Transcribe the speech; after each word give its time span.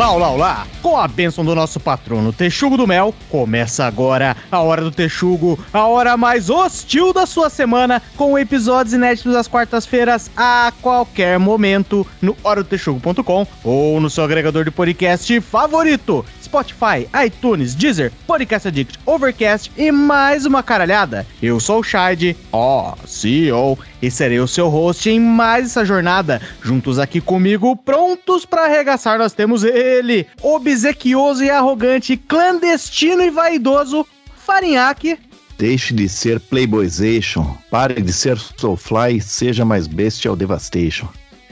Olá, 0.00 0.12
olá, 0.12 0.30
olá! 0.30 0.66
Com 0.80 0.96
a 0.96 1.06
bênção 1.06 1.44
do 1.44 1.54
nosso 1.54 1.78
patrono 1.78 2.32
Texugo 2.32 2.74
do 2.74 2.86
Mel, 2.86 3.14
começa 3.28 3.84
agora 3.84 4.34
a 4.50 4.58
Hora 4.58 4.80
do 4.80 4.90
Texugo, 4.90 5.62
a 5.70 5.86
hora 5.86 6.16
mais 6.16 6.48
hostil 6.48 7.12
da 7.12 7.26
sua 7.26 7.50
semana, 7.50 8.00
com 8.16 8.38
episódios 8.38 8.94
inéditos 8.94 9.36
às 9.36 9.46
quartas-feiras 9.46 10.30
a 10.34 10.72
qualquer 10.80 11.38
momento 11.38 12.06
no 12.22 12.34
horadotexugo.com 12.42 13.46
ou 13.62 14.00
no 14.00 14.08
seu 14.08 14.24
agregador 14.24 14.64
de 14.64 14.70
podcast 14.70 15.38
favorito. 15.42 16.24
Spotify, 16.50 17.08
iTunes, 17.24 17.76
Deezer, 17.76 18.10
Podcast 18.26 18.66
Addict, 18.66 18.98
Overcast 19.06 19.70
e 19.76 19.92
mais 19.92 20.44
uma 20.44 20.64
caralhada. 20.64 21.24
Eu 21.40 21.60
sou 21.60 21.78
o 21.78 21.82
Shide, 21.84 22.36
ó, 22.52 22.96
CEO, 23.06 23.78
e 24.02 24.10
serei 24.10 24.40
o 24.40 24.48
seu 24.48 24.68
host 24.68 25.08
em 25.08 25.20
mais 25.20 25.66
essa 25.66 25.84
jornada. 25.84 26.42
Juntos 26.60 26.98
aqui 26.98 27.20
comigo, 27.20 27.76
prontos 27.76 28.44
para 28.44 28.64
arregaçar, 28.64 29.16
nós 29.16 29.32
temos 29.32 29.62
ele, 29.62 30.26
obsequioso 30.42 31.44
e 31.44 31.50
arrogante, 31.50 32.16
clandestino 32.16 33.22
e 33.22 33.30
vaidoso, 33.30 34.04
Farinhaque. 34.34 35.16
Deixe 35.56 35.94
de 35.94 36.08
ser 36.08 36.40
Playboyzation, 36.40 37.56
pare 37.70 38.02
de 38.02 38.12
ser 38.12 38.36
Soulfly, 38.38 39.20
seja 39.20 39.64
mais 39.64 39.86
Bestial 39.86 40.34
Devastation. 40.34 41.08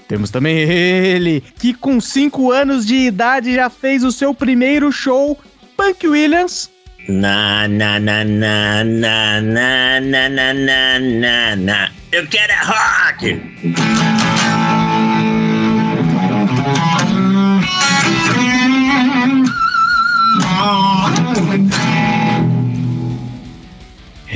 Temos 0.08 0.30
também 0.30 0.58
ele, 0.58 1.44
que 1.58 1.74
com 1.74 2.00
5 2.00 2.50
anos 2.50 2.86
de 2.86 2.94
idade 2.94 3.54
já 3.54 3.68
fez 3.68 4.02
o 4.02 4.10
seu 4.10 4.32
primeiro 4.32 4.90
show, 4.90 5.38
Punk 5.76 6.08
Williams. 6.08 6.70
Na, 7.08 7.68
na, 7.68 8.00
na, 8.00 8.24
na, 8.24 8.84
na, 8.84 9.40
na, 9.40 10.00
na, 10.00 10.30
na, 10.30 10.54
na, 10.54 10.98
na, 10.98 11.56
na. 11.56 11.90
Eu 12.10 12.26
quero 12.26 12.52
é 12.52 12.60
rock! 12.64 13.40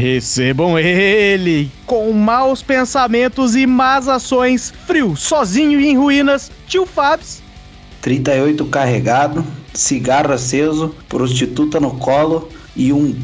Recebam 0.02 0.76
ele, 0.76 1.70
com 1.86 2.12
maus 2.12 2.60
pensamentos 2.60 3.54
e 3.54 3.68
más 3.68 4.08
ações, 4.08 4.74
frio, 4.84 5.14
sozinho 5.14 5.80
e 5.80 5.86
em 5.86 5.96
ruínas, 5.96 6.50
tio 6.66 6.84
Fabs. 6.84 7.40
38 8.00 8.66
carregado, 8.66 9.46
cigarro 9.72 10.32
aceso, 10.32 10.92
prostituta 11.08 11.78
no 11.78 11.92
colo 11.98 12.48
e 12.74 12.92
um 12.92 13.14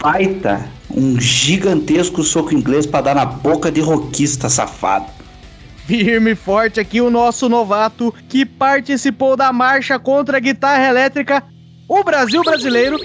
baita, 0.00 0.66
um 0.90 1.20
gigantesco 1.20 2.22
soco 2.22 2.54
inglês 2.54 2.86
para 2.86 3.02
dar 3.02 3.14
na 3.16 3.26
boca 3.26 3.70
de 3.70 3.82
roquista 3.82 4.48
safado. 4.48 5.04
Firme 5.86 6.30
e 6.30 6.34
forte 6.34 6.80
aqui 6.80 7.02
o 7.02 7.10
nosso 7.10 7.50
novato 7.50 8.14
que 8.30 8.46
participou 8.46 9.36
da 9.36 9.52
marcha 9.52 9.98
contra 9.98 10.38
a 10.38 10.40
guitarra 10.40 10.88
elétrica, 10.88 11.44
o 12.00 12.04
Brasil 12.04 12.42
brasileiro. 12.42 12.98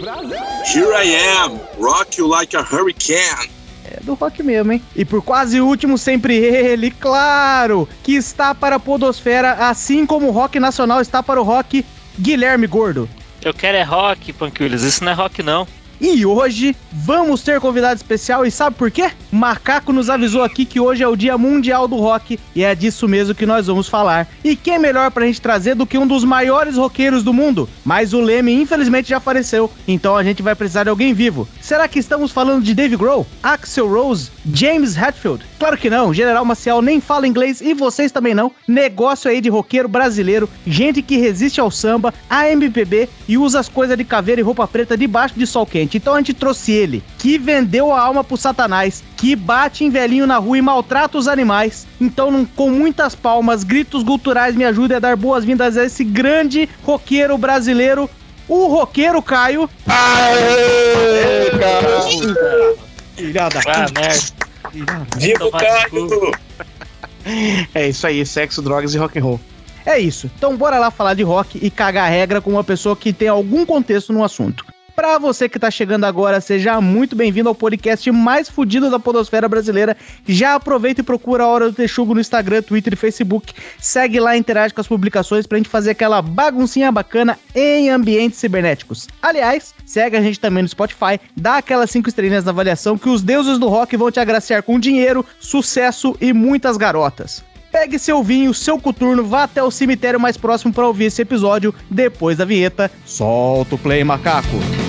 Here 0.66 0.92
I 0.94 1.16
am, 1.44 1.60
rock 1.80 2.20
you 2.20 2.28
like 2.28 2.56
a 2.56 2.62
hurricane. 2.62 3.50
É 3.86 4.00
do 4.04 4.14
rock 4.14 4.44
mesmo, 4.44 4.72
hein? 4.72 4.84
E 4.96 5.04
por 5.04 5.24
quase 5.24 5.60
último, 5.60 5.98
sempre 5.98 6.36
ele, 6.36 6.92
claro, 6.92 7.90
que 8.04 8.14
está 8.14 8.54
para 8.54 8.76
a 8.76 8.80
Podosfera, 8.80 9.54
assim 9.54 10.06
como 10.06 10.28
o 10.28 10.32
rock 10.32 10.60
nacional 10.60 11.02
está 11.02 11.24
para 11.24 11.42
o 11.42 11.44
rock, 11.44 11.84
Guilherme 12.20 12.68
Gordo. 12.68 13.10
Eu 13.42 13.54
quero 13.54 13.78
é 13.78 13.84
rock, 13.84 14.36
Williams. 14.60 14.84
Isso 14.84 15.04
não 15.04 15.12
é 15.12 15.16
rock, 15.16 15.42
não. 15.42 15.68
E 16.02 16.26
hoje 16.26 16.74
vamos 16.94 17.42
ter 17.42 17.60
convidado 17.60 17.98
especial 17.98 18.46
e 18.46 18.52
sabe 18.52 18.78
por 18.78 18.90
quê? 18.90 19.12
Macaco 19.30 19.92
nos 19.92 20.10
avisou 20.10 20.44
aqui 20.44 20.64
que 20.64 20.80
hoje 20.80 21.04
é 21.04 21.08
o 21.08 21.16
Dia 21.16 21.38
Mundial 21.38 21.90
do 21.90 21.98
Rock 21.98 22.40
e 22.56 22.64
é 22.64 22.74
disso 22.74 23.06
mesmo 23.06 23.36
que 23.36 23.46
nós 23.46 23.68
vamos 23.68 23.90
falar. 23.90 24.26
E 24.42 24.56
quem 24.56 24.80
melhor 24.80 25.12
pra 25.12 25.26
gente 25.26 25.42
trazer 25.42 25.76
do 25.76 25.86
que 25.86 25.98
um 25.98 26.08
dos 26.08 26.24
maiores 26.24 26.78
roqueiros 26.78 27.22
do 27.22 27.34
mundo? 27.34 27.68
Mas 27.84 28.14
o 28.14 28.22
Leme 28.22 28.54
infelizmente 28.54 29.10
já 29.10 29.20
faleceu, 29.20 29.70
então 29.86 30.16
a 30.16 30.24
gente 30.24 30.42
vai 30.42 30.56
precisar 30.56 30.84
de 30.84 30.90
alguém 30.90 31.14
vivo. 31.14 31.46
Será 31.60 31.86
que 31.86 32.00
estamos 32.00 32.32
falando 32.32 32.64
de 32.64 32.74
Dave 32.74 32.96
Grohl, 32.96 33.28
Axel 33.44 33.90
Rose, 33.90 34.32
James 34.54 34.96
Hetfield? 34.96 35.44
Claro 35.60 35.78
que 35.78 35.90
não, 35.90 36.14
General 36.14 36.46
Maciel 36.46 36.82
nem 36.82 37.02
fala 37.02 37.28
inglês 37.28 37.60
e 37.60 37.74
vocês 37.74 38.10
também 38.10 38.34
não. 38.34 38.54
Negócio 38.66 39.30
aí 39.30 39.42
de 39.42 39.50
roqueiro 39.50 39.90
brasileiro, 39.90 40.50
gente 40.66 41.02
que 41.02 41.18
resiste 41.18 41.60
ao 41.60 41.70
samba, 41.70 42.14
a 42.30 42.50
MPB 42.50 43.10
e 43.28 43.38
usa 43.38 43.60
as 43.60 43.68
coisas 43.68 43.98
de 43.98 44.06
caveira 44.06 44.40
e 44.40 44.44
roupa 44.44 44.66
preta 44.66 44.98
debaixo 44.98 45.38
de 45.38 45.46
sol 45.46 45.66
quente. 45.66 45.89
Então 45.98 46.14
a 46.14 46.18
gente 46.18 46.34
trouxe 46.34 46.72
ele, 46.72 47.04
que 47.18 47.38
vendeu 47.38 47.94
a 47.94 48.02
alma 48.02 48.24
pro 48.24 48.38
satanás, 48.38 49.04
que 49.18 49.36
bate 49.36 49.84
em 49.84 49.90
velhinho 49.90 50.28
na 50.28 50.38
rua 50.38 50.58
e 50.58 50.62
maltrata 50.62 51.18
os 51.18 51.28
animais. 51.28 51.88
Então, 52.00 52.46
com 52.56 52.70
muitas 52.70 53.16
palmas, 53.16 53.64
gritos 53.64 54.04
guturais, 54.04 54.56
me 54.56 54.66
ajude 54.66 54.94
a 54.94 55.00
dar 55.00 55.16
boas-vindas 55.16 55.78
a 55.78 55.86
esse 55.86 56.04
grande 56.04 56.70
roqueiro 56.84 57.38
brasileiro, 57.38 58.10
o 58.48 58.68
roqueiro 58.68 59.22
Caio. 59.22 59.70
Aê, 59.88 61.52
cara! 61.60 62.76
Filha 63.16 63.50
da 63.50 63.62
Ah. 63.68 63.86
Viva 65.18 65.46
o 65.46 65.52
Caio! 65.52 66.32
É 67.76 67.90
isso 67.90 68.08
aí, 68.08 68.26
sexo, 68.26 68.62
drogas 68.62 68.94
e 68.94 68.98
rock 68.98 69.20
and 69.20 69.24
roll. 69.24 69.40
É 69.86 69.98
isso. 70.00 70.30
Então 70.38 70.56
bora 70.56 70.78
lá 70.78 70.92
falar 70.92 71.14
de 71.14 71.24
rock 71.24 71.60
e 71.62 71.70
cagar 71.70 72.06
a 72.06 72.10
regra 72.10 72.42
com 72.42 72.52
uma 72.52 72.64
pessoa 72.64 72.96
que 72.96 73.12
tem 73.12 73.28
algum 73.28 73.66
contexto 73.66 74.14
no 74.14 74.24
assunto. 74.24 74.66
Pra 75.00 75.18
você 75.18 75.48
que 75.48 75.58
tá 75.58 75.72
chegando 75.72 76.04
agora, 76.04 76.42
seja 76.42 76.82
muito 76.82 77.16
bem-vindo 77.16 77.48
ao 77.48 77.56
podcast 77.56 78.12
mais 78.12 78.50
fudido 78.50 78.92
da 78.92 79.00
podosfera 79.00 79.48
brasileira. 79.48 79.96
Já 80.28 80.56
aproveita 80.56 81.00
e 81.00 81.04
procura 81.06 81.46
a 81.46 81.48
Hora 81.48 81.70
do 81.70 81.74
Texugo 81.74 82.14
no 82.14 82.20
Instagram, 82.20 82.62
Twitter 82.62 82.92
e 82.92 82.98
Facebook. 82.98 83.54
Segue 83.80 84.20
lá 84.20 84.36
interage 84.36 84.74
com 84.74 84.82
as 84.82 84.90
publicações 84.90 85.48
pra 85.48 85.58
gente 85.58 85.70
fazer 85.70 85.92
aquela 85.92 86.22
baguncinha 86.22 86.92
bacana 86.92 87.40
em 87.56 87.90
ambientes 87.90 88.40
cibernéticos. 88.40 89.08
Aliás, 89.22 89.74
segue 89.86 90.18
a 90.18 90.22
gente 90.22 90.38
também 90.38 90.64
no 90.64 90.68
Spotify, 90.68 91.18
dá 91.34 91.60
aquelas 91.60 91.90
cinco 91.90 92.10
estrelinhas 92.10 92.44
na 92.44 92.52
avaliação 92.52 92.98
que 92.98 93.08
os 93.08 93.22
deuses 93.22 93.58
do 93.58 93.70
rock 93.70 93.96
vão 93.96 94.12
te 94.12 94.20
agraciar 94.20 94.64
com 94.64 94.78
dinheiro, 94.78 95.26
sucesso 95.40 96.14
e 96.20 96.34
muitas 96.34 96.76
garotas. 96.76 97.42
Pegue 97.72 97.98
seu 97.98 98.22
vinho, 98.22 98.54
seu 98.54 98.78
coturno, 98.78 99.24
vá 99.24 99.44
até 99.44 99.64
o 99.64 99.72
cemitério 99.72 100.20
mais 100.20 100.36
próximo 100.36 100.74
para 100.74 100.88
ouvir 100.88 101.06
esse 101.06 101.22
episódio. 101.22 101.74
Depois 101.90 102.38
da 102.38 102.44
vinheta, 102.44 102.92
solta 103.06 103.76
o 103.76 103.78
play, 103.78 104.04
macaco. 104.04 104.89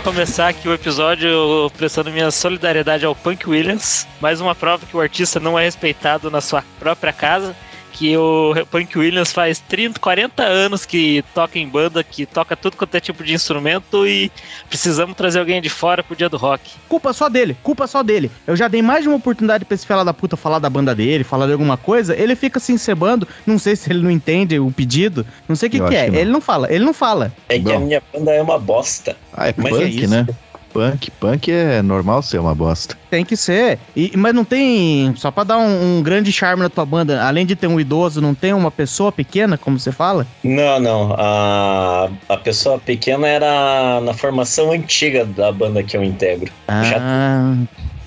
Começar 0.00 0.48
aqui 0.48 0.68
o 0.68 0.72
episódio 0.72 1.70
prestando 1.76 2.10
minha 2.10 2.30
solidariedade 2.30 3.04
ao 3.04 3.14
Punk 3.14 3.48
Williams. 3.48 4.06
Mais 4.20 4.40
uma 4.40 4.54
prova 4.54 4.86
que 4.86 4.96
o 4.96 5.00
artista 5.00 5.38
não 5.38 5.58
é 5.58 5.64
respeitado 5.64 6.30
na 6.30 6.40
sua 6.40 6.64
própria 6.78 7.12
casa. 7.12 7.54
Que 8.00 8.16
o 8.16 8.54
Punk 8.70 8.98
Williams 8.98 9.30
faz 9.30 9.58
30, 9.58 10.00
40 10.00 10.42
anos 10.42 10.86
que 10.86 11.22
toca 11.34 11.58
em 11.58 11.68
banda, 11.68 12.02
que 12.02 12.24
toca 12.24 12.56
tudo 12.56 12.74
quanto 12.74 12.94
é 12.94 12.98
tipo 12.98 13.22
de 13.22 13.34
instrumento 13.34 14.06
e 14.06 14.32
precisamos 14.70 15.14
trazer 15.14 15.38
alguém 15.38 15.60
de 15.60 15.68
fora 15.68 16.02
pro 16.02 16.16
dia 16.16 16.26
do 16.26 16.38
rock. 16.38 16.62
Culpa 16.88 17.12
só 17.12 17.28
dele, 17.28 17.54
culpa 17.62 17.86
só 17.86 18.02
dele. 18.02 18.30
Eu 18.46 18.56
já 18.56 18.68
dei 18.68 18.80
mais 18.80 19.02
de 19.02 19.08
uma 19.08 19.18
oportunidade 19.18 19.66
pra 19.66 19.74
esse 19.74 19.86
fela 19.86 20.02
da 20.02 20.14
puta 20.14 20.34
falar 20.34 20.58
da 20.58 20.70
banda 20.70 20.94
dele, 20.94 21.24
falar 21.24 21.44
de 21.44 21.52
alguma 21.52 21.76
coisa. 21.76 22.16
Ele 22.16 22.34
fica 22.34 22.58
se 22.58 22.72
encebando. 22.72 23.28
Não 23.46 23.58
sei 23.58 23.76
se 23.76 23.92
ele 23.92 24.02
não 24.02 24.10
entende 24.10 24.58
o 24.58 24.70
pedido. 24.70 25.26
Não 25.46 25.54
sei 25.54 25.68
o 25.68 25.70
que, 25.72 25.78
que 25.80 25.94
é. 25.94 26.06
que 26.06 26.10
não. 26.12 26.18
ele 26.20 26.30
não 26.30 26.40
fala, 26.40 26.72
ele 26.72 26.82
não 26.82 26.94
fala. 26.94 27.30
É 27.50 27.58
que 27.58 27.70
a 27.70 27.78
Bom. 27.78 27.84
minha 27.84 28.02
banda 28.14 28.32
é 28.32 28.40
uma 28.40 28.58
bosta. 28.58 29.14
Ah, 29.30 29.48
é 29.48 29.54
Mas 29.54 29.72
punk, 29.74 29.82
é 29.82 29.88
isso. 29.88 30.08
né? 30.08 30.26
Punk, 30.72 31.10
punk 31.12 31.50
é 31.50 31.82
normal 31.82 32.22
ser 32.22 32.38
uma 32.38 32.54
bosta. 32.54 32.96
Tem 33.10 33.24
que 33.24 33.36
ser. 33.36 33.78
E, 33.96 34.12
mas 34.16 34.34
não 34.34 34.44
tem. 34.44 35.12
Só 35.16 35.30
pra 35.30 35.44
dar 35.44 35.58
um, 35.58 35.98
um 35.98 36.02
grande 36.02 36.32
charme 36.32 36.62
na 36.62 36.68
tua 36.68 36.86
banda, 36.86 37.22
além 37.24 37.44
de 37.44 37.56
ter 37.56 37.66
um 37.66 37.80
idoso, 37.80 38.20
não 38.20 38.34
tem 38.34 38.52
uma 38.52 38.70
pessoa 38.70 39.10
pequena, 39.10 39.58
como 39.58 39.78
você 39.78 39.90
fala? 39.90 40.26
Não, 40.44 40.78
não. 40.78 41.14
A, 41.18 42.08
a 42.28 42.36
pessoa 42.36 42.78
pequena 42.78 43.26
era 43.26 44.00
na 44.00 44.14
formação 44.14 44.70
antiga 44.72 45.24
da 45.24 45.50
banda 45.50 45.82
que 45.82 45.96
eu 45.96 46.04
integro. 46.04 46.52
Já 46.68 46.96
Ah, 47.00 47.54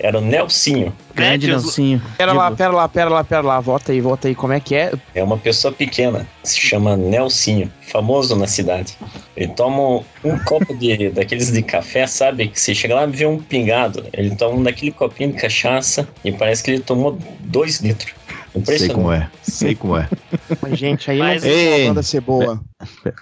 era 0.04 0.18
o 0.18 0.22
Nelsinho. 0.22 0.94
grande 1.16 1.48
Nelsinho. 1.48 2.02
Pera 2.18 2.34
lá, 2.34 2.52
pera 2.52 2.74
lá, 2.74 2.90
pera 2.90 3.10
lá, 3.10 3.24
pera 3.24 3.42
lá. 3.42 3.60
Volta 3.62 3.94
aí, 3.94 4.02
volta 4.02 4.28
aí. 4.28 4.36
Como 4.36 4.52
é 4.52 4.60
que 4.60 4.76
é? 4.76 4.92
É 5.16 5.24
uma 5.24 5.38
pessoa 5.38 5.74
pequena. 5.74 6.28
Se 6.44 6.60
chama 6.60 6.98
Nelsinho. 6.98 7.72
Famoso 7.90 8.36
na 8.36 8.46
cidade. 8.46 8.98
Ele 9.38 9.48
toma 9.54 10.04
um 10.24 10.38
copo 10.46 10.76
de, 10.76 11.10
daqueles 11.16 11.54
de 11.54 11.62
café, 11.62 12.06
sabe? 12.06 12.50
Que 12.50 12.60
você 12.60 12.76
chega 12.76 12.96
lá 12.96 13.06
e 13.06 13.12
vê 13.12 13.26
um 13.26 13.40
pingado. 13.40 14.06
Ele 14.12 14.36
toma 14.36 14.58
um 14.58 14.64
daquele 14.64 14.92
copinho 14.92 15.32
de 15.32 15.40
cachaça 15.40 16.06
e 16.26 16.34
parece 16.34 16.62
que 16.64 16.72
ele 16.72 16.82
tomou 16.82 17.18
dois 17.40 17.80
litros. 17.80 18.14
Sei 18.66 18.90
como 18.90 19.12
é. 19.12 19.28
Sei 19.42 19.74
como 19.76 19.98
é. 19.98 20.08
Mas, 20.62 20.78
gente, 20.78 21.10
aí 21.10 21.18
Mas- 21.18 21.44
não 21.44 21.50
Ei. 21.50 21.82
uma 21.82 21.88
banda 21.90 22.04
ser 22.04 22.22
boa. 22.22 22.62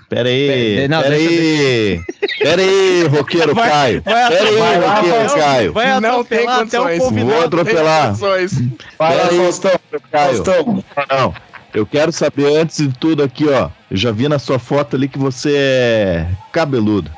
Pera 0.09 0.27
aí, 0.27 0.87
pera 0.89 1.15
aí. 1.15 2.01
Pera 2.39 2.61
aí, 2.61 3.07
roqueiro 3.07 3.55
Vai- 3.55 3.69
Caio. 3.69 4.01
vai 4.03 4.29
Pera 4.29 4.43
aí, 4.49 4.55
roqueiro 4.79 5.29
vai- 5.29 5.39
Caio. 5.39 5.73
Vai 5.73 5.99
Não 6.01 6.23
tem 6.23 6.39
atropelar 6.39 6.59
até 6.61 6.79
o 6.79 6.83
condições. 6.83 7.23
Vou 7.23 7.43
atropelar. 7.45 8.07
Condições. 8.07 8.51
Pera 8.97 9.29
aí, 9.29 9.37
Faustão. 9.37 9.71
Caio. 10.11 10.43
Faustão. 10.43 10.83
Não, 11.09 11.33
eu 11.73 11.85
quero 11.85 12.11
saber 12.11 12.57
antes 12.57 12.77
de 12.77 12.89
tudo 12.97 13.23
aqui, 13.23 13.47
ó. 13.47 13.69
Eu 13.89 13.97
já 13.97 14.11
vi 14.11 14.27
na 14.27 14.39
sua 14.39 14.59
foto 14.59 14.95
ali 14.95 15.07
que 15.07 15.17
você 15.19 15.53
é 15.55 16.27
cabeludo. 16.51 17.09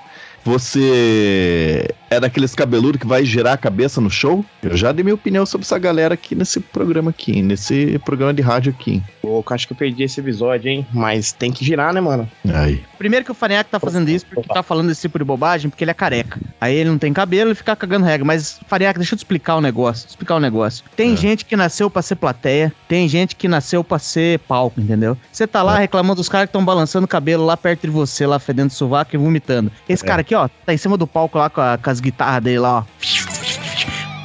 Você 0.46 1.88
é 2.14 2.20
daqueles 2.20 2.54
cabeludos 2.56 3.00
que 3.00 3.08
vai 3.08 3.24
girar 3.26 3.54
a 3.54 3.58
cabeça 3.58 4.00
no 4.00 4.10
show? 4.10 4.46
Eu 4.62 4.76
já 4.78 4.92
dei 4.92 5.04
minha 5.04 5.16
opinião 5.16 5.46
sobre 5.46 5.66
essa 5.66 5.78
galera 5.80 6.14
aqui 6.14 6.36
nesse 6.36 6.60
programa 6.60 7.10
aqui, 7.10 7.42
nesse 7.42 8.00
programa 8.06 8.34
de 8.34 8.42
rádio 8.42 8.72
aqui. 8.78 9.02
Pô, 9.22 9.40
eu 9.40 9.46
acho 9.50 9.68
que 9.68 9.74
eu 9.74 9.78
perdi 9.78 10.04
esse 10.04 10.20
episódio, 10.20 10.70
hein? 10.70 10.86
Mas 10.94 11.32
tem 11.32 11.52
que 11.52 11.64
girar, 11.66 11.94
né, 11.94 12.02
mano? 12.02 12.30
Aí. 12.54 12.84
Primeiro 12.98 13.26
que 13.26 13.32
o 13.32 13.36
Faniac 13.36 13.70
tá 13.70 13.80
fazendo 13.80 14.10
isso 14.10 14.26
porque 14.28 14.48
tá 14.54 14.64
falando 14.64 14.90
esse 14.92 15.02
tipo 15.02 15.18
de 15.20 15.26
bobagem, 15.26 15.70
porque 15.70 15.84
ele 15.84 15.92
é 15.92 15.94
careca. 15.94 16.40
Aí 16.62 16.76
ele 16.76 16.90
não 16.90 16.98
tem 16.98 17.12
cabelo 17.12 17.52
e 17.52 17.56
fica 17.56 17.76
cagando 17.76 18.06
regra. 18.06 18.26
Mas, 18.26 18.60
Faniac, 18.68 18.98
deixa 18.98 19.14
eu 19.14 19.18
te 19.18 19.22
explicar 19.22 19.58
um 19.58 19.62
negócio. 19.62 20.08
Explicar 20.08 20.36
um 20.36 20.40
negócio. 20.40 20.84
Tem 20.96 21.14
É. 21.14 21.18
gente 21.18 21.46
que 21.46 21.56
nasceu 21.56 21.90
pra 21.90 22.02
ser 22.02 22.16
plateia, 22.16 22.72
tem 22.88 23.08
gente 23.08 23.36
que 23.36 23.48
nasceu 23.48 23.84
pra 23.84 24.00
ser 24.00 24.40
palco, 24.40 24.80
entendeu? 24.80 25.18
Você 25.32 25.46
tá 25.48 25.62
lá 25.64 25.78
reclamando 25.78 26.16
dos 26.16 26.30
caras 26.30 26.46
que 26.46 26.50
estão 26.50 26.64
balançando 26.64 27.06
o 27.06 27.08
cabelo 27.08 27.46
lá 27.46 27.58
perto 27.58 27.82
de 27.82 27.90
você, 27.90 28.26
lá 28.26 28.40
fedendo 28.40 28.70
sovaco 28.72 29.16
e 29.16 29.18
vomitando. 29.18 29.72
Esse 29.90 30.04
É. 30.04 30.08
cara 30.08 30.22
aqui, 30.22 30.36
ó, 30.36 30.48
tá 30.66 30.74
em 30.74 30.78
cima 30.78 30.98
do 30.98 31.06
palco 31.08 31.38
lá 31.38 31.50
com, 31.50 31.60
a- 31.62 31.78
com 31.78 31.90
as 31.90 32.00
guitarras 32.04 32.44
dele 32.44 32.60
lá, 32.60 32.80
ó. 32.80 32.84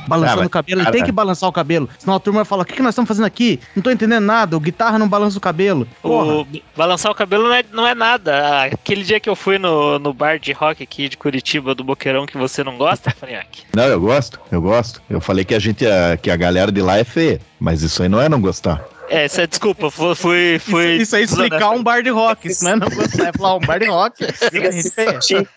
Balançando 0.08 0.40
Ah, 0.42 0.46
o 0.46 0.48
cabelo, 0.48 0.78
ele 0.80 0.84
cara- 0.86 0.96
tem 0.96 1.04
que 1.04 1.12
balançar 1.12 1.46
o 1.50 1.52
cabelo. 1.52 1.86
Senão 1.98 2.16
a 2.16 2.20
turma 2.20 2.38
vai 2.38 2.44
falar: 2.46 2.62
o 2.62 2.64
que, 2.64 2.72
que 2.72 2.80
nós 2.82 2.92
estamos 2.94 3.06
fazendo 3.08 3.26
aqui? 3.26 3.60
Não 3.76 3.82
tô 3.82 3.90
entendendo 3.90 4.24
nada, 4.24 4.56
o 4.56 4.60
guitarra 4.60 4.98
não 4.98 5.06
balança 5.06 5.36
o 5.36 5.40
cabelo. 5.40 5.86
Porra. 6.00 6.32
O, 6.38 6.46
balançar 6.74 7.12
o 7.12 7.14
cabelo 7.14 7.44
não 7.44 7.52
é, 7.54 7.62
não 7.70 7.86
é 7.86 7.94
nada. 7.94 8.64
Aquele 8.72 9.04
dia 9.04 9.20
que 9.20 9.28
eu 9.28 9.36
fui 9.36 9.58
no, 9.58 9.98
no 9.98 10.14
bar 10.14 10.38
de 10.38 10.50
rock 10.52 10.82
aqui 10.82 11.10
de 11.10 11.16
Curitiba, 11.18 11.74
do 11.74 11.84
Boqueirão, 11.84 12.24
que 12.24 12.38
você 12.38 12.64
não 12.64 12.78
gosta, 12.78 13.10
Faniac? 13.10 13.64
Não, 13.76 13.84
eu 13.84 14.00
gosto, 14.00 14.40
eu 14.50 14.62
gosto. 14.62 15.02
Eu 15.10 15.20
falei 15.20 15.44
que 15.44 15.54
a 15.54 15.58
gente, 15.58 15.84
que 16.22 16.30
a 16.30 16.36
galera 16.36 16.72
de 16.72 16.80
lá 16.80 16.96
é 16.96 17.04
feia, 17.04 17.38
mas 17.60 17.82
isso 17.82 18.02
aí 18.02 18.08
não 18.08 18.18
é 18.18 18.30
não 18.30 18.40
gostar. 18.40 18.82
É, 19.08 19.26
isso 19.26 19.40
é 19.40 19.46
desculpa, 19.46 19.90
fui. 19.90 20.14
fui, 20.14 20.58
fui 20.58 20.96
Isso 20.96 21.16
aí 21.16 21.24
explicar 21.24 21.70
um 21.70 21.82
bar 21.82 22.02
de 22.02 22.10
rock, 22.10 22.48
isso 22.48 22.64
não 22.64 22.72
é 22.72 22.76
não 22.76 22.86
é 22.86 23.32
falar 23.32 23.56
um 23.56 23.60
bar 23.60 23.78
de 23.78 23.86
rock. 23.86 24.24
Passagem, 24.26 25.48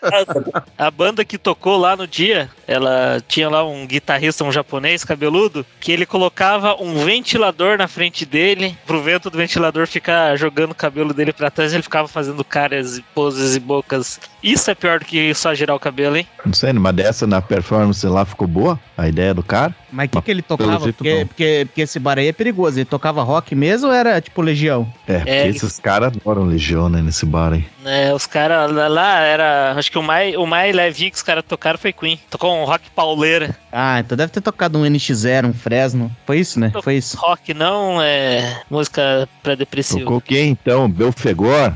A 0.78 0.90
banda 0.90 1.24
que 1.24 1.38
tocou 1.38 1.76
lá 1.76 1.96
no 1.96 2.06
dia, 2.06 2.50
ela 2.66 3.22
tinha 3.26 3.48
lá 3.48 3.64
um 3.64 3.86
guitarrista, 3.86 4.44
um 4.44 4.52
japonês 4.52 5.04
cabeludo, 5.04 5.64
que 5.80 5.92
ele 5.92 6.06
colocava 6.06 6.76
um 6.80 7.04
ventilador 7.04 7.76
na 7.76 7.88
frente 7.88 8.24
dele, 8.24 8.76
pro 8.86 9.02
vento 9.02 9.30
do 9.30 9.38
ventilador 9.38 9.86
ficar 9.86 10.36
jogando 10.36 10.72
o 10.72 10.76
cabelo 10.76 11.12
dele 11.12 11.32
pra 11.32 11.50
trás, 11.50 11.72
ele 11.72 11.82
ficava 11.82 12.08
fazendo 12.08 12.44
caras, 12.44 12.98
e 12.98 13.02
poses 13.14 13.56
e 13.56 13.60
bocas. 13.60 14.18
Isso 14.42 14.70
é 14.70 14.74
pior 14.74 14.98
do 14.98 15.04
que 15.04 15.32
só 15.34 15.54
girar 15.54 15.76
o 15.76 15.80
cabelo, 15.80 16.16
hein? 16.16 16.26
Não 16.44 16.52
sei, 16.52 16.72
mas 16.72 16.94
dessa 16.94 17.26
na 17.26 17.40
performance 17.40 18.04
lá 18.06 18.24
ficou 18.24 18.48
boa? 18.48 18.78
A 18.96 19.08
ideia 19.08 19.32
do 19.32 19.42
cara? 19.42 19.74
Mas 19.90 20.08
o 20.08 20.10
que, 20.10 20.22
que 20.22 20.30
ele 20.30 20.42
tocava? 20.42 20.80
Porque, 20.92 21.18
não. 21.18 21.26
porque, 21.26 21.66
porque 21.66 21.80
esse 21.82 21.98
bar 21.98 22.18
aí 22.18 22.28
é 22.28 22.32
perigoso. 22.32 22.78
Ele 22.78 22.84
tocava 22.84 23.22
rock 23.22 23.54
mesmo 23.54 23.88
ou 23.88 23.94
era 23.94 24.20
tipo 24.20 24.40
Legião? 24.42 24.90
É, 25.06 25.18
porque 25.18 25.30
É, 25.30 25.48
esses 25.48 25.78
caras 25.78 26.12
adoram 26.16 26.44
Legião, 26.44 26.88
né, 26.88 27.00
nesse 27.00 27.24
bar 27.26 27.52
aí. 27.52 27.64
É, 27.84 28.12
os 28.12 28.26
caras 28.26 28.70
lá, 28.72 28.88
lá 28.88 29.20
era. 29.20 29.74
Acho 29.76 29.90
que 29.90 29.98
o 29.98 30.02
mais, 30.02 30.34
o 30.36 30.46
mais 30.46 30.74
levinho 30.74 31.10
que 31.10 31.16
os 31.16 31.22
caras 31.22 31.44
tocaram 31.46 31.78
foi 31.78 31.92
Queen. 31.92 32.18
Tocou 32.30 32.56
um 32.56 32.64
rock 32.64 32.90
pauleira. 32.90 33.56
Ah, 33.70 34.00
então 34.00 34.16
deve 34.16 34.32
ter 34.32 34.40
tocado 34.40 34.78
um 34.78 34.82
NX0, 34.84 35.46
um 35.46 35.52
Fresno. 35.52 36.10
Foi 36.26 36.38
isso, 36.38 36.58
né? 36.58 36.72
Foi 36.82 36.96
isso. 36.96 37.16
Rock 37.16 37.52
não 37.54 38.00
é 38.02 38.62
música 38.70 39.28
pra 39.42 39.54
depressivo. 39.54 40.00
Tocou 40.00 40.20
quem 40.20 40.50
então? 40.50 40.88
Belfegor? 40.88 41.72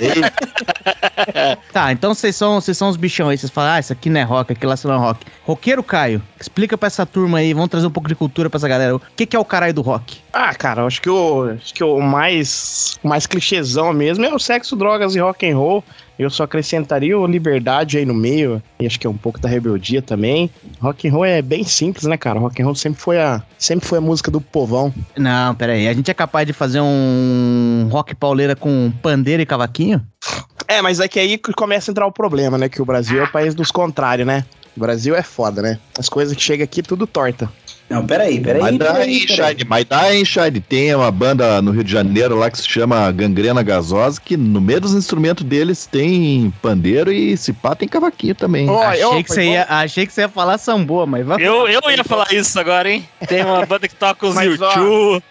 Ei, 0.00 0.22
Tá, 1.72 1.92
então 1.92 2.14
vocês 2.14 2.34
são, 2.34 2.60
vocês 2.60 2.76
são 2.76 2.88
os 2.88 2.96
bichão 2.96 3.28
aí. 3.28 3.36
Vocês 3.36 3.50
falam, 3.50 3.72
ah, 3.72 3.80
isso 3.80 3.92
aqui 3.92 4.08
não 4.08 4.20
é 4.20 4.24
rock, 4.24 4.52
aquilo 4.52 4.70
lá 4.70 4.76
não 4.84 4.94
é 4.94 4.98
rock. 4.98 5.26
Roqueiro 5.44 5.82
Caio, 5.82 6.22
explica 6.40 6.76
pra 6.78 6.86
essa 6.86 7.04
turma 7.04 7.38
aí, 7.38 7.52
vamos 7.52 7.68
trazer 7.68 7.86
um 7.86 7.90
pouco 7.90 8.08
de 8.08 8.14
cultura 8.14 8.48
pra 8.48 8.58
essa 8.58 8.68
galera. 8.68 8.96
O 8.96 9.02
que, 9.14 9.26
que 9.26 9.36
é 9.36 9.38
o 9.38 9.44
caralho 9.44 9.74
do 9.74 9.82
rock? 9.82 10.20
Ah, 10.32 10.54
cara, 10.54 10.82
eu 10.82 10.86
acho 10.86 11.00
que 11.00 11.10
o, 11.10 11.50
acho 11.50 11.74
que 11.74 11.84
o 11.84 12.00
mais, 12.00 12.98
mais 13.02 13.26
clichêzão 13.26 13.92
mesmo 13.92 14.24
é 14.24 14.34
o 14.34 14.38
sexo, 14.38 14.76
drogas 14.76 15.14
e 15.14 15.20
rock 15.20 15.48
and 15.48 15.56
roll. 15.56 15.84
Eu 16.18 16.30
só 16.30 16.44
acrescentaria 16.44 17.18
o 17.18 17.26
liberdade 17.26 17.98
aí 17.98 18.06
no 18.06 18.14
meio, 18.14 18.62
e 18.80 18.86
acho 18.86 18.98
que 18.98 19.06
é 19.06 19.10
um 19.10 19.16
pouco 19.16 19.38
da 19.38 19.48
rebeldia 19.48 20.00
também. 20.00 20.50
Rock 20.80 21.06
and 21.06 21.12
roll 21.12 21.26
é 21.26 21.42
bem 21.42 21.62
simples, 21.62 22.04
né, 22.04 22.16
cara? 22.16 22.38
Rock 22.38 22.60
and 22.62 22.64
roll 22.64 22.74
sempre 22.74 23.00
foi 23.00 23.20
a, 23.20 23.42
sempre 23.58 23.86
foi 23.86 23.98
a 23.98 24.00
música 24.00 24.30
do 24.30 24.40
povão. 24.40 24.92
Não, 25.14 25.54
pera 25.54 25.74
aí. 25.74 25.86
A 25.86 25.92
gente 25.92 26.10
é 26.10 26.14
capaz 26.14 26.46
de 26.46 26.54
fazer 26.54 26.80
um 26.80 27.88
rock 27.90 28.14
pauleira 28.14 28.56
com 28.56 28.90
pandeiro 29.02 29.42
e 29.42 29.46
cavaquinho? 29.46 30.02
É, 30.68 30.82
mas 30.82 31.00
é 31.00 31.08
que 31.08 31.20
aí 31.20 31.38
começa 31.38 31.90
a 31.90 31.92
entrar 31.92 32.06
o 32.06 32.12
problema, 32.12 32.58
né? 32.58 32.68
Que 32.68 32.82
o 32.82 32.84
Brasil 32.84 33.20
é 33.20 33.24
o 33.24 33.30
país 33.30 33.54
dos 33.54 33.70
contrários, 33.70 34.26
né? 34.26 34.44
O 34.76 34.80
Brasil 34.80 35.14
é 35.14 35.22
foda, 35.22 35.62
né? 35.62 35.78
As 35.98 36.08
coisas 36.08 36.36
que 36.36 36.42
chegam 36.42 36.64
aqui 36.64 36.82
tudo 36.82 37.06
torta. 37.06 37.50
Não, 37.88 38.04
peraí, 38.04 38.40
peraí. 38.40 38.60
mas 38.62 38.76
dá, 38.78 38.92
peraí, 38.94 39.14
hein, 39.14 39.26
peraí. 39.28 39.48
Shine? 39.54 39.64
Mas 39.68 39.84
dá, 39.84 40.12
hein, 40.14 40.24
Shine? 40.24 40.60
Tem 40.60 40.94
uma 40.94 41.10
banda 41.10 41.62
no 41.62 41.70
Rio 41.70 41.84
de 41.84 41.92
Janeiro 41.92 42.34
lá 42.36 42.50
que 42.50 42.58
se 42.58 42.68
chama 42.68 43.10
Gangrena 43.12 43.62
Gasosa, 43.62 44.20
que 44.20 44.36
no 44.36 44.60
meio 44.60 44.80
dos 44.80 44.92
instrumentos 44.94 45.44
deles 45.44 45.86
tem 45.86 46.52
pandeiro 46.60 47.12
e 47.12 47.36
se 47.36 47.52
pá 47.52 47.76
tem 47.76 47.86
cavaquinho 47.88 48.34
também. 48.34 48.68
Ó, 48.68 48.82
achei, 48.82 49.04
eu- 49.04 49.22
que 49.22 49.32
você 49.32 49.44
ia, 49.44 49.66
achei 49.68 50.04
que 50.06 50.12
você 50.12 50.22
ia 50.22 50.28
falar 50.28 50.58
samboa, 50.58 51.06
mas 51.06 51.24
vai 51.24 51.36
Eu, 51.40 51.68
eu 51.68 51.80
ia 51.90 52.02
falar 52.04 52.32
isso 52.32 52.58
agora, 52.58 52.90
hein? 52.90 53.08
Tem 53.28 53.44
uma 53.44 53.64
banda 53.66 53.86
que 53.86 53.94
toca 53.94 54.26
os 54.26 54.34
Mas, 54.34 54.60
ó, 54.60 54.72
YouTube. 54.74 55.22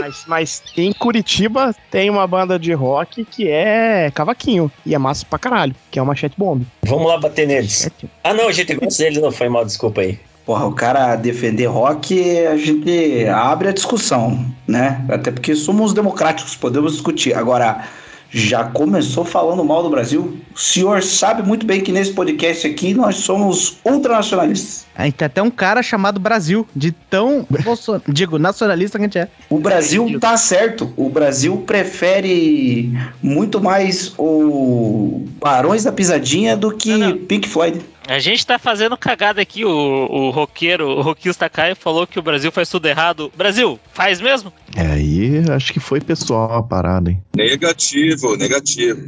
Mas, 0.00 0.24
mas 0.26 0.62
em 0.78 0.92
Curitiba 0.92 1.74
tem 1.90 2.08
uma 2.08 2.26
banda 2.26 2.58
de 2.58 2.72
rock 2.72 3.26
que 3.26 3.46
é 3.48 4.10
cavaquinho. 4.14 4.72
E 4.86 4.94
é 4.94 4.98
massa 4.98 5.26
pra 5.28 5.38
caralho, 5.38 5.74
que 5.90 5.98
é 5.98 6.02
o 6.02 6.06
Machete 6.06 6.34
Bomb. 6.38 6.62
Vamos 6.82 7.06
lá 7.06 7.18
bater 7.18 7.46
neles. 7.46 7.90
Ah, 8.24 8.32
não, 8.32 8.48
a 8.48 8.52
gente 8.52 8.72
gosta 8.74 9.02
deles, 9.02 9.20
não 9.20 9.30
foi 9.30 9.50
mal, 9.50 9.64
desculpa 9.66 10.00
aí. 10.00 10.18
Porra, 10.50 10.66
o 10.66 10.72
cara 10.72 11.14
defender 11.14 11.66
rock, 11.66 12.44
a 12.44 12.56
gente 12.56 13.24
abre 13.28 13.68
a 13.68 13.72
discussão, 13.72 14.44
né? 14.66 15.00
Até 15.08 15.30
porque 15.30 15.54
somos 15.54 15.94
democráticos, 15.94 16.56
podemos 16.56 16.94
discutir. 16.94 17.32
Agora, 17.34 17.84
já 18.32 18.64
começou 18.64 19.24
falando 19.24 19.64
mal 19.64 19.80
do 19.80 19.90
Brasil? 19.90 20.38
O 20.52 20.58
senhor 20.58 21.04
sabe 21.04 21.46
muito 21.46 21.64
bem 21.64 21.80
que 21.80 21.92
nesse 21.92 22.12
podcast 22.12 22.66
aqui 22.66 22.92
nós 22.92 23.18
somos 23.18 23.78
ultranacionalistas. 23.84 24.86
Aí 24.96 25.12
tem 25.12 25.26
até 25.26 25.40
um 25.40 25.52
cara 25.52 25.84
chamado 25.84 26.18
Brasil, 26.18 26.66
de 26.74 26.90
tão, 26.90 27.46
digo, 28.08 28.36
nacionalista 28.36 28.98
que 28.98 29.04
a 29.04 29.06
gente 29.06 29.18
é. 29.18 29.28
O 29.48 29.60
Brasil 29.60 30.18
tá 30.18 30.36
certo. 30.36 30.92
O 30.96 31.08
Brasil 31.08 31.58
prefere 31.64 32.92
muito 33.22 33.60
mais 33.60 34.12
o 34.18 35.24
Barões 35.40 35.84
da 35.84 35.92
Pisadinha 35.92 36.56
do 36.56 36.72
que 36.72 36.90
Não, 36.90 37.10
não. 37.10 37.18
Pink 37.18 37.48
Floyd. 37.48 37.80
A 38.08 38.18
gente 38.18 38.46
tá 38.46 38.58
fazendo 38.58 38.96
cagada 38.96 39.40
aqui. 39.40 39.64
O, 39.64 39.70
o 39.70 40.30
roqueiro, 40.30 40.88
o 40.88 41.02
roquista 41.02 41.48
Caio 41.48 41.76
falou 41.76 42.06
que 42.06 42.18
o 42.18 42.22
Brasil 42.22 42.50
faz 42.50 42.68
tudo 42.68 42.86
errado. 42.86 43.32
Brasil, 43.36 43.78
faz 43.92 44.20
mesmo? 44.20 44.52
É, 44.74 44.86
aí 44.86 45.44
acho 45.50 45.72
que 45.72 45.80
foi 45.80 46.00
pessoal 46.00 46.54
a 46.54 46.62
parada, 46.62 47.10
hein? 47.10 47.22
Negativo, 47.36 48.36
negativo. 48.36 49.00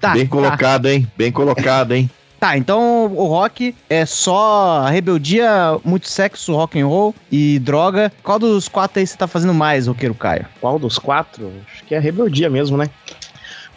Tá, 0.00 0.12
Bem 0.14 0.26
tá. 0.26 0.30
colocado, 0.30 0.86
hein? 0.86 1.06
Bem 1.16 1.32
colocado, 1.32 1.92
hein? 1.92 2.10
Tá, 2.38 2.56
então 2.56 3.06
o 3.06 3.26
rock 3.26 3.74
é 3.90 4.06
só 4.06 4.86
rebeldia, 4.86 5.76
muito 5.84 6.08
sexo, 6.08 6.54
rock 6.54 6.80
and 6.80 6.86
roll 6.86 7.12
e 7.32 7.58
droga. 7.58 8.12
Qual 8.22 8.38
dos 8.38 8.68
quatro 8.68 9.00
aí 9.00 9.06
você 9.06 9.16
tá 9.16 9.26
fazendo 9.26 9.52
mais, 9.52 9.88
roqueiro 9.88 10.14
Caio? 10.14 10.46
Qual 10.60 10.78
dos 10.78 10.98
quatro? 10.98 11.52
Acho 11.72 11.84
que 11.84 11.96
é 11.96 11.98
rebeldia 11.98 12.48
mesmo, 12.48 12.76
né? 12.76 12.88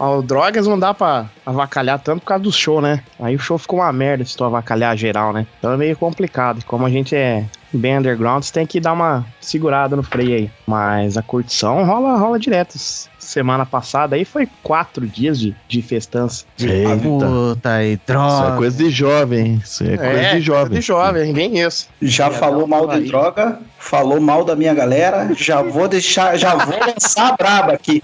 Ó, 0.02 0.18
o 0.18 0.24
Drogas 0.24 0.66
não 0.66 0.80
dá 0.80 0.96
pra 0.96 1.28
avacalhar 1.46 2.00
tanto 2.00 2.22
por 2.22 2.26
causa 2.26 2.44
do 2.44 2.52
show, 2.52 2.82
né? 2.82 3.04
Aí 3.20 3.36
o 3.36 3.40
show 3.40 3.56
ficou 3.60 3.78
uma 3.78 3.94
merda 3.94 4.26
se 4.26 4.36
tu 4.36 4.44
avacalhar 4.44 4.98
geral, 4.98 5.32
né? 5.32 5.46
Então 5.60 5.72
é 5.74 5.78
meio 5.78 5.96
complicado. 5.96 6.66
Como 6.66 6.84
a 6.88 6.90
gente 6.90 7.16
é 7.16 7.46
bem 7.72 8.00
underground, 8.00 8.42
você 8.44 8.52
tem 8.52 8.66
que 8.66 8.80
dar 8.80 8.94
uma 8.94 9.24
segurada 9.40 9.96
no 9.96 10.02
freio 10.02 10.36
aí. 10.36 10.52
Mas 10.66 11.18
a 11.18 11.22
curtição 11.22 11.86
rola, 11.86 12.18
rola 12.18 12.40
direto. 12.40 12.80
Semana 13.20 13.64
passada 13.64 14.16
aí 14.16 14.26
foi 14.26 14.50
quatro 14.64 15.06
dias 15.06 15.40
de, 15.40 15.56
de 15.68 15.84
festança. 15.84 16.46
Eita. 16.60 16.98
Puta 16.98 17.84
e 17.84 17.94
Isso 17.94 18.02
droga. 18.08 18.54
é 18.56 18.58
coisa 18.58 18.78
de 18.84 18.90
jovem, 18.90 19.40
hein? 19.46 19.62
Isso 19.64 19.84
é 19.84 19.98
coisa 19.98 20.30
de 20.32 20.42
jovem. 20.42 20.80
de 20.80 20.82
jovem, 20.82 21.32
bem 21.32 21.60
isso. 21.60 21.88
Já 22.02 22.32
falou 22.32 22.66
mal 22.66 22.88
de 22.88 22.96
aí. 22.96 23.08
droga, 23.08 23.60
falou 23.78 24.20
mal 24.20 24.44
da 24.44 24.56
minha 24.56 24.74
galera. 24.74 25.30
Já 25.38 25.62
vou 25.62 25.88
deixar, 25.88 26.36
já 26.38 26.56
vou 26.56 26.76
lançar 26.80 27.34
a 27.34 27.38
braba 27.38 27.74
aqui. 27.74 28.02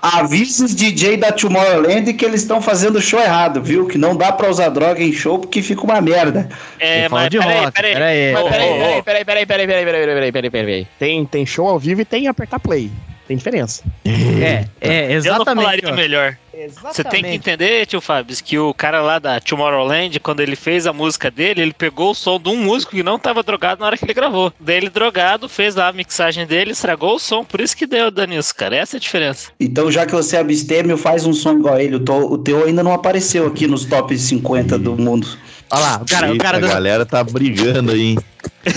Avisa 0.00 0.64
os 0.64 0.74
DJ 0.74 1.16
da 1.16 1.32
Tomorrowland 1.32 2.12
que 2.14 2.24
eles 2.24 2.42
estão 2.42 2.62
fazendo 2.62 3.00
show 3.00 3.20
errado, 3.20 3.62
viu? 3.62 3.86
Que 3.86 3.98
não 3.98 4.16
dá 4.16 4.30
pra 4.30 4.48
usar 4.48 4.68
droga 4.68 5.02
em 5.02 5.12
show 5.12 5.38
porque 5.38 5.60
fica 5.60 5.82
uma 5.82 6.00
merda. 6.00 6.48
É, 6.78 7.08
mas 7.08 7.28
peraí, 7.28 7.72
peraí. 7.72 7.94
peraí. 7.94 9.02
Peraí, 9.02 9.24
peraí, 9.24 9.24
peraí, 9.24 9.46
peraí, 9.46 9.66
peraí, 9.66 9.66
peraí, 9.66 9.84
peraí, 9.84 10.32
peraí, 10.32 10.32
peraí, 10.32 10.50
peraí. 10.50 10.86
Tem, 10.98 11.26
tem 11.26 11.44
show 11.44 11.68
ao 11.68 11.78
vivo 11.78 12.00
e 12.00 12.04
tem 12.04 12.28
apertar 12.28 12.60
play. 12.60 12.90
Tem 13.28 13.36
diferença. 13.36 13.84
É, 14.06 14.64
é, 14.80 15.04
Eu 15.04 15.08
não 15.08 15.14
exatamente. 15.16 15.64
falaria 15.64 15.92
ó. 15.92 15.94
melhor. 15.94 16.36
Você 16.82 17.04
tem 17.04 17.22
que 17.22 17.28
entender, 17.28 17.86
tio 17.86 18.00
Fábio, 18.00 18.34
que 18.42 18.58
o 18.58 18.72
cara 18.72 19.02
lá 19.02 19.18
da 19.18 19.38
Tomorrowland, 19.38 20.18
quando 20.18 20.40
ele 20.40 20.56
fez 20.56 20.86
a 20.86 20.92
música 20.92 21.30
dele, 21.30 21.60
ele 21.60 21.72
pegou 21.72 22.10
o 22.10 22.14
som 22.14 22.40
de 22.40 22.48
um 22.48 22.56
músico 22.56 22.92
que 22.92 23.02
não 23.02 23.18
tava 23.18 23.42
drogado 23.42 23.80
na 23.80 23.86
hora 23.86 23.98
que 23.98 24.04
ele 24.04 24.14
gravou. 24.14 24.52
Daí 24.58 24.78
ele 24.78 24.88
drogado, 24.88 25.48
fez 25.48 25.74
lá 25.76 25.88
a 25.88 25.92
mixagem 25.92 26.46
dele, 26.46 26.72
estragou 26.72 27.16
o 27.16 27.18
som, 27.18 27.44
por 27.44 27.60
isso 27.60 27.76
que 27.76 27.86
deu 27.86 28.10
dano 28.10 28.34
nisso, 28.34 28.54
cara. 28.54 28.74
Essa 28.74 28.96
é 28.96 28.98
a 28.98 29.00
diferença. 29.00 29.50
Então, 29.60 29.92
já 29.92 30.06
que 30.06 30.12
você 30.12 30.36
é 30.36 30.40
abstêmio, 30.40 30.96
faz 30.96 31.26
um 31.26 31.34
som 31.34 31.52
igual 31.52 31.74
a 31.74 31.82
ele. 31.82 31.96
O 31.96 32.38
teu 32.38 32.64
ainda 32.64 32.82
não 32.82 32.92
apareceu 32.92 33.46
aqui 33.46 33.66
nos 33.66 33.84
top 33.84 34.18
50 34.18 34.78
do 34.78 34.96
mundo. 34.96 35.28
Olha 35.70 35.80
lá, 35.82 36.00
o 36.02 36.06
cara, 36.06 36.28
o 36.28 36.32
Eita, 36.32 36.44
cara 36.44 36.56
a 36.56 36.60
dando- 36.60 36.70
galera 36.70 37.04
tá 37.06 37.22
brigando 37.22 37.92
aí, 37.92 38.00
hein? 38.00 38.18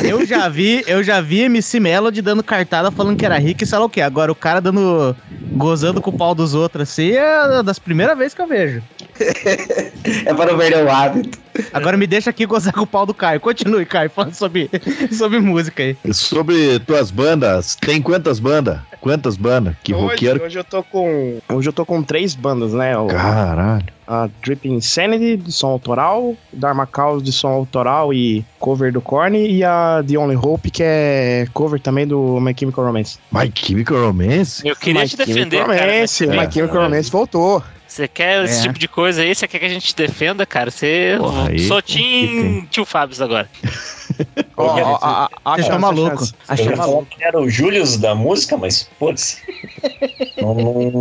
eu 0.04 0.26
já 0.26 0.50
vi, 0.50 0.84
eu 0.88 1.02
já 1.04 1.22
vi 1.22 1.42
MC 1.42 1.80
Melody 1.80 2.22
dando 2.22 2.44
cartada 2.44 2.92
falando 2.92 3.16
que 3.18 3.26
era 3.26 3.38
rico 3.38 3.64
e 3.64 3.68
sei 3.68 3.78
lá 3.80 3.86
o 3.86 3.90
quê. 3.90 4.02
Agora 4.02 4.32
o 4.32 4.36
cara 4.36 4.60
dando 4.60 5.16
gozando 5.56 6.02
com 6.02 6.10
o 6.10 6.18
pau 6.18 6.34
dos 6.36 6.54
outros 6.54 6.90
assim 6.90 7.12
é 7.12 7.62
das 7.64 7.78
primeiras 7.80 8.18
vezes 8.18 8.34
que 8.34 8.42
eu 8.42 8.48
vejo. 8.48 8.82
É 10.26 10.34
para 10.34 10.52
não 10.52 10.58
perder 10.58 10.84
o 10.84 10.92
hábito. 10.92 11.40
Agora 11.74 11.98
me 11.98 12.08
deixa 12.08 12.30
aqui 12.30 12.46
gozar 12.46 12.74
com 12.74 12.82
o 12.82 12.88
pau 12.88 13.06
do 13.06 13.14
Caio. 13.14 13.40
Continue, 13.40 13.86
Caio, 13.86 14.10
falando 14.10 14.34
sobre, 14.34 14.70
sobre 15.12 15.40
música 15.40 15.84
aí. 15.84 15.98
Sobre 16.14 16.80
tuas 16.80 17.12
bandas, 17.12 17.76
tem 17.76 18.02
quantas 18.02 18.40
bandas? 18.40 18.80
Quantas 19.00 19.36
bandas? 19.36 19.76
Que 19.84 19.94
hoje, 19.94 20.04
roqueiro. 20.04 20.44
hoje 20.44 20.60
eu 20.60 20.64
tô 20.64 20.84
com. 20.84 21.40
Hoje 21.50 21.68
eu 21.68 21.74
tô 21.74 21.86
com 21.86 22.04
três 22.04 22.36
bandas, 22.36 22.72
né? 22.72 22.96
O, 22.96 23.08
Caralho. 23.08 23.86
a 24.08 24.30
Drip 24.44 24.68
Insanity 24.68 25.38
de 25.38 25.52
som 25.52 25.68
autoral, 25.68 26.36
Dharma 26.54 26.88
Chaos 26.96 27.24
de 27.24 27.32
som 27.32 27.48
autoral 27.48 28.14
e 28.14 28.46
cover 28.60 28.94
do 28.94 29.02
Korn, 29.02 29.36
e 29.36 29.64
a 29.64 30.04
The 30.08 30.18
Only 30.18 30.36
Hope, 30.36 30.70
que 30.70 30.84
é 30.84 31.48
cover 31.52 31.80
também 31.80 32.06
do 32.06 32.40
My 32.40 32.54
Chemical 32.58 32.86
Romance. 32.86 33.18
My 33.32 33.52
Chemical 33.54 34.06
Romance? 34.06 34.68
Eu 34.68 34.76
queria 34.76 35.02
My 35.02 35.10
te 35.10 35.18
defender, 35.18 35.58
Chemical 35.58 35.76
cara. 35.76 35.92
Romance, 35.94 36.28
mas 36.28 36.48
My 36.48 36.54
Chemical 36.54 36.84
Romance 36.84 37.12
voltou. 37.12 37.64
Você 37.92 38.08
quer 38.08 38.46
esse 38.46 38.60
É. 38.60 38.62
tipo 38.62 38.80
de 38.80 38.88
coisa 38.88 39.22
aí? 39.22 39.36
Você 39.36 39.46
quer 39.50 39.60
que 39.60 39.66
a 39.66 39.70
gente 39.70 39.94
defenda, 39.94 40.46
cara? 40.46 40.72
Você. 40.72 41.16
Porra, 41.18 41.50
Team 41.82 42.00
hein? 42.00 42.68
Tio 42.72 42.86
Fábio 42.86 43.22
agora. 43.22 43.50
Ó, 44.58 44.66
ó, 44.66 45.00
a- 45.02 45.26
a- 45.26 45.30
Vocês 45.30 45.32
acha- 45.46 45.62
estão 45.62 45.76
acha 45.76 45.80
maluco. 45.80 46.78
maluco. 46.78 47.06
que 47.10 47.24
era 47.24 47.40
o 47.40 47.50
Július 47.50 47.98
da 47.98 48.14
música, 48.14 48.58
mas 48.58 48.90
putz. 49.00 49.42
não, 50.42 50.54
não, 50.54 50.92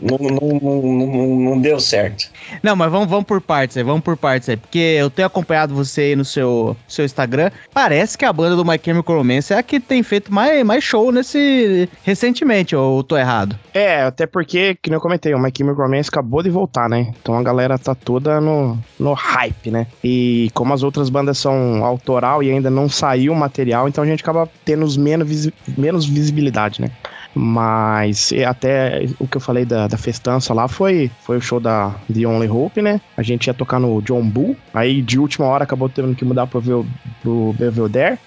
não, 0.00 0.18
não, 0.60 0.82
não, 0.92 1.26
não 1.50 1.60
deu 1.60 1.78
certo. 1.78 2.28
Não, 2.62 2.74
mas 2.74 2.90
vamos, 2.90 3.08
vamos 3.08 3.24
por 3.24 3.40
partes 3.40 3.76
aí, 3.76 3.82
vamos 3.82 4.02
por 4.02 4.16
partes 4.16 4.48
aí. 4.48 4.56
Porque 4.56 4.78
eu 4.78 5.10
tenho 5.10 5.26
acompanhado 5.26 5.74
você 5.74 6.00
aí 6.02 6.16
no 6.16 6.24
seu, 6.24 6.76
seu 6.88 7.04
Instagram. 7.04 7.50
Parece 7.72 8.16
que 8.18 8.24
a 8.24 8.32
banda 8.32 8.56
do 8.56 8.64
My 8.64 8.80
Chemical 8.82 9.16
Romance 9.16 9.52
é 9.52 9.58
a 9.58 9.62
que 9.62 9.78
tem 9.80 10.02
feito 10.02 10.32
mais, 10.32 10.64
mais 10.64 10.82
show 10.82 11.12
nesse. 11.12 11.88
recentemente, 12.02 12.74
ou 12.74 13.02
tô 13.02 13.16
errado? 13.16 13.56
É, 13.72 14.02
até 14.02 14.26
porque, 14.26 14.76
que 14.82 14.90
nem 14.90 14.96
eu 14.96 15.00
comentei, 15.00 15.34
o 15.34 15.38
My 15.38 15.52
Chemical 15.56 15.84
Romance 15.86 16.08
acabou 16.08 16.42
de 16.42 16.50
voltar, 16.50 16.88
né? 16.88 17.12
Então 17.22 17.36
a 17.38 17.42
galera 17.42 17.78
tá 17.78 17.94
toda 17.94 18.40
no, 18.40 18.78
no 18.98 19.12
hype, 19.12 19.70
né? 19.70 19.86
E 20.02 20.50
como 20.54 20.72
as 20.74 20.82
outras 20.82 21.08
bandas 21.08 21.38
são 21.38 21.84
autoral 21.84 22.42
e 22.42 22.47
ainda 22.50 22.70
não 22.70 22.88
saiu 22.88 23.32
o 23.32 23.36
material, 23.36 23.88
então 23.88 24.02
a 24.02 24.06
gente 24.06 24.22
acaba 24.22 24.48
tendo 24.64 24.84
os 24.84 24.96
menos, 24.96 25.50
menos 25.76 26.06
visibilidade, 26.06 26.80
né? 26.80 26.90
Mas 27.34 28.32
até 28.46 29.06
o 29.18 29.26
que 29.28 29.36
eu 29.36 29.40
falei 29.40 29.64
da, 29.64 29.86
da 29.86 29.96
festança 29.96 30.52
lá 30.54 30.66
foi, 30.66 31.10
foi 31.22 31.36
o 31.36 31.40
show 31.40 31.60
da 31.60 31.94
The 32.12 32.26
Only 32.26 32.48
Hope, 32.48 32.82
né? 32.82 33.00
A 33.16 33.22
gente 33.22 33.46
ia 33.46 33.54
tocar 33.54 33.78
no 33.78 34.00
John 34.02 34.22
Bull, 34.22 34.56
aí 34.72 35.02
de 35.02 35.18
última 35.18 35.46
hora 35.46 35.64
acabou 35.64 35.88
tendo 35.88 36.14
que 36.14 36.24
mudar 36.24 36.46
pro, 36.46 36.86
pro 37.22 37.54
Belvedere. 37.58 38.18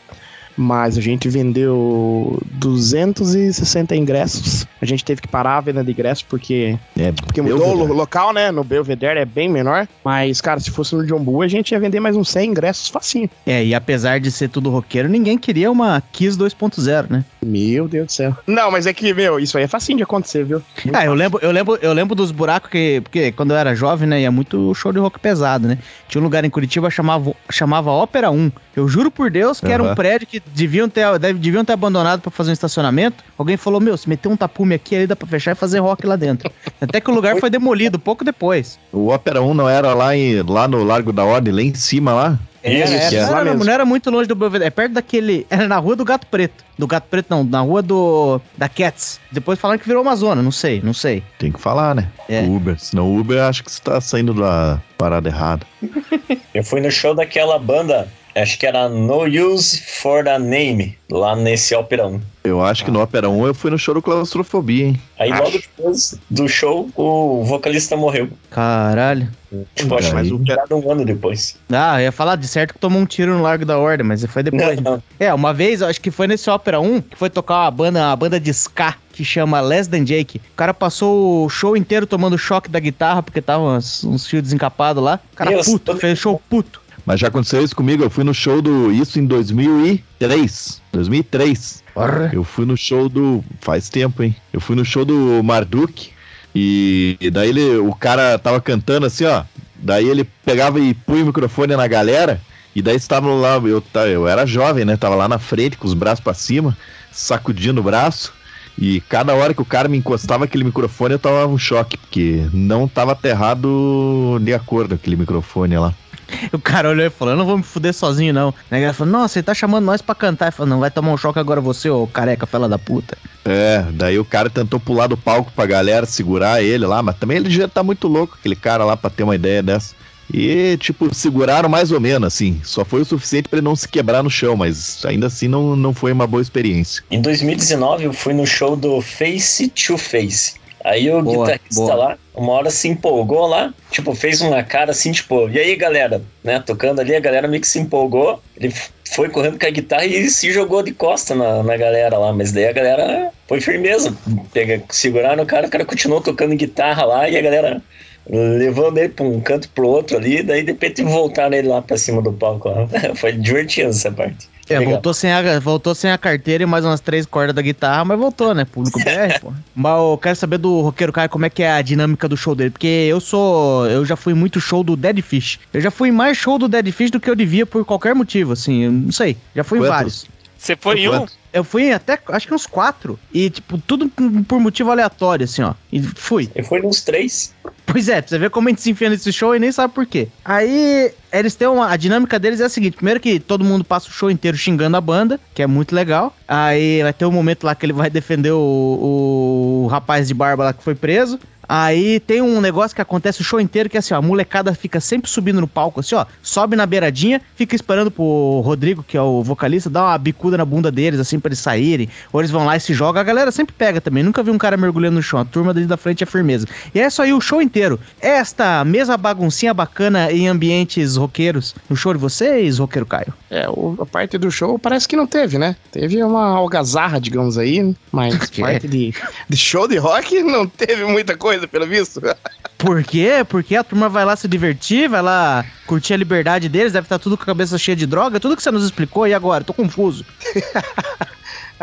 Mas 0.62 0.96
a 0.98 1.02
gente 1.02 1.28
vendeu 1.28 2.40
260 2.52 3.96
ingressos. 3.96 4.68
A 4.80 4.86
gente 4.86 5.04
teve 5.04 5.20
que 5.22 5.28
parar 5.28 5.58
a 5.58 5.62
venda 5.62 5.84
de 5.84 5.92
ingressos 5.92 6.24
porque, 6.24 6.78
É, 6.98 7.12
porque 7.12 7.42
mudou 7.42 7.58
o 7.58 7.70
Belvedere. 7.70 7.94
local, 7.98 8.32
né? 8.32 8.52
No 8.52 8.64
Belvedere 8.64 9.20
é 9.20 9.26
bem 9.26 9.50
menor. 9.50 9.88
Mas, 10.06 10.40
cara, 10.40 10.60
se 10.60 10.70
fosse 10.70 10.96
no 10.96 11.06
John 11.06 11.20
Bull, 11.24 11.42
a 11.42 11.48
gente 11.48 11.72
ia 11.72 11.80
vender 11.80 12.00
mais 12.00 12.16
uns 12.16 12.30
100 12.30 12.52
ingressos 12.52 12.88
facinho. 12.90 13.30
É, 13.46 13.66
e 13.66 13.74
apesar 13.74 14.20
de 14.20 14.32
ser 14.32 14.50
tudo 14.50 14.70
roqueiro, 14.70 15.10
ninguém 15.10 15.38
queria 15.38 15.72
uma 15.72 16.02
Kiss 16.12 16.38
2.0, 16.38 17.10
né? 17.10 17.26
Meu 17.44 17.88
Deus 17.88 18.06
do 18.06 18.12
céu. 18.12 18.38
Não, 18.46 18.70
mas 18.70 18.86
é 18.86 18.94
que, 18.94 19.12
meu, 19.14 19.40
isso 19.40 19.58
aí 19.58 19.64
é 19.64 19.68
facinho 19.68 19.98
de 19.98 20.04
acontecer, 20.04 20.44
viu? 20.46 20.62
Ah, 20.94 21.06
eu 21.06 21.14
lembro, 21.16 21.40
eu 21.42 21.52
lembro, 21.52 21.76
eu 21.82 21.92
lembro 21.92 22.14
dos 22.14 22.32
buracos 22.32 22.70
que. 22.70 23.02
Porque 23.02 23.32
quando 23.32 23.50
eu 23.52 23.58
era 23.58 23.74
jovem, 23.74 24.08
né, 24.08 24.22
ia 24.22 24.32
muito 24.32 24.74
show 24.76 24.94
de 24.94 25.00
rock 25.00 25.20
pesado, 25.20 25.68
né? 25.68 25.80
Tinha 26.08 26.22
um 26.22 26.24
lugar 26.24 26.46
em 26.46 26.50
Curitiba 26.52 26.90
chamava, 26.92 27.34
chamava 27.50 27.90
Ópera 27.90 28.30
1. 28.30 28.52
Eu 28.76 28.88
juro 28.88 29.10
por 29.10 29.32
Deus 29.32 29.60
que 29.60 29.72
era 29.72 29.82
um 29.82 29.96
prédio 29.96 30.28
que 30.28 30.40
deviam 30.54 30.88
ter, 30.88 31.18
deve- 31.18 31.40
deviam 31.40 31.66
ter 31.66 31.74
abandonado 31.74 32.22
pra 32.22 32.30
fazer 32.30 32.52
um 32.52 32.54
estacionamento. 32.54 33.24
Alguém 33.38 33.58
falou: 33.58 33.80
Meu, 33.80 33.98
se 33.98 34.08
meter 34.08 34.28
um 34.30 34.38
tapume 34.38 34.76
aqui, 34.76 34.96
aí 34.96 35.08
dá 35.08 35.16
pra 35.16 35.28
fechar 35.28 35.54
e 35.54 35.56
fazer 35.56 35.80
rock 35.80 36.06
lá 36.06 36.16
dentro. 36.16 36.50
Até 36.80 37.02
que 37.02 37.10
o 37.10 37.14
lugar 37.14 37.38
foi 37.40 37.50
demolido 37.50 37.98
pouco 37.98 38.24
depois. 38.24 38.78
O 38.94 39.08
Ópera 39.08 39.42
1 39.42 39.54
não 39.56 39.68
era 39.68 39.96
lá, 39.96 40.16
em, 40.16 40.42
lá 40.44 40.68
no 40.68 40.84
Largo 40.84 41.12
da 41.12 41.26
Ordem, 41.26 41.52
lá 41.54 41.62
em 41.64 41.74
cima 41.74 42.14
lá? 42.14 42.40
É, 42.64 42.84
Isso, 42.84 42.94
né? 42.94 43.10
que 43.10 43.16
é. 43.16 43.26
não, 43.26 43.36
era, 43.36 43.44
mesmo. 43.44 43.64
não 43.66 43.74
era 43.74 43.86
muito 43.86 44.10
longe 44.12 44.28
do 44.28 44.36
Belvedere, 44.36 44.68
é 44.68 44.70
perto 44.70 44.94
daquele. 44.94 45.48
Era 45.50 45.68
na 45.68 45.78
rua 45.78 45.96
do 45.96 46.06
Gato 46.06 46.28
Preto. 46.28 46.64
Do 46.78 46.86
Gato 46.86 47.06
Preto, 47.10 47.28
não, 47.30 47.44
na 47.44 47.62
rua 47.62 47.82
do. 47.82 48.40
da 48.58 48.70
Cats. 48.70 49.20
Depois 49.32 49.60
falaram 49.60 49.80
que 49.80 49.88
virou 49.88 50.02
uma 50.02 50.16
zona, 50.16 50.42
não 50.42 50.52
sei, 50.52 50.82
não 50.84 50.94
sei. 50.94 51.24
Tem 51.40 51.52
que 51.52 51.60
falar, 51.60 51.96
né? 51.96 52.08
É. 52.30 52.42
O 52.42 52.56
Uber. 52.56 52.80
Senão 52.80 53.08
o 53.08 53.20
Uber 53.20 53.42
acho 53.42 53.64
que 53.64 53.72
você 53.72 53.82
tá 53.82 54.00
saindo 54.00 54.34
da 54.34 54.80
parada 54.98 55.28
errada. 55.28 55.66
Eu 56.54 56.64
fui 56.64 56.82
no 56.82 56.92
show 56.92 57.16
daquela 57.16 57.58
banda, 57.58 58.08
acho 58.36 58.58
que 58.60 58.66
era 58.66 58.88
No 58.90 59.24
Use 59.26 59.82
for 60.02 60.24
the 60.24 60.38
Name, 60.40 60.98
lá 61.10 61.36
nesse 61.36 61.74
Ópera 61.76 62.08
1. 62.08 62.22
Eu 62.44 62.64
acho 62.64 62.84
que 62.84 62.90
no 62.92 63.00
Ópera 63.00 63.30
1 63.30 63.46
eu 63.48 63.54
fui 63.54 63.70
no 63.70 63.78
show 63.78 63.94
do 63.94 64.02
Claustrofobia, 64.02 64.88
hein? 64.88 65.02
Aí 65.20 65.32
Acho. 65.32 65.44
logo 65.44 65.58
depois 65.60 66.16
do 66.30 66.48
show, 66.50 66.90
o 66.96 67.44
vocalista 67.44 67.96
morreu. 67.96 68.30
Caralho. 68.50 69.30
Tipo, 69.76 69.96
acho 69.96 70.12
que 70.16 70.34
o- 70.34 70.42
já 70.46 70.64
um 70.72 70.92
ano 70.92 71.04
depois. 71.06 71.58
Ah, 71.70 72.00
eu 72.02 72.06
ia 72.06 72.12
falar 72.12 72.38
de 72.38 72.48
certo 72.48 72.74
que 72.74 72.80
tomou 72.80 73.02
um 73.02 73.06
tiro 73.06 73.36
no 73.36 73.44
Largo 73.44 73.66
da 73.66 73.78
Ordem, 73.78 74.08
mas 74.08 74.26
foi 74.26 74.42
depois. 74.44 74.80
Não, 74.80 74.94
não. 74.94 75.04
É, 75.20 75.32
uma 75.34 75.54
vez, 75.54 75.82
eu 75.82 75.88
acho 75.88 76.00
que 76.00 76.10
foi 76.10 76.26
nesse 76.26 76.50
Ópera 76.50 76.80
1, 76.80 77.02
que 77.02 77.18
foi 77.18 77.30
tocar 77.30 77.64
uma 77.64 77.72
banda, 77.72 78.00
uma 78.00 78.16
banda 78.16 78.40
de 78.40 78.50
ska, 78.52 78.96
que 79.12 79.26
chama 79.26 79.60
Less 79.60 79.90
Than 79.90 80.06
Jake. 80.06 80.38
O 80.54 80.56
cara 80.56 80.74
passou 80.74 81.46
o 81.46 81.50
show 81.50 81.76
inteiro 81.76 82.08
tomando 82.08 82.38
choque 82.38 82.70
da 82.70 82.80
guitarra, 82.80 83.22
porque 83.22 83.42
tava 83.42 83.62
uns, 83.64 84.04
uns 84.06 84.26
fios 84.26 84.42
desencapados 84.42 85.04
lá. 85.04 85.20
O 85.34 85.36
cara 85.36 85.52
Meu, 85.52 85.64
puto, 85.64 85.98
fez 85.98 86.18
show 86.18 86.42
puto. 86.50 86.81
Mas 87.12 87.20
já 87.20 87.28
aconteceu 87.28 87.62
isso 87.62 87.76
comigo. 87.76 88.02
Eu 88.02 88.10
fui 88.10 88.24
no 88.24 88.34
show 88.34 88.62
do. 88.62 88.90
Isso 88.90 89.20
em 89.20 89.26
2003. 89.26 90.82
2003. 90.94 91.84
Eu 92.32 92.46
fui 92.46 92.66
no 92.66 92.78
show 92.78 93.10
do. 93.10 93.44
Faz 93.60 93.90
tempo, 93.90 94.24
hein? 94.24 94.34
Eu 94.54 94.62
fui 94.62 94.78
no 94.78 94.86
show 94.86 95.04
do 95.04 95.44
Marduk. 95.44 96.10
E, 96.56 97.18
daí 97.34 97.50
ele, 97.50 97.76
o 97.80 97.94
cara 97.94 98.40
tava 98.40 98.62
cantando 98.62 99.06
assim, 99.06 99.26
ó. 99.26 99.44
Daí 99.76 100.08
ele 100.08 100.24
pegava 100.46 100.80
e 100.80 100.94
punha 100.94 101.24
o 101.24 101.26
microfone 101.26 101.76
na 101.76 101.86
galera. 101.86 102.40
E 102.74 102.82
daí 102.82 102.96
estavam 102.96 103.42
lá, 103.42 103.56
eu, 103.56 103.84
eu 104.08 104.26
era 104.26 104.46
jovem, 104.46 104.86
né? 104.86 104.96
Tava 104.96 105.16
lá 105.16 105.28
na 105.28 105.38
frente 105.38 105.76
com 105.76 105.88
os 105.88 105.94
braços 105.94 106.24
pra 106.24 106.34
cima, 106.34 106.78
sacudindo 107.12 107.82
o 107.82 107.84
braço. 107.84 108.32
E 108.80 109.02
cada 109.02 109.36
hora 109.36 109.54
que 109.54 109.62
o 109.62 109.66
cara 109.66 109.90
me 109.90 109.98
encostava 109.98 110.46
aquele 110.46 110.64
microfone, 110.64 111.16
eu 111.16 111.20
tava 111.20 111.46
um 111.46 111.58
choque, 111.58 111.98
porque 111.98 112.48
não 112.54 112.88
tava 112.88 113.12
aterrado 113.12 114.40
de 114.42 114.54
acordo 114.54 114.96
aquele 114.96 115.18
microfone 115.18 115.78
lá. 115.78 115.94
O 116.54 116.60
cara 116.60 116.90
olhou 116.90 117.06
e 117.06 117.10
falou: 117.10 117.34
Eu 117.34 117.38
não 117.38 117.46
vou 117.46 117.58
me 117.58 117.64
fuder 117.64 117.94
sozinho, 117.94 118.34
não. 118.34 118.54
Aí 118.70 118.84
ele 118.84 118.94
falou: 118.94 119.12
Nossa, 119.12 119.40
ele 119.40 119.46
tá 119.46 119.54
chamando 119.54 119.86
nós 119.86 120.02
pra 120.02 120.16
cantar. 120.16 120.46
Ele 120.46 120.52
falou: 120.52 120.70
Não, 120.70 120.80
vai 120.80 120.92
tomar 120.92 121.12
um 121.12 121.18
choque 121.18 121.40
agora 121.40 121.62
você, 121.62 121.90
ô 121.90 122.08
careca, 122.08 122.46
fela 122.46 122.68
da 122.68 122.78
puta. 122.78 123.18
É, 123.46 123.86
daí 123.92 124.20
o 124.20 124.26
cara 124.26 124.50
tentou 124.50 124.80
pular 124.80 125.08
do 125.08 125.18
palco 125.18 125.52
pra 125.56 125.66
galera 125.66 126.06
segurar 126.06 126.62
ele 126.62 126.86
lá, 126.86 127.02
mas 127.02 127.16
também 127.18 127.38
ele 127.38 127.50
já 127.50 127.68
tá 127.68 127.84
muito 127.84 128.08
louco, 128.08 128.38
aquele 128.40 128.56
cara 128.56 128.86
lá, 128.86 128.96
pra 128.96 129.10
ter 129.10 129.24
uma 129.24 129.36
ideia 129.36 129.64
dessa. 129.64 129.96
E, 130.34 130.78
tipo, 130.78 131.14
seguraram 131.14 131.68
mais 131.68 131.92
ou 131.92 132.00
menos, 132.00 132.28
assim. 132.28 132.62
Só 132.64 132.86
foi 132.86 133.02
o 133.02 133.06
suficiente 133.06 133.50
pra 133.50 133.58
ele 133.58 133.66
não 133.66 133.76
se 133.76 133.88
quebrar 133.88 134.24
no 134.24 134.30
chão, 134.30 134.56
mas 134.56 135.04
ainda 135.06 135.28
assim 135.28 135.48
não, 135.48 135.76
não 135.76 135.94
foi 135.94 136.12
uma 136.12 136.26
boa 136.26 136.42
experiência. 136.42 137.04
Em 137.12 137.22
2019 137.22 138.06
eu 138.06 138.14
fui 138.14 138.34
no 138.34 138.46
show 138.46 138.76
do 138.76 139.02
Face 139.02 139.68
to 139.70 139.98
Face. 139.98 140.54
Aí 140.84 141.10
o 141.12 141.22
Boa, 141.22 141.46
guitarrista 141.46 141.82
boa. 141.82 141.96
lá, 141.96 142.18
uma 142.34 142.54
hora 142.54 142.70
se 142.70 142.88
empolgou 142.88 143.48
lá, 143.48 143.74
tipo, 143.92 144.16
fez 144.16 144.42
uma 144.42 144.64
cara 144.64 144.92
assim, 144.92 145.12
tipo, 145.12 145.50
e 145.50 145.60
aí 145.60 145.76
galera, 145.76 146.22
né, 146.44 146.60
tocando 146.66 147.00
ali, 147.00 147.16
a 147.16 147.20
galera 147.20 147.48
meio 147.48 147.62
que 147.62 147.68
se 147.68 147.80
empolgou, 147.80 148.42
ele 148.58 148.74
foi 149.12 149.30
correndo 149.30 149.60
com 149.60 149.66
a 149.66 149.70
guitarra 149.70 150.06
e 150.06 150.30
se 150.30 150.52
jogou 150.52 150.82
de 150.82 150.94
costa 150.94 151.36
na, 151.36 151.62
na 151.62 151.78
galera 151.78 152.18
lá, 152.18 152.32
mas 152.32 152.52
daí 152.52 152.68
a 152.68 152.74
galera 152.74 153.32
foi 153.48 153.60
firmeza, 153.60 154.16
pega, 154.54 154.82
seguraram 154.90 155.44
o 155.44 155.48
cara, 155.48 155.68
o 155.68 155.70
cara 155.70 155.86
continuou 155.86 156.22
tocando 156.22 156.56
guitarra 156.56 157.04
lá 157.04 157.30
e 157.30 157.38
a 157.38 157.42
galera 157.42 157.82
levando 158.30 158.98
ele 158.98 159.10
pra 159.10 159.26
um 159.26 159.40
canto 159.42 159.70
pro 159.70 159.88
outro 159.88 160.18
ali, 160.18 160.44
daí 160.44 160.62
de 160.64 160.72
repente 160.72 161.04
voltaram 161.04 161.56
ele 161.56 161.68
lá 161.68 161.82
pra 161.82 161.98
cima 161.98 162.22
do 162.22 162.32
palco 162.32 162.70
lá. 162.70 162.88
foi 163.16 163.34
divertido 163.34 163.90
essa 163.90 164.12
parte. 164.12 164.50
É, 164.70 164.80
Legal. 164.80 164.94
voltou 164.94 165.14
sem, 165.14 165.32
a, 165.32 165.60
voltou 165.60 165.94
sem 165.94 166.12
a 166.12 166.18
carteira 166.18 166.64
e 166.64 166.66
mais 166.66 166.86
umas 166.86 167.02
três 167.02 167.26
cordas 167.26 167.54
da 167.54 167.62
guitarra, 167.62 168.06
mas 168.06 168.18
voltou, 168.18 168.54
né? 168.54 168.64
Público 168.64 169.00
BR, 169.04 169.40
pô. 169.42 169.52
Mas 169.76 169.98
eu 169.98 170.18
quero 170.22 170.36
saber 170.36 170.58
do 170.60 170.82
Roqueiro 170.82 171.12
Caio 171.12 171.30
como 171.30 171.46
é 171.46 171.50
que 171.50 171.62
é 171.62 171.72
a 171.72 171.82
dinâmica 171.82 172.28
do 172.28 172.38
show 172.38 172.56
dele. 172.56 172.70
Porque 172.70 172.88
eu 172.88 173.20
sou. 173.20 173.86
Eu 173.88 174.06
já 174.06 174.16
fui 174.16 174.34
muito 174.34 174.62
show 174.62 174.82
do 174.82 174.96
Dead 174.96 175.22
Fish. 175.22 175.60
Eu 175.74 175.82
já 175.82 175.92
fui 175.92 176.10
mais 176.10 176.38
show 176.38 176.58
do 176.58 176.70
Dead 176.70 176.90
Fish 176.92 177.12
do 177.12 177.20
que 177.20 177.30
eu 177.30 177.36
devia 177.36 177.66
por 177.66 177.84
qualquer 177.84 178.16
motivo, 178.16 178.54
assim. 178.54 178.84
eu 178.84 178.92
Não 178.92 179.12
sei. 179.12 179.36
Já 179.54 179.64
fui 179.64 179.80
em 179.80 179.82
Quantos? 179.82 179.96
vários. 179.96 180.26
Você 180.58 180.76
foi 180.78 181.00
em 181.00 181.10
um? 181.10 181.26
Eu 181.54 181.64
fui 181.64 181.92
até, 181.92 182.18
acho 182.30 182.48
que 182.48 182.54
uns 182.54 182.66
quatro. 182.66 183.20
E, 183.34 183.50
tipo, 183.50 183.78
tudo 183.78 184.10
por 184.48 184.60
motivo 184.60 184.92
aleatório, 184.92 185.44
assim, 185.44 185.62
ó. 185.62 185.74
E 185.92 186.02
fui. 186.02 186.50
Eu 186.56 186.64
fui 186.64 186.82
nos 186.82 187.02
três. 187.02 187.54
Pois 187.86 188.08
é, 188.08 188.22
pra 188.22 188.30
você 188.30 188.38
ver 188.38 188.50
como 188.50 188.70
a 188.70 188.72
gente 188.72 188.82
se 188.82 188.90
enfia 188.90 189.10
nesse 189.10 189.34
show 189.34 189.54
e 189.54 189.60
nem 189.60 189.72
sabe 189.72 189.94
por 189.94 190.06
quê. 190.06 190.30
Aí, 190.46 191.12
eles 191.32 191.56
têm 191.56 191.68
uma. 191.68 191.90
A 191.90 191.98
dinâmica 191.98 192.40
deles 192.40 192.62
é 192.62 192.66
a 192.66 192.70
seguinte: 192.70 192.96
primeiro 192.96 193.20
que 193.20 193.40
todo 193.40 193.66
mundo 193.66 193.84
passa 193.84 194.08
o 194.08 194.12
show 194.12 194.32
inteiro 194.32 194.56
xingando 194.56 194.96
a 194.96 195.02
banda, 195.02 195.40
que 195.54 195.62
é 195.62 195.68
muito 195.68 195.94
legal. 195.94 196.34
Aí 196.48 197.04
vai 197.04 197.14
ter 197.14 197.26
um 197.26 197.32
momento 197.32 197.66
lá 197.66 197.76
que 197.76 197.86
ele 197.86 197.94
vai 197.94 198.10
defender 198.10 198.52
o, 198.52 199.84
o 199.86 199.88
rapaz 199.88 200.28
de 200.28 200.34
barba 200.34 200.66
lá 200.66 200.74
que 200.74 200.84
foi 200.84 200.96
preso. 200.96 201.38
Aí 201.74 202.20
tem 202.20 202.42
um 202.42 202.60
negócio 202.60 202.94
que 202.94 203.02
acontece 203.02 203.40
o 203.40 203.46
show 203.46 203.58
inteiro, 203.58 203.88
que 203.90 203.96
é 203.96 204.00
assim, 204.00 204.14
ó, 204.14 204.18
a 204.18 204.22
molecada 204.22 204.74
fica 204.74 205.00
sempre 205.00 205.32
subindo 205.32 205.62
no 205.62 205.68
palco, 205.68 206.02
assim, 206.02 206.16
ó, 206.16 206.26
sobe 206.44 206.76
na 206.76 206.86
beiradinha, 206.86 207.40
fica 207.56 207.74
esperando 207.74 208.12
pro 208.12 208.62
Rodrigo, 208.66 209.02
que 209.02 209.16
é 209.16 209.22
o 209.22 209.42
vocalista, 209.42 209.90
dar 209.90 210.04
uma 210.04 210.18
bicuda 210.18 210.58
na 210.58 210.66
bunda 210.66 210.92
deles, 210.92 211.18
assim, 211.18 211.40
pra 211.40 211.48
eles 211.48 211.60
saírem, 211.60 212.10
ou 212.34 212.42
eles 212.42 212.52
vão 212.52 212.66
lá 212.66 212.76
e 212.76 212.80
se 212.82 212.94
jogam. 212.94 213.22
A 213.22 213.24
galera 213.24 213.54
sempre 213.54 213.74
pega 213.74 214.02
também, 214.02 214.22
nunca 214.22 214.44
vi 214.44 214.52
um 214.52 214.58
cara 214.58 214.76
mergulhando 214.76 215.16
no 215.16 215.24
chão, 215.24 215.40
a 215.40 215.46
turma 215.46 215.74
dali 215.74 215.86
da 215.86 215.96
frente 215.96 216.22
é 216.24 216.28
firmeza. 216.28 216.68
E 216.94 217.00
é 217.00 217.08
isso 217.08 217.22
aí 217.22 217.32
o 217.32 217.40
show 217.40 217.62
inteiro. 217.62 217.98
Esta 218.20 218.84
mesma 218.84 219.16
baguncinha 219.16 219.74
bacana 219.74 220.30
em 220.30 220.50
ambientes 220.50 221.16
roqueiros, 221.16 221.74
no 221.90 221.96
show 221.96 222.14
de 222.14 222.20
vocês, 222.20 222.80
roqueiro 222.80 223.06
Caio? 223.06 223.34
É, 223.50 223.70
o- 223.70 223.96
a 224.02 224.06
parte 224.06 224.38
do 224.38 224.52
show 224.52 224.78
parece 224.78 225.08
que 225.08 225.16
não 225.16 225.26
teve, 225.26 225.58
né? 225.58 225.78
Teve 225.90 226.22
uma 226.22 226.48
algazarra, 226.50 227.18
digamos 227.20 227.58
aí, 227.58 227.96
mas 228.12 228.50
parte 228.60 228.88
de, 228.90 229.14
de 229.48 229.56
show 229.58 229.88
de 229.88 229.96
rock 229.98 230.44
não 230.44 230.68
teve 230.68 231.06
muita 231.06 231.38
coisa, 231.38 231.61
pelo 231.68 231.88
visto. 231.88 232.22
Por 232.78 233.04
quê? 233.04 233.46
Porque 233.48 233.76
a 233.76 233.84
turma 233.84 234.10
vai 234.10 234.26
lá 234.26 234.36
se 234.36 234.48
divertir, 234.48 235.08
vai 235.08 235.22
lá 235.22 235.64
curtir 235.86 236.14
a 236.14 236.18
liberdade 236.18 236.68
deles, 236.68 236.94
deve 236.94 237.06
estar 237.06 237.20
tudo 237.20 237.38
com 237.38 237.44
a 237.44 237.46
cabeça 237.46 237.78
cheia 237.78 237.96
de 237.96 238.08
droga, 238.08 238.40
tudo 238.40 238.58
que 238.58 238.64
você 238.64 238.72
nos 238.72 238.84
explicou, 238.84 239.28
e 239.28 239.34
agora? 239.34 239.64
Tô 239.64 239.74
confuso. 239.74 240.26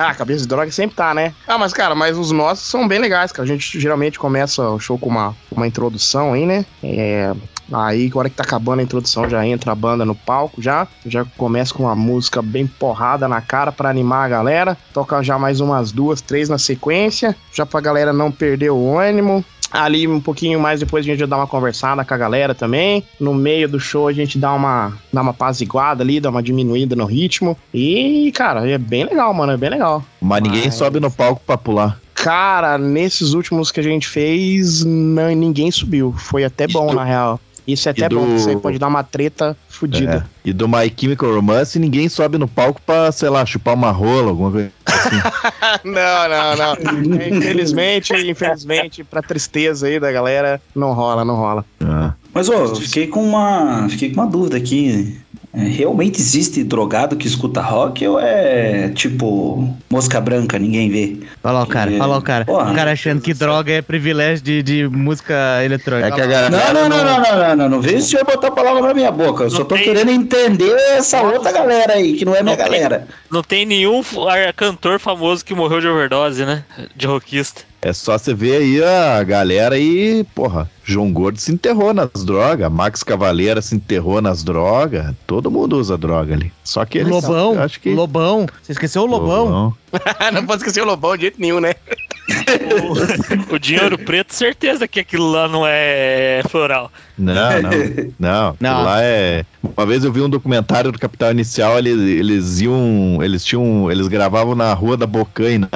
Ah, 0.01 0.15
cabeça 0.15 0.43
de 0.43 0.47
droga 0.47 0.71
sempre 0.71 0.95
tá, 0.95 1.13
né? 1.13 1.35
Ah, 1.45 1.59
mas 1.59 1.73
cara, 1.73 1.93
mas 1.93 2.17
os 2.17 2.31
nossos 2.31 2.69
são 2.69 2.87
bem 2.87 3.01
legais, 3.01 3.33
cara. 3.33 3.43
A 3.43 3.49
gente 3.49 3.81
geralmente 3.81 4.17
começa 4.17 4.63
o 4.63 4.79
show 4.79 4.97
com 4.97 5.09
uma, 5.09 5.35
uma 5.51 5.67
introdução 5.67 6.35
aí, 6.35 6.47
né? 6.47 6.65
É, 6.85 7.35
aí, 7.73 8.07
agora 8.07 8.31
que 8.31 8.37
tá 8.37 8.45
acabando 8.45 8.79
a 8.79 8.85
introdução, 8.85 9.29
já 9.29 9.45
entra 9.45 9.73
a 9.73 9.75
banda 9.75 10.05
no 10.05 10.15
palco 10.15 10.63
já. 10.63 10.87
Já 11.05 11.25
começa 11.37 11.75
com 11.75 11.83
uma 11.83 11.97
música 11.97 12.41
bem 12.41 12.65
porrada 12.65 13.27
na 13.27 13.41
cara 13.41 13.73
pra 13.73 13.91
animar 13.91 14.25
a 14.25 14.29
galera. 14.29 14.79
Toca 14.95 15.21
já 15.21 15.37
mais 15.37 15.59
umas 15.59 15.91
duas, 15.91 16.21
três 16.21 16.49
na 16.49 16.59
sequência, 16.59 17.35
já 17.53 17.67
pra 17.67 17.81
galera 17.81 18.13
não 18.13 18.31
perder 18.31 18.71
o 18.71 18.97
ânimo. 18.97 19.45
Ali, 19.71 20.09
um 20.09 20.21
pouquinho 20.21 20.59
mais 20.59 20.81
depois, 20.81 21.05
a 21.05 21.09
gente 21.09 21.21
já 21.21 21.27
dá 21.27 21.37
uma 21.37 21.47
conversada 21.47 22.05
com 22.05 22.15
a 22.15 22.17
galera 22.17 22.55
também. 22.55 23.05
No 23.21 23.35
meio 23.35 23.69
do 23.69 23.79
show, 23.79 24.09
a 24.09 24.13
gente 24.13 24.39
dá 24.39 24.53
uma, 24.55 24.93
dá 25.13 25.21
uma 25.21 25.35
paziguada 25.35 26.03
ali, 26.03 26.21
dá 26.21 26.31
uma 26.31 26.43
diminuída 26.43 26.97
no 26.97 27.05
ritmo. 27.05 27.57
E, 27.73 28.33
cara, 28.35 28.69
é 28.69 28.79
bem 28.79 29.05
legal, 29.05 29.33
mano, 29.35 29.53
é 29.53 29.57
bem 29.57 29.71
legal. 29.71 30.03
Mas 30.21 30.43
ninguém 30.43 30.65
Mas- 30.65 30.75
sobe 30.75 31.01
no 31.01 31.11
palco 31.11 31.43
pra 31.47 31.59
pular. 31.59 32.01
Cara, 32.15 32.77
nesses 32.77 33.33
últimos 33.33 33.71
que 33.71 33.79
a 33.79 33.83
gente 33.83 34.09
fez, 34.09 34.85
não, 34.85 35.29
ninguém 35.35 35.71
subiu. 35.71 36.13
Foi 36.19 36.43
até 36.45 36.67
bom, 36.67 36.93
na 36.93 37.05
real. 37.05 37.39
Isso 37.69 37.87
é 37.87 37.93
e 37.93 37.93
até 37.93 38.09
do- 38.09 38.17
bom, 38.17 38.23
porque 38.23 38.37
isso 38.41 38.49
aí 38.49 38.57
pode 38.57 38.79
dar 38.79 38.89
uma 38.89 39.05
treta 39.05 39.55
fodida. 39.69 40.27
É. 40.45 40.49
E 40.49 40.53
do 40.55 40.67
My 40.67 40.91
Chemical 40.99 41.35
Romance, 41.35 41.79
ninguém 41.79 42.09
sobe 42.09 42.39
no 42.39 42.49
palco 42.49 42.81
pra, 42.85 43.13
sei 43.13 43.29
lá, 43.29 43.45
chupar 43.45 43.75
uma 43.75 43.91
rola, 43.91 44.31
alguma 44.31 44.51
coisa. 44.51 44.73
não, 45.85 46.29
não, 46.29 46.57
não. 46.57 47.37
Infelizmente, 47.37 48.15
infelizmente, 48.15 49.05
pra 49.05 49.21
tristeza 49.21 49.87
aí 49.87 50.01
da 50.01 50.11
galera, 50.11 50.61
não 50.75 50.95
rola, 50.95 51.25
não 51.27 51.37
rola. 51.37 51.65
Ah. 51.81 52.15
Mas, 52.33 52.49
ô, 52.49 52.75
fiquei 52.77 53.07
com 53.07 53.23
uma. 53.23 53.87
Fiquei 53.91 54.15
com 54.15 54.21
uma 54.23 54.31
dúvida 54.31 54.57
aqui. 54.57 55.19
É, 55.59 55.63
realmente 55.63 56.21
existe 56.21 56.63
drogado 56.63 57.17
que 57.17 57.27
escuta 57.27 57.61
rock 57.61 58.07
ou 58.07 58.21
é 58.21 58.91
tipo 58.95 59.69
mosca 59.91 60.21
branca, 60.21 60.59
ninguém 60.59 60.89
vê? 60.89 61.17
Olha 61.43 61.53
lá 61.55 61.63
o 61.63 61.67
cara, 61.67 61.91
olha 61.91 62.07
lá 62.07 62.19
o 62.19 62.23
cara. 62.23 62.45
Porra. 62.45 62.71
o 62.71 62.75
cara 62.75 62.93
achando 62.93 63.21
que 63.21 63.35
droga 63.35 63.73
é 63.73 63.83
privilégio 63.83 64.45
de, 64.45 64.63
de 64.63 64.89
música 64.89 65.35
eletrônica. 65.65 66.23
É. 66.23 66.49
Não, 66.49 66.59
não, 66.75 66.89
não, 66.89 67.05
não, 67.05 67.05
não, 67.21 67.39
não, 67.49 67.57
não, 67.57 67.69
não 67.71 67.81
veio 67.81 67.99
o 67.99 68.03
senhor 68.03 68.25
botar 68.25 68.49
a 68.49 68.53
palavra 68.53 68.83
na 68.83 68.95
minha 68.95 69.11
boca. 69.11 69.45
Eu 69.45 69.51
só 69.51 69.59
Não 69.61 69.65
tô 69.65 69.75
tem- 69.75 69.85
querendo 69.85 70.11
entender 70.11 70.77
essa 70.97 71.21
outra 71.23 71.51
galera 71.51 71.95
aí, 71.95 72.15
que 72.15 72.25
não 72.25 72.35
é 72.37 72.43
minha 72.43 72.57
Não 72.57 72.63
tem- 72.65 72.73
galera. 72.73 73.09
Não 73.31 73.43
tem 73.43 73.67
nenhum 73.67 74.03
cantor 74.55 75.01
famoso 75.01 75.45
que 75.45 75.55
morreu 75.55 75.81
de 75.81 75.89
overdose, 75.89 76.45
né? 76.45 76.63
De 76.95 77.07
rockista. 77.07 77.63
É 77.81 77.93
só 77.93 78.19
você 78.19 78.35
ver 78.35 78.57
aí 78.57 78.83
a 78.83 79.23
galera 79.23 79.77
aí, 79.77 80.25
porra. 80.35 80.69
João 80.83 81.13
Gordo 81.13 81.39
se 81.39 81.53
enterrou 81.53 81.95
nas 81.95 82.25
drogas, 82.25 82.73
Max 82.73 83.03
Cavaleira 83.03 83.63
se 83.63 83.77
enterrou 83.77 84.21
nas 84.21 84.43
drogas. 84.43 85.15
Todo 85.27 85.51
mundo 85.51 85.79
usa 85.79 85.97
droga 85.97 86.35
ali. 86.35 86.53
Só 86.65 86.85
que 86.85 86.99
eles. 86.99 87.11
Lobão, 87.11 87.55
eu 87.55 87.63
acho 87.63 87.79
que. 87.79 87.91
Lobão. 87.95 88.47
Você 88.63 88.73
esqueceu 88.73 89.03
o 89.03 89.07
Lobão? 89.07 89.75
não 90.33 90.45
pode 90.45 90.63
esquecer 90.63 90.83
o 90.83 90.87
Lobão 90.87 91.15
de 91.15 91.23
jeito 91.23 91.41
nenhum, 91.41 91.61
né? 91.61 91.75
O 93.51 93.59
dinheiro 93.59 93.97
preto, 93.97 94.35
certeza 94.35 94.87
que 94.89 95.01
aquilo 95.01 95.31
lá 95.31 95.49
não 95.49 95.63
é 95.67 96.43
floral. 96.49 96.91
Não, 97.17 97.35
não, 97.63 97.71
não. 98.19 98.57
Não. 98.61 98.85
Lá 98.85 99.03
é. 99.03 99.45
Uma 99.63 99.87
vez 99.87 100.05
eu 100.05 100.13
vi 100.13 100.21
um 100.21 100.29
documentário 100.29 100.93
do 100.93 100.99
Capital 100.99 101.31
Inicial, 101.31 101.79
eles, 101.79 101.99
eles 101.99 102.61
iam. 102.61 103.19
Eles 103.23 103.45
tinham. 103.45 103.91
Eles 103.91 104.09
gravavam 104.09 104.55
na 104.55 104.73
Rua 104.75 104.97
da 104.97 105.07
Bocaina. 105.07 105.69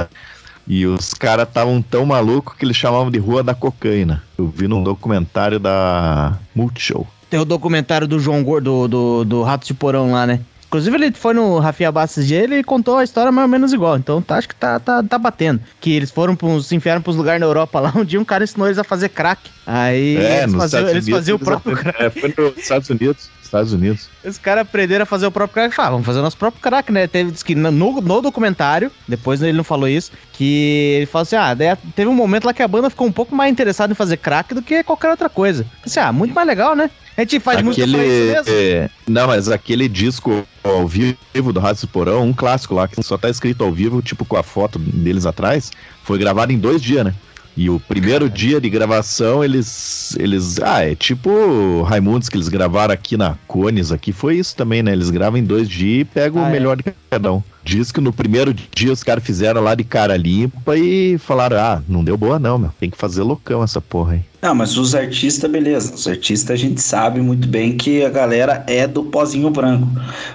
E 0.66 0.86
os 0.86 1.12
caras 1.12 1.48
estavam 1.48 1.82
tão 1.82 2.06
malucos 2.06 2.56
que 2.56 2.64
eles 2.64 2.76
chamavam 2.76 3.10
de 3.10 3.18
Rua 3.18 3.42
da 3.42 3.54
Cocaína. 3.54 4.22
Eu 4.38 4.46
vi 4.46 4.68
num 4.68 4.82
documentário 4.82 5.58
da 5.58 6.38
Multishow. 6.54 7.06
Tem 7.28 7.40
o 7.40 7.44
documentário 7.44 8.06
do 8.06 8.20
João 8.20 8.44
Gordo, 8.44 8.86
do, 8.86 8.88
do, 8.88 9.24
do 9.24 9.42
Rato 9.42 9.66
de 9.66 9.74
Porão 9.74 10.12
lá, 10.12 10.26
né? 10.26 10.40
Inclusive, 10.72 10.96
ele 10.96 11.12
foi 11.12 11.34
no 11.34 11.58
Rafinha 11.58 11.92
Bastos 11.92 12.26
dia 12.26 12.42
ele 12.42 12.64
contou 12.64 12.96
a 12.96 13.04
história 13.04 13.30
mais 13.30 13.44
ou 13.44 13.50
menos 13.50 13.74
igual. 13.74 13.98
Então, 13.98 14.22
tá, 14.22 14.36
acho 14.36 14.48
que 14.48 14.54
tá, 14.54 14.80
tá, 14.80 15.02
tá 15.02 15.18
batendo. 15.18 15.60
Que 15.78 15.92
eles 15.92 16.10
foram 16.10 16.34
pros, 16.34 16.66
se 16.68 16.74
enfiaram 16.74 17.02
pros 17.02 17.14
lugares 17.14 17.38
na 17.38 17.46
Europa 17.46 17.78
lá. 17.78 17.92
Um 18.02 18.04
dia 18.06 18.18
um 18.18 18.24
cara 18.24 18.42
ensinou 18.44 18.66
eles 18.66 18.78
a 18.78 18.84
fazer 18.84 19.10
crack. 19.10 19.50
Aí 19.66 20.16
é, 20.16 20.44
eles, 20.44 20.54
faziam, 20.54 20.80
eles 20.88 21.04
Unidos. 21.04 21.08
faziam 21.10 21.36
o 21.36 21.38
próprio 21.38 21.74
aprenderam- 21.74 21.98
crack. 21.98 22.18
É, 22.18 22.20
foi 22.20 22.34
nos 22.50 22.56
Estados 22.56 22.88
Unidos. 22.88 23.30
Estados 23.42 23.72
Unidos. 23.74 24.08
Os 24.24 24.38
caras 24.38 24.62
aprenderam 24.62 25.02
a 25.02 25.06
fazer 25.06 25.26
o 25.26 25.30
próprio 25.30 25.52
crack. 25.52 25.74
Falaram, 25.74 25.96
vamos 25.96 26.06
fazer 26.06 26.20
o 26.20 26.22
nosso 26.22 26.38
próprio 26.38 26.62
crack, 26.62 26.90
né? 26.90 27.06
Teve, 27.06 27.30
diz 27.32 27.42
que 27.42 27.54
no, 27.54 27.70
no 27.70 28.22
documentário, 28.22 28.90
depois 29.06 29.42
ele 29.42 29.52
não 29.52 29.62
falou 29.62 29.86
isso, 29.86 30.10
que 30.32 30.94
ele 30.96 31.06
falou 31.06 31.22
assim: 31.22 31.36
ah, 31.36 31.52
daí 31.52 31.76
teve 31.94 32.08
um 32.08 32.14
momento 32.14 32.46
lá 32.46 32.54
que 32.54 32.62
a 32.62 32.68
banda 32.68 32.88
ficou 32.88 33.06
um 33.06 33.12
pouco 33.12 33.36
mais 33.36 33.52
interessada 33.52 33.92
em 33.92 33.96
fazer 33.96 34.16
crack 34.16 34.54
do 34.54 34.62
que 34.62 34.82
qualquer 34.82 35.10
outra 35.10 35.28
coisa. 35.28 35.66
Assim, 35.84 36.00
ah, 36.00 36.10
muito 36.10 36.34
mais 36.34 36.46
legal, 36.48 36.74
né? 36.74 36.90
A 37.16 37.20
gente 37.20 37.40
faz 37.40 37.62
música 37.62 37.86
pra 37.86 38.04
isso 38.04 38.32
mesmo. 38.32 38.44
é, 38.48 38.90
não, 39.06 39.26
mas 39.26 39.48
aquele 39.48 39.88
disco 39.88 40.46
ao 40.64 40.86
vivo 40.86 41.52
do 41.52 41.60
Rádio 41.60 41.86
Porão, 41.88 42.24
um 42.24 42.32
clássico 42.32 42.74
lá, 42.74 42.88
que 42.88 43.02
só 43.02 43.18
tá 43.18 43.28
escrito 43.28 43.62
ao 43.62 43.72
vivo, 43.72 44.00
tipo 44.00 44.24
com 44.24 44.36
a 44.36 44.42
foto 44.42 44.78
deles 44.78 45.26
atrás, 45.26 45.70
foi 46.02 46.18
gravado 46.18 46.52
em 46.52 46.58
dois 46.58 46.80
dias, 46.80 47.04
né? 47.04 47.14
E 47.56 47.68
o 47.68 47.78
primeiro 47.78 48.30
dia 48.30 48.60
de 48.60 48.70
gravação, 48.70 49.44
eles. 49.44 50.16
eles 50.18 50.58
ah, 50.60 50.84
é 50.84 50.94
tipo 50.94 51.82
Raimundos 51.82 52.28
que 52.28 52.36
eles 52.36 52.48
gravaram 52.48 52.94
aqui 52.94 53.16
na 53.16 53.36
Cones, 53.46 53.92
aqui 53.92 54.12
foi 54.12 54.36
isso 54.36 54.56
também, 54.56 54.82
né? 54.82 54.92
Eles 54.92 55.10
gravam 55.10 55.38
em 55.38 55.44
dois 55.44 55.68
dias 55.68 56.02
e 56.02 56.04
pegam 56.04 56.42
Ah, 56.42 56.46
o 56.46 56.48
é? 56.48 56.52
melhor 56.52 56.76
de 56.76 56.84
cada 57.10 57.32
um. 57.32 57.42
Diz 57.64 57.92
que 57.92 58.00
no 58.00 58.12
primeiro 58.12 58.52
dia 58.52 58.92
os 58.92 59.04
caras 59.04 59.22
fizeram 59.22 59.60
lá 59.60 59.74
de 59.74 59.84
cara 59.84 60.16
limpa 60.16 60.76
e 60.76 61.16
falaram: 61.18 61.58
ah, 61.58 61.82
não 61.86 62.02
deu 62.02 62.16
boa 62.16 62.38
não, 62.38 62.58
meu. 62.58 62.70
Tem 62.80 62.90
que 62.90 62.96
fazer 62.96 63.22
loucão 63.22 63.62
essa 63.62 63.80
porra 63.80 64.14
aí. 64.14 64.20
Não, 64.40 64.54
mas 64.54 64.76
os 64.76 64.94
artistas, 64.94 65.48
beleza. 65.48 65.94
Os 65.94 66.08
artistas 66.08 66.50
a 66.50 66.56
gente 66.56 66.80
sabe 66.80 67.20
muito 67.20 67.46
bem 67.46 67.76
que 67.76 68.04
a 68.04 68.10
galera 68.10 68.64
é 68.66 68.88
do 68.88 69.04
pozinho 69.04 69.50
branco. 69.50 69.86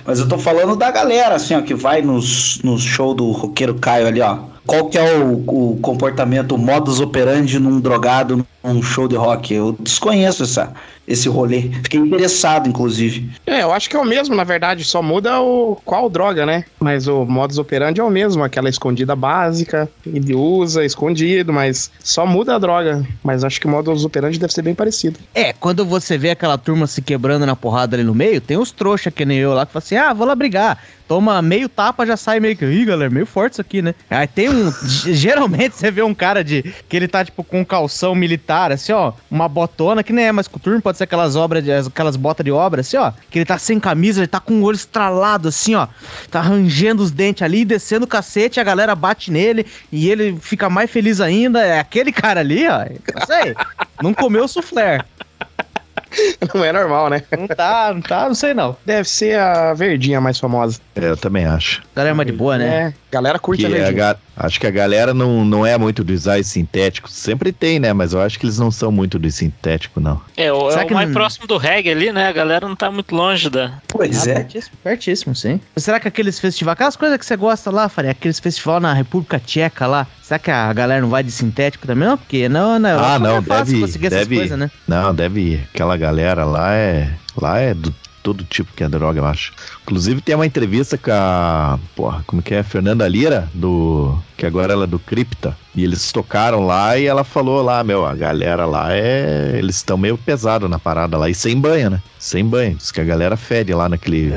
Mas 0.06 0.20
eu 0.20 0.30
tô 0.30 0.38
falando 0.38 0.76
da 0.78 0.90
galera, 0.90 1.36
assim, 1.36 1.54
ó, 1.56 1.62
que 1.62 1.74
vai 1.74 2.02
nos, 2.02 2.62
nos 2.64 2.82
show 2.82 3.14
do 3.14 3.32
roqueiro 3.32 3.76
Caio 3.76 4.08
ali, 4.08 4.22
ó. 4.22 4.40
Qual 4.68 4.90
que 4.90 4.98
é 4.98 5.18
o, 5.18 5.44
o 5.48 5.80
comportamento, 5.82 6.54
o 6.54 6.58
modus 6.58 7.00
operandi 7.00 7.58
num 7.58 7.80
drogado 7.80 8.46
num 8.74 8.82
show 8.82 9.08
de 9.08 9.16
rock? 9.16 9.54
Eu 9.54 9.76
desconheço 9.80 10.44
essa, 10.44 10.74
esse 11.08 11.30
rolê. 11.30 11.70
Fiquei 11.84 12.00
interessado, 12.00 12.68
inclusive. 12.68 13.30
É, 13.46 13.64
eu 13.64 13.72
acho 13.72 13.90
que 13.90 13.96
é 13.96 14.00
o 14.00 14.06
mesmo, 14.06 14.36
na 14.36 14.44
verdade, 14.44 14.84
só 14.84 15.02
muda 15.02 15.40
o 15.40 15.78
qual 15.86 16.10
droga, 16.10 16.46
né? 16.46 16.66
Mas 16.80 17.08
o 17.08 17.26
modus 17.26 17.58
operandi 17.58 18.02
é 18.02 18.04
o 18.04 18.10
mesmo, 18.10 18.44
aquela 18.44 18.70
escondida 18.70 19.16
básica, 19.16 19.90
ele 20.06 20.34
usa 20.34 20.84
escondido, 20.86 21.54
mas 21.54 21.92
só 22.00 22.26
muda 22.26 22.56
a 22.56 22.60
droga. 22.60 23.06
Mas 23.24 23.44
acho 23.44 23.60
que 23.60 23.68
o 23.68 23.70
modus 23.70 24.04
operandi 24.04 24.40
deve 24.40 24.54
ser 24.54 24.62
bem 24.62 24.76
parecido. 24.76 25.20
É, 25.34 25.54
quando 25.54 25.86
você 25.86 26.18
vê 26.18 26.32
aquela 26.32 26.58
turma 26.58 26.88
se 26.88 27.02
quebrando 27.02 27.46
na 27.46 27.56
porrada 27.56 27.96
ali 27.96 28.04
no 28.04 28.14
meio, 28.14 28.42
tem 28.42 28.58
os 28.58 28.72
trouxa 28.72 29.10
que 29.10 29.26
nem 29.26 29.38
eu 29.38 29.54
lá 29.54 29.66
que 29.66 29.74
fala 29.74 29.84
assim: 29.84 29.96
ah, 29.96 30.14
vou 30.14 30.28
lá 30.28 30.36
brigar. 30.36 30.78
Toma 31.08 31.42
meio 31.42 31.70
tapa, 31.70 32.06
já 32.06 32.18
sai 32.18 32.40
meio 32.40 32.58
que. 32.58 32.66
Ih, 32.66 32.84
galera, 32.84 33.10
meio 33.10 33.26
forte 33.26 33.54
isso 33.54 33.62
aqui, 33.62 33.82
né? 33.82 33.96
Aí 34.10 34.28
tem 34.28 34.50
um. 34.50 34.74
geralmente 35.08 35.76
você 35.76 35.90
vê 35.90 36.02
um 36.02 36.14
cara 36.14 36.44
de. 36.44 36.62
que 36.90 36.98
ele 36.98 37.08
tá, 37.08 37.24
tipo, 37.24 37.44
com 37.44 37.62
um 37.62 37.66
calção 37.66 38.14
militar, 38.14 38.57
assim, 38.66 38.92
ó. 38.92 39.14
Uma 39.30 39.48
botona, 39.48 40.04
que 40.04 40.12
nem 40.12 40.26
é 40.26 40.32
mais 40.32 40.48
coturno, 40.48 40.82
pode 40.82 40.98
ser 40.98 41.06
aquelas 41.06 41.36
obras, 41.36 41.64
de, 41.64 41.72
aquelas 41.72 42.16
botas 42.16 42.44
de 42.44 42.52
obra, 42.52 42.82
assim, 42.82 42.98
ó. 42.98 43.12
Que 43.30 43.40
ele 43.40 43.46
tá 43.46 43.58
sem 43.58 43.80
camisa, 43.80 44.20
ele 44.20 44.28
tá 44.28 44.40
com 44.40 44.56
o 44.56 44.64
olho 44.64 44.76
estralado, 44.76 45.48
assim, 45.48 45.76
ó. 45.76 45.88
Tá 46.30 46.42
rangendo 46.42 47.04
os 47.04 47.12
dentes 47.12 47.44
ali, 47.44 47.64
descendo 47.64 48.06
o 48.06 48.08
cacete, 48.08 48.60
a 48.60 48.64
galera 48.64 48.96
bate 48.96 49.32
nele 49.32 49.66
e 49.92 50.10
ele 50.10 50.38
fica 50.42 50.70
mais 50.70 50.90
feliz 50.90 51.22
ainda. 51.22 51.62
É 51.64 51.80
aquele 51.80 52.12
cara 52.12 52.40
ali, 52.40 52.68
ó. 52.68 52.84
Eu 52.84 53.26
sei. 53.26 53.56
Não 54.02 54.14
comeu 54.14 54.46
o 54.46 54.48
soufflé. 54.48 55.02
Não 56.54 56.64
é 56.64 56.72
normal, 56.72 57.10
né? 57.10 57.24
Não 57.38 57.48
tá, 57.48 57.92
não 57.94 58.02
tá, 58.02 58.28
não 58.28 58.36
sei 58.36 58.54
não. 58.54 58.76
Deve 58.86 59.08
ser 59.08 59.38
a 59.40 59.74
verdinha 59.74 60.20
mais 60.22 60.40
famosa. 60.40 60.80
É, 60.96 61.10
eu 61.10 61.18
também 61.18 61.46
acho. 61.46 61.82
Galera 61.96 62.12
é 62.12 62.14
mais 62.16 62.28
de 62.28 62.34
boa, 62.34 62.58
né? 62.58 62.66
É, 62.88 62.94
galera 63.12 63.38
curte 63.40 63.60
Que 63.62 63.66
a 63.66 63.70
a, 63.70 63.72
verdinha. 63.72 63.92
ga- 63.94 64.18
Acho 64.40 64.60
que 64.60 64.68
a 64.68 64.72
galera 64.72 65.14
não, 65.16 65.44
não 65.44 65.66
é 65.66 65.76
muito 65.80 66.04
do 66.04 66.14
design 66.14 66.44
sintético. 66.44 67.10
Sempre 67.10 67.52
tem, 67.52 67.80
né? 67.80 67.92
Mas 67.92 68.14
eu 68.14 68.22
acho 68.22 68.38
que 68.40 68.46
eles 68.46 68.60
não 68.60 68.70
são 68.70 68.92
muito 68.92 69.18
do 69.18 69.30
sintético, 69.32 70.00
não. 70.00 70.22
É, 70.36 70.52
o, 70.54 70.68
é 70.70 70.72
Será 70.74 70.84
o 70.84 70.88
que 70.88 70.94
mais 70.94 71.08
não- 71.08 71.14
próximo 71.16 71.48
do 71.48 71.58
reggae 71.58 71.90
ali, 71.92 72.12
né? 72.12 72.28
A 72.28 72.32
galera 72.32 72.68
não 72.68 72.76
tá 72.76 72.92
muito 72.92 73.16
longe 73.16 73.50
da. 73.50 73.74
Pois 73.88 74.28
Ah, 74.28 74.32
é. 74.32 74.34
Pertíssimo, 74.36 74.78
pertíssimo, 74.84 75.36
sim. 75.36 75.60
Será 75.76 76.00
que 76.00 76.08
aqueles 76.08 76.40
festivais, 76.40 76.74
aquelas 76.74 76.96
coisas 76.96 77.18
que 77.18 77.26
você 77.26 77.36
gosta 77.36 77.72
lá, 77.72 77.90
Faria, 77.90 78.12
aqueles 78.12 78.40
festivais 78.40 78.82
na 78.82 78.94
República 78.94 79.40
Tcheca 79.40 79.88
lá, 79.88 80.06
será 80.28 80.40
que 80.40 80.52
a 80.52 80.74
galera 80.74 81.02
não 81.02 81.10
vai 81.10 81.24
de 81.24 81.32
sintético 81.32 81.88
também? 81.88 82.08
Não, 82.08 82.18
porque 82.18 82.50
não, 82.50 82.78
não. 82.78 83.00
Ah, 83.04 83.18
não, 83.18 83.38
é 83.38 83.42
fácil 83.42 83.66
deve- 83.76 83.80
conseguir 83.82 84.08
essas 84.08 84.20
deve- 84.20 84.36
coisas, 84.36 84.60
né? 84.60 84.70
Não, 84.88 85.14
deve 85.16 85.40
ir. 85.42 85.68
Aquela 85.74 85.96
galera 85.98 86.44
lá 86.46 86.74
é. 86.74 87.14
Lá 87.40 87.60
é 87.60 87.74
do 87.74 87.94
todo 88.28 88.44
tipo 88.44 88.74
que 88.76 88.84
é 88.84 88.90
droga, 88.90 89.22
eu 89.22 89.26
acho. 89.26 89.54
Inclusive 89.84 90.20
tem 90.20 90.36
uma 90.36 90.46
entrevista 90.46 90.98
com 90.98 91.12
a. 91.14 91.80
Porra, 91.96 92.26
como 92.28 92.42
que 92.42 92.54
é? 92.54 92.62
Fernanda 92.62 93.08
Lira, 93.08 93.50
do. 93.54 94.20
Que 94.36 94.46
agora 94.46 94.74
ela 94.74 94.84
é 94.84 94.88
do 94.88 95.00
Cripta. 95.00 95.58
E 95.74 95.82
eles 95.82 96.12
tocaram 96.12 96.66
lá 96.66 96.98
e 96.98 97.06
ela 97.06 97.24
falou 97.24 97.62
lá, 97.62 97.82
meu, 97.86 98.06
a 98.06 98.14
galera 98.14 98.66
lá 98.66 98.94
é. 98.94 99.54
Eles 99.58 99.78
estão 99.78 99.98
meio 99.98 100.18
pesado 100.18 100.68
na 100.68 100.78
parada 100.78 101.18
lá. 101.18 101.30
E 101.30 101.34
sem 101.34 101.58
banho, 101.58 101.90
né? 101.90 102.02
Sem 102.20 102.44
banho. 102.44 102.76
Diz 102.76 102.92
que 102.92 103.00
a 103.00 103.06
galera 103.06 103.38
fede 103.38 103.74
lá 103.74 103.88
naquele. 103.88 104.34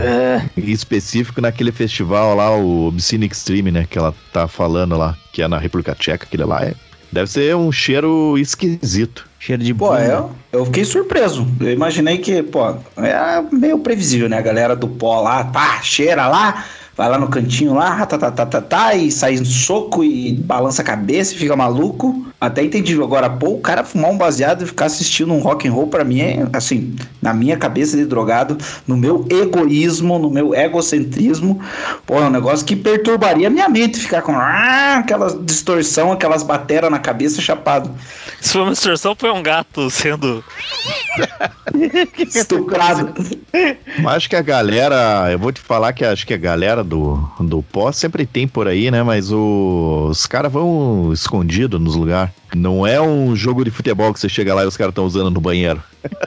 Em 0.56 0.70
específico 0.70 1.40
naquele 1.40 1.72
festival 1.72 2.36
lá, 2.36 2.56
o 2.56 2.86
Obscene 2.86 3.26
Extreme, 3.26 3.72
né? 3.72 3.88
Que 3.90 3.98
ela 3.98 4.14
tá 4.32 4.46
falando 4.46 4.96
lá, 4.96 5.16
que 5.32 5.42
é 5.42 5.48
na 5.48 5.58
República 5.58 5.96
Tcheca, 5.96 6.26
aquele 6.26 6.44
lá 6.44 6.62
é. 6.64 6.74
Deve 7.12 7.30
ser 7.30 7.56
um 7.56 7.72
cheiro 7.72 8.38
esquisito. 8.38 9.28
Cheiro 9.38 9.62
de 9.62 9.74
Pô, 9.74 9.96
eu, 9.96 10.30
eu 10.52 10.64
fiquei 10.66 10.84
surpreso. 10.84 11.46
Eu 11.60 11.72
imaginei 11.72 12.18
que, 12.18 12.42
pô, 12.42 12.68
é 12.98 13.42
meio 13.50 13.78
previsível, 13.78 14.28
né? 14.28 14.38
A 14.38 14.42
galera 14.42 14.76
do 14.76 14.86
pó 14.86 15.20
lá, 15.20 15.44
tá, 15.44 15.80
cheira 15.82 16.26
lá, 16.28 16.64
vai 16.96 17.08
lá 17.08 17.18
no 17.18 17.28
cantinho 17.28 17.74
lá, 17.74 18.04
tá, 18.06 18.18
tá, 18.18 18.30
tá, 18.30 18.46
tá, 18.46 18.60
tá, 18.60 18.94
e 18.94 19.10
sai 19.10 19.34
em 19.34 19.44
soco 19.44 20.04
e 20.04 20.32
balança 20.34 20.82
a 20.82 20.84
cabeça 20.84 21.34
e 21.34 21.38
fica 21.38 21.56
maluco. 21.56 22.29
Até 22.40 22.62
entendi. 22.64 22.94
Agora, 23.00 23.28
pô, 23.28 23.50
o 23.50 23.60
cara 23.60 23.84
fumar 23.84 24.10
um 24.10 24.16
baseado 24.16 24.62
e 24.62 24.66
ficar 24.66 24.86
assistindo 24.86 25.32
um 25.32 25.40
rock 25.40 25.68
and 25.68 25.72
roll, 25.72 25.88
pra 25.88 26.02
mim 26.04 26.20
é, 26.22 26.46
assim, 26.54 26.96
na 27.20 27.34
minha 27.34 27.56
cabeça 27.58 27.96
de 27.98 28.06
drogado, 28.06 28.56
no 28.86 28.96
meu 28.96 29.26
egoísmo, 29.28 30.18
no 30.18 30.30
meu 30.30 30.54
egocentrismo, 30.54 31.60
pô, 32.06 32.14
é 32.14 32.22
um 32.26 32.30
negócio 32.30 32.64
que 32.64 32.74
perturbaria 32.74 33.48
a 33.48 33.50
minha 33.50 33.68
mente, 33.68 33.98
ficar 33.98 34.22
com 34.22 34.32
ah, 34.32 34.96
aquela 34.98 35.36
distorção, 35.42 36.12
aquelas 36.12 36.42
bateras 36.42 36.90
na 36.90 36.98
cabeça 36.98 37.42
chapado. 37.42 37.90
Se 38.40 38.52
for 38.54 38.62
uma 38.62 38.72
distorção, 38.72 39.14
foi 39.14 39.30
um 39.30 39.42
gato 39.42 39.90
sendo. 39.90 40.42
Estuprado. 42.18 43.12
Mas 44.02 44.14
acho 44.16 44.30
que 44.30 44.36
a 44.36 44.42
galera, 44.42 45.28
eu 45.30 45.38
vou 45.38 45.52
te 45.52 45.60
falar 45.60 45.92
que 45.92 46.04
acho 46.04 46.26
que 46.26 46.34
a 46.34 46.38
galera 46.38 46.82
do, 46.82 47.22
do 47.38 47.62
pó 47.62 47.92
sempre 47.92 48.26
tem 48.26 48.46
por 48.48 48.66
aí, 48.68 48.90
né? 48.90 49.02
Mas 49.02 49.30
o- 49.32 50.08
os 50.10 50.26
caras 50.26 50.50
vão 50.52 51.12
escondido 51.12 51.78
nos 51.78 51.94
lugares. 51.96 52.29
Não 52.54 52.86
é 52.86 53.00
um 53.00 53.34
jogo 53.36 53.64
de 53.64 53.70
futebol 53.70 54.12
que 54.12 54.20
você 54.20 54.28
chega 54.28 54.54
lá 54.54 54.64
e 54.64 54.66
os 54.66 54.76
caras 54.76 54.90
estão 54.92 55.04
usando 55.04 55.30
no 55.30 55.40
banheiro. 55.40 55.82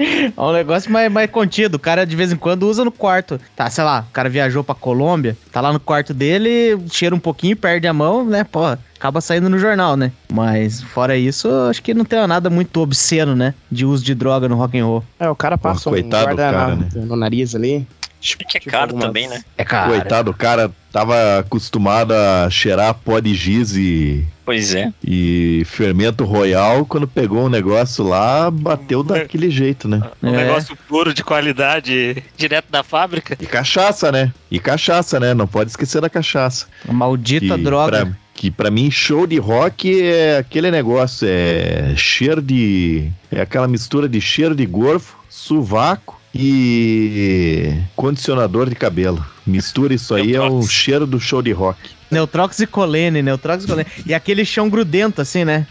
É 0.00 0.40
um 0.40 0.52
negócio 0.52 0.90
mais, 0.92 1.10
mais 1.10 1.28
contido. 1.28 1.74
O 1.74 1.78
cara 1.78 2.04
de 2.06 2.14
vez 2.14 2.30
em 2.30 2.36
quando 2.36 2.68
usa 2.68 2.84
no 2.84 2.92
quarto. 2.92 3.40
Tá, 3.56 3.68
sei 3.68 3.82
lá, 3.82 4.06
o 4.08 4.12
cara 4.12 4.28
viajou 4.28 4.62
pra 4.62 4.72
Colômbia, 4.74 5.36
tá 5.50 5.60
lá 5.60 5.72
no 5.72 5.80
quarto 5.80 6.14
dele, 6.14 6.78
cheira 6.90 7.12
um 7.14 7.18
pouquinho, 7.18 7.56
perde 7.56 7.88
a 7.88 7.92
mão, 7.92 8.24
né? 8.24 8.44
Pô, 8.44 8.64
acaba 8.64 9.20
saindo 9.20 9.48
no 9.50 9.58
jornal, 9.58 9.96
né? 9.96 10.12
Mas 10.32 10.80
fora 10.82 11.16
isso, 11.16 11.48
acho 11.68 11.82
que 11.82 11.94
não 11.94 12.04
tem 12.04 12.24
nada 12.28 12.48
muito 12.48 12.80
obsceno, 12.80 13.34
né? 13.34 13.54
De 13.70 13.84
uso 13.84 14.04
de 14.04 14.14
droga 14.14 14.48
no 14.48 14.54
rock 14.54 14.78
and 14.78 14.84
roll. 14.86 15.04
É, 15.18 15.28
o 15.28 15.34
cara 15.34 15.58
passa 15.58 15.88
um 15.88 15.92
coitado 15.92 16.30
do 16.30 16.36
guarda 16.36 16.56
cara, 16.58 16.68
na- 16.68 16.76
né? 16.76 16.88
no 16.94 17.16
nariz 17.16 17.54
ali. 17.56 17.84
Que 18.20 18.56
é 18.56 18.60
Tipo 18.60 18.70
caro 18.70 18.84
algumas- 18.92 19.06
também, 19.06 19.28
né? 19.28 19.42
É 19.56 19.64
cara. 19.64 19.88
Coitado, 19.88 20.30
o 20.30 20.34
cara 20.34 20.70
tava 20.98 21.38
acostumado 21.38 22.12
a 22.12 22.50
cheirar 22.50 22.92
pó 22.92 23.20
de 23.20 23.32
giz 23.32 23.76
e, 23.76 24.26
Pois 24.44 24.74
é. 24.74 24.92
e 25.04 25.62
fermento 25.64 26.24
royal. 26.24 26.84
Quando 26.84 27.06
pegou 27.06 27.44
um 27.46 27.48
negócio 27.48 28.02
lá, 28.04 28.50
bateu 28.50 29.04
daquele 29.04 29.48
jeito, 29.48 29.86
né? 29.86 30.02
Um 30.20 30.34
É. 30.34 30.44
negócio 30.44 30.76
puro 30.88 31.14
de 31.14 31.22
qualidade 31.22 32.20
direto 32.36 32.66
da 32.68 32.82
fábrica. 32.82 33.36
E 33.40 33.46
cachaça, 33.46 34.10
né? 34.10 34.32
E 34.50 34.58
cachaça, 34.58 35.20
né? 35.20 35.34
Não 35.34 35.46
pode 35.46 35.70
esquecer 35.70 36.00
da 36.00 36.10
cachaça. 36.10 36.66
A 36.88 36.92
maldita 36.92 37.56
que 37.56 37.62
droga. 37.62 38.06
Pra, 38.06 38.16
que 38.34 38.50
pra 38.50 38.68
mim, 38.70 38.90
show 38.90 39.24
de 39.24 39.38
rock 39.38 40.02
é 40.02 40.38
aquele 40.38 40.68
negócio, 40.68 41.28
é 41.30 41.94
cheiro 41.96 42.42
de. 42.42 43.08
É 43.30 43.40
aquela 43.40 43.68
mistura 43.68 44.08
de 44.08 44.20
cheiro 44.20 44.54
de 44.54 44.66
gorfo, 44.66 45.16
sovaco 45.28 46.17
e 46.40 47.74
condicionador 47.96 48.68
de 48.68 48.76
cabelo. 48.76 49.26
Mistura 49.44 49.92
isso 49.92 50.14
aí, 50.14 50.36
é 50.36 50.40
o 50.40 50.62
cheiro 50.62 51.04
do 51.04 51.18
show 51.18 51.42
de 51.42 51.50
rock. 51.50 51.78
Neutrox 52.10 52.60
e 52.60 52.66
colene, 52.66 53.20
Neutrox 53.20 53.64
e 53.64 53.66
colene. 53.66 53.88
E 54.06 54.14
aquele 54.14 54.44
chão 54.44 54.70
grudento, 54.70 55.20
assim, 55.20 55.44
né? 55.44 55.66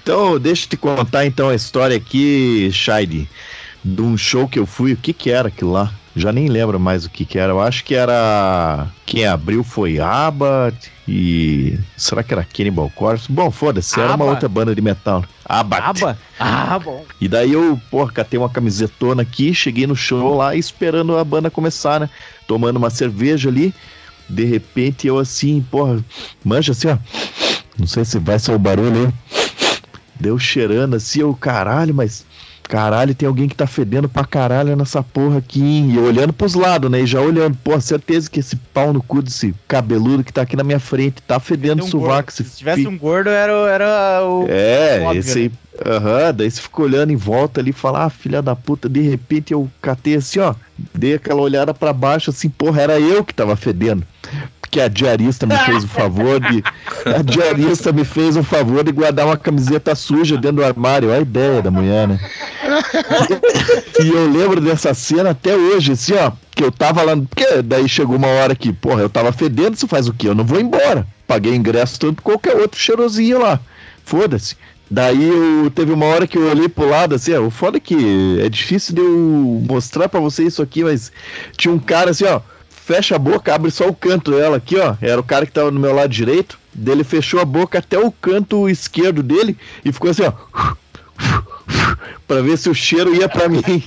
Então, 0.00 0.38
deixa 0.38 0.64
eu 0.64 0.70
te 0.70 0.76
contar 0.76 1.26
então 1.26 1.48
a 1.48 1.54
história 1.56 1.96
aqui, 1.96 2.70
Shide, 2.72 3.28
de 3.84 4.00
um 4.00 4.16
show 4.16 4.46
que 4.46 4.60
eu 4.60 4.64
fui. 4.64 4.92
O 4.92 4.96
que 4.96 5.12
que 5.12 5.28
era 5.28 5.48
aquilo 5.48 5.72
lá? 5.72 5.92
Já 6.14 6.30
nem 6.30 6.46
lembro 6.48 6.78
mais 6.78 7.04
o 7.04 7.10
que 7.10 7.24
que 7.24 7.38
era. 7.38 7.52
Eu 7.52 7.60
acho 7.60 7.84
que 7.84 7.94
era... 7.94 8.86
Quem 9.06 9.26
abriu 9.26 9.64
foi 9.64 9.98
ABBA 9.98 10.74
e... 11.08 11.78
Será 11.96 12.22
que 12.22 12.34
era 12.34 12.44
Cannibal 12.44 12.90
Corpse? 12.94 13.32
Bom, 13.32 13.50
foda-se, 13.50 13.98
era 13.98 14.14
uma 14.14 14.26
outra 14.26 14.48
banda 14.48 14.74
de 14.74 14.82
metal. 14.82 15.24
ABBA. 15.44 15.76
Aba? 15.78 16.18
Ah, 16.38 16.78
bom. 16.78 17.04
E 17.20 17.28
daí 17.28 17.52
eu, 17.52 17.80
porra, 17.90 18.12
catei 18.12 18.38
uma 18.38 18.50
camisetona 18.50 19.22
aqui, 19.22 19.54
cheguei 19.54 19.86
no 19.86 19.96
show 19.96 20.36
lá 20.36 20.54
esperando 20.54 21.16
a 21.16 21.24
banda 21.24 21.50
começar, 21.50 22.00
né? 22.00 22.10
Tomando 22.46 22.76
uma 22.76 22.90
cerveja 22.90 23.48
ali. 23.48 23.74
De 24.28 24.44
repente 24.44 25.06
eu 25.06 25.18
assim, 25.18 25.64
porra, 25.70 26.02
manja 26.44 26.72
assim, 26.72 26.88
ó. 26.88 26.98
Não 27.78 27.86
sei 27.86 28.04
se 28.04 28.18
vai 28.18 28.38
ser 28.38 28.52
o 28.52 28.58
barulho 28.58 29.06
aí. 29.06 29.38
Deu 30.20 30.38
cheirando 30.38 30.94
assim, 30.94 31.20
eu, 31.20 31.34
caralho, 31.34 31.94
mas. 31.94 32.24
Caralho, 32.72 33.14
tem 33.14 33.28
alguém 33.28 33.46
que 33.50 33.54
tá 33.54 33.66
fedendo 33.66 34.08
pra 34.08 34.24
caralho 34.24 34.74
nessa 34.74 35.02
porra 35.02 35.36
aqui. 35.36 35.60
hein? 35.62 35.92
E 35.92 35.98
olhando 35.98 36.32
pros 36.32 36.54
lados, 36.54 36.90
né? 36.90 37.02
E 37.02 37.06
já 37.06 37.20
olhando, 37.20 37.54
pô, 37.62 37.78
certeza 37.78 38.30
que 38.30 38.40
esse 38.40 38.56
pau 38.56 38.94
no 38.94 39.02
cu 39.02 39.20
desse 39.20 39.54
cabeludo 39.68 40.24
que 40.24 40.32
tá 40.32 40.40
aqui 40.40 40.56
na 40.56 40.64
minha 40.64 40.80
frente 40.80 41.20
tá 41.20 41.38
fedendo 41.38 41.84
um 41.84 41.86
sovaco. 41.86 42.32
Se 42.32 42.42
tivesse 42.44 42.86
um 42.88 42.96
gordo, 42.96 43.28
era, 43.28 43.52
o- 43.54 43.66
era 43.66 44.24
o. 44.26 44.46
é, 44.48 45.02
Óbvio, 45.04 45.20
esse 45.20 45.38
aí. 45.38 45.52
Aham, 45.84 46.32
daí 46.34 46.50
você 46.50 46.62
ficou 46.62 46.86
olhando 46.86 47.12
em 47.12 47.16
volta 47.16 47.60
ali 47.60 47.70
e 47.70 47.74
fala, 47.74 48.04
ah, 48.06 48.10
filha 48.10 48.40
da 48.40 48.56
puta, 48.56 48.88
de 48.88 49.02
repente 49.02 49.52
eu 49.52 49.70
catei 49.82 50.14
assim, 50.14 50.38
ó, 50.38 50.54
dei 50.94 51.12
aquela 51.16 51.42
olhada 51.42 51.74
pra 51.74 51.92
baixo, 51.92 52.30
assim, 52.30 52.48
porra, 52.48 52.80
era 52.80 52.98
eu 52.98 53.22
que 53.22 53.34
tava 53.34 53.54
fedendo. 53.54 54.02
Porque 54.72 54.80
a 54.80 54.88
diarista 54.88 55.44
me 55.44 55.54
fez 55.54 55.84
o 55.84 55.88
favor 55.88 56.40
de. 56.40 56.64
A 57.04 57.20
diarista 57.20 57.92
me 57.92 58.06
fez 58.06 58.38
o 58.38 58.42
favor 58.42 58.82
de 58.82 58.90
guardar 58.90 59.26
uma 59.26 59.36
camiseta 59.36 59.94
suja 59.94 60.38
dentro 60.38 60.56
do 60.56 60.64
armário. 60.64 61.10
Olha 61.10 61.18
a 61.18 61.20
ideia 61.20 61.60
da 61.60 61.70
mulher, 61.70 62.08
né? 62.08 62.18
E 64.02 64.08
eu 64.08 64.32
lembro 64.32 64.62
dessa 64.62 64.94
cena 64.94 65.32
até 65.32 65.54
hoje, 65.54 65.92
assim, 65.92 66.14
ó. 66.14 66.32
Que 66.52 66.64
eu 66.64 66.72
tava 66.72 67.02
lá. 67.02 67.14
Porque 67.14 67.60
daí 67.60 67.86
chegou 67.86 68.16
uma 68.16 68.28
hora 68.28 68.54
que, 68.54 68.72
porra, 68.72 69.02
eu 69.02 69.10
tava 69.10 69.30
fedendo, 69.30 69.76
você 69.76 69.86
faz 69.86 70.08
o 70.08 70.14
quê? 70.14 70.28
Eu 70.28 70.34
não 70.34 70.44
vou 70.44 70.58
embora. 70.58 71.06
Paguei 71.26 71.54
ingresso 71.54 72.00
todo 72.00 72.22
qualquer 72.22 72.56
outro 72.56 72.80
cheirosinho 72.80 73.42
lá. 73.42 73.60
Foda-se. 74.06 74.56
Daí 74.90 75.28
eu, 75.28 75.70
teve 75.70 75.92
uma 75.92 76.06
hora 76.06 76.26
que 76.26 76.38
eu 76.38 76.48
olhei 76.48 76.68
pro 76.68 76.88
lado, 76.88 77.14
assim, 77.14 77.34
ó, 77.34 77.40
o 77.40 77.50
foda 77.50 77.76
é 77.76 77.80
que 77.80 78.40
é 78.40 78.48
difícil 78.48 78.94
de 78.94 79.00
eu 79.00 79.62
mostrar 79.66 80.06
pra 80.06 80.20
você 80.20 80.44
isso 80.44 80.60
aqui, 80.60 80.84
mas 80.84 81.10
tinha 81.56 81.72
um 81.72 81.78
cara 81.78 82.10
assim, 82.10 82.24
ó, 82.26 82.42
fecha 82.84 83.16
a 83.16 83.18
boca, 83.18 83.54
abre 83.54 83.70
só 83.70 83.88
o 83.88 83.94
canto 83.94 84.32
dela 84.32 84.56
aqui, 84.56 84.76
ó, 84.76 84.94
era 85.00 85.20
o 85.20 85.24
cara 85.24 85.46
que 85.46 85.52
tava 85.52 85.70
no 85.70 85.80
meu 85.80 85.94
lado 85.94 86.08
direito, 86.08 86.58
dele 86.74 87.04
fechou 87.04 87.40
a 87.40 87.44
boca 87.44 87.78
até 87.78 87.98
o 87.98 88.10
canto 88.10 88.68
esquerdo 88.68 89.22
dele 89.22 89.56
e 89.84 89.92
ficou 89.92 90.10
assim, 90.10 90.24
ó, 90.24 90.32
pra 92.26 92.40
ver 92.40 92.56
se 92.56 92.68
o 92.68 92.74
cheiro 92.74 93.14
ia 93.14 93.28
pra 93.28 93.48
mim. 93.48 93.62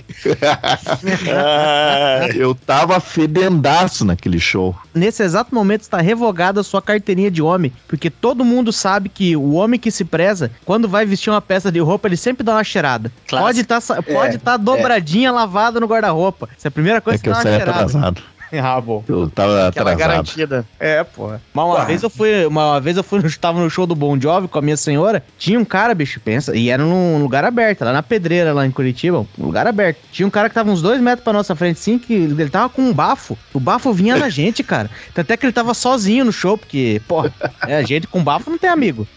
eu 2.35 2.55
tava 2.55 2.99
fedendaço 2.99 4.05
naquele 4.05 4.39
show. 4.39 4.75
Nesse 4.93 5.23
exato 5.23 5.53
momento 5.53 5.81
está 5.81 5.99
revogada 5.99 6.61
a 6.61 6.63
sua 6.63 6.81
carteirinha 6.81 7.29
de 7.29 7.41
homem, 7.41 7.71
porque 7.87 8.09
todo 8.09 8.45
mundo 8.45 8.71
sabe 8.71 9.09
que 9.09 9.35
o 9.35 9.53
homem 9.53 9.79
que 9.79 9.91
se 9.91 10.05
preza, 10.05 10.51
quando 10.63 10.87
vai 10.87 11.05
vestir 11.05 11.29
uma 11.29 11.41
peça 11.41 11.71
de 11.71 11.79
roupa, 11.79 12.07
ele 12.07 12.17
sempre 12.17 12.43
dá 12.43 12.53
uma 12.53 12.63
cheirada. 12.63 13.11
Clássico. 13.27 13.45
Pode 13.45 13.61
estar 13.61 14.03
pode 14.03 14.37
tá 14.37 14.57
dobradinha 14.57 15.31
lavada 15.31 15.79
no 15.79 15.87
guarda-roupa. 15.87 16.49
Essa 16.57 16.67
é 16.67 16.69
a 16.69 16.71
primeira 16.71 17.01
coisa 17.01 17.19
É 17.19 17.21
que 17.21 17.29
eu 17.29 17.33
dá 17.33 17.39
uma 17.39 17.43
saí 17.43 17.55
cheirada. 17.57 17.79
atrasado. 17.79 18.21
Ah, 18.61 18.79
bom. 18.81 19.03
Eu 19.07 19.29
tava 19.29 19.67
Aquela 19.67 19.91
atrasado. 19.91 19.97
garantida. 19.97 20.65
É, 20.79 21.03
pô. 21.03 21.29
Mas 21.53 21.65
uma 21.65 21.81
Ah. 21.81 21.85
vez 21.85 22.01
eu 22.03 22.09
fui, 22.09 22.45
uma 22.45 22.79
vez 22.79 22.95
eu 22.97 23.03
fui, 23.03 23.19
no- 23.21 23.31
tava 23.37 23.59
no 23.59 23.69
show 23.69 23.85
do 23.85 23.95
Bon 23.95 24.19
Jovi 24.19 24.47
com 24.47 24.59
a 24.59 24.61
minha 24.61 24.77
senhora, 24.77 25.23
tinha 25.37 25.59
um 25.59 25.65
cara, 25.65 25.93
bicho, 25.93 26.19
pensa, 26.19 26.55
e 26.55 26.69
era 26.69 26.83
num 26.83 27.21
lugar 27.21 27.43
aberto, 27.43 27.83
lá 27.83 27.91
na 27.93 28.03
Pedreira, 28.03 28.53
lá 28.53 28.65
em 28.65 28.71
Curitiba, 28.71 29.25
um 29.37 29.45
lugar 29.45 29.67
aberto. 29.67 29.97
Tinha 30.11 30.25
um 30.27 30.31
cara 30.31 30.47
que 30.49 30.55
tava 30.55 30.69
uns 30.71 30.81
dois 30.81 31.01
metros 31.01 31.23
pra 31.23 31.33
nossa 31.33 31.55
frente, 31.55 31.77
assim, 31.77 31.97
que 31.99 32.13
ele 32.13 32.49
tava 32.49 32.69
com 32.69 32.81
um 32.81 32.93
bafo. 32.93 33.37
O 33.53 33.59
bafo 33.59 33.91
vinha 33.93 34.15
na 34.15 34.29
gente, 34.29 34.63
cara. 34.63 34.89
Tanto 35.13 35.31
é 35.31 35.37
que 35.37 35.45
ele 35.45 35.53
tava 35.53 35.73
sozinho 35.73 36.25
no 36.25 36.31
show, 36.31 36.57
porque, 36.57 37.01
porra, 37.07 37.33
é, 37.67 37.85
gente 37.85 38.07
com 38.07 38.23
bafo 38.23 38.49
não 38.49 38.57
tem 38.57 38.69
amigo. 38.69 39.07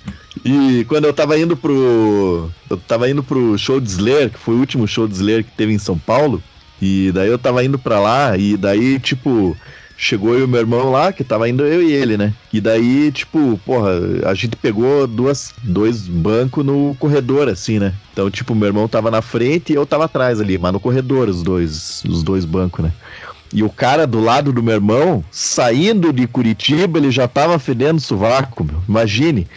E 0.45 0.85
quando 0.89 1.05
eu 1.05 1.13
tava 1.13 1.39
indo 1.39 1.57
pro. 1.57 2.49
Eu 2.71 2.77
tava 2.77 3.11
indo 3.11 3.23
pro 3.23 3.59
show 3.59 3.81
de 3.81 3.89
Slayer, 3.89 4.31
que 4.31 4.39
foi 4.39 4.55
o 4.55 4.59
último 4.59 4.87
show 4.87 5.09
de 5.09 5.15
Slayer 5.15 5.43
que 5.45 5.51
teve 5.51 5.73
em 5.73 5.79
São 5.79 5.99
Paulo. 5.99 6.41
E 6.81 7.11
daí 7.13 7.29
eu 7.29 7.39
tava 7.39 7.65
indo 7.65 7.79
pra 7.79 7.99
lá, 7.99 8.37
e 8.37 8.57
daí, 8.57 8.99
tipo, 8.99 9.57
chegou 9.97 10.35
eu 10.35 10.41
e 10.41 10.45
o 10.45 10.49
meu 10.49 10.61
irmão 10.61 10.91
lá, 10.91 11.13
que 11.13 11.25
tava 11.25 11.49
indo 11.49 11.65
eu 11.65 11.83
e 11.83 11.93
ele, 11.93 12.17
né? 12.17 12.33
E 12.53 12.61
daí, 12.61 13.11
tipo, 13.11 13.59
porra, 13.67 13.91
a 14.25 14.33
gente 14.33 14.57
pegou 14.57 15.07
duas, 15.07 15.53
dois 15.63 16.07
bancos 16.07 16.65
no 16.65 16.95
corredor, 17.01 17.49
assim, 17.49 17.81
né? 17.81 17.93
Então, 18.13 18.31
tipo, 18.31 18.55
meu 18.55 18.69
irmão 18.69 18.87
tava 18.87 19.11
na 19.11 19.21
frente 19.21 19.73
e 19.73 19.77
eu 19.77 19.85
tava 19.85 20.05
atrás 20.05 20.41
ali, 20.41 20.57
mas 20.57 20.73
no 20.73 20.81
corredor 20.81 21.29
os 21.29 21.43
dois, 21.43 22.03
os 22.09 22.23
dois 22.23 22.45
bancos, 22.45 22.85
né? 22.85 22.93
E 23.53 23.63
o 23.63 23.71
cara 23.71 24.07
do 24.07 24.21
lado 24.21 24.53
do 24.53 24.63
meu 24.63 24.75
irmão, 24.75 25.25
saindo 25.31 26.13
de 26.13 26.27
Curitiba, 26.27 26.99
ele 26.99 27.11
já 27.11 27.27
tava 27.27 27.59
fedendo 27.59 28.01
sovaco, 28.01 28.63
meu. 28.63 28.83
Imagine. 28.89 29.49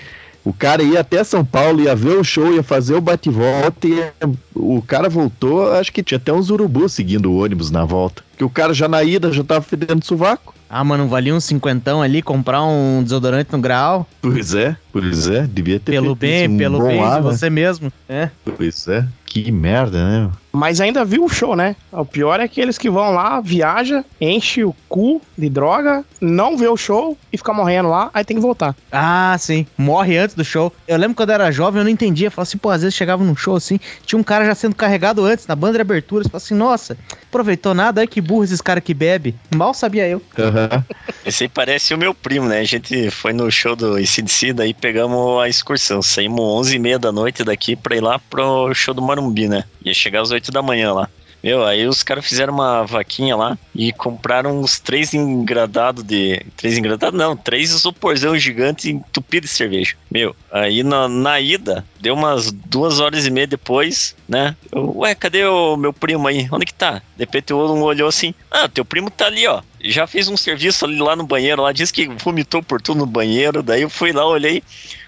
O 0.43 0.51
cara 0.51 0.81
ia 0.81 1.01
até 1.01 1.23
São 1.23 1.45
Paulo, 1.45 1.81
ia 1.81 1.95
ver 1.95 2.17
o 2.17 2.23
show, 2.23 2.51
ia 2.51 2.63
fazer 2.63 2.95
o 2.95 3.01
bate-volta 3.01 3.87
e 3.87 4.11
o 4.55 4.81
cara 4.81 5.07
voltou, 5.07 5.71
acho 5.73 5.91
que 5.91 6.01
tinha 6.01 6.17
até 6.17 6.33
uns 6.33 6.49
urubus 6.49 6.93
seguindo 6.93 7.31
o 7.31 7.43
ônibus 7.43 7.69
na 7.69 7.85
volta. 7.85 8.23
Que 8.37 8.43
o 8.43 8.49
cara 8.49 8.73
já 8.73 8.87
na 8.87 9.03
ida 9.03 9.31
já 9.31 9.43
tava 9.43 9.61
fedendo 9.61 10.03
sovaco. 10.03 10.55
Ah, 10.73 10.85
mano, 10.85 11.05
valia 11.05 11.35
uns 11.35 11.43
cinquentão 11.43 12.01
ali, 12.01 12.21
comprar 12.21 12.63
um 12.63 13.03
desodorante 13.03 13.51
no 13.51 13.59
grau. 13.59 14.07
Pois 14.21 14.55
é, 14.55 14.77
pois 14.93 15.27
é, 15.27 15.45
devia 15.45 15.81
ter 15.81 15.91
Pelo 15.91 16.15
feito 16.15 16.19
bem, 16.19 16.45
isso, 16.45 16.53
um 16.53 16.57
pelo 16.57 16.87
bem 16.87 17.03
ar, 17.03 17.19
de 17.19 17.25
né? 17.25 17.31
você 17.33 17.49
mesmo. 17.49 17.91
É. 18.07 18.29
Pois 18.55 18.87
é, 18.87 19.05
que 19.25 19.51
merda, 19.51 19.97
né? 19.97 20.31
Mas 20.53 20.81
ainda 20.81 21.05
viu 21.05 21.23
o 21.23 21.29
show, 21.29 21.55
né? 21.55 21.75
O 21.91 22.05
pior 22.05 22.39
é 22.41 22.43
aqueles 22.43 22.77
que 22.77 22.89
vão 22.89 23.11
lá, 23.11 23.39
viaja, 23.39 24.03
enche 24.19 24.63
o 24.65 24.75
cu 24.89 25.21
de 25.37 25.49
droga, 25.49 26.03
não 26.19 26.57
vê 26.57 26.67
o 26.67 26.75
show 26.75 27.17
e 27.31 27.37
fica 27.37 27.53
morrendo 27.53 27.89
lá, 27.89 28.09
aí 28.13 28.25
tem 28.25 28.35
que 28.35 28.41
voltar. 28.41 28.75
Ah, 28.91 29.35
sim. 29.39 29.65
Morre 29.77 30.17
antes 30.17 30.35
do 30.35 30.43
show. 30.43 30.73
Eu 30.85 30.97
lembro 30.97 31.15
quando 31.15 31.29
eu 31.29 31.35
era 31.35 31.51
jovem, 31.51 31.79
eu 31.79 31.85
não 31.85 31.91
entendia. 31.91 32.27
Eu 32.27 32.31
falava 32.31 32.49
assim, 32.49 32.57
pô, 32.57 32.69
às 32.69 32.81
vezes 32.81 32.95
chegava 32.95 33.23
num 33.23 33.35
show 33.35 33.55
assim, 33.55 33.79
tinha 34.05 34.19
um 34.19 34.23
cara 34.23 34.45
já 34.45 34.53
sendo 34.53 34.75
carregado 34.75 35.23
antes, 35.23 35.47
na 35.47 35.55
banda 35.55 35.75
de 35.75 35.81
abertura. 35.81 36.23
Você 36.23 36.29
fala 36.29 36.43
assim, 36.43 36.55
nossa, 36.55 36.97
aproveitou 37.29 37.73
nada, 37.73 38.01
ai 38.01 38.07
que 38.07 38.19
burro 38.19 38.43
esses 38.43 38.59
caras 38.59 38.83
que 38.83 38.93
bebe. 38.93 39.33
Mal 39.55 39.73
sabia 39.73 40.05
eu. 40.07 40.21
Esse 41.25 41.43
aí 41.43 41.49
parece 41.49 41.93
o 41.93 41.97
meu 41.97 42.13
primo, 42.13 42.47
né? 42.47 42.59
A 42.59 42.63
gente 42.63 43.09
foi 43.11 43.33
no 43.33 43.49
show 43.51 43.75
do 43.75 43.99
ICDC, 43.99 44.53
daí 44.53 44.73
pegamos 44.73 45.41
a 45.41 45.47
excursão. 45.47 46.01
Saímos 46.01 46.67
11h30 46.69 46.97
da 46.97 47.11
noite 47.11 47.43
daqui 47.43 47.75
pra 47.75 47.95
ir 47.95 48.01
lá 48.01 48.19
pro 48.19 48.73
show 48.73 48.93
do 48.93 49.01
Marumbi, 49.01 49.47
né? 49.47 49.63
Ia 49.83 49.93
chegar 49.93 50.21
às 50.21 50.31
8 50.31 50.51
da 50.51 50.61
manhã 50.61 50.93
lá. 50.93 51.09
Meu, 51.43 51.65
aí 51.65 51.87
os 51.87 52.03
caras 52.03 52.25
fizeram 52.25 52.53
uma 52.53 52.83
vaquinha 52.83 53.35
lá 53.35 53.57
e 53.73 53.91
compraram 53.91 54.59
uns 54.59 54.79
três 54.79 55.13
engradados 55.13 56.03
de. 56.03 56.45
Três 56.55 56.77
engradados? 56.77 57.17
Não, 57.17 57.35
três 57.35 57.71
isoporzão 57.71 58.37
gigantes 58.37 58.85
entupidos 58.85 59.49
de 59.49 59.55
cerveja. 59.55 59.95
Meu, 60.09 60.35
aí 60.51 60.83
na, 60.83 61.07
na 61.07 61.39
ida, 61.39 61.85
deu 61.99 62.13
umas 62.13 62.51
duas 62.51 62.99
horas 62.99 63.25
e 63.25 63.31
meia 63.31 63.47
depois, 63.47 64.15
né? 64.27 64.55
Eu, 64.71 64.97
Ué, 64.99 65.15
cadê 65.15 65.45
o 65.45 65.75
meu 65.75 65.91
primo 65.91 66.27
aí? 66.27 66.47
Onde 66.51 66.65
que 66.65 66.73
tá? 66.73 67.01
De 67.15 67.23
repente 67.23 67.53
o 67.53 67.57
olhou 67.57 68.07
assim: 68.07 68.35
Ah, 68.49 68.69
teu 68.69 68.85
primo 68.85 69.09
tá 69.09 69.25
ali, 69.25 69.47
ó. 69.47 69.61
Já 69.83 70.05
fez 70.05 70.27
um 70.27 70.37
serviço 70.37 70.85
ali 70.85 70.99
lá 70.99 71.15
no 71.15 71.25
banheiro, 71.25 71.63
lá 71.63 71.71
disse 71.71 71.91
que 71.91 72.07
vomitou 72.07 72.61
por 72.61 72.79
tudo 72.79 72.99
no 72.99 73.05
banheiro. 73.07 73.63
Daí 73.63 73.81
eu 73.81 73.89
fui 73.89 74.11
lá, 74.11 74.25
olhei 74.27 74.61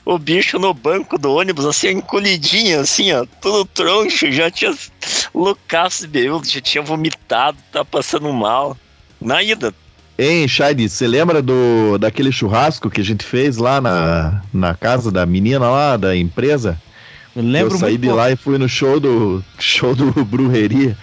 o 0.05 0.17
bicho 0.17 0.59
no 0.59 0.73
banco 0.73 1.17
do 1.17 1.33
ônibus, 1.33 1.65
assim, 1.65 1.89
encolhidinho, 1.89 2.79
assim, 2.79 3.11
ó, 3.13 3.25
todo 3.41 3.65
troncho, 3.65 4.31
já 4.31 4.51
tinha 4.51 4.73
loucaço 5.33 6.01
de 6.01 6.07
bêbado, 6.07 6.47
já 6.47 6.59
tinha 6.59 6.83
vomitado, 6.83 7.57
tá 7.71 7.85
passando 7.85 8.31
mal. 8.33 8.77
Na 9.21 9.41
ida. 9.41 9.73
Hein, 10.19 10.47
Shade, 10.47 10.87
você 10.89 11.07
lembra 11.07 11.41
do 11.41 11.97
daquele 11.97 12.31
churrasco 12.31 12.89
que 12.89 13.01
a 13.01 13.03
gente 13.03 13.23
fez 13.23 13.57
lá 13.57 13.81
na, 13.81 14.43
na 14.53 14.75
casa 14.75 15.11
da 15.11 15.25
menina 15.25 15.69
lá, 15.69 15.97
da 15.97 16.15
empresa? 16.15 16.79
Eu 17.35 17.41
lembro 17.41 17.75
eu 17.75 17.79
saí 17.79 17.91
muito 17.91 18.01
de 18.01 18.07
pouco. 18.07 18.21
lá 18.21 18.31
e 18.31 18.35
fui 18.35 18.57
no 18.57 18.69
show 18.69 18.99
do 18.99 19.43
show 19.57 19.95
do 19.95 20.11
Brujeria. 20.25 20.95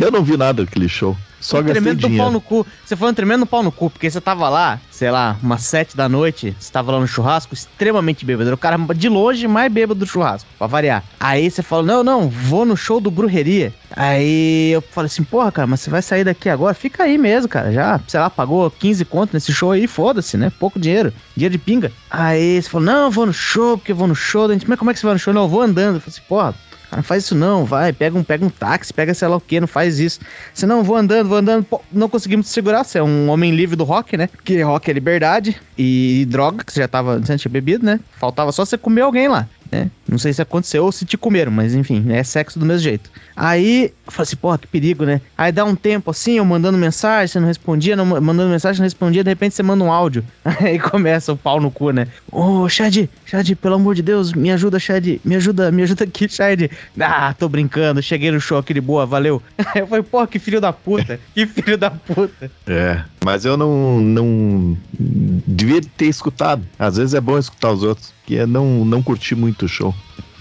Eu 0.00 0.10
não 0.10 0.24
vi 0.24 0.36
nada 0.36 0.64
daquele 0.64 0.88
show. 0.88 1.16
Só 1.42 1.58
Um 1.58 1.64
tremendo 1.64 2.08
do 2.08 2.16
pau 2.16 2.30
no 2.30 2.40
cu. 2.40 2.64
Você 2.84 2.94
foi 2.94 3.10
um 3.10 3.14
tremendo 3.14 3.44
pau 3.44 3.62
no 3.62 3.72
cu, 3.72 3.90
porque 3.90 4.08
você 4.08 4.20
tava 4.20 4.48
lá, 4.48 4.80
sei 4.90 5.10
lá, 5.10 5.36
umas 5.42 5.62
sete 5.64 5.96
da 5.96 6.08
noite, 6.08 6.56
você 6.58 6.72
tava 6.72 6.92
lá 6.92 7.00
no 7.00 7.06
churrasco, 7.06 7.52
extremamente 7.52 8.24
bêbado. 8.24 8.48
Era 8.48 8.54
o 8.54 8.58
cara 8.58 8.78
de 8.94 9.08
longe 9.08 9.46
mais 9.48 9.70
bêbado 9.70 9.98
do 9.98 10.06
churrasco, 10.06 10.48
pra 10.56 10.68
variar. 10.68 11.02
Aí 11.18 11.50
você 11.50 11.62
falou, 11.62 11.84
não, 11.84 12.04
não, 12.04 12.28
vou 12.28 12.64
no 12.64 12.76
show 12.76 13.00
do 13.00 13.10
Brujeria. 13.10 13.74
Aí 13.94 14.70
eu 14.70 14.80
falei 14.80 15.06
assim, 15.06 15.24
porra, 15.24 15.50
cara, 15.50 15.66
mas 15.66 15.80
você 15.80 15.90
vai 15.90 16.00
sair 16.00 16.24
daqui 16.24 16.48
agora? 16.48 16.74
Fica 16.74 17.02
aí 17.02 17.18
mesmo, 17.18 17.48
cara. 17.48 17.72
Já, 17.72 18.00
sei 18.06 18.20
lá, 18.20 18.30
pagou 18.30 18.70
15 18.70 19.04
conto 19.04 19.34
nesse 19.34 19.52
show 19.52 19.72
aí, 19.72 19.88
foda-se, 19.88 20.36
né? 20.36 20.50
Pouco 20.60 20.78
dinheiro, 20.78 21.12
dinheiro 21.36 21.52
de 21.52 21.58
pinga. 21.58 21.92
Aí 22.08 22.62
você 22.62 22.68
falou, 22.68 22.86
não, 22.86 23.10
vou 23.10 23.26
no 23.26 23.32
show, 23.32 23.76
porque 23.76 23.92
eu 23.92 23.96
vou 23.96 24.06
no 24.06 24.14
show. 24.14 24.48
Mas 24.66 24.78
como 24.78 24.90
é 24.90 24.94
que 24.94 25.00
você 25.00 25.06
vai 25.06 25.14
no 25.14 25.18
show? 25.18 25.34
Não, 25.34 25.42
eu 25.42 25.48
vou 25.48 25.62
andando. 25.62 25.96
Eu 25.96 26.00
falei 26.00 26.16
assim, 26.16 26.28
porra, 26.28 26.54
Cara, 26.92 27.00
não 27.00 27.02
faz 27.02 27.24
isso 27.24 27.34
não, 27.34 27.64
vai, 27.64 27.90
pega 27.90 28.18
um, 28.18 28.22
pega 28.22 28.44
um 28.44 28.50
táxi, 28.50 28.92
pega 28.92 29.14
sei 29.14 29.26
lá 29.26 29.36
o 29.36 29.40
que, 29.40 29.58
não 29.58 29.66
faz 29.66 29.98
isso. 29.98 30.20
Você 30.52 30.66
não, 30.66 30.82
vou 30.82 30.94
andando, 30.94 31.26
vou 31.26 31.38
andando, 31.38 31.64
pô, 31.64 31.80
não 31.90 32.06
conseguimos 32.06 32.46
te 32.46 32.52
segurar, 32.52 32.84
você 32.84 32.98
é 32.98 33.02
um 33.02 33.30
homem 33.30 33.50
livre 33.50 33.74
do 33.74 33.84
rock, 33.84 34.14
né? 34.14 34.26
Porque 34.26 34.60
rock 34.62 34.90
é 34.90 34.92
liberdade 34.94 35.56
e 35.78 36.26
droga, 36.28 36.62
que 36.62 36.70
você 36.70 36.80
já 36.80 36.88
tava, 36.88 37.18
você 37.18 37.38
tinha 37.38 37.50
bebido, 37.50 37.86
né? 37.86 37.98
Faltava 38.18 38.52
só 38.52 38.66
você 38.66 38.76
comer 38.76 39.00
alguém 39.00 39.26
lá, 39.26 39.48
né? 39.72 39.90
Não 40.06 40.18
sei 40.18 40.34
se 40.34 40.42
aconteceu 40.42 40.84
ou 40.84 40.92
se 40.92 41.06
te 41.06 41.16
comeram, 41.16 41.50
mas 41.50 41.74
enfim, 41.74 42.04
é 42.12 42.22
sexo 42.22 42.58
do 42.58 42.66
mesmo 42.66 42.82
jeito. 42.82 43.10
Aí, 43.34 43.84
eu 44.06 44.12
falei 44.12 44.24
assim, 44.24 44.36
porra, 44.36 44.58
que 44.58 44.66
perigo, 44.66 45.06
né? 45.06 45.22
Aí 45.36 45.50
dá 45.50 45.64
um 45.64 45.74
tempo 45.74 46.10
assim, 46.10 46.32
eu 46.32 46.44
mandando 46.44 46.76
mensagem, 46.76 47.28
você 47.28 47.40
não 47.40 47.46
respondia, 47.46 47.96
não, 47.96 48.04
mandando 48.04 48.50
mensagem, 48.50 48.78
não 48.78 48.84
respondia, 48.84 49.24
de 49.24 49.30
repente 49.30 49.54
você 49.54 49.62
manda 49.62 49.82
um 49.82 49.90
áudio. 49.90 50.22
Aí 50.60 50.78
começa 50.78 51.32
o 51.32 51.36
pau 51.36 51.58
no 51.58 51.70
cu, 51.70 51.90
né? 51.90 52.06
Ô, 52.30 52.68
Chad, 52.68 53.08
Chad, 53.24 53.50
pelo 53.54 53.76
amor 53.76 53.94
de 53.94 54.02
Deus, 54.02 54.34
me 54.34 54.50
ajuda, 54.50 54.78
Chad, 54.78 55.18
me 55.24 55.36
ajuda, 55.36 55.72
me 55.72 55.82
ajuda 55.82 56.04
aqui, 56.04 56.28
Chad. 56.28 56.70
Ah, 57.00 57.32
tô 57.32 57.48
brincando, 57.48 58.02
cheguei 58.02 58.30
no 58.30 58.40
show 58.40 58.58
aqui 58.58 58.74
de 58.74 58.80
boa, 58.80 59.06
valeu. 59.06 59.42
Aí 59.56 59.80
eu 59.80 59.86
falei, 59.86 60.02
porra, 60.02 60.26
que 60.26 60.38
filho 60.38 60.60
da 60.60 60.72
puta, 60.72 61.18
que 61.34 61.46
filho 61.46 61.78
da 61.78 61.90
puta. 61.90 62.50
É, 62.66 63.02
mas 63.24 63.46
eu 63.46 63.56
não, 63.56 63.98
não 63.98 64.76
devia 64.98 65.80
ter 65.96 66.06
escutado. 66.06 66.62
Às 66.78 66.98
vezes 66.98 67.14
é 67.14 67.20
bom 67.20 67.38
escutar 67.38 67.72
os 67.72 67.82
outros, 67.82 68.12
que 68.26 68.34
eu 68.34 68.46
não, 68.46 68.84
não 68.84 69.02
curti 69.02 69.34
muito 69.34 69.66
o 69.66 69.68
show. 69.68 69.94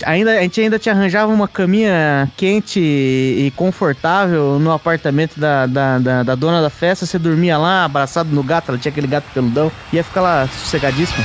Ainda, 0.06 0.32
a 0.32 0.42
gente 0.42 0.60
ainda 0.60 0.80
te 0.80 0.90
arranjava 0.90 1.32
uma 1.32 1.48
caminha 1.48 2.32
quente 2.36 2.80
e 2.80 3.52
confortável 3.56 4.58
no 4.60 4.72
apartamento 4.72 5.40
da, 5.40 5.68
da, 5.68 6.00
da, 6.00 6.24
da 6.24 6.36
dona 6.36 6.62
da 6.62 6.70
festa. 6.70 7.06
Você 7.06 7.20
dormia 7.20 7.58
lá, 7.58 7.86
abraçado 7.86 8.34
no 8.34 8.44
gato, 8.44 8.70
ela 8.70 8.78
tinha 8.78 8.92
aquele 8.92 9.08
gato 9.08 9.26
peludão, 9.34 9.72
ia 9.94 10.04
ficar 10.04 10.22
lá 10.22 10.48
sossegadíssimo. 10.48 11.24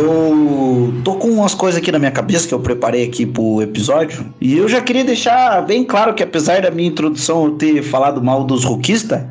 Eu 0.00 0.94
tô 1.04 1.16
com 1.16 1.28
umas 1.28 1.54
coisas 1.54 1.78
aqui 1.78 1.92
na 1.92 1.98
minha 1.98 2.10
cabeça 2.10 2.48
que 2.48 2.54
eu 2.54 2.60
preparei 2.60 3.04
aqui 3.04 3.26
pro 3.26 3.60
episódio. 3.60 4.32
E 4.40 4.56
eu 4.56 4.66
já 4.66 4.80
queria 4.80 5.04
deixar 5.04 5.60
bem 5.66 5.84
claro 5.84 6.14
que 6.14 6.22
apesar 6.22 6.62
da 6.62 6.70
minha 6.70 6.88
introdução 6.88 7.44
eu 7.44 7.50
ter 7.52 7.82
falado 7.82 8.22
mal 8.22 8.42
dos 8.42 8.64
rockistas, 8.64 9.22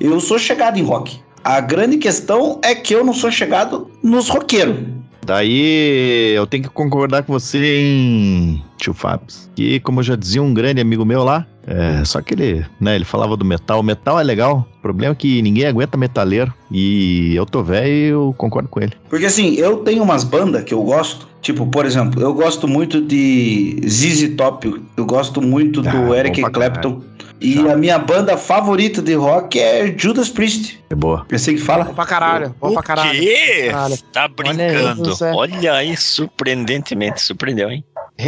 eu 0.00 0.18
sou 0.20 0.38
chegado 0.38 0.78
em 0.78 0.82
rock. 0.82 1.20
A 1.42 1.60
grande 1.60 1.98
questão 1.98 2.58
é 2.64 2.74
que 2.74 2.94
eu 2.94 3.04
não 3.04 3.12
sou 3.12 3.30
chegado 3.30 3.90
nos 4.02 4.30
roqueiros. 4.30 4.93
Daí 5.24 6.34
eu 6.34 6.46
tenho 6.46 6.64
que 6.64 6.68
concordar 6.68 7.22
com 7.22 7.32
você 7.32 7.80
em 7.80 8.62
tio 8.78 8.92
Fábio. 8.92 9.26
Que, 9.54 9.80
como 9.80 10.00
eu 10.00 10.04
já 10.04 10.16
dizia 10.16 10.42
um 10.42 10.52
grande 10.52 10.80
amigo 10.80 11.04
meu 11.04 11.24
lá, 11.24 11.46
é, 11.66 12.04
só 12.04 12.20
que 12.20 12.34
ele, 12.34 12.66
né, 12.78 12.94
ele 12.94 13.04
falava 13.04 13.36
do 13.36 13.44
metal. 13.44 13.80
O 13.80 13.82
metal 13.82 14.20
é 14.20 14.22
legal, 14.22 14.68
o 14.78 14.82
problema 14.82 15.12
é 15.12 15.16
que 15.16 15.40
ninguém 15.40 15.66
aguenta 15.66 15.96
metaleiro. 15.96 16.52
E 16.70 17.34
eu 17.34 17.46
tô 17.46 17.62
velho 17.62 17.88
e 17.88 18.08
eu 18.08 18.34
concordo 18.36 18.68
com 18.68 18.80
ele. 18.80 18.92
Porque 19.08 19.26
assim, 19.26 19.54
eu 19.54 19.78
tenho 19.78 20.02
umas 20.02 20.24
bandas 20.24 20.62
que 20.64 20.74
eu 20.74 20.82
gosto. 20.82 21.26
Tipo, 21.40 21.66
por 21.66 21.84
exemplo, 21.84 22.22
eu 22.22 22.32
gosto 22.32 22.66
muito 22.66 23.00
de 23.02 23.78
ZZ 23.86 24.34
Top. 24.36 24.82
Eu 24.96 25.04
gosto 25.04 25.42
muito 25.42 25.82
do 25.82 25.88
Ah, 25.88 25.92
bom 25.92 26.14
Eric 26.14 26.42
Clapton. 26.50 27.02
E 27.40 27.58
a 27.68 27.76
minha 27.76 27.98
banda 27.98 28.36
favorita 28.36 29.02
de 29.02 29.14
rock 29.14 29.58
é 29.58 29.94
Judas 29.96 30.28
Priest. 30.28 30.82
É 30.88 30.94
boa. 30.94 31.24
Pensei 31.26 31.54
que 31.54 31.60
fala. 31.60 31.84
Bom 31.84 31.94
pra 31.94 32.06
caralho, 32.06 32.54
bom 32.60 32.70
o 32.70 32.72
pra 32.74 32.82
caralho. 32.82 33.18
quê? 33.20 33.68
Caralho. 33.70 33.98
Tá 34.12 34.30
Olha 34.44 34.50
aí, 34.50 34.72
brincando. 34.72 35.12
Olha 35.34 35.72
aí, 35.74 35.96
surpreendentemente, 35.96 37.20
surpreendeu, 37.20 37.70
hein? 37.70 37.84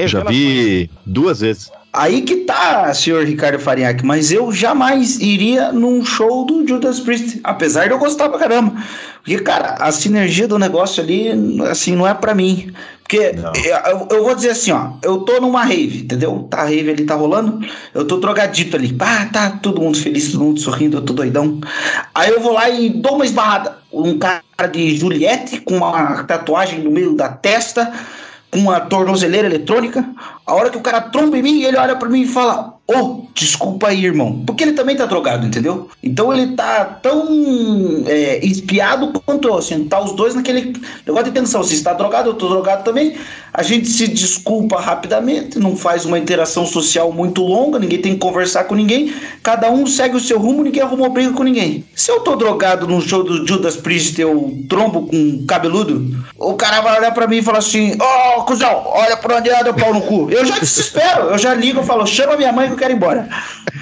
Já 0.07 0.23
vi 0.25 0.91
duas 1.05 1.41
vezes. 1.41 1.71
Aí 1.97 2.21
que 2.21 2.37
tá, 2.37 2.93
senhor 2.93 3.25
Ricardo 3.25 3.59
Farinhaque, 3.59 4.05
mas 4.05 4.31
eu 4.31 4.53
jamais 4.53 5.19
iria 5.19 5.73
num 5.73 6.05
show 6.05 6.45
do 6.45 6.69
Judas 6.69 7.01
Priest, 7.01 7.41
apesar 7.43 7.87
de 7.87 7.93
eu 7.93 7.99
gostar 7.99 8.29
pra 8.29 8.39
caramba. 8.39 8.75
Porque, 9.23 9.39
cara, 9.39 9.77
a 9.81 9.91
sinergia 9.91 10.47
do 10.47 10.59
negócio 10.59 11.03
ali, 11.03 11.31
assim, 11.71 11.97
não 11.97 12.07
é 12.07 12.13
pra 12.13 12.35
mim. 12.35 12.71
Porque 13.03 13.35
eu, 13.87 14.09
eu 14.11 14.25
vou 14.25 14.35
dizer 14.35 14.51
assim, 14.51 14.73
ó, 14.73 14.91
eu 15.03 15.21
tô 15.21 15.41
numa 15.41 15.65
rave, 15.65 16.03
entendeu? 16.03 16.47
Tá 16.51 16.59
a 16.59 16.65
rave 16.65 16.91
ali, 16.91 17.07
tá 17.07 17.15
rolando, 17.15 17.67
eu 17.95 18.05
tô 18.07 18.19
drogadito 18.19 18.77
ali, 18.77 18.93
pá, 18.93 19.25
tá 19.33 19.51
todo 19.51 19.81
mundo 19.81 19.97
feliz, 19.97 20.33
todo 20.33 20.45
mundo 20.45 20.61
sorrindo, 20.61 20.99
eu 20.99 21.03
tô 21.03 21.15
doidão. 21.15 21.61
Aí 22.15 22.31
eu 22.31 22.41
vou 22.41 22.53
lá 22.53 22.69
e 22.69 22.91
dou 22.91 23.15
uma 23.15 23.25
esbarrada. 23.25 23.79
Um 23.91 24.19
cara 24.19 24.43
de 24.71 24.97
Juliette 24.97 25.63
com 25.63 25.79
uma 25.79 26.25
tatuagem 26.25 26.81
no 26.81 26.91
meio 26.91 27.15
da 27.15 27.29
testa, 27.29 27.91
uma 28.57 28.81
tornozeleira 28.81 29.47
eletrônica. 29.47 30.05
A 30.47 30.55
hora 30.55 30.71
que 30.71 30.79
o 30.79 30.83
cara 30.83 31.01
tromba 31.01 31.37
em 31.39 31.43
mim, 31.43 31.63
ele 31.63 31.77
olha 31.77 31.97
pra 31.97 32.09
mim 32.09 32.23
e 32.23 32.29
fala: 32.29 32.77
Ô, 32.89 33.23
desculpa 33.35 33.89
aí, 33.89 34.05
irmão. 34.05 34.45
Porque 34.47 34.63
ele 34.63 34.73
também 34.73 34.95
tá 34.95 35.07
drogado, 35.07 35.45
entendeu? 35.45 35.89
Então 36.01 36.33
ele 36.33 36.55
tá 36.55 36.85
tão 36.85 38.05
é, 38.07 38.45
espiado 38.47 39.13
quanto 39.27 39.49
eu, 39.49 39.59
assim, 39.59 39.85
tá 39.85 40.01
os 40.01 40.13
dois 40.13 40.37
naquele 40.37 40.73
negócio 41.05 41.25
de 41.25 41.33
tensão. 41.33 41.65
Se 41.65 41.75
está 41.75 41.93
drogado, 41.93 42.31
eu 42.31 42.35
tô 42.35 42.49
drogado 42.49 42.85
também. 42.85 43.17
A 43.53 43.63
gente 43.65 43.89
se 43.89 44.07
desculpa 44.07 44.81
rapidamente, 44.81 45.59
não 45.59 45.75
faz 45.75 46.05
uma 46.05 46.19
interação 46.19 46.65
social 46.65 47.11
muito 47.11 47.43
longa, 47.43 47.79
ninguém 47.79 48.01
tem 48.01 48.13
que 48.13 48.21
conversar 48.21 48.65
com 48.65 48.77
ninguém. 48.77 49.13
Cada 49.43 49.69
um 49.69 49.85
segue 49.85 50.15
o 50.15 50.21
seu 50.21 50.39
rumo, 50.39 50.63
ninguém 50.63 50.83
arrumou 50.83 51.11
briga 51.11 51.33
com 51.33 51.43
ninguém. 51.43 51.85
Se 51.95 52.13
eu 52.13 52.21
tô 52.21 52.37
drogado 52.37 52.87
num 52.87 53.01
show 53.01 53.25
do 53.25 53.45
Judas 53.47 53.75
Priest, 53.75 54.21
eu 54.21 54.57
trombo 54.69 55.07
com 55.07 55.45
cabeludo, 55.47 56.25
o 56.39 56.55
cara 56.55 56.83
vai 56.83 56.99
olhar 56.99 57.13
pra 57.13 57.27
mim 57.27 57.39
e 57.39 57.43
falar 57.43 57.59
assim: 57.59 57.97
Ó, 57.99 58.36
oh, 58.36 58.36
cuzão, 58.47 58.83
olha 58.87 59.17
pra 59.17 59.37
onde 59.37 59.51
anda 59.51 59.71
o 59.71 59.75
pau 59.75 59.93
no 59.93 60.01
cu. 60.01 60.31
Eu 60.31 60.47
já 60.47 60.59
desespero, 60.59 61.25
eu 61.25 61.39
já 61.39 61.53
ligo, 61.53 61.81
eu 61.81 61.85
falo: 61.85 62.07
chama 62.07 62.37
minha 62.37 62.53
mãe 62.53 62.69
que 62.69 62.75
eu 62.75 62.79
quero 62.79 62.93
ir 62.93 62.97
embora. 62.97 63.29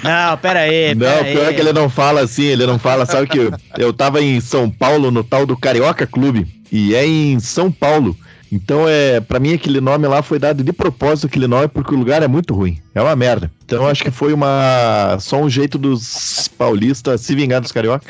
Não, 0.03 0.37
pera 0.37 0.61
aí. 0.61 0.93
Não, 0.95 1.23
pior 1.23 1.49
é 1.49 1.53
que 1.53 1.61
ele 1.61 1.71
não 1.71 1.89
fala 1.89 2.21
assim, 2.21 2.43
ele 2.43 2.65
não 2.65 2.77
fala, 2.77 3.05
sabe 3.05 3.27
que 3.27 3.37
eu, 3.37 3.53
eu 3.77 3.93
tava 3.93 4.21
em 4.21 4.41
São 4.41 4.69
Paulo 4.69 5.11
no 5.11 5.23
tal 5.23 5.45
do 5.45 5.55
Carioca 5.55 6.05
Clube, 6.05 6.47
e 6.71 6.93
é 6.95 7.05
em 7.05 7.39
São 7.39 7.71
Paulo. 7.71 8.17
Então, 8.55 8.87
é, 8.87 9.19
para 9.19 9.37
mim, 9.37 9.53
aquele 9.53 9.81
nome 9.81 10.07
lá 10.07 10.21
foi 10.21 10.39
dado 10.39 10.63
de 10.63 10.71
propósito, 10.71 11.27
aquele 11.27 11.45
nome, 11.45 11.67
porque 11.67 11.93
o 11.93 11.97
lugar 11.97 12.23
é 12.23 12.27
muito 12.27 12.53
ruim. 12.53 12.79
É 12.93 13.01
uma 13.01 13.15
merda. 13.15 13.51
Então, 13.65 13.85
acho 13.85 14.01
que 14.01 14.09
foi 14.09 14.31
uma 14.31 15.17
só 15.19 15.41
um 15.41 15.49
jeito 15.49 15.77
dos 15.77 16.47
paulistas 16.57 17.19
se 17.19 17.35
vingar 17.35 17.59
dos 17.59 17.73
carioca. 17.73 18.05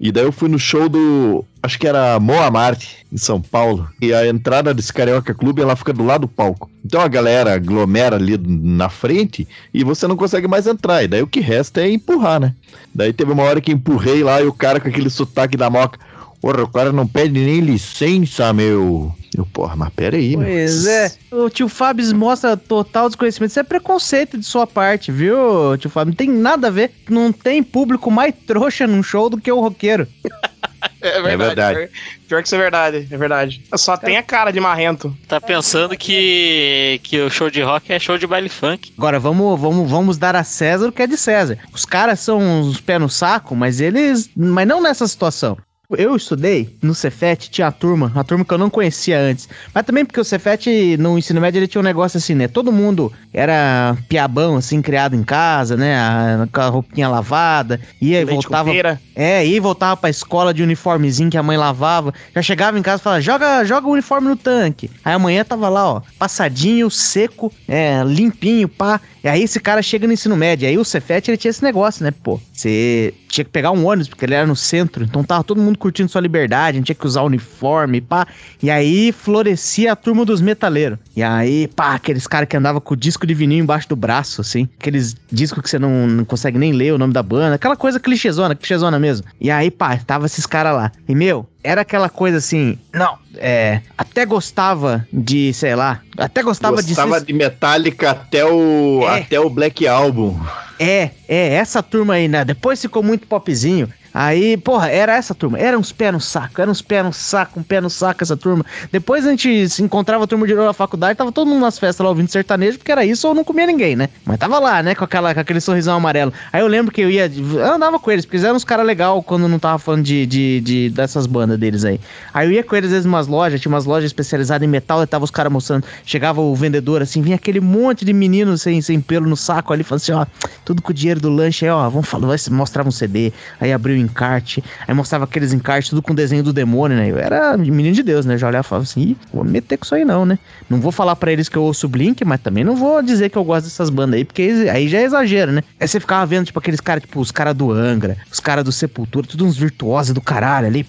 E 0.00 0.10
daí 0.10 0.24
eu 0.24 0.32
fui 0.32 0.48
no 0.48 0.58
show 0.58 0.88
do. 0.88 1.44
Acho 1.62 1.78
que 1.78 1.86
era 1.86 2.18
Moa 2.20 2.50
Marte, 2.50 3.04
em 3.12 3.16
São 3.16 3.40
Paulo. 3.40 3.88
E 4.00 4.14
a 4.14 4.26
entrada 4.26 4.72
desse 4.72 4.92
Carioca 4.92 5.34
Clube 5.34 5.60
ela 5.60 5.74
fica 5.74 5.92
do 5.92 6.04
lado 6.04 6.22
do 6.22 6.28
palco. 6.28 6.70
Então 6.84 7.00
a 7.00 7.08
galera 7.08 7.54
aglomera 7.54 8.16
ali 8.16 8.38
na 8.38 8.88
frente 8.88 9.48
e 9.74 9.82
você 9.82 10.06
não 10.06 10.16
consegue 10.16 10.46
mais 10.46 10.66
entrar. 10.66 11.02
E 11.02 11.08
daí 11.08 11.22
o 11.22 11.26
que 11.26 11.40
resta 11.40 11.80
é 11.80 11.90
empurrar, 11.90 12.40
né? 12.40 12.54
Daí 12.94 13.12
teve 13.12 13.32
uma 13.32 13.42
hora 13.42 13.60
que 13.60 13.72
empurrei 13.72 14.22
lá 14.22 14.40
e 14.40 14.46
o 14.46 14.52
cara 14.52 14.80
com 14.80 14.88
aquele 14.88 15.10
sotaque 15.10 15.56
da 15.56 15.68
moca. 15.68 15.98
Porra, 16.40 16.62
o 16.62 16.68
cara 16.68 16.92
não 16.92 17.06
pede 17.06 17.40
nem 17.40 17.60
licença, 17.60 18.52
meu. 18.52 19.12
Eu, 19.36 19.44
porra, 19.46 19.76
mas 19.76 19.90
pera 19.90 20.16
aí, 20.16 20.34
Pois 20.34 20.84
meu. 20.84 20.92
é. 20.92 21.12
O 21.32 21.50
tio 21.50 21.68
Fábio 21.68 22.14
mostra 22.16 22.56
total 22.56 23.08
desconhecimento. 23.08 23.50
Isso 23.50 23.60
é 23.60 23.62
preconceito 23.62 24.38
de 24.38 24.44
sua 24.46 24.66
parte, 24.66 25.12
viu, 25.12 25.76
tio 25.78 25.90
Fábio? 25.90 26.12
Não 26.12 26.16
tem 26.16 26.30
nada 26.30 26.68
a 26.68 26.70
ver. 26.70 26.92
Não 27.08 27.30
tem 27.32 27.62
público 27.62 28.10
mais 28.10 28.34
trouxa 28.46 28.86
num 28.86 29.02
show 29.02 29.28
do 29.28 29.38
que 29.40 29.50
o 29.52 29.60
roqueiro. 29.60 30.06
É 31.00 31.20
verdade. 31.20 31.32
É 31.32 31.36
verdade. 31.36 31.74
Pior, 31.74 31.88
pior, 32.28 32.42
que 32.42 32.48
isso 32.48 32.54
é 32.54 32.58
verdade, 32.58 33.08
é 33.10 33.16
verdade. 33.16 33.62
Só 33.76 33.94
é. 33.94 33.98
tem 33.98 34.16
a 34.16 34.22
cara 34.22 34.50
de 34.50 34.60
marrento. 34.60 35.16
Tá 35.28 35.40
pensando 35.40 35.96
que, 35.96 37.00
que 37.02 37.20
o 37.20 37.30
show 37.30 37.50
de 37.50 37.62
rock 37.62 37.92
é 37.92 37.98
show 37.98 38.18
de 38.18 38.26
baile 38.26 38.48
funk. 38.48 38.92
Agora, 38.96 39.18
vamos, 39.18 39.60
vamos, 39.60 39.90
vamos 39.90 40.18
dar 40.18 40.34
a 40.34 40.44
César 40.44 40.88
o 40.88 40.92
que 40.92 41.02
é 41.02 41.06
de 41.06 41.16
César. 41.16 41.58
Os 41.72 41.84
caras 41.84 42.20
são 42.20 42.38
uns 42.38 42.80
pés 42.80 43.00
no 43.00 43.08
saco, 43.08 43.54
mas 43.54 43.80
eles. 43.80 44.30
Mas 44.36 44.66
não 44.66 44.82
nessa 44.82 45.06
situação. 45.06 45.56
Eu 45.90 46.16
estudei 46.16 46.76
no 46.82 46.94
Cefet, 46.94 47.48
tinha 47.48 47.68
a 47.68 47.72
turma, 47.72 48.10
a 48.14 48.24
turma 48.24 48.44
que 48.44 48.52
eu 48.52 48.58
não 48.58 48.68
conhecia 48.68 49.20
antes. 49.20 49.48
Mas 49.72 49.84
também 49.86 50.04
porque 50.04 50.20
o 50.20 50.24
Cefet, 50.24 50.96
no 50.96 51.16
ensino 51.16 51.40
médio, 51.40 51.60
ele 51.60 51.68
tinha 51.68 51.80
um 51.80 51.84
negócio 51.84 52.18
assim, 52.18 52.34
né? 52.34 52.48
Todo 52.48 52.72
mundo 52.72 53.12
era 53.32 53.96
piabão, 54.08 54.56
assim, 54.56 54.82
criado 54.82 55.14
em 55.14 55.22
casa, 55.22 55.76
né? 55.76 55.96
A, 55.96 56.48
com 56.52 56.60
a 56.60 56.68
roupinha 56.68 57.08
lavada. 57.08 57.80
Ia 58.02 58.20
e 58.20 58.24
voltava. 58.24 58.70
É, 59.14 59.46
ia 59.46 59.56
e 59.56 59.60
voltava 59.60 59.96
pra 59.96 60.10
escola 60.10 60.52
de 60.52 60.62
uniformezinho 60.62 61.30
que 61.30 61.38
a 61.38 61.42
mãe 61.42 61.56
lavava. 61.56 62.12
Já 62.34 62.42
chegava 62.42 62.76
em 62.76 62.82
casa 62.82 63.00
e 63.00 63.04
falava: 63.04 63.20
joga, 63.20 63.64
joga 63.64 63.86
o 63.86 63.92
uniforme 63.92 64.28
no 64.28 64.36
tanque. 64.36 64.90
Aí 65.04 65.14
amanhã 65.14 65.44
tava 65.44 65.68
lá, 65.68 65.88
ó, 65.88 66.02
passadinho, 66.18 66.90
seco, 66.90 67.52
é, 67.68 68.02
limpinho, 68.04 68.68
pá. 68.68 69.00
E 69.22 69.28
aí 69.28 69.42
esse 69.42 69.60
cara 69.60 69.82
chega 69.82 70.06
no 70.06 70.12
ensino 70.12 70.36
médio. 70.36 70.68
Aí 70.68 70.76
o 70.76 70.84
Cefet, 70.84 71.28
ele 71.28 71.36
tinha 71.36 71.50
esse 71.50 71.62
negócio, 71.62 72.02
né? 72.02 72.10
Pô, 72.10 72.40
você 72.52 73.14
tinha 73.36 73.44
que 73.44 73.50
pegar 73.50 73.70
um 73.70 73.86
ônibus, 73.86 74.08
porque 74.08 74.24
ele 74.24 74.34
era 74.34 74.46
no 74.46 74.56
centro, 74.56 75.04
então 75.04 75.22
tava 75.22 75.44
todo 75.44 75.60
mundo 75.60 75.78
curtindo 75.78 76.10
sua 76.10 76.20
liberdade, 76.20 76.78
não 76.78 76.84
tinha 76.84 76.94
que 76.94 77.06
usar 77.06 77.22
uniforme, 77.22 78.00
pá. 78.00 78.26
E 78.62 78.70
aí 78.70 79.12
florescia 79.12 79.92
a 79.92 79.96
turma 79.96 80.24
dos 80.24 80.40
metaleiros. 80.40 80.98
E 81.14 81.22
aí, 81.22 81.68
pá, 81.68 81.94
aqueles 81.94 82.26
caras 82.26 82.48
que 82.48 82.56
andavam 82.56 82.80
com 82.80 82.94
o 82.94 82.96
disco 82.96 83.26
de 83.26 83.34
vinil 83.34 83.58
embaixo 83.58 83.88
do 83.88 83.96
braço, 83.96 84.40
assim. 84.40 84.68
Aqueles 84.78 85.14
discos 85.30 85.62
que 85.62 85.70
você 85.70 85.78
não, 85.78 86.06
não 86.06 86.24
consegue 86.24 86.58
nem 86.58 86.72
ler 86.72 86.94
o 86.94 86.98
nome 86.98 87.12
da 87.12 87.22
banda, 87.22 87.54
aquela 87.54 87.76
coisa 87.76 88.00
clichêzona, 88.00 88.54
clichêzona 88.54 88.98
mesmo. 88.98 89.26
E 89.40 89.50
aí, 89.50 89.70
pá, 89.70 89.96
tava 89.98 90.26
esses 90.26 90.46
caras 90.46 90.74
lá. 90.74 90.92
E, 91.08 91.14
meu, 91.14 91.46
era 91.66 91.80
aquela 91.80 92.08
coisa 92.08 92.38
assim, 92.38 92.78
não, 92.94 93.18
é, 93.36 93.80
até 93.98 94.24
gostava 94.24 95.04
de, 95.12 95.52
sei 95.52 95.74
lá, 95.74 96.00
até 96.16 96.40
gostava, 96.40 96.76
gostava 96.76 96.82
de... 96.82 96.88
Gostava 96.94 97.20
de 97.20 97.32
Metallica 97.32 98.10
até 98.12 98.44
o, 98.44 99.00
é. 99.02 99.18
até 99.18 99.40
o 99.40 99.50
Black 99.50 99.86
Album. 99.86 100.38
É, 100.78 101.10
é, 101.26 101.54
essa 101.54 101.82
turma 101.82 102.14
aí, 102.14 102.28
né? 102.28 102.44
Depois 102.44 102.80
ficou 102.80 103.02
muito 103.02 103.26
popzinho. 103.26 103.88
Aí, 104.18 104.56
porra, 104.56 104.88
era 104.88 105.14
essa 105.14 105.34
turma. 105.34 105.58
Era 105.58 105.78
uns 105.78 105.92
pés 105.92 106.10
no 106.10 106.18
saco, 106.18 106.58
era 106.58 106.70
uns 106.70 106.80
pés 106.80 107.04
no 107.04 107.12
saco, 107.12 107.60
um 107.60 107.62
pé 107.62 107.82
no 107.82 107.90
saco 107.90 108.24
essa 108.24 108.34
turma. 108.34 108.64
Depois 108.90 109.26
a 109.26 109.30
gente 109.30 109.68
se 109.68 109.82
encontrava 109.82 110.24
a 110.24 110.26
turma 110.26 110.46
de 110.46 110.54
novo 110.54 110.66
na 110.66 110.72
faculdade, 110.72 111.18
tava 111.18 111.30
todo 111.30 111.46
mundo 111.46 111.60
nas 111.60 111.78
festas 111.78 112.02
lá 112.02 112.08
ouvindo 112.08 112.30
sertanejo, 112.30 112.78
porque 112.78 112.90
era 112.90 113.04
isso 113.04 113.28
ou 113.28 113.34
não 113.34 113.44
comia 113.44 113.66
ninguém, 113.66 113.94
né? 113.94 114.08
Mas 114.24 114.38
tava 114.38 114.58
lá, 114.58 114.82
né, 114.82 114.94
com, 114.94 115.04
aquela, 115.04 115.34
com 115.34 115.40
aquele 115.40 115.60
sorrisão 115.60 115.98
amarelo. 115.98 116.32
Aí 116.50 116.62
eu 116.62 116.66
lembro 116.66 116.90
que 116.90 117.02
eu 117.02 117.10
ia. 117.10 117.30
Eu 117.30 117.74
andava 117.74 117.98
com 117.98 118.10
eles, 118.10 118.24
porque 118.24 118.38
eles 118.38 118.44
eram 118.46 118.56
uns 118.56 118.64
caras 118.64 118.86
legais 118.86 119.22
quando 119.26 119.46
não 119.48 119.58
tava 119.58 119.78
falando 119.78 120.02
de, 120.02 120.24
de, 120.24 120.60
de, 120.62 120.88
dessas 120.88 121.26
bandas 121.26 121.58
deles 121.58 121.84
aí. 121.84 122.00
Aí 122.32 122.48
eu 122.48 122.52
ia 122.52 122.64
com 122.64 122.74
eles 122.74 122.88
às 122.88 122.92
vezes 122.92 123.06
umas 123.06 123.26
lojas, 123.26 123.60
tinha 123.60 123.70
umas 123.70 123.84
lojas 123.84 124.06
especializadas 124.06 124.66
em 124.66 124.70
metal, 124.70 125.02
e 125.02 125.06
tava 125.06 125.24
os 125.26 125.30
caras 125.30 125.52
mostrando. 125.52 125.84
Chegava 126.06 126.40
o 126.40 126.54
vendedor 126.54 127.02
assim, 127.02 127.20
vinha 127.20 127.36
aquele 127.36 127.60
monte 127.60 128.02
de 128.02 128.14
meninos 128.14 128.62
sem, 128.62 128.80
sem 128.80 128.98
pelo 128.98 129.28
no 129.28 129.36
saco 129.36 129.74
ali, 129.74 129.84
falando 129.84 130.00
assim, 130.00 130.12
ó, 130.12 130.24
tudo 130.64 130.80
com 130.80 130.90
o 130.90 130.94
dinheiro 130.94 131.20
do 131.20 131.28
lanche 131.28 131.66
aí, 131.66 131.70
ó, 131.70 131.86
vamos 131.90 132.08
falar, 132.08 132.34
mostrava 132.50 132.88
um 132.88 132.92
CD, 132.92 133.30
aí 133.60 133.74
abriu 133.74 134.05
encarte. 134.06 134.62
Aí 134.86 134.94
mostrava 134.94 135.24
aqueles 135.24 135.52
encartes 135.52 135.90
tudo 135.90 136.00
com 136.00 136.14
desenho 136.14 136.42
do 136.42 136.52
demônio, 136.52 136.96
né? 136.96 137.10
Eu 137.10 137.18
era 137.18 137.56
menino 137.56 137.94
de 137.94 138.02
Deus, 138.02 138.24
né? 138.24 138.36
já 138.38 138.48
olhava 138.48 138.66
e 138.66 138.68
falava 138.68 138.84
assim, 138.84 139.00
Ih, 139.00 139.16
vou 139.32 139.44
me 139.44 139.50
meter 139.50 139.76
com 139.76 139.84
isso 139.84 139.94
aí 139.94 140.04
não, 140.04 140.24
né? 140.24 140.38
Não 140.68 140.80
vou 140.80 140.92
falar 140.92 141.16
para 141.16 141.32
eles 141.32 141.48
que 141.48 141.56
eu 141.56 141.62
ouço 141.62 141.88
Blink, 141.88 142.24
mas 142.24 142.40
também 142.40 142.64
não 142.64 142.76
vou 142.76 143.02
dizer 143.02 143.30
que 143.30 143.36
eu 143.36 143.44
gosto 143.44 143.64
dessas 143.64 143.90
bandas 143.90 144.18
aí, 144.18 144.24
porque 144.24 144.68
aí 144.70 144.88
já 144.88 144.98
é 144.98 145.04
exagero, 145.04 145.52
né? 145.52 145.62
Aí 145.80 145.86
você 145.88 146.00
ficava 146.00 146.24
vendo, 146.26 146.46
tipo, 146.46 146.58
aqueles 146.58 146.80
caras, 146.80 147.02
tipo, 147.02 147.20
os 147.20 147.30
caras 147.30 147.54
do 147.54 147.70
Angra, 147.72 148.16
os 148.30 148.40
caras 148.40 148.64
do 148.64 148.72
Sepultura, 148.72 149.26
tudo 149.26 149.44
uns 149.44 149.56
virtuosos 149.56 150.12
do 150.12 150.20
caralho 150.20 150.66
ali, 150.66 150.86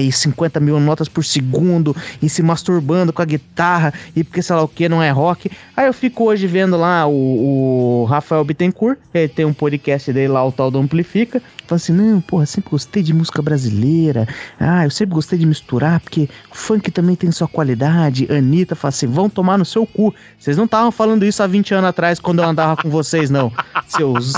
e 0.00 0.12
50 0.12 0.60
mil 0.60 0.80
notas 0.80 1.08
por 1.08 1.24
segundo, 1.24 1.94
e 2.22 2.28
se 2.28 2.42
masturbando 2.42 3.12
com 3.12 3.22
a 3.22 3.24
guitarra, 3.24 3.92
e 4.16 4.24
porque 4.24 4.42
sei 4.42 4.56
lá 4.56 4.62
o 4.62 4.68
que, 4.68 4.88
não 4.88 5.02
é 5.02 5.10
rock. 5.10 5.50
Aí 5.76 5.86
eu 5.86 5.92
fico 5.92 6.24
hoje 6.24 6.46
vendo 6.46 6.76
lá 6.76 7.06
o, 7.06 8.02
o 8.02 8.04
Rafael 8.04 8.44
Bittencourt, 8.44 8.98
ele 9.12 9.28
tem 9.28 9.44
um 9.44 9.52
podcast 9.52 10.12
dele 10.12 10.28
lá, 10.28 10.44
o 10.44 10.52
tal 10.52 10.70
do 10.70 10.78
Amplifica, 10.78 11.42
falando 11.66 11.82
assim, 11.82 11.92
não, 11.92 12.20
porra, 12.20 12.46
sempre 12.58 12.70
gostei 12.70 13.02
de 13.02 13.14
música 13.14 13.40
brasileira. 13.40 14.26
Ah, 14.58 14.84
eu 14.84 14.90
sempre 14.90 15.14
gostei 15.14 15.38
de 15.38 15.46
misturar, 15.46 16.00
porque 16.00 16.28
o 16.50 16.54
funk 16.54 16.90
também 16.90 17.16
tem 17.16 17.30
sua 17.30 17.48
qualidade. 17.48 18.26
Anitta 18.30 18.74
fala 18.74 18.90
assim: 18.90 19.06
vão 19.06 19.30
tomar 19.30 19.58
no 19.58 19.64
seu 19.64 19.86
cu. 19.86 20.14
Vocês 20.38 20.56
não 20.56 20.64
estavam 20.64 20.90
falando 20.90 21.24
isso 21.24 21.42
há 21.42 21.46
20 21.46 21.74
anos 21.74 21.88
atrás, 21.90 22.18
quando 22.18 22.42
eu 22.42 22.48
andava 22.48 22.80
com 22.80 22.90
vocês, 22.90 23.30
não. 23.30 23.52
Seus 23.86 24.32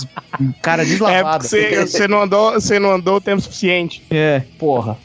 cara 0.63 0.85
deslavado. 0.85 1.45
É, 1.57 1.87
você 1.87 2.07
não 2.07 2.23
andou, 2.23 2.53
você 2.53 2.79
não 2.79 2.93
andou 2.93 3.17
o 3.17 3.21
tempo 3.21 3.41
suficiente. 3.41 4.03
É, 4.11 4.43
porra. 4.59 4.97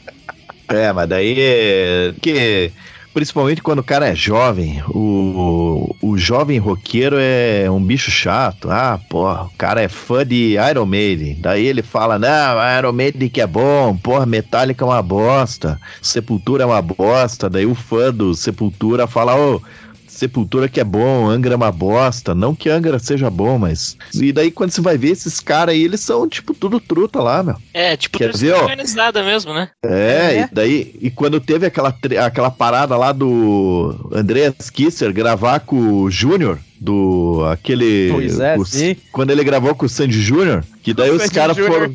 É, 0.68 0.92
mas 0.92 1.08
daí. 1.08 2.14
Que 2.20 2.72
principalmente 3.16 3.62
quando 3.62 3.78
o 3.78 3.82
cara 3.82 4.08
é 4.08 4.14
jovem. 4.14 4.82
O, 4.90 5.96
o 6.02 6.18
jovem 6.18 6.58
roqueiro 6.58 7.16
é 7.18 7.66
um 7.70 7.82
bicho 7.82 8.10
chato. 8.10 8.70
Ah, 8.70 9.00
porra, 9.08 9.44
o 9.44 9.50
cara 9.56 9.80
é 9.80 9.88
fã 9.88 10.24
de 10.26 10.58
Iron 10.70 10.84
Maiden. 10.84 11.38
Daí 11.40 11.64
ele 11.64 11.82
fala: 11.82 12.18
Não, 12.18 12.78
Iron 12.78 12.92
Maiden 12.92 13.30
que 13.30 13.40
é 13.40 13.46
bom, 13.46 13.96
porra, 13.96 14.26
Metallica 14.26 14.84
é 14.84 14.88
uma 14.88 15.00
bosta, 15.00 15.80
Sepultura 16.02 16.64
é 16.64 16.66
uma 16.66 16.82
bosta. 16.82 17.48
Daí 17.48 17.64
o 17.64 17.74
fã 17.74 18.12
do 18.12 18.34
Sepultura 18.34 19.06
fala: 19.06 19.34
Ô. 19.34 19.54
Oh, 19.54 19.85
Sepultura 20.16 20.68
que 20.68 20.80
é 20.80 20.84
bom, 20.84 21.28
Angra 21.28 21.52
é 21.52 21.56
uma 21.56 21.70
bosta. 21.70 22.34
Não 22.34 22.54
que 22.54 22.70
Angra 22.70 22.98
seja 22.98 23.28
bom, 23.28 23.58
mas. 23.58 23.96
E 24.14 24.32
daí 24.32 24.50
quando 24.50 24.70
você 24.70 24.80
vai 24.80 24.96
ver 24.96 25.10
esses 25.10 25.40
caras 25.40 25.74
aí, 25.74 25.82
eles 25.82 26.00
são 26.00 26.28
tipo 26.28 26.54
tudo 26.54 26.80
truta 26.80 27.20
lá, 27.20 27.42
meu. 27.42 27.56
É, 27.74 27.96
tipo 27.96 28.16
Quer 28.16 28.30
dizer, 28.30 28.54
organizada 28.54 29.22
mesmo, 29.22 29.52
né? 29.52 29.68
É, 29.84 29.90
é, 29.90 30.40
e 30.40 30.54
daí. 30.54 30.96
E 31.00 31.10
quando 31.10 31.38
teve 31.38 31.66
aquela, 31.66 31.94
aquela 32.24 32.50
parada 32.50 32.96
lá 32.96 33.12
do 33.12 34.08
Andreas 34.12 34.70
Kisser 34.70 35.12
gravar 35.12 35.60
com 35.60 36.02
o 36.02 36.10
Júnior, 36.10 36.58
do 36.80 37.46
aquele. 37.50 38.10
Pois 38.10 38.40
é, 38.40 38.56
o, 38.56 38.64
quando 39.12 39.30
ele 39.30 39.44
gravou 39.44 39.74
com 39.74 39.86
o 39.86 39.88
Sandy 39.88 40.20
Júnior, 40.20 40.64
que 40.82 40.94
daí 40.94 41.10
o 41.10 41.16
os 41.16 41.26
caras 41.28 41.56
foram. 41.56 41.94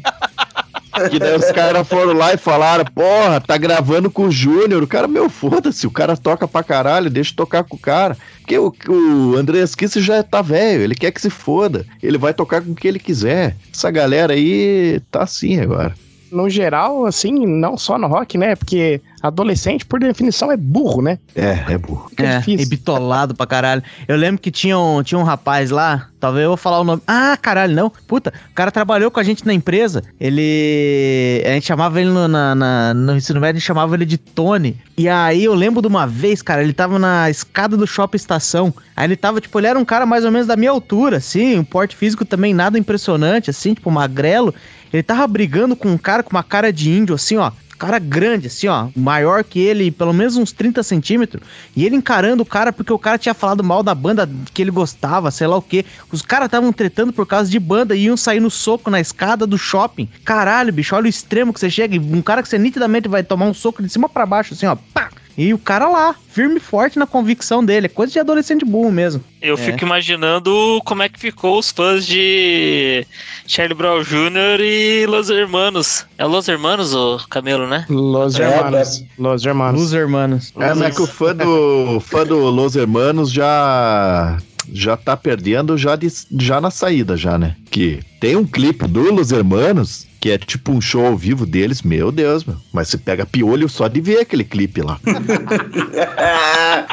Que 1.10 1.20
daí 1.20 1.36
os 1.36 1.52
caras 1.52 1.88
foram 1.88 2.14
lá 2.14 2.34
e 2.34 2.38
falaram, 2.38 2.84
porra, 2.86 3.40
tá 3.40 3.58
gravando 3.58 4.12
com 4.12 4.24
o 4.24 4.32
Júnior. 4.32 4.84
O 4.84 4.88
cara, 4.88 5.08
meu, 5.08 5.30
foda-se, 5.30 5.88
o 5.88 5.92
cara 5.92 6.18
toca 6.18 6.48
pra 6.48 6.64
caralho, 6.64 7.10
deixa 7.10 7.34
tocar 7.36 7.64
com 7.64 7.76
o 7.76 7.80
cara. 7.80 8.18
Porque 8.40 8.58
o, 8.58 8.74
o 8.90 9.36
Andreas 9.36 9.74
já 9.98 10.22
tá 10.22 10.42
velho, 10.42 10.84
ele 10.84 10.96
quer 10.96 11.12
que 11.12 11.22
se 11.22 11.30
foda. 11.30 11.86
Ele 12.04 12.18
vai 12.18 12.34
tocar 12.34 12.62
com 12.62 12.72
o 12.72 12.76
que 12.76 12.88
ele 12.88 13.00
quiser. 13.00 13.56
Essa 13.74 13.90
galera 13.90 14.34
aí 14.34 15.02
tá 15.10 15.24
assim 15.24 15.60
agora 15.60 15.96
no 16.32 16.50
geral, 16.50 17.06
assim, 17.06 17.46
não 17.46 17.78
só 17.78 17.98
no 17.98 18.08
rock, 18.08 18.38
né? 18.38 18.56
Porque 18.56 19.02
Adolescente, 19.22 19.86
por 19.86 20.00
definição, 20.00 20.52
é 20.52 20.58
burro, 20.58 21.02
né? 21.02 21.20
É, 21.36 21.74
é 21.74 21.78
burro. 21.78 22.08
Fica 22.10 22.24
É, 22.24 22.38
difícil. 22.40 22.66
e 22.66 22.70
bitolado 22.70 23.36
pra 23.36 23.46
caralho. 23.46 23.84
Eu 24.08 24.16
lembro 24.18 24.42
que 24.42 24.50
tinha 24.52 24.78
um, 24.80 25.04
tinha 25.04 25.20
um 25.20 25.24
rapaz 25.24 25.70
lá, 25.70 26.08
talvez 26.20 26.44
eu 26.44 26.50
vou 26.50 26.58
falar 26.58 26.80
o 26.80 26.84
nome. 26.84 27.02
Ah, 27.08 27.38
caralho, 27.42 27.76
não. 27.76 27.90
Puta, 28.08 28.34
o 28.52 28.54
cara 28.56 28.72
trabalhou 28.72 29.12
com 29.12 29.20
a 29.20 29.24
gente 29.24 29.46
na 29.46 29.54
empresa. 29.54 30.04
Ele. 30.20 31.44
A 31.46 31.50
gente 31.54 31.66
chamava 31.68 32.00
ele 32.02 32.10
no, 32.10 32.28
na, 32.28 32.56
na- 32.56 32.94
no 32.94 33.16
ensino 33.16 33.40
médio, 33.40 33.58
a 33.58 33.60
gente 33.60 33.68
chamava 33.68 33.96
ele 33.96 34.06
de 34.06 34.18
Tony. 34.18 34.78
E 34.98 35.08
aí 35.08 35.44
eu 35.44 35.54
lembro 35.54 35.82
de 35.82 35.88
uma 35.88 36.06
vez, 36.08 36.42
cara, 36.42 36.64
ele 36.64 36.74
tava 36.74 36.98
na 37.00 37.30
escada 37.30 37.76
do 37.78 37.88
shopping 37.88 38.18
estação. 38.18 38.74
Aí 38.96 39.06
ele 39.08 39.16
tava, 39.16 39.40
tipo, 39.42 39.60
ele 39.60 39.68
era 39.68 39.80
um 39.80 39.86
cara 39.86 40.06
mais 40.06 40.26
ou 40.26 40.32
menos 40.32 40.48
da 40.48 40.56
minha 40.56 40.72
altura, 40.72 41.18
assim, 41.18 41.58
um 41.58 41.64
porte 41.64 41.96
físico 41.96 42.26
também 42.26 42.54
nada 42.54 42.78
impressionante, 42.78 43.50
assim, 43.50 43.74
tipo, 43.74 43.90
magrelo. 43.90 44.54
Ele 44.92 45.04
tava 45.04 45.26
brigando 45.28 45.76
com 45.76 45.90
um 45.90 45.98
cara 45.98 46.22
com 46.22 46.32
uma 46.32 46.44
cara 46.44 46.72
de 46.72 46.90
índio, 46.92 47.16
assim, 47.16 47.38
ó. 47.38 47.52
Cara 47.82 47.98
grande, 47.98 48.46
assim, 48.46 48.68
ó. 48.68 48.90
Maior 48.96 49.44
que 49.44 49.60
ele, 49.60 49.90
pelo 49.90 50.14
menos 50.14 50.38
uns 50.38 50.52
30 50.52 50.84
centímetros. 50.84 51.42
E 51.76 51.84
ele 51.84 51.96
encarando 51.96 52.44
o 52.44 52.46
cara 52.46 52.72
porque 52.72 52.94
o 52.94 53.00
cara 53.00 53.18
tinha 53.18 53.34
falado 53.34 53.64
mal 53.64 53.82
da 53.82 53.96
banda 53.96 54.30
que 54.54 54.62
ele 54.62 54.70
gostava, 54.70 55.32
sei 55.32 55.48
lá 55.48 55.58
o 55.58 55.64
quê. 55.64 55.84
Os 56.12 56.22
caras 56.22 56.46
estavam 56.46 56.72
tretando 56.72 57.12
por 57.12 57.26
causa 57.26 57.50
de 57.50 57.60
banda 57.60 57.96
e 57.96 58.04
iam 58.04 58.16
sair 58.16 58.40
no 58.40 58.52
soco 58.52 58.92
na 58.92 59.00
escada 59.00 59.48
do 59.48 59.58
shopping. 59.58 60.08
Caralho, 60.24 60.72
bicho, 60.72 60.96
olha 60.96 61.06
o 61.06 61.10
extremo 61.10 61.52
que 61.52 61.60
você 61.60 61.72
chega. 61.72 61.96
E 61.96 62.00
Um 62.00 62.22
cara 62.22 62.44
que 62.44 62.50
você 62.50 62.60
nitidamente 62.60 63.10
vai 63.10 63.24
tomar 63.24 63.48
um 63.48 63.54
soco 63.54 63.82
de 63.82 63.90
cima 63.90 64.08
pra 64.08 64.28
baixo, 64.28 64.54
assim, 64.54 64.68
ó. 64.68 64.78
Pá! 64.94 65.10
E 65.38 65.54
o 65.54 65.58
cara 65.58 65.88
lá, 65.88 66.14
firme 66.30 66.58
e 66.58 66.60
forte 66.60 67.00
na 67.00 67.08
convicção 67.08 67.64
dele. 67.64 67.86
É 67.86 67.90
coisa 67.90 68.12
de 68.14 68.20
adolescente 68.20 68.66
burro 68.66 68.92
mesmo. 68.92 69.24
Eu 69.42 69.56
É. 69.56 69.58
fico 69.58 69.84
imaginando 69.84 70.82
como 70.86 71.02
é 71.04 71.10
que 71.10 71.20
ficou 71.20 71.58
os 71.58 71.72
fãs 71.72 72.06
de 72.06 73.06
Charlie 73.48 73.74
Brown 73.76 74.04
Jr. 74.04 74.60
e 74.62 75.06
Los 75.08 75.30
Hermanos. 75.30 76.06
É 76.18 76.26
Los 76.26 76.48
Hermanos, 76.48 76.94
o 76.94 77.18
Camelo, 77.30 77.66
né? 77.68 77.86
Los 77.90 78.40
É, 78.40 78.44
Hermanos. 78.44 79.04
Los 79.18 79.46
Hermanos. 79.46 79.82
Os 79.82 79.94
hermanos. 79.94 80.54
É, 80.60 80.74
mas 80.74 80.96
que 80.96 81.02
o 81.02 81.08
fã 81.08 81.36
do, 81.36 82.00
fã 82.02 82.26
do 82.26 82.38
Los 82.50 82.76
Hermanos 82.76 83.32
já 83.32 84.38
já 84.74 84.96
tá 84.96 85.18
perdendo 85.18 85.76
já, 85.78 85.96
de- 85.96 86.08
já 86.40 86.62
na 86.62 86.70
saída 86.70 87.18
já, 87.18 87.38
né? 87.38 87.56
Que 87.72 88.00
tem 88.20 88.36
um 88.36 88.46
clipe 88.46 88.88
do 88.88 89.12
Los 89.14 89.32
Hermanos 89.32 90.06
que 90.22 90.30
é 90.30 90.38
tipo 90.38 90.72
um 90.72 90.80
show 90.80 91.08
ao 91.08 91.18
vivo 91.18 91.48
deles, 91.48 91.82
meu 91.82 92.12
Deus, 92.12 92.46
meu. 92.46 92.56
Mas 92.72 92.90
você 92.90 92.98
pega 92.98 93.26
piolho 93.26 93.68
só 93.68 93.88
de 93.88 94.00
ver 94.00 94.20
aquele 94.20 94.44
clipe 94.44 94.82
lá. 94.82 95.00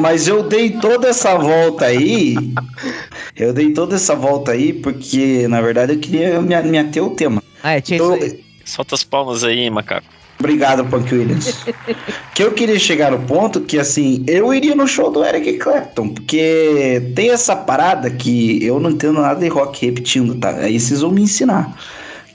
Mas 0.00 0.26
eu 0.26 0.42
dei 0.42 0.70
toda 0.70 1.08
essa 1.08 1.36
volta 1.36 1.86
aí. 1.86 2.34
Eu 3.36 3.52
dei 3.52 3.72
toda 3.72 3.94
essa 3.94 4.16
volta 4.16 4.52
aí 4.52 4.72
porque, 4.72 5.46
na 5.48 5.60
verdade, 5.60 5.92
eu 5.92 6.00
queria 6.00 6.40
me, 6.40 6.60
me 6.62 6.78
ater 6.78 7.02
ao 7.02 7.10
tema. 7.10 7.42
Ah, 7.62 7.76
é, 7.76 7.80
tinha 7.80 8.02
aí. 8.02 8.44
Solta 8.64 8.96
as 8.96 9.04
palmas 9.04 9.44
aí, 9.44 9.70
macaco. 9.70 10.06
Obrigado, 10.38 10.84
Punk 10.84 11.12
Williams. 11.12 11.64
que 12.34 12.42
eu 12.42 12.52
queria 12.52 12.78
chegar 12.78 13.10
no 13.10 13.18
ponto 13.20 13.60
que, 13.60 13.78
assim, 13.78 14.24
eu 14.26 14.54
iria 14.54 14.74
no 14.74 14.86
show 14.86 15.10
do 15.10 15.24
Eric 15.24 15.54
Clapton, 15.58 16.10
porque 16.10 17.10
tem 17.14 17.30
essa 17.30 17.56
parada 17.56 18.08
que 18.10 18.64
eu 18.64 18.78
não 18.78 18.90
entendo 18.90 19.20
nada 19.20 19.40
de 19.40 19.48
rock 19.48 19.84
repetindo, 19.86 20.34
tá? 20.36 20.50
Aí 20.50 20.78
vocês 20.78 21.00
vão 21.00 21.10
me 21.10 21.22
ensinar. 21.22 21.74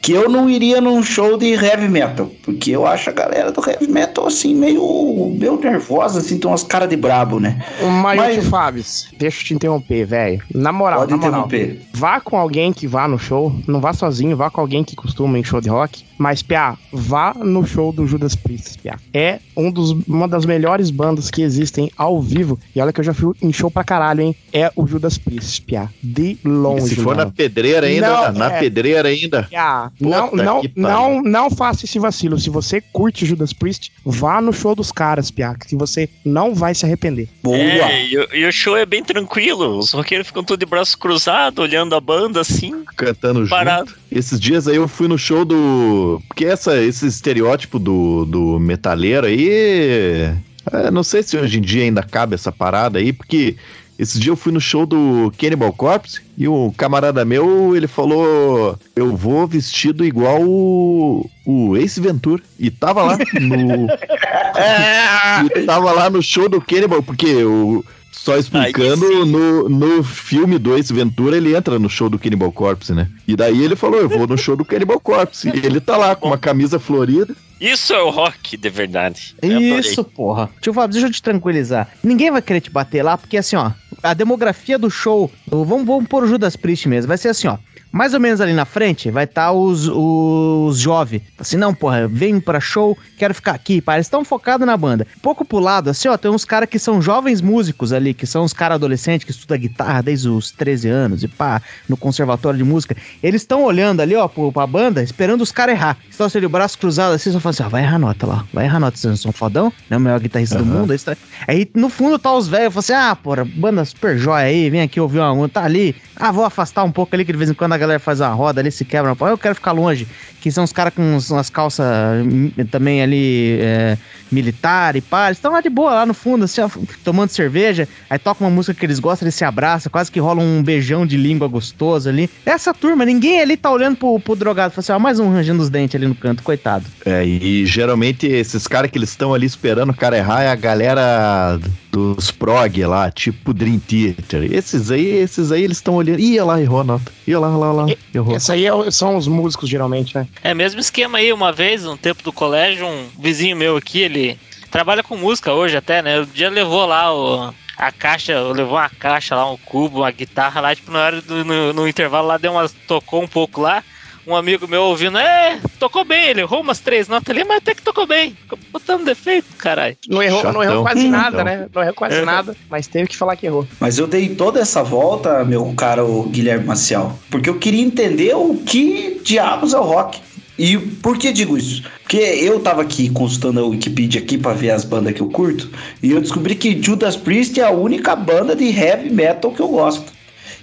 Que 0.01 0.11
eu 0.11 0.27
não 0.27 0.49
iria 0.49 0.81
num 0.81 1.01
show 1.01 1.37
de 1.37 1.53
heavy 1.53 1.87
metal, 1.87 2.29
porque 2.43 2.71
eu 2.71 2.85
acho 2.85 3.09
a 3.09 3.13
galera 3.13 3.53
do 3.53 3.61
heavy 3.65 3.87
metal, 3.87 4.27
assim, 4.27 4.53
meio, 4.53 5.33
meio 5.39 5.57
nervosa, 5.57 6.19
assim, 6.19 6.37
tem 6.37 6.51
umas 6.51 6.61
caras 6.61 6.89
de 6.89 6.97
brabo, 6.97 7.39
né? 7.39 7.63
Mas, 8.01 8.17
Mas- 8.17 8.47
Fábio, 8.49 8.83
deixa 9.17 9.39
eu 9.39 9.45
te 9.45 9.53
interromper, 9.53 10.03
velho. 10.05 10.41
Na 10.53 10.73
moral, 10.73 10.99
Pode 10.99 11.11
na 11.11 11.17
moral. 11.17 11.45
interromper. 11.45 11.81
Vá 11.93 12.19
com 12.19 12.37
alguém 12.37 12.73
que 12.73 12.85
vá 12.85 13.07
no 13.07 13.17
show, 13.17 13.55
não 13.65 13.79
vá 13.79 13.93
sozinho, 13.93 14.35
vá 14.35 14.49
com 14.49 14.59
alguém 14.59 14.83
que 14.83 14.93
costuma 14.93 15.39
em 15.39 15.43
show 15.45 15.61
de 15.61 15.69
rock. 15.69 16.03
Mas, 16.18 16.41
Pia, 16.41 16.76
vá 16.91 17.34
no 17.34 17.66
show 17.66 17.91
do 17.91 18.05
Judas 18.07 18.36
Priest, 18.36 18.80
Pia. 18.80 18.97
É 19.14 19.39
um 19.57 19.72
dos, 19.72 19.91
uma 20.07 20.28
das 20.28 20.45
melhores 20.45 20.89
bandas 20.89 21.30
que 21.32 21.41
existem 21.41 21.91
ao 21.97 22.22
vivo. 22.22 22.59
E 22.76 22.80
olha 22.82 22.93
que 22.93 22.99
eu 22.99 23.03
já 23.03 23.14
fui 23.14 23.34
em 23.41 23.51
show 23.51 23.70
pra 23.72 23.84
caralho, 23.84 24.22
hein? 24.22 24.36
É 24.51 24.72
o 24.76 24.86
Judas 24.88 25.18
Priest, 25.18 25.61
Pia. 25.64 25.89
De 26.01 26.38
E 26.43 26.47
longe, 26.47 26.88
se 26.89 26.95
for 26.95 27.16
na 27.16 27.24
mano. 27.24 27.32
pedreira 27.36 27.88
ainda, 27.88 28.32
Não, 28.32 28.39
na 28.39 28.51
é. 28.53 28.59
pedreira 28.59 29.09
ainda. 29.09 29.43
Pia, 29.43 29.91
não, 29.99 30.32
não, 30.32 30.61
não, 30.76 31.22
não 31.24 31.49
faça 31.49 31.86
esse 31.86 31.97
vacilo. 31.99 32.39
Se 32.39 32.49
você 32.49 32.80
curte 32.82 33.26
Judas 33.26 33.53
Priest, 33.53 33.91
vá 34.05 34.41
no 34.41 34.53
show 34.53 34.76
dos 34.76 34.91
caras, 34.91 35.30
Pia. 35.32 35.55
Que 35.55 35.76
você 35.76 36.09
não 36.24 36.53
vai 36.53 36.74
se 36.76 36.86
arrepender. 36.86 37.28
Boa. 37.41 37.57
É, 37.57 38.05
e, 38.07 38.18
o- 38.18 38.28
e 38.36 38.45
o 38.45 38.51
show 38.51 38.78
é 38.78 38.86
bem 38.86 39.03
tranquilo. 39.03 39.78
Os 39.80 39.91
roqueiros 39.91 40.28
ficam 40.28 40.43
tudo 40.43 40.59
de 40.59 40.66
braço 40.66 40.97
cruzado, 40.97 41.59
olhando 41.59 41.95
a 41.95 41.99
banda 42.01 42.41
assim, 42.41 42.84
Cantando 42.95 43.41
junto. 43.41 43.49
parado. 43.49 43.93
Esses 44.11 44.39
dias 44.39 44.68
aí 44.68 44.76
eu 44.76 44.88
fui 44.88 45.07
no 45.07 45.18
show 45.18 45.43
do. 45.43 46.12
Porque 46.28 46.45
essa, 46.45 46.82
esse 46.82 47.07
estereótipo 47.07 47.80
do, 47.80 48.26
do 48.26 48.59
metaleiro 48.59 49.28
aí. 49.28 50.34
é, 50.72 50.91
não 50.91 51.03
sei 51.03 51.24
se 51.24 51.38
hoje 51.38 51.57
em 51.59 51.61
dia 51.61 51.84
ainda 51.84 52.03
cabe 52.03 52.36
essa 52.36 52.51
parada 52.51 52.99
aí, 52.99 53.14
porque 53.14 53.55
esses 53.97 54.20
dias 54.20 54.28
eu 54.28 54.36
fui 54.36 54.51
no 54.51 54.59
show 54.59 54.86
do 54.86 55.32
Cannibal 55.38 55.72
Corpse 55.72 56.22
e 56.38 56.47
o 56.47 56.74
camarada 56.76 57.24
meu, 57.24 57.76
ele 57.76 57.88
falou: 57.88 58.78
Eu 58.95 59.16
vou 59.16 59.45
vestido 59.45 60.03
igual 60.03 60.41
o, 60.41 61.30
o 61.45 61.78
Ace 61.78 62.01
Ventura. 62.01 62.41
E 62.59 62.72
tava 62.72 63.03
lá 63.03 63.18
no. 63.18 63.88
e 65.55 65.66
tava 65.66 65.91
lá 65.91 66.09
no 66.09 66.24
show 66.24 66.49
do 66.49 66.59
Cannibal, 66.59 67.03
porque 67.03 67.43
o. 67.43 67.86
Só 68.24 68.38
explicando, 68.38 69.05
Aí 69.05 69.26
no, 69.26 69.67
no 69.67 70.01
filme 70.01 70.57
do 70.57 70.78
Ace 70.78 70.93
Ventura, 70.93 71.36
ele 71.36 71.53
entra 71.53 71.78
no 71.78 71.89
show 71.89 72.09
do 72.09 72.17
Cannibal 72.17 72.53
Corpse, 72.53 72.93
né? 72.93 73.09
E 73.28 73.36
daí 73.36 73.61
ele 73.61 73.76
falou, 73.76 73.99
eu 73.99 74.07
vou 74.07 74.26
no 74.26 74.38
show 74.38 74.55
do 74.55 74.63
Cannibal 74.63 74.97
Corpse. 74.97 75.49
E 75.49 75.65
ele 75.65 75.82
tá 75.82 75.97
lá 75.97 76.15
com 76.15 76.30
uma 76.30 76.38
camisa 76.38 76.80
florida. 76.80 77.36
Isso 77.59 77.93
é 77.93 78.01
o 78.01 78.09
rock 78.09 78.55
de 78.55 78.69
verdade. 78.69 79.36
Eu 79.41 79.49
adorei. 79.57 79.80
Isso, 79.80 80.05
porra. 80.05 80.49
Tio 80.61 80.71
Fábio, 80.74 80.93
deixa 80.93 81.07
eu 81.07 81.11
te 81.11 81.21
tranquilizar. 81.21 81.89
Ninguém 82.01 82.32
vai 82.32 82.41
querer 82.41 82.61
te 82.61 82.69
bater 82.69 83.03
lá, 83.03 83.17
porque 83.17 83.36
assim, 83.36 83.57
ó, 83.57 83.71
a 84.01 84.13
demografia 84.13 84.80
do 84.80 84.89
show, 84.89 85.30
vamos, 85.45 85.86
vamos 85.86 86.07
pôr 86.07 86.24
o 86.24 86.28
Judas 86.28 86.55
Priest 86.55 86.88
mesmo, 86.88 87.09
vai 87.09 87.17
ser 87.17 87.28
assim, 87.28 87.49
ó. 87.49 87.57
Mais 87.93 88.15
ou 88.15 88.19
menos 88.19 88.41
ali 88.41 88.53
na 88.53 88.65
frente 88.65 89.11
vai 89.11 89.25
estar 89.25 89.51
os, 89.51 89.87
os 89.87 90.79
jovens. 90.79 91.21
Assim, 91.37 91.57
não, 91.57 91.75
porra, 91.75 92.07
venho 92.07 92.41
pra 92.41 92.59
show, 92.59 92.97
quero 93.19 93.35
ficar 93.35 93.51
aqui, 93.51 93.79
pá. 93.79 93.93
Eles 93.93 94.07
estão 94.07 94.25
focados 94.25 94.65
na 94.65 94.75
banda. 94.75 95.05
Pouco 95.21 95.45
pro 95.45 95.59
lado, 95.59 95.91
assim, 95.91 96.07
ó, 96.07 96.17
tem 96.17 96.31
uns 96.31 96.43
caras 96.43 96.67
que 96.67 96.79
são 96.79 96.99
jovens 96.99 97.39
músicos 97.39 97.93
ali, 97.93 98.11
que 98.15 98.25
são 98.25 98.43
os 98.43 98.51
caras 98.51 98.75
adolescentes 98.75 99.23
que 99.25 99.29
estudam 99.31 99.59
guitarra 99.59 100.01
desde 100.01 100.27
os 100.27 100.49
13 100.49 100.89
anos 100.89 101.21
e 101.23 101.27
pá, 101.27 101.61
no 101.87 101.95
conservatório 101.95 102.57
de 102.57 102.63
música. 102.63 102.97
Eles 103.21 103.43
estão 103.43 103.63
olhando 103.63 104.01
ali, 104.01 104.15
ó, 104.15 104.27
pro, 104.27 104.51
pra 104.51 104.65
banda, 104.65 105.03
esperando 105.03 105.41
os 105.41 105.51
caras 105.51 105.75
errar. 105.75 105.95
Estão 106.09 106.25
assim, 106.25 106.39
de 106.39 106.47
braço 106.47 106.79
cruzado 106.79 107.13
assim, 107.13 107.31
só 107.31 107.39
falando 107.39 107.53
assim, 107.53 107.63
ó, 107.63 107.69
vai 107.69 107.83
errar 107.83 107.99
nota 107.99 108.25
lá, 108.25 108.43
vai 108.51 108.65
errar 108.65 108.79
nota, 108.79 108.97
vocês 108.97 109.11
não 109.11 109.17
são 109.17 109.31
fodão, 109.31 109.71
não 109.87 109.95
é 109.95 109.97
o 109.99 110.01
melhor 110.01 110.19
guitarrista 110.19 110.57
do 110.57 110.63
Aham. 110.63 110.79
mundo. 110.79 110.91
Aí, 110.93 110.97
tá- 110.99 111.17
aí 111.47 111.69
no 111.75 111.89
fundo 111.89 112.17
tá 112.17 112.33
os 112.33 112.47
velhos, 112.47 112.73
falam 112.73 112.79
assim, 112.79 112.93
ah, 112.93 113.15
porra, 113.15 113.45
banda 113.45 113.85
super 113.85 114.17
jóia 114.17 114.45
aí, 114.47 114.67
vem 114.71 114.81
aqui 114.81 114.99
ouvir 114.99 115.19
uma, 115.19 115.47
tá 115.47 115.63
ali, 115.63 115.95
ah, 116.15 116.31
vou 116.31 116.43
afastar 116.43 116.83
um 116.83 116.91
pouco 116.91 117.15
ali, 117.15 117.23
que 117.23 117.31
de 117.31 117.37
vez 117.37 117.51
em 117.51 117.53
quando 117.53 117.73
a 117.73 117.77
galera 117.84 117.99
faz 117.99 118.19
uma 118.19 118.29
roda 118.29 118.61
ali, 118.61 118.71
se 118.71 118.84
quebra, 118.84 119.15
eu 119.19 119.38
quero 119.38 119.55
ficar 119.55 119.71
longe, 119.71 120.07
que 120.41 120.51
são 120.51 120.63
os 120.63 120.73
caras 120.73 120.93
com 120.93 121.17
umas 121.31 121.49
calças 121.49 121.86
hum, 122.25 122.51
também 122.69 123.01
ali, 123.01 123.57
é, 123.61 123.97
militar 124.31 124.95
e 124.95 125.01
pá, 125.01 125.27
eles 125.27 125.38
estão 125.38 125.53
lá 125.53 125.61
de 125.61 125.69
boa, 125.69 125.93
lá 125.93 126.05
no 126.05 126.13
fundo, 126.13 126.45
assim, 126.45 126.61
tomando 127.03 127.29
cerveja, 127.29 127.88
aí 128.09 128.19
toca 128.19 128.43
uma 128.43 128.49
música 128.49 128.73
que 128.73 128.86
eles 128.86 128.99
gostam, 128.99 129.25
eles 129.25 129.36
se 129.36 129.45
abraçam, 129.45 129.91
quase 129.91 130.11
que 130.11 130.19
rola 130.19 130.41
um 130.41 130.61
beijão 130.61 131.05
de 131.05 131.15
língua 131.15 131.47
gostoso 131.47 132.09
ali. 132.09 132.29
Essa 132.45 132.73
turma, 132.73 133.05
ninguém 133.05 133.39
ali 133.39 133.55
tá 133.55 133.71
olhando 133.71 133.95
pro, 133.95 134.19
pro 134.19 134.36
drogado, 134.36 134.73
fala 134.73 134.81
assim, 134.81 134.91
ó, 134.91 134.99
mais 134.99 135.19
um 135.19 135.31
rangendo 135.31 135.61
os 135.61 135.69
dentes 135.69 135.95
ali 135.95 136.07
no 136.07 136.15
canto, 136.15 136.43
coitado. 136.43 136.86
É, 137.05 137.25
e 137.25 137.65
geralmente 137.65 138.27
esses 138.27 138.67
caras 138.67 138.91
que 138.91 138.97
eles 138.97 139.09
estão 139.09 139.34
ali 139.34 139.45
esperando 139.45 139.91
o 139.91 139.95
cara 139.95 140.17
errar 140.17 140.43
é 140.43 140.49
a 140.49 140.55
galera 140.55 141.59
dos 141.93 142.31
prog 142.31 142.86
lá, 142.86 143.11
tipo 143.11 143.53
Dream 143.53 143.79
Theater. 143.79 144.51
Esses 144.51 144.89
aí, 144.89 145.05
esses 145.05 145.51
aí 145.51 145.63
eles 145.63 145.77
estão 145.77 145.93
olhando. 145.93 146.19
Ih, 146.19 146.39
olha 146.39 146.43
lá, 146.43 146.61
errou 146.61 146.81
a 146.81 146.84
nota. 146.84 147.11
Ih, 147.27 147.36
olha 147.36 147.47
lá, 147.47 147.57
olha 147.57 147.71
lá, 147.71 147.72
lá, 147.76 147.86
errou. 148.13 148.36
Esse 148.36 148.51
aí 148.51 148.65
é 148.65 148.91
são 148.91 149.15
os 149.15 149.28
músicos, 149.28 149.69
geralmente, 149.69 150.15
né? 150.15 150.28
É 150.43 150.53
mesmo 150.53 150.80
esquema 150.80 151.17
aí, 151.17 151.32
uma 151.32 151.51
vez, 151.51 151.84
no 151.84 151.97
tempo 151.97 152.24
do 152.24 152.32
colégio, 152.32 152.86
um 152.88 153.07
vizinho 153.19 153.55
meu 153.55 153.78
aqui, 153.78 154.01
ele 154.01 154.39
trabalha 154.71 155.03
com 155.03 155.15
música 155.15 155.53
hoje 155.53 155.78
até, 155.78 156.01
né? 156.01 156.19
O 156.19 156.26
dia 156.26 156.49
levou 156.49 156.86
lá 156.86 157.13
o, 157.13 157.53
a 157.78 157.91
caixa, 157.91 158.39
levou 158.39 158.78
uma 158.78 158.89
caixa 158.89 159.36
lá, 159.36 159.49
um 159.49 159.57
cubo, 159.57 159.99
uma 159.99 160.11
guitarra 160.11 160.61
lá, 160.61 160.76
tipo, 160.76 160.91
na 160.91 160.99
hora 160.99 161.21
do 161.21 161.43
no, 161.43 161.74
no 161.74 161.88
intervalo 161.88 162.28
lá, 162.28 162.38
deu 162.38 162.51
umas, 162.51 162.74
tocou 162.88 163.21
um 163.21 163.28
pouco 163.28 163.61
lá. 163.61 163.84
Um 164.26 164.36
amigo 164.36 164.67
meu 164.69 164.84
ouvindo, 164.84 165.17
é, 165.17 165.59
tocou 165.78 166.05
bem, 166.05 166.30
ele 166.30 166.41
errou 166.41 166.61
umas 166.61 166.80
três 166.80 167.09
notas 167.09 167.30
ali, 167.30 167.43
mas 167.43 167.57
até 167.57 167.76
que 167.76 167.82
tocou 167.82 168.07
bem. 168.07 168.32
Ficou 168.41 168.57
botando 168.71 169.03
defeito, 169.03 169.47
caralho. 169.57 169.97
Não 170.07 170.24
errou, 170.24 170.43
não 170.53 170.63
errou 170.63 170.82
quase 170.84 171.07
nada, 171.09 171.38
Chatão. 171.39 171.43
né? 171.43 171.67
Não 171.74 171.82
errou 171.82 171.93
quase 171.93 172.19
Uhum. 172.19 172.26
nada, 172.26 172.55
mas 172.69 172.88
teve 172.88 173.09
que 173.09 173.17
falar 173.17 173.36
que 173.36 173.45
errou. 173.45 173.67
Mas 173.82 173.97
eu 173.97 174.07
dei 174.07 174.30
toda 174.30 174.61
essa 174.61 174.82
volta, 174.82 175.43
meu 175.43 175.74
caro 175.76 176.24
Guilherme 176.32 176.65
Maciel, 176.65 177.19
porque 177.30 177.49
eu 177.49 177.59
queria 177.59 177.82
entender 177.84 178.34
o 178.36 178.55
que 178.65 179.19
diabos 179.26 179.74
é 179.74 179.78
o 179.80 179.84
rock. 179.84 180.21
E 180.57 180.78
por 180.78 181.17
que 181.17 181.32
digo 181.32 181.57
isso? 181.57 181.82
Porque 182.03 182.17
eu 182.17 182.59
tava 182.59 182.84
aqui 182.84 183.09
consultando 183.09 183.59
a 183.59 183.65
Wikipedia 183.65 184.21
aqui 184.21 184.38
pra 184.38 184.53
ver 184.53 184.69
as 184.69 184.86
bandas 184.86 185.11
que 185.13 185.21
eu 185.21 185.28
curto, 185.28 185.67
e 186.01 186.11
eu 186.11 186.21
descobri 186.21 186.53
que 186.53 186.80
Judas 186.80 187.17
Priest 187.17 187.59
é 187.59 187.63
a 187.63 187.71
única 187.71 188.15
banda 188.15 188.55
de 188.55 188.65
heavy 188.69 189.09
metal 189.09 189.51
que 189.51 189.59
eu 189.59 189.67
gosto. 189.67 190.12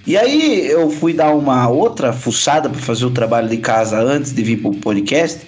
E 0.05 0.17
aí 0.17 0.67
eu 0.67 0.89
fui 0.89 1.13
dar 1.13 1.33
uma 1.33 1.69
outra 1.69 2.11
fuçada 2.11 2.69
para 2.69 2.79
fazer 2.79 3.05
o 3.05 3.11
trabalho 3.11 3.47
de 3.47 3.57
casa 3.57 3.99
antes 3.99 4.33
de 4.33 4.41
vir 4.41 4.57
pro 4.57 4.71
podcast 4.71 5.41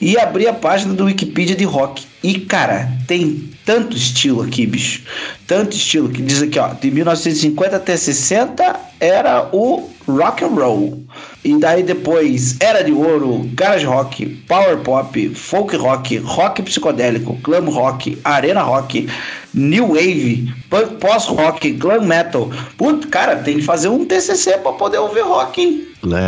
e 0.00 0.18
abri 0.18 0.48
a 0.48 0.52
página 0.52 0.94
do 0.94 1.04
Wikipedia 1.04 1.54
de 1.54 1.64
rock. 1.64 2.04
E 2.22 2.40
cara, 2.40 2.90
tem 3.06 3.50
tanto 3.64 3.96
estilo 3.96 4.42
aqui, 4.42 4.66
bicho. 4.66 5.04
Tanto 5.46 5.76
estilo 5.76 6.08
que 6.08 6.20
diz 6.20 6.42
aqui, 6.42 6.58
ó, 6.58 6.68
de 6.68 6.90
1950 6.90 7.76
até 7.76 7.96
60 7.96 8.80
era 8.98 9.48
o 9.52 9.88
rock 10.08 10.44
and 10.44 10.48
roll. 10.48 11.04
E 11.44 11.56
daí 11.58 11.82
depois 11.82 12.56
era 12.60 12.82
de 12.82 12.92
ouro, 12.92 13.48
garage 13.54 13.86
rock, 13.86 14.26
power 14.46 14.78
pop, 14.78 15.34
folk 15.34 15.76
rock, 15.76 16.18
rock 16.18 16.62
psicodélico, 16.62 17.34
glam 17.42 17.70
rock, 17.70 18.18
arena 18.24 18.62
rock, 18.62 19.08
new 19.54 19.88
wave, 19.88 20.52
punk 20.68 20.96
pós-rock, 20.96 21.70
glam 21.72 22.02
metal. 22.02 22.50
Puta, 22.76 23.06
cara, 23.08 23.36
tem 23.36 23.56
que 23.58 23.62
fazer 23.64 23.88
um 23.88 24.04
TCC 24.04 24.58
pra 24.58 24.72
poder 24.72 24.98
ouvir 24.98 25.22
rock, 25.22 25.60
hein? 25.60 25.86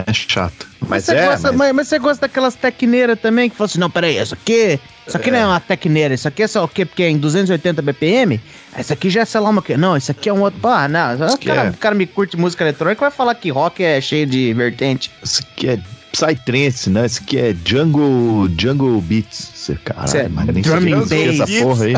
É 0.08 0.12
chato. 0.12 0.66
Mas 0.88 1.04
você 1.04 1.12
é, 1.14 1.26
gosta, 1.26 1.48
mas- 1.52 1.56
mas... 1.58 1.72
mas 1.74 1.88
você 1.88 1.98
gosta 1.98 2.26
daquelas 2.26 2.54
tecneiras 2.54 3.18
também 3.18 3.48
que 3.48 3.56
falam 3.56 3.66
assim, 3.66 3.78
não, 3.78 3.88
peraí, 3.90 4.18
isso 4.18 4.34
aqui, 4.34 4.78
isso 5.06 5.16
aqui 5.16 5.30
não 5.30 5.38
é 5.38 5.46
uma 5.46 5.60
tecneira, 5.60 6.12
isso 6.12 6.28
aqui 6.28 6.42
é 6.42 6.46
só 6.46 6.64
o 6.64 6.68
quê? 6.68 6.84
Porque 6.84 7.02
é 7.04 7.08
em 7.08 7.16
280 7.16 7.80
BPM? 7.80 8.40
Isso 8.78 8.92
aqui 8.92 9.08
já 9.08 9.22
é 9.22 9.24
sei 9.24 9.40
lá 9.40 9.48
uma? 9.48 9.62
Não, 9.78 9.96
isso 9.96 10.10
aqui 10.10 10.28
é 10.28 10.32
um 10.32 10.42
outro. 10.42 10.58
Ah, 10.68 10.88
não, 10.88 11.14
o 11.14 11.38
cara, 11.38 11.64
é- 11.68 11.70
o 11.70 11.74
cara 11.74 11.94
me 11.94 12.06
curte 12.06 12.36
música 12.36 12.64
eletrônica 12.64 13.00
vai 13.00 13.10
falar 13.10 13.34
que 13.34 13.48
rock 13.50 13.82
é 13.82 14.00
cheio 14.00 14.26
de 14.26 14.52
vertente. 14.52 15.10
Isso 15.22 15.42
aqui 15.42 15.68
é 15.70 15.78
Psytrance, 16.12 16.90
né? 16.90 17.06
Isso 17.06 17.22
aqui 17.22 17.38
é 17.38 17.56
Jungle, 17.64 18.48
jungle 18.58 19.00
Beats. 19.00 19.70
Caralho, 19.84 20.16
é 20.16 20.28
mas 20.28 20.46
nem 20.46 20.62
drumming 20.62 21.06
sei 21.06 21.30
o 21.30 21.32
que 21.32 21.34
é 21.34 21.38
bass. 21.38 21.50
essa 21.50 21.64
porra 21.64 21.84
aí. 21.84 21.94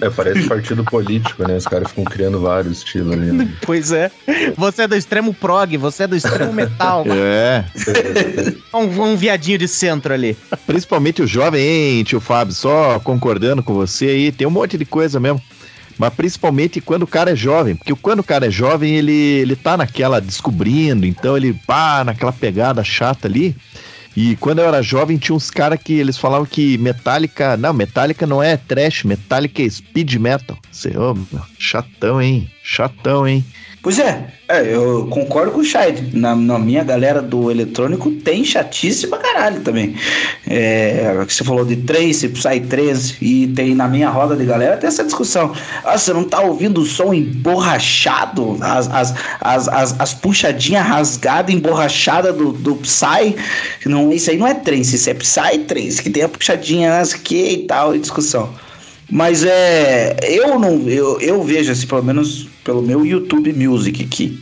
É, 0.00 0.10
parece 0.10 0.48
partido 0.48 0.84
político, 0.84 1.46
né? 1.46 1.56
Os 1.56 1.66
caras 1.66 1.88
ficam 1.88 2.04
criando 2.04 2.40
vários 2.40 2.78
estilos 2.78 3.12
ali. 3.12 3.32
Né? 3.32 3.48
Pois 3.64 3.92
é. 3.92 4.10
Você 4.56 4.82
é 4.82 4.88
do 4.88 4.96
extremo 4.96 5.32
prog, 5.32 5.76
você 5.76 6.04
é 6.04 6.06
do 6.06 6.16
extremo 6.16 6.52
metal. 6.52 7.04
É, 7.24 7.64
um, 8.74 9.12
um 9.12 9.16
viadinho 9.16 9.58
de 9.58 9.68
centro 9.68 10.12
ali. 10.12 10.36
principalmente 10.66 11.22
o 11.22 11.26
jovem, 11.26 11.62
hein, 11.62 12.04
tio 12.04 12.20
Fábio? 12.20 12.54
Só 12.54 12.98
concordando 13.00 13.62
com 13.62 13.74
você 13.74 14.06
aí, 14.06 14.32
tem 14.32 14.46
um 14.46 14.50
monte 14.50 14.76
de 14.76 14.84
coisa 14.84 15.20
mesmo. 15.20 15.40
Mas 15.98 16.12
principalmente 16.14 16.80
quando 16.80 17.02
o 17.02 17.06
cara 17.06 17.32
é 17.32 17.36
jovem, 17.36 17.76
porque 17.76 17.94
quando 17.94 18.20
o 18.20 18.24
cara 18.24 18.46
é 18.46 18.50
jovem, 18.50 18.94
ele, 18.94 19.12
ele 19.12 19.56
tá 19.56 19.76
naquela 19.76 20.20
descobrindo, 20.20 21.06
então 21.06 21.36
ele 21.36 21.52
pá, 21.66 22.02
naquela 22.04 22.32
pegada 22.32 22.82
chata 22.84 23.28
ali. 23.28 23.56
E 24.14 24.36
quando 24.36 24.58
eu 24.58 24.66
era 24.66 24.82
jovem, 24.82 25.16
tinha 25.16 25.34
uns 25.34 25.50
caras 25.50 25.80
que 25.82 25.94
eles 25.94 26.18
falavam 26.18 26.46
que 26.46 26.76
Metallica. 26.76 27.56
Não, 27.56 27.72
Metallica 27.72 28.26
não 28.26 28.42
é 28.42 28.56
trash, 28.56 29.04
Metallica 29.04 29.62
é 29.62 29.68
speed 29.68 30.14
metal. 30.16 30.58
Você, 30.70 30.96
ô, 30.96 31.14
meu, 31.14 31.42
chatão, 31.58 32.20
hein? 32.20 32.50
Chatão, 32.62 33.26
hein? 33.26 33.44
Pois 33.82 33.98
é, 33.98 34.28
é, 34.48 34.72
eu 34.72 35.08
concordo 35.10 35.50
com 35.50 35.58
o 35.58 35.64
Scheid. 35.64 36.16
Na, 36.16 36.36
na 36.36 36.56
minha 36.56 36.84
galera 36.84 37.20
do 37.20 37.50
eletrônico 37.50 38.12
tem 38.12 38.44
chatice 38.44 39.08
pra 39.08 39.18
caralho 39.18 39.60
também. 39.62 39.96
É, 40.46 41.12
você 41.28 41.42
falou 41.42 41.64
de 41.64 41.74
Trace, 41.74 42.28
Psytrance, 42.28 43.16
e 43.20 43.48
tem 43.48 43.74
na 43.74 43.88
minha 43.88 44.08
roda 44.08 44.36
de 44.36 44.44
galera 44.44 44.76
tem 44.76 44.86
essa 44.86 45.02
discussão. 45.02 45.52
Ah, 45.84 45.98
você 45.98 46.12
não 46.12 46.22
tá 46.22 46.40
ouvindo 46.40 46.80
o 46.80 46.86
som 46.86 47.12
emborrachado, 47.12 48.56
as, 48.60 48.88
as, 48.88 49.14
as, 49.40 49.68
as, 49.68 50.00
as 50.00 50.14
puxadinhas 50.14 50.86
rasgadas, 50.86 51.52
emborrachadas 51.52 52.36
do, 52.36 52.52
do 52.52 52.76
Psy. 52.76 53.34
Não, 53.84 54.12
isso 54.12 54.30
aí 54.30 54.36
não 54.36 54.46
é 54.46 54.54
Trance, 54.54 54.94
isso 54.94 55.10
é 55.10 55.14
Psytrance, 55.14 56.00
que 56.00 56.08
tem 56.08 56.22
a 56.22 56.28
puxadinha 56.28 56.88
nas 56.90 57.14
que 57.14 57.34
e 57.34 57.66
tal, 57.66 57.96
e 57.96 57.98
discussão. 57.98 58.54
Mas 59.10 59.44
é. 59.44 60.16
Eu 60.22 60.58
não. 60.58 60.88
Eu, 60.88 61.20
eu 61.20 61.42
vejo 61.42 61.72
assim, 61.72 61.86
pelo 61.86 62.02
menos 62.02 62.51
pelo 62.64 62.82
meu 62.82 63.04
YouTube 63.04 63.52
Music 63.52 64.04
aqui. 64.04 64.40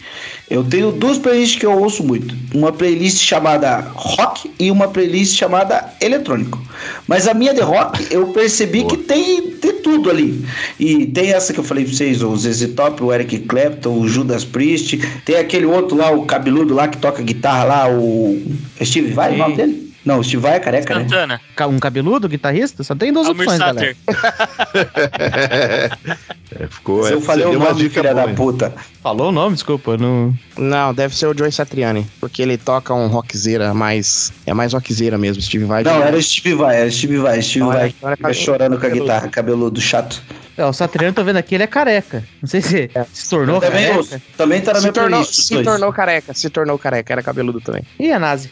Eu 0.49 0.65
tenho 0.65 0.91
duas 0.91 1.17
playlists 1.17 1.59
que 1.59 1.65
eu 1.65 1.79
ouço 1.79 2.03
muito. 2.03 2.35
Uma 2.53 2.73
playlist 2.73 3.23
chamada 3.23 3.81
rock 3.95 4.51
e 4.59 4.71
uma 4.71 4.89
playlist 4.89 5.37
chamada 5.37 5.95
eletrônico. 6.01 6.61
Mas 7.07 7.29
a 7.29 7.35
minha 7.35 7.55
de 7.55 7.61
rock, 7.61 8.07
eu 8.11 8.27
percebi 8.29 8.85
que 8.85 8.97
tem 8.97 9.51
de 9.51 9.73
tudo 9.75 10.11
ali. 10.11 10.45
E 10.79 11.07
tem 11.07 11.33
essa 11.33 11.53
que 11.53 11.61
eu 11.61 11.65
falei 11.65 11.85
pra 11.85 11.95
vocês, 11.95 12.21
o 12.23 12.37
ZZ 12.37 12.75
Top, 12.75 13.03
o 13.03 13.13
Eric 13.13 13.39
Clapton, 13.41 14.01
o 14.01 14.09
Judas 14.09 14.45
Priest. 14.45 14.99
Tem 15.25 15.37
aquele 15.37 15.67
outro 15.67 15.97
lá, 15.97 16.11
o 16.11 16.27
cabeludo 16.27 16.75
lá 16.75 16.89
que 16.89 16.99
toca 16.99 17.23
guitarra 17.23 17.65
lá, 17.65 17.89
o. 17.89 18.43
Steve 18.83 19.13
Vai, 19.13 19.35
o 19.35 19.39
nome 19.39 19.57
dele? 19.57 19.90
Não, 20.05 20.19
o 20.19 20.25
Steve 20.25 20.43
Vai 20.43 20.57
é 20.57 20.61
careca, 20.61 20.95
né? 20.95 21.03
Santana. 21.03 21.41
Ca- 21.55 21.67
Um 21.67 21.79
cabeludo, 21.79 22.29
guitarrista? 22.29 22.83
Só 22.83 22.95
tem 22.95 23.13
duas 23.13 23.27
Almir 23.27 23.43
opções, 23.49 23.59
Sater. 23.59 23.97
galera. 24.07 25.99
É, 26.59 26.67
ficou. 26.67 27.05
Se 27.05 27.13
é, 27.13 27.15
eu 27.15 27.21
falei 27.21 27.47
o 27.47 27.57
nome, 27.57 27.75
dica 27.81 28.01
filha 28.01 28.13
boa, 28.13 28.27
da 28.27 28.35
puta. 28.35 28.75
Falou 29.03 29.29
o 29.29 29.33
nome, 29.33 29.55
desculpa. 29.55 29.97
Não... 29.97 30.35
Não, 30.59 30.93
deve 30.93 31.15
ser 31.15 31.27
o 31.27 31.37
Joey 31.37 31.53
Satriani, 31.53 32.05
porque 32.19 32.43
ele 32.43 32.59
toca 32.59 32.93
um 32.93 33.07
rockzeira 33.07 33.73
mais. 33.73 34.33
É 34.45 34.53
mais 34.53 34.73
rockzeira 34.73 35.17
mesmo, 35.17 35.41
Steve 35.41 35.65
Vai. 35.65 35.85
Não, 35.85 36.03
era 36.03 36.21
Steve 36.21 36.57
Vai, 36.57 36.81
era 36.81 36.91
Steve 36.91 37.19
Vai, 37.19 37.41
Steve 37.41 37.61
Não, 37.61 37.69
Vai. 37.69 37.79
era 37.81 37.91
Fica 37.91 38.17
cabelo- 38.17 38.35
chorando 38.35 38.79
com 38.81 38.87
a 38.87 38.89
guitarra, 38.89 39.29
cabeludo, 39.29 39.81
chato. 39.81 40.21
É, 40.61 40.65
o 40.67 40.75
Satriano, 40.75 41.15
tô 41.15 41.25
vendo 41.25 41.39
aqui, 41.39 41.55
ele 41.55 41.65
é 41.65 41.67
careca. 41.67 42.23
Não 42.43 42.47
sei 42.49 42.61
se 42.61 42.91
se 43.15 43.31
tornou 43.31 43.61
Também, 43.61 43.89
careca. 43.89 44.23
também 44.37 44.61
tá 44.61 44.73
na 44.75 44.79
Se 44.79 44.83
minha 44.83 44.93
tornou, 44.93 45.11
playlist. 45.21 45.39
os 45.39 45.47
se 45.47 45.55
dois. 45.55 45.67
tornou 45.67 45.91
careca, 45.93 46.35
se 46.35 46.51
tornou 46.51 46.79
careca, 46.79 47.13
era 47.15 47.23
cabeludo 47.23 47.63
também. 47.63 47.83
Ih, 47.99 48.11
é 48.11 48.19
nazi. 48.19 48.51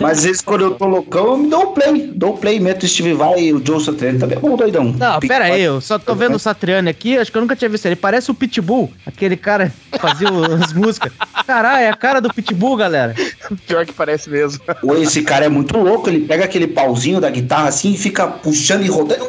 Mas 0.00 0.22
vezes 0.22 0.40
quando 0.40 0.60
eu 0.60 0.74
tô 0.76 0.86
loucão, 0.86 1.26
eu 1.32 1.36
me 1.38 1.48
dou 1.50 1.70
um 1.70 1.74
play. 1.74 2.12
Dou 2.14 2.34
um 2.34 2.36
play, 2.36 2.60
meto 2.60 2.84
o 2.84 2.88
Steve 2.88 3.12
Vai 3.12 3.40
e 3.40 3.52
o 3.52 3.60
Joe 3.64 3.84
Satriani 3.84 4.20
também 4.20 4.38
é 4.38 4.40
bom, 4.40 4.54
doidão. 4.56 4.84
Não, 4.84 5.18
pera 5.18 5.46
aí, 5.46 5.62
eu 5.62 5.80
só 5.80 5.98
tô 5.98 6.14
vendo 6.14 6.36
o 6.36 6.38
Satriani 6.38 6.88
aqui, 6.90 7.18
acho 7.18 7.32
que 7.32 7.36
eu 7.36 7.42
nunca 7.42 7.56
tinha 7.56 7.68
visto 7.68 7.86
ele. 7.86 7.96
Parece 7.96 8.30
o 8.30 8.34
Pitbull, 8.34 8.92
aquele 9.04 9.36
cara 9.36 9.72
que 9.90 9.98
fazia 9.98 10.28
as 10.62 10.72
músicas. 10.72 11.12
Caralho, 11.44 11.82
é 11.86 11.88
a 11.90 11.96
cara 11.96 12.20
do 12.20 12.32
Pitbull, 12.32 12.76
galera. 12.76 13.16
Pior 13.66 13.84
que 13.84 13.92
parece 13.92 14.30
mesmo. 14.30 14.60
Esse 15.02 15.22
cara 15.22 15.46
é 15.46 15.48
muito 15.48 15.76
louco, 15.76 16.08
ele 16.08 16.20
pega 16.20 16.44
aquele 16.44 16.68
pauzinho 16.68 17.20
da 17.20 17.28
guitarra 17.28 17.66
assim 17.68 17.94
e 17.94 17.98
fica 17.98 18.28
puxando 18.28 18.84
e 18.84 18.88
rodando. 18.88 19.26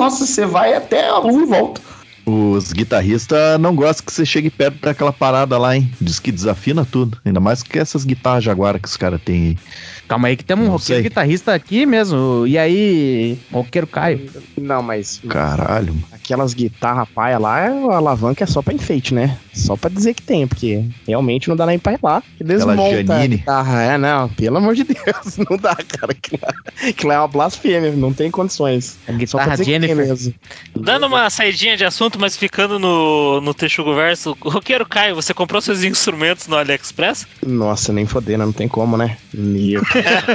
Nossa, 0.00 0.24
você 0.24 0.46
vai 0.46 0.72
até 0.72 1.06
a 1.10 1.18
lua 1.18 1.42
e 1.42 1.44
volta. 1.44 1.82
Os 2.30 2.72
guitarristas 2.72 3.58
não 3.58 3.74
gostam 3.74 4.06
que 4.06 4.12
você 4.12 4.24
chegue 4.24 4.50
perto 4.50 4.80
daquela 4.80 5.12
parada 5.12 5.58
lá, 5.58 5.76
hein? 5.76 5.90
Diz 6.00 6.20
que 6.20 6.30
desafina 6.30 6.84
tudo. 6.84 7.18
Ainda 7.24 7.40
mais 7.40 7.62
que 7.62 7.78
essas 7.78 8.04
guitarras 8.04 8.44
Jaguar 8.44 8.78
que 8.78 8.86
os 8.86 8.96
caras 8.96 9.20
têm 9.24 9.48
aí. 9.48 9.58
Calma 10.06 10.26
aí 10.28 10.36
que 10.36 10.44
temos 10.44 10.66
um 10.66 10.70
roqueiro 10.70 11.00
sei. 11.00 11.08
guitarrista 11.08 11.54
aqui 11.54 11.86
mesmo. 11.86 12.44
E 12.46 12.58
aí, 12.58 13.38
roqueiro 13.52 13.86
Caio. 13.86 14.28
Não, 14.58 14.82
mas 14.82 15.20
Caralho. 15.28 15.94
aquelas 16.12 16.52
guitarras 16.52 17.08
paia 17.14 17.38
lá, 17.38 17.66
a 17.68 17.96
alavanca 17.96 18.42
é 18.42 18.46
só 18.46 18.60
pra 18.60 18.74
enfeite, 18.74 19.14
né? 19.14 19.38
Só 19.54 19.76
pra 19.76 19.88
dizer 19.88 20.14
que 20.14 20.22
tem, 20.22 20.48
porque 20.48 20.84
realmente 21.06 21.48
não 21.48 21.54
dá 21.54 21.64
nem 21.64 21.78
pra 21.78 21.92
ir 21.92 21.98
lá. 22.02 22.22
Que 22.36 22.42
desmonta 22.42 23.04
Janine. 23.14 23.36
guitarra. 23.36 23.82
É, 23.82 23.98
não, 23.98 24.28
pelo 24.30 24.56
amor 24.56 24.74
de 24.74 24.82
Deus, 24.84 25.36
não 25.48 25.56
dá, 25.56 25.76
cara. 25.76 26.12
Aquilo 26.12 27.08
lá, 27.08 27.14
é 27.14 27.18
uma 27.18 27.28
blasfêmia, 27.28 27.92
não 27.92 28.12
tem 28.12 28.30
condições. 28.32 28.98
A 29.06 29.12
Só 29.26 29.38
pra 29.38 29.54
guitarra 29.54 29.56
que 29.58 29.64
Jennifer. 29.64 29.96
mesmo. 29.96 30.34
Dando 30.76 31.06
uma 31.06 31.30
saidinha 31.30 31.76
de 31.76 31.84
assunto, 31.84 32.18
mas 32.20 32.36
ficando 32.36 32.78
no, 32.78 33.40
no 33.40 33.54
Texugo 33.54 33.94
Verso, 33.94 34.36
Roqueiro 34.40 34.86
Caio, 34.86 35.14
você 35.14 35.32
comprou 35.32 35.60
seus 35.60 35.82
instrumentos 35.82 36.46
no 36.46 36.56
AliExpress? 36.56 37.26
Nossa, 37.44 37.92
nem 37.92 38.06
fodendo, 38.06 38.44
não 38.44 38.52
tem 38.52 38.68
como, 38.68 38.96
né? 38.96 39.16
Meu. 39.32 39.82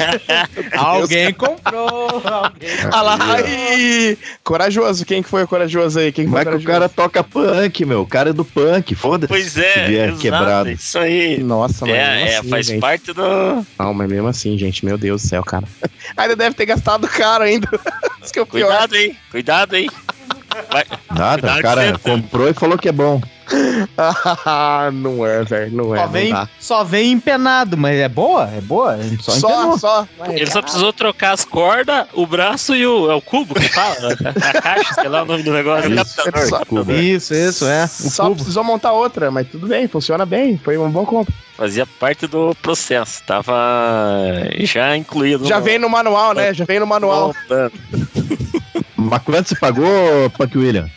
Alguém 0.75 1.33
comprou. 1.33 2.21
Alguém... 2.25 2.69
Olha 2.91 3.01
lá, 3.01 3.17
aí! 3.35 4.17
Corajoso, 4.43 5.05
quem 5.05 5.21
que 5.21 5.29
foi 5.29 5.43
o 5.43 5.47
corajoso 5.47 5.99
aí? 5.99 6.11
Quem 6.11 6.29
que 6.29 6.35
é 6.37 6.45
que 6.45 6.55
o 6.55 6.63
cara 6.63 6.89
toca 6.89 7.23
punk, 7.23 7.85
meu? 7.85 8.01
O 8.01 8.07
cara 8.07 8.31
é 8.31 8.33
do 8.33 8.43
punk, 8.43 8.95
foda-se. 8.95 9.27
Pois 9.27 9.57
é, 9.57 9.91
exato, 9.91 10.19
quebrado. 10.19 10.69
isso 10.71 10.97
aí. 10.97 11.37
Nossa, 11.43 11.85
mas 11.85 11.95
É, 11.95 12.15
mesmo 12.15 12.29
é, 12.29 12.37
assim, 12.37 12.49
faz 12.49 12.65
gente. 12.65 12.81
parte 12.81 13.13
do. 13.13 13.65
Não, 13.77 13.93
mas 13.93 14.09
mesmo 14.09 14.27
assim, 14.27 14.57
gente, 14.57 14.83
meu 14.83 14.97
Deus 14.97 15.21
do 15.21 15.27
céu, 15.27 15.43
cara. 15.43 15.65
Ainda 16.17 16.35
deve 16.35 16.55
ter 16.55 16.65
gastado 16.65 17.07
caro 17.07 17.43
ainda. 17.43 17.69
Isso 18.23 18.33
que 18.33 18.39
é 18.39 18.41
o 18.41 18.45
pior. 18.45 18.67
Cuidado 18.67 18.95
aí, 18.95 19.15
cuidado 19.31 19.75
aí. 19.75 19.87
Vai- 20.71 20.85
Nada, 21.15 21.55
o 21.57 21.61
cara 21.61 21.99
comprou 21.99 22.49
e 22.49 22.53
falou 22.53 22.77
que 22.77 22.89
é 22.89 22.91
bom. 22.91 23.21
Ah, 23.95 24.89
não 24.91 25.25
é, 25.25 25.43
velho, 25.43 25.71
não 25.71 25.95
é. 25.95 25.99
Só 25.99 26.05
não 26.05 26.11
vem, 26.11 26.31
dá. 26.33 26.49
só 26.59 26.83
vem 26.83 27.11
empenado, 27.11 27.77
mas 27.77 27.95
é 27.99 28.09
boa? 28.09 28.49
É 28.51 28.59
boa? 28.59 28.97
Só, 29.21 29.31
Só, 29.33 29.49
empenou. 29.59 29.77
só. 29.77 30.07
Ele 30.29 30.47
só 30.47 30.61
precisou 30.63 30.91
trocar 30.91 31.33
as 31.33 31.45
cordas, 31.45 32.07
o 32.13 32.25
braço 32.25 32.75
e 32.75 32.85
o. 32.87 33.09
É 33.11 33.13
o 33.13 33.21
cubo 33.21 33.53
que 33.53 33.69
fala? 33.69 33.95
A 34.55 34.61
caixa, 34.61 34.93
sei 34.95 35.07
lá 35.07 35.21
o 35.21 35.25
nome 35.25 35.43
do 35.43 35.53
negócio. 35.53 35.93
Isso. 35.93 36.15
Só, 36.49 36.57
Desculpa. 36.59 36.91
Isso, 36.93 37.33
isso, 37.35 37.65
é. 37.67 37.83
O 37.85 37.87
só 38.09 38.23
cubo. 38.23 38.35
precisou 38.37 38.63
montar 38.63 38.93
outra, 38.93 39.29
mas 39.29 39.47
tudo 39.47 39.67
bem, 39.67 39.87
funciona 39.87 40.25
bem. 40.25 40.57
Foi 40.57 40.77
um 40.77 40.89
bom 40.89 41.05
compra. 41.05 41.33
Fazia 41.55 41.85
parte 41.85 42.25
do 42.27 42.53
processo. 42.61 43.21
Tava 43.27 43.53
já 44.59 44.97
incluído. 44.97 45.45
Já 45.47 45.59
no- 45.59 45.63
vem 45.63 45.77
no 45.79 45.89
manual, 45.89 46.33
né? 46.33 46.53
Já 46.53 46.65
vem 46.65 46.79
no 46.79 46.87
manual. 46.87 47.33
Mas 49.05 49.21
quanto 49.23 49.49
você 49.49 49.55
pagou, 49.55 50.29
Punk 50.31 50.57
William? 50.57 50.89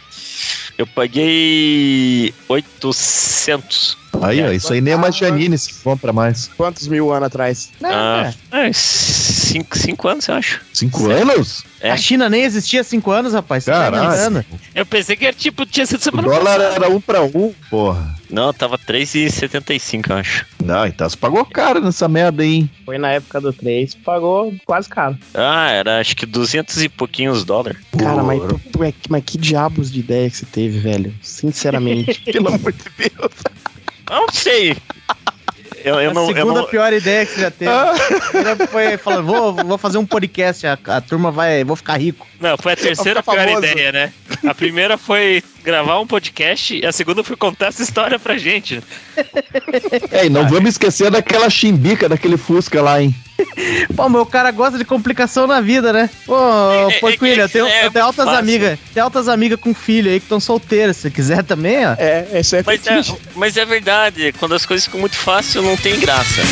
Eu 0.78 0.86
paguei 0.86 2.32
800. 2.48 3.98
Aí, 4.22 4.42
ó, 4.42 4.50
isso 4.50 4.72
aí 4.72 4.80
nem 4.80 4.94
é 4.94 4.96
uma 4.96 5.12
Janine 5.12 5.56
se 5.59 5.74
compra 5.82 6.12
mais. 6.12 6.48
Quantos 6.56 6.88
mil 6.88 7.12
anos 7.12 7.26
atrás? 7.26 7.70
Ah, 7.84 8.32
é, 8.52 8.70
cinco, 8.72 9.76
cinco 9.78 10.09
anos, 10.09 10.26
eu 10.28 10.34
acho. 10.34 10.61
Cinco 10.72 11.11
anos? 11.11 11.64
É. 11.80 11.90
A 11.92 11.96
China 11.96 12.28
nem 12.28 12.42
existia 12.42 12.80
há 12.80 12.84
cinco 12.84 13.11
anos, 13.12 13.32
rapaz. 13.34 13.64
Você 13.64 13.70
tá 13.70 13.78
Caralho. 13.90 14.09
inventando. 14.09 14.44
Eu 14.74 14.84
pensei 14.84 15.14
que 15.16 15.24
era 15.26 15.36
tipo, 15.36 15.64
tinha 15.64 15.86
sido 15.86 16.00
O 16.00 16.02
semana 16.02 16.26
dólar 16.28 16.59
passada. 16.59 16.74
era 16.74 16.88
um 16.90 17.00
pra 17.00 17.22
um, 17.22 17.54
porra. 17.70 18.16
Não, 18.28 18.52
tava 18.52 18.76
3,75, 18.76 20.11
eu 20.11 20.16
acho. 20.16 20.46
Não, 20.62 20.86
então 20.86 21.09
você 21.09 21.16
pagou 21.16 21.44
caro 21.46 21.80
nessa 21.80 22.09
merda 22.09 22.42
aí, 22.42 22.54
hein? 22.56 22.70
Foi 22.84 22.98
na 22.98 23.12
época 23.12 23.40
do 23.40 23.52
3, 23.52 23.94
pagou 23.94 24.54
quase 24.66 24.88
caro. 24.88 25.16
Ah, 25.32 25.70
era 25.70 25.98
acho 26.00 26.14
que 26.16 26.26
200 26.26 26.82
e 26.82 26.88
pouquinhos 26.88 27.42
dólares. 27.44 27.78
Cara, 27.98 28.22
mas, 28.22 28.40
tu- 28.42 28.61
tu 28.72 28.84
é- 28.84 28.92
mas 29.09 29.22
que 29.24 29.38
diabos 29.38 29.90
de 29.90 30.00
ideia 30.00 30.28
que 30.28 30.36
você 30.36 30.46
teve, 30.46 30.78
velho? 30.78 31.14
Sinceramente. 31.22 32.20
Pelo 32.30 32.48
amor 32.48 32.72
de 32.72 32.84
Deus. 32.98 33.32
Não 34.11 34.26
sei. 34.30 34.76
Eu, 35.84 36.00
eu 36.00 36.11
a 36.11 36.14
não, 36.14 36.28
eu 36.28 36.34
segunda 36.34 36.61
não, 36.61 36.66
pior 36.66 36.92
ideia 36.92 37.24
que 37.24 37.34
você 37.34 37.40
já 37.40 37.50
teve. 37.50 37.70
A 37.70 37.94
primeira 38.30 38.66
foi 38.66 38.96
falando, 38.96 39.26
vou, 39.26 39.54
vou 39.54 39.78
fazer 39.78 39.98
um 39.98 40.06
podcast, 40.06 40.66
a, 40.66 40.78
a 40.86 41.00
turma 41.00 41.30
vai, 41.30 41.62
vou 41.64 41.76
ficar 41.76 41.96
rico. 41.96 42.26
Não, 42.40 42.56
foi 42.59 42.72
a 42.72 42.76
terceira 42.76 43.22
pior 43.22 43.36
famoso. 43.36 43.64
ideia, 43.64 43.92
né? 43.92 44.12
A 44.46 44.54
primeira 44.54 44.98
foi 44.98 45.42
gravar 45.62 46.00
um 46.00 46.06
podcast 46.06 46.76
e 46.76 46.84
a 46.84 46.92
segunda 46.92 47.22
foi 47.22 47.36
contar 47.36 47.68
essa 47.68 47.82
história 47.82 48.18
pra 48.18 48.36
gente. 48.36 48.82
É, 50.11 50.26
e 50.26 50.30
não 50.30 50.48
vamos 50.48 50.70
esquecer 50.70 51.11
daquela 51.11 51.48
chimbica, 51.48 52.09
daquele 52.09 52.36
Fusca 52.36 52.82
lá, 52.82 53.00
hein? 53.00 53.14
Pô, 53.95 54.09
meu 54.09 54.26
cara 54.26 54.51
gosta 54.51 54.78
de 54.78 54.84
complicação 54.84 55.47
na 55.47 55.61
vida, 55.61 55.93
né? 55.93 56.11
Ô, 56.26 56.91
é 56.91 56.99
Porquilha, 56.99 57.34
que 57.34 57.41
eu 57.41 57.49
tenho, 57.49 57.66
é 57.66 57.86
eu 57.86 57.91
tenho 57.91 58.05
altas 58.05 58.24
fácil. 58.24 58.41
amigas. 58.41 58.78
Tem 58.93 59.03
altas 59.03 59.28
amigas 59.28 59.61
com 59.61 59.74
filho 59.74 60.11
aí 60.11 60.18
que 60.18 60.26
estão 60.26 60.41
solteiras. 60.41 60.97
Se 60.97 61.11
quiser 61.11 61.45
também, 61.45 61.86
ó. 61.86 61.95
É, 61.99 62.26
esse 62.34 62.57
é 62.57 62.62
mas, 62.64 62.86
é, 62.86 63.01
mas 63.34 63.57
é 63.57 63.64
verdade, 63.64 64.32
quando 64.39 64.55
as 64.55 64.66
coisas 64.66 64.84
ficam 64.84 65.01
muito 65.01 65.16
fáceis, 65.16 65.64
não 65.64 65.76
tem 65.76 65.99
graça. 65.99 66.43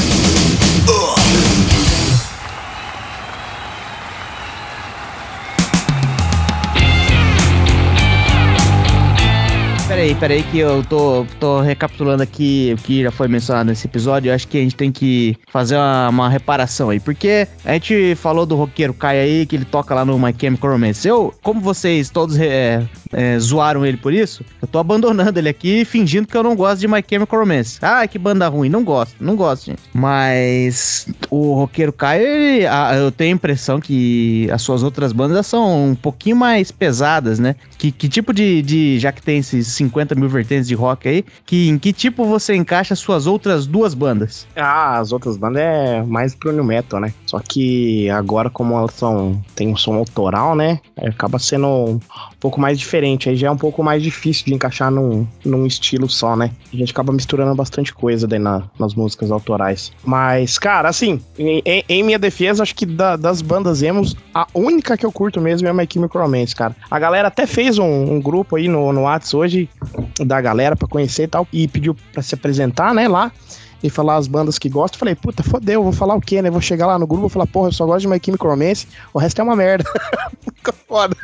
Peraí, 10.07 10.15
peraí, 10.21 10.43
que 10.45 10.59
eu 10.59 10.85
tô, 10.85 11.27
tô 11.41 11.61
recapitulando 11.61 12.23
aqui 12.23 12.73
o 12.79 12.81
que 12.81 13.03
já 13.03 13.11
foi 13.11 13.27
mencionado 13.27 13.71
nesse 13.71 13.89
episódio. 13.89 14.31
Eu 14.31 14.35
acho 14.37 14.47
que 14.47 14.57
a 14.57 14.61
gente 14.61 14.77
tem 14.77 14.93
que 14.93 15.37
fazer 15.51 15.75
uma, 15.75 16.09
uma 16.11 16.29
reparação 16.29 16.91
aí. 16.91 17.01
Porque 17.01 17.49
a 17.65 17.73
gente 17.73 18.15
falou 18.15 18.47
do 18.47 18.55
roqueiro 18.55 18.95
Kai 18.95 19.19
aí, 19.19 19.47
que 19.47 19.57
ele 19.57 19.65
toca 19.65 19.93
lá 19.97 20.05
no 20.05 20.17
My 20.17 20.33
Chemical 20.39 20.71
Romance. 20.71 21.09
Eu, 21.09 21.35
como 21.43 21.61
vocês 21.61 22.09
todos 22.09 22.39
é, 22.39 22.87
é, 23.13 23.37
zoaram 23.41 23.85
ele 23.85 23.97
por 23.97 24.13
isso, 24.13 24.45
eu 24.63 24.69
tô 24.69 24.79
abandonando 24.79 25.41
ele 25.41 25.49
aqui, 25.49 25.85
fingindo 25.85 26.29
que 26.29 26.37
eu 26.37 26.43
não 26.45 26.55
gosto 26.55 26.81
de 26.83 26.87
My 26.87 27.03
Chemical 27.09 27.41
Romance. 27.41 27.79
Ah, 27.83 28.07
que 28.07 28.17
banda 28.17 28.47
ruim. 28.47 28.69
Não 28.69 28.85
gosto, 28.85 29.17
não 29.19 29.35
gosto, 29.35 29.67
gente. 29.67 29.83
Mas 29.93 31.09
o 31.31 31.53
roqueiro 31.55 31.93
Kai, 31.93 32.23
ele- 32.25 32.67
a- 32.69 32.95
eu 32.95 33.11
tenho 33.11 33.33
a 33.33 33.35
impressão 33.35 33.81
que 33.81 34.49
as 34.53 34.63
suas 34.63 34.85
outras 34.85 35.13
bandas 35.13 35.49
são 35.49 35.91
um 35.91 35.95
pouquinho 35.97 36.37
mais 36.37 36.71
pesadas, 36.71 37.41
né? 37.41 37.57
Que, 37.77 37.91
que 37.91 38.09
tipo 38.09 38.33
de, 38.33 38.63
de. 38.63 38.99
Já 39.01 39.11
que 39.11 39.21
tem 39.21 39.39
esses 39.39 39.67
50 39.67 39.96
mil 40.17 40.29
vertentes 40.29 40.69
de 40.69 40.75
rock 40.75 41.09
aí, 41.09 41.25
que, 41.45 41.69
em 41.69 41.79
que 41.79 41.93
tipo 41.93 42.25
você 42.25 42.55
encaixa 42.55 42.95
as 42.95 43.01
suas 43.01 43.27
outras 43.27 43.67
duas 43.67 43.95
bandas? 43.95 44.47
Ah, 44.57 44.99
as 44.99 45.13
outras 45.13 45.37
bandas 45.37 45.63
é 45.63 46.03
mais 46.03 46.35
pro 46.35 46.53
new 46.53 46.65
metal, 46.65 47.01
né? 47.01 47.13
Só 47.27 47.41
que 47.41 48.09
agora, 48.11 48.51
como 48.51 48.77
elas 48.77 48.95
são, 48.95 49.41
tem 49.55 49.69
um 49.69 49.77
som 49.77 49.95
autoral, 49.95 50.55
né? 50.55 50.81
Acaba 50.97 51.39
sendo 51.39 52.01
pouco 52.47 52.61
mais 52.61 52.79
diferente. 52.79 53.29
Aí 53.29 53.37
já 53.37 53.49
é 53.49 53.51
um 53.51 53.57
pouco 53.57 53.83
mais 53.83 54.03
difícil 54.03 54.45
de 54.47 54.55
encaixar 54.55 54.91
num, 54.91 55.27
num 55.45 55.67
estilo 55.67 56.09
só, 56.09 56.37
né? 56.37 56.51
A 56.73 56.77
gente 56.77 56.93
acaba 56.93 57.13
misturando 57.13 57.55
bastante 57.55 57.93
coisa 57.93 58.27
daí 58.27 58.39
na- 58.39 58.63
nas 58.79 58.95
músicas 58.95 59.31
autorais. 59.31 59.93
Mas, 60.05 60.59
cara, 60.59 60.89
assim, 60.89 61.21
em, 61.39 61.63
em- 61.89 62.03
minha 62.05 62.19
defesa, 62.19 62.63
acho 62.63 62.75
que 62.75 62.87
da- 62.87 63.17
das 63.17 63.43
bandas 63.43 63.83
emos, 63.83 64.15
a 64.33 64.47
única 64.55 64.97
que 64.97 65.05
eu 65.05 65.11
curto 65.13 65.41
mesmo 65.41 65.67
é 65.67 65.71
a 65.71 65.75
My 65.75 65.87
Chemical 65.93 66.23
Romance, 66.23 66.55
cara. 66.55 66.75
A 66.91 66.99
galera 66.99 67.29
até 67.29 67.47
fez 67.47 67.79
um, 67.79 67.85
um 68.15 68.21
grupo 68.21 68.57
aí 68.57 68.69
no, 68.69 68.93
no 68.93 69.03
Whats 69.03 69.35
hoje 69.35 69.69
da 70.25 70.41
galera 70.41 70.77
pra 70.77 70.87
conhecer 70.89 71.25
e 71.25 71.29
tal, 71.29 71.47
e 71.53 71.67
pediu 71.67 71.97
pra 72.13 72.23
se 72.23 72.35
apresentar, 72.35 72.95
né, 72.95 73.09
lá 73.09 73.33
e 73.83 73.91
falar 73.91 74.17
as 74.17 74.27
bandas 74.27 74.59
que 74.59 74.69
gostam. 74.69 74.99
Falei, 74.99 75.15
puta, 75.15 75.43
fodeu, 75.43 75.83
vou 75.83 75.93
falar 75.93 76.15
o 76.15 76.21
quê, 76.21 76.41
né? 76.41 76.51
Vou 76.51 76.61
chegar 76.61 76.87
lá 76.87 76.99
no 76.99 77.07
grupo 77.07 77.27
e 77.27 77.31
falar, 77.31 77.47
porra, 77.47 77.69
eu 77.69 77.73
só 77.73 77.85
gosto 77.85 78.01
de 78.03 78.09
My 78.09 78.21
Chemical 78.25 78.51
Romance, 78.51 78.87
o 79.13 79.19
resto 79.19 79.41
é 79.41 79.45
uma 79.45 79.55
merda. 79.57 79.85
Fica 80.57 80.73
foda. 80.89 81.17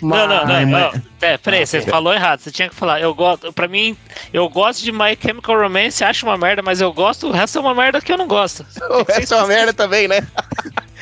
Não, 0.00 0.26
não, 0.28 0.46
não, 0.46 0.60
não. 0.60 0.66
mas- 0.70 1.02
Pera, 1.18 1.36
peraí, 1.36 1.66
você 1.66 1.80
falou 1.82 2.14
errado. 2.14 2.38
Você 2.38 2.50
tinha 2.52 2.68
que 2.68 2.74
falar, 2.76 3.00
eu 3.00 3.12
gosto. 3.12 3.52
Pra 3.52 3.66
mim, 3.66 3.96
eu 4.32 4.48
gosto 4.48 4.84
de 4.84 4.92
My 4.92 5.18
Chemical 5.20 5.60
Romance, 5.60 6.04
acho 6.04 6.24
uma 6.24 6.38
merda, 6.38 6.62
mas 6.62 6.80
eu 6.80 6.92
gosto, 6.92 7.26
o 7.26 7.32
resto 7.32 7.58
é 7.58 7.60
uma 7.60 7.74
merda 7.74 8.00
que 8.00 8.12
eu 8.12 8.16
não 8.16 8.28
gosto. 8.28 8.64
O 8.88 9.02
resto 9.12 9.34
é 9.34 9.36
uma 9.38 9.46
merda 9.48 9.72
também, 9.72 10.06
né? 10.06 10.24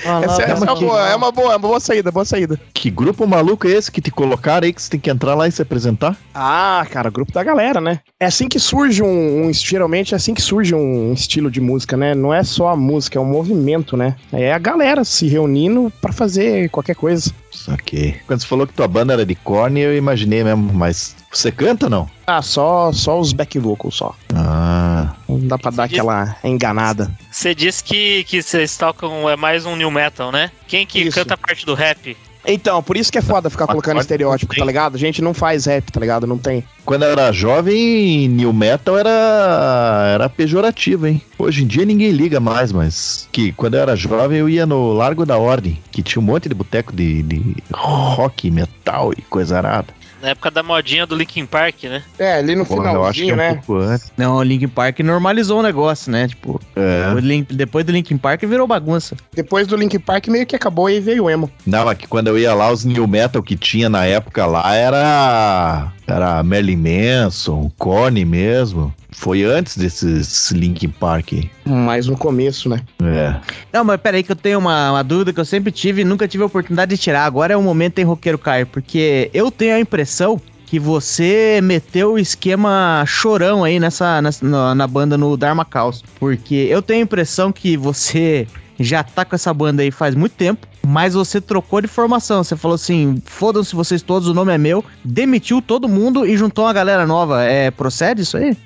Ah, 0.05 0.21
Essa, 0.25 0.43
essa 0.43 0.65
é, 0.65 0.69
uma 0.71 0.75
boa, 0.75 1.09
é 1.09 1.15
uma 1.17 1.33
boa, 1.33 1.47
é 1.49 1.57
uma 1.57 1.59
boa 1.59 1.81
saída, 1.81 2.11
boa 2.13 2.25
saída. 2.25 2.59
Que 2.73 2.91
grupo 2.91 3.27
maluco 3.27 3.67
é 3.67 3.71
esse 3.73 3.91
que 3.91 4.01
te 4.01 4.11
colocaram 4.11 4.67
aí 4.67 4.73
que 4.73 4.81
você 4.81 4.91
tem 4.91 5.01
que 5.01 5.11
entrar 5.11 5.35
lá 5.35 5.49
e 5.49 5.53
se 5.53 5.61
apresentar? 5.63 6.17
Ah, 6.35 6.87
cara, 6.91 7.11
grupo 7.11 7.33
da 7.33 7.43
galera, 7.43 7.81
né? 7.81 8.01
É 8.21 8.27
assim 8.27 8.49
que 8.49 8.59
surge 8.59 9.03
um, 9.03 9.47
um- 9.47 9.53
geralmente 9.53 10.15
é 10.15 10.17
assim 10.17 10.33
que 10.35 10.43
surge 10.43 10.75
um 10.75 11.13
estilo 11.13 11.51
de 11.51 11.61
música, 11.61 11.97
né? 11.97 12.15
Não 12.15 12.33
é 12.33 12.43
só 12.45 12.69
a 12.69 12.77
música, 12.77 13.19
é 13.19 13.23
um 13.23 13.25
movimento, 13.27 13.97
né? 13.99 14.17
É 14.33 14.53
a 14.53 14.59
galera 14.59 15.03
se 15.05 15.27
reunindo 15.29 15.93
pra 16.01 16.13
fazer 16.13 16.69
qualquer 16.71 16.95
coisa. 16.97 17.31
Saquei. 17.67 18.21
Quando 18.29 18.41
você 18.41 18.47
falou 18.47 18.65
que 18.65 18.73
tua 18.73 18.87
banda 18.87 19.13
era 19.13 19.27
de 19.27 19.35
corne, 19.35 19.81
eu 19.81 19.97
imaginei 19.97 20.45
mesmo, 20.45 20.73
mas 20.73 21.17
você 21.33 21.51
canta 21.51 21.87
ou 21.87 21.91
não? 21.91 22.11
Ah, 22.25 22.41
só, 22.41 22.93
só 22.93 23.19
os 23.19 23.33
back 23.33 23.59
vocals 23.59 23.97
só. 23.97 24.15
Ah, 24.33 25.15
Não 25.29 25.49
dá 25.49 25.59
pra 25.59 25.73
dar 25.73 25.85
aquela 25.85 26.37
enganada. 26.45 27.11
Você 27.31 27.57
disse 27.57 27.83
que, 27.83 28.23
que 28.25 28.41
vocês 28.41 28.77
tocam 28.77 29.29
é 29.29 29.35
mais 29.37 29.67
um 29.67 29.75
new 29.75 29.91
metal, 29.91 30.31
né? 30.31 30.53
Quem 30.69 30.87
que 30.87 31.01
Isso. 31.01 31.19
canta 31.19 31.35
a 31.35 31.37
parte 31.37 31.67
do 31.67 31.75
rap? 31.75 32.17
Então, 32.47 32.83
por 32.83 32.97
isso 32.97 33.11
que 33.11 33.19
é 33.19 33.23
foda 33.23 33.51
ficar 33.51 33.67
Mas 33.67 33.73
colocando 33.73 34.01
estereótipo, 34.01 34.55
tá 34.55 34.65
ligado? 34.65 34.95
A 34.95 34.99
gente 34.99 35.21
não 35.21 35.35
faz 35.35 35.67
rap, 35.67 35.91
tá 35.91 35.99
ligado? 35.99 36.27
Não 36.27 36.39
tem. 36.39 36.65
quando 36.85 37.03
eu 37.03 37.11
era 37.11 37.33
jovem, 37.33 38.29
new 38.29 38.53
metal 38.53 38.97
era, 38.97 40.11
era 40.15 40.29
pejorativo, 40.29 41.07
hein? 41.07 41.21
Hoje 41.39 41.65
em 41.65 41.67
dia 41.67 41.85
ninguém 41.85 42.13
liga 42.13 42.39
mais, 42.39 42.71
mas 42.73 43.29
que 43.33 43.53
quando 43.53 43.75
eu 43.75 43.81
era 43.81 43.97
jovem 43.97 44.39
eu 44.39 44.49
ia 44.49 44.65
no 44.65 44.93
Largo 44.93 45.27
da 45.27 45.37
Ordem, 45.37 45.79
que 45.91 46.03
tinha 46.03 46.21
um 46.21 46.25
monte 46.25 46.49
de 46.49 46.55
boteco 46.55 46.95
de, 46.95 47.23
de 47.23 47.57
rock, 47.73 48.51
metal 48.51 49.13
e 49.13 49.23
coisa 49.23 49.57
arada. 49.57 49.93
Na 50.27 50.31
época 50.33 50.51
da 50.51 50.61
modinha 50.61 51.07
do 51.07 51.15
Linkin 51.15 51.47
Park, 51.47 51.85
né? 51.85 52.03
É, 52.19 52.39
ali 52.39 52.57
no 52.57 52.67
Porra, 52.67 52.91
eu 52.91 53.05
acho 53.05 53.23
que 53.23 53.31
é 53.31 53.35
um 53.53 53.55
pouco 53.55 53.77
antes. 53.77 54.11
Não, 54.17 54.35
o 54.35 54.43
Linkin 54.43 54.67
Park 54.67 54.99
normalizou 54.99 55.61
o 55.61 55.63
negócio, 55.63 56.11
né? 56.11 56.27
Tipo, 56.27 56.61
É. 56.75 57.13
o 57.15 57.19
Link- 57.21 57.55
depois 57.55 57.85
do 57.85 57.93
Linkin 57.93 58.17
Park 58.19 58.43
virou 58.43 58.67
bagunça. 58.67 59.15
Depois 59.33 59.69
do 59.69 59.77
Link 59.77 59.97
Park 60.01 60.27
meio 60.27 60.45
que 60.45 60.57
acabou 60.57 60.91
e 60.91 60.99
veio 60.99 61.27
o 61.27 61.31
emo. 61.31 61.49
Não, 61.65 61.85
mas 61.85 61.97
que 61.97 62.09
quando 62.09 62.27
eu 62.27 62.37
ia 62.37 62.53
lá, 62.55 62.73
os 62.73 62.85
new 62.85 63.07
metal 63.07 63.41
que 63.41 63.55
tinha 63.57 63.89
na 63.89 64.05
época 64.05 64.45
lá 64.47 64.75
era. 64.75 65.93
Era 66.07 66.43
Merlin 66.43 66.77
Manson, 66.77 67.71
Korn 67.79 68.25
mesmo. 68.25 68.95
Foi 69.11 69.43
antes 69.43 69.77
desses 69.77 70.51
Linkin 70.53 70.89
Park. 70.91 71.33
Mas 71.65 72.07
no 72.07 72.17
começo, 72.17 72.69
né? 72.69 72.81
É. 73.03 73.35
Não, 73.73 73.83
mas 73.85 74.01
peraí 74.01 74.23
que 74.23 74.31
eu 74.31 74.37
tenho 74.37 74.59
uma, 74.59 74.93
uma 74.93 75.03
dúvida 75.03 75.33
que 75.33 75.41
eu 75.41 75.45
sempre 75.45 75.73
tive 75.73 76.03
e 76.03 76.05
nunca 76.05 76.29
tive 76.29 76.43
a 76.43 76.47
oportunidade 76.47 76.95
de 76.95 77.01
tirar. 77.01 77.25
Agora 77.25 77.55
é 77.55 77.57
o 77.57 77.63
momento 77.63 77.99
em 77.99 78.05
roqueiro 78.05 78.39
cair, 78.39 78.67
porque 78.67 79.31
eu 79.35 79.51
tenho 79.51 79.75
a 79.75 79.81
impressão 79.81 80.41
que 80.67 80.79
você 80.79 81.61
meteu 81.63 82.13
o 82.15 82.19
esquema 82.19 83.03
chorão 83.07 83.63
aí 83.65 83.79
nessa, 83.81 84.21
nessa- 84.21 84.45
na, 84.45 84.75
na 84.75 84.87
banda 84.87 85.17
no 85.17 85.37
Dharma 85.37 85.65
Caos. 85.65 86.05
Porque 86.21 86.55
eu 86.69 86.83
tenho 86.83 87.01
a 87.01 87.03
impressão 87.05 87.51
que 87.53 87.77
você 87.77 88.47
já 88.79 89.03
tá 89.03 89.25
com 89.25 89.35
essa 89.35 89.53
banda 89.53 89.83
aí 89.83 89.91
faz 89.91 90.15
muito 90.15 90.33
tempo, 90.33 90.67
mas 90.87 91.15
você 91.15 91.41
trocou 91.41 91.81
de 91.81 91.89
formação. 91.89 92.45
Você 92.45 92.57
falou 92.57 92.77
assim: 92.77 93.21
fodam-se 93.25 93.75
vocês 93.75 94.03
todos, 94.03 94.29
o 94.29 94.35
nome 94.35 94.53
é 94.55 94.59
meu. 94.59 94.85
Demitiu 95.05 95.61
todo 95.61 95.89
mundo 95.89 96.27
e 96.27 96.37
juntou 96.37 96.65
uma 96.65 96.73
galera 96.73 97.07
nova. 97.07 97.43
É, 97.43 97.71
procede 97.71 98.23
isso 98.23 98.37
aí? 98.37 98.57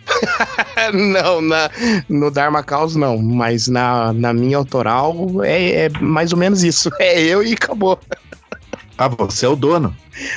não, 0.93 1.41
na, 1.41 1.71
no 2.09 2.31
Dharma 2.31 2.63
Caos 2.63 2.95
não, 2.95 3.19
mas 3.19 3.69
na, 3.69 4.13
na 4.13 4.33
minha 4.33 4.57
autoral 4.57 5.43
é, 5.43 5.87
é 5.87 5.89
mais 6.01 6.33
ou 6.33 6.39
menos 6.39 6.63
isso. 6.63 6.91
É 7.01 7.19
eu 7.19 7.43
e 7.43 7.55
acabou. 7.55 7.99
Ah, 9.01 9.09
você 9.09 9.47
é 9.47 9.49
o 9.49 9.57
dono. 9.57 9.97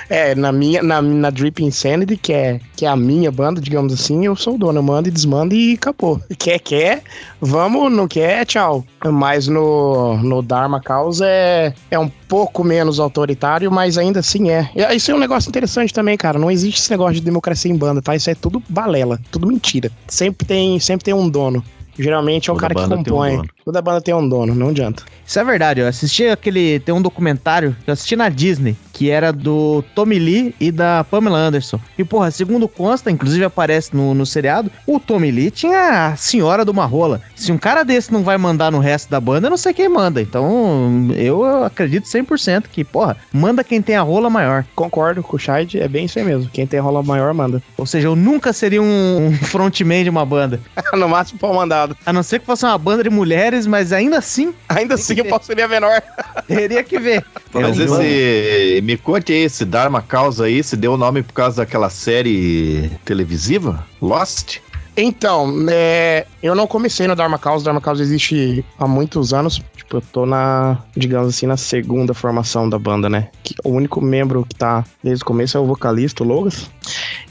É, 0.09 0.33
na 0.35 0.49
minha, 0.49 0.81
na, 0.81 1.01
na 1.01 1.29
Drip 1.29 1.61
Insanity, 1.61 2.15
que 2.15 2.31
é, 2.31 2.61
que 2.77 2.85
é 2.85 2.87
a 2.87 2.95
minha 2.95 3.29
banda, 3.29 3.59
digamos 3.59 3.91
assim, 3.91 4.25
eu 4.25 4.37
sou 4.37 4.55
o 4.55 4.57
dono. 4.57 4.79
Eu 4.79 4.83
mando 4.83 5.09
e 5.09 5.11
desmando 5.11 5.53
e 5.53 5.73
acabou. 5.73 6.21
Quer, 6.39 6.59
quer, 6.59 7.03
vamos, 7.41 7.91
não 7.91 8.07
quer, 8.07 8.45
tchau. 8.45 8.85
Mas 9.03 9.49
no, 9.49 10.15
no 10.19 10.41
Dharma 10.41 10.79
Caos 10.79 11.19
é, 11.19 11.73
é 11.91 11.99
um 11.99 12.07
pouco 12.07 12.63
menos 12.63 13.01
autoritário, 13.01 13.69
mas 13.69 13.97
ainda 13.97 14.21
assim 14.21 14.49
é. 14.49 14.71
Isso 14.95 15.11
é 15.11 15.13
um 15.13 15.19
negócio 15.19 15.49
interessante 15.49 15.93
também, 15.93 16.15
cara. 16.15 16.39
Não 16.39 16.49
existe 16.49 16.79
esse 16.79 16.91
negócio 16.91 17.15
de 17.15 17.21
democracia 17.21 17.69
em 17.69 17.75
banda, 17.75 18.01
tá? 18.01 18.15
Isso 18.15 18.29
é 18.29 18.35
tudo 18.35 18.63
balela, 18.69 19.19
tudo 19.29 19.45
mentira. 19.45 19.91
Sempre 20.07 20.47
tem, 20.47 20.79
sempre 20.79 21.03
tem 21.03 21.13
um 21.13 21.27
dono. 21.29 21.61
Geralmente 21.99 22.49
é 22.49 22.53
o 22.53 22.55
Toda 22.55 22.73
cara 22.73 22.87
que 22.87 22.93
um 22.93 22.97
compõe. 22.97 23.35
dono. 23.37 23.49
Toda 23.65 23.81
banda 23.81 24.01
tem 24.01 24.13
um 24.13 24.27
dono, 24.27 24.53
não 24.53 24.69
adianta. 24.69 25.03
Isso 25.25 25.39
é 25.39 25.43
verdade, 25.43 25.79
eu 25.79 25.87
assisti 25.87 26.25
aquele. 26.27 26.79
Tem 26.79 26.93
um 26.93 27.01
documentário 27.01 27.75
que 27.83 27.89
eu 27.89 27.93
assisti 27.93 28.15
na 28.15 28.27
Disney, 28.27 28.75
que 28.91 29.09
era 29.09 29.31
do 29.31 29.83
Tommy 29.95 30.19
Lee 30.19 30.55
e 30.59 30.71
da 30.71 31.03
Pamela 31.03 31.37
Anderson. 31.37 31.79
E, 31.97 32.03
porra, 32.03 32.29
segundo 32.29 32.67
consta, 32.67 33.09
inclusive 33.09 33.45
aparece 33.45 33.95
no, 33.95 34.13
no 34.13 34.25
seriado, 34.25 34.71
o 34.85 34.99
Tommy 34.99 35.31
Lee 35.31 35.49
tinha 35.49 36.07
a 36.07 36.15
senhora 36.15 36.65
de 36.65 36.71
uma 36.71 36.85
rola. 36.85 37.21
Se 37.35 37.51
um 37.51 37.57
cara 37.57 37.83
desse 37.83 38.11
não 38.11 38.21
vai 38.21 38.37
mandar 38.37 38.71
no 38.71 38.79
resto 38.79 39.09
da 39.09 39.19
banda, 39.19 39.47
eu 39.47 39.51
não 39.51 39.57
sei 39.57 39.73
quem 39.73 39.87
manda. 39.87 40.21
Então, 40.21 41.07
eu 41.15 41.63
acredito 41.63 42.05
100% 42.05 42.65
que, 42.71 42.83
porra, 42.83 43.15
manda 43.31 43.63
quem 43.63 43.81
tem 43.81 43.95
a 43.95 44.01
rola 44.01 44.29
maior. 44.29 44.65
Concordo 44.75 45.23
com 45.23 45.37
o 45.37 45.39
Shide, 45.39 45.79
é 45.79 45.87
bem 45.87 46.05
isso 46.05 46.19
aí 46.19 46.25
mesmo. 46.25 46.49
Quem 46.51 46.67
tem 46.67 46.79
rola 46.79 47.01
maior, 47.01 47.33
manda. 47.33 47.61
Ou 47.77 47.85
seja, 47.85 48.07
eu 48.07 48.15
nunca 48.15 48.51
seria 48.53 48.81
um, 48.81 49.27
um 49.27 49.33
frontman 49.33 50.03
de 50.03 50.09
uma 50.09 50.25
banda. 50.25 50.59
no 50.93 51.09
máximo, 51.09 51.39
pau 51.39 51.53
mandado. 51.53 51.95
A 52.05 52.13
não 52.13 52.23
ser 52.23 52.39
que 52.39 52.45
fosse 52.45 52.65
uma 52.65 52.77
banda 52.77 53.03
de 53.03 53.09
mulheres, 53.09 53.52
mas 53.67 53.91
ainda 53.93 54.17
assim, 54.17 54.53
Ainda 54.69 54.95
assim, 54.95 55.15
eu 55.17 55.25
posso 55.25 55.45
seria 55.45 55.67
menor. 55.67 56.01
teria 56.47 56.83
que 56.83 56.99
ver. 56.99 57.25
Mas 57.53 57.77
Eu- 57.79 57.85
esse. 58.01 58.81
Me 58.81 58.97
conte 58.97 59.31
aí, 59.31 59.43
esse 59.43 59.65
Dharma 59.65 60.01
Causa 60.01 60.45
aí, 60.45 60.63
se 60.63 60.75
deu 60.75 60.93
o 60.93 60.97
nome 60.97 61.23
por 61.23 61.33
causa 61.33 61.57
daquela 61.57 61.89
série 61.89 62.91
televisiva? 63.05 63.85
Lost? 64.01 64.57
Então, 64.95 65.51
é, 65.71 66.27
eu 66.41 66.53
não 66.53 66.67
comecei 66.67 67.07
no 67.07 67.15
Dharma 67.15 67.39
Causa. 67.39 67.63
O 67.63 67.65
Dharma 67.65 67.81
Causa 67.81 68.03
existe 68.03 68.63
há 68.77 68.87
muitos 68.87 69.33
anos. 69.33 69.59
Tipo, 69.75 69.97
eu 69.97 70.01
tô 70.01 70.25
na, 70.25 70.77
digamos 70.95 71.29
assim, 71.29 71.47
na 71.47 71.57
segunda 71.57 72.13
formação 72.13 72.69
da 72.69 72.77
banda, 72.77 73.09
né? 73.09 73.29
Que 73.43 73.55
o 73.63 73.69
único 73.69 73.99
membro 73.99 74.45
que 74.47 74.53
tá 74.55 74.83
desde 75.03 75.23
o 75.23 75.25
começo 75.25 75.57
é 75.57 75.59
o 75.59 75.65
vocalista, 75.65 76.23
o 76.23 76.27
Logas. 76.27 76.69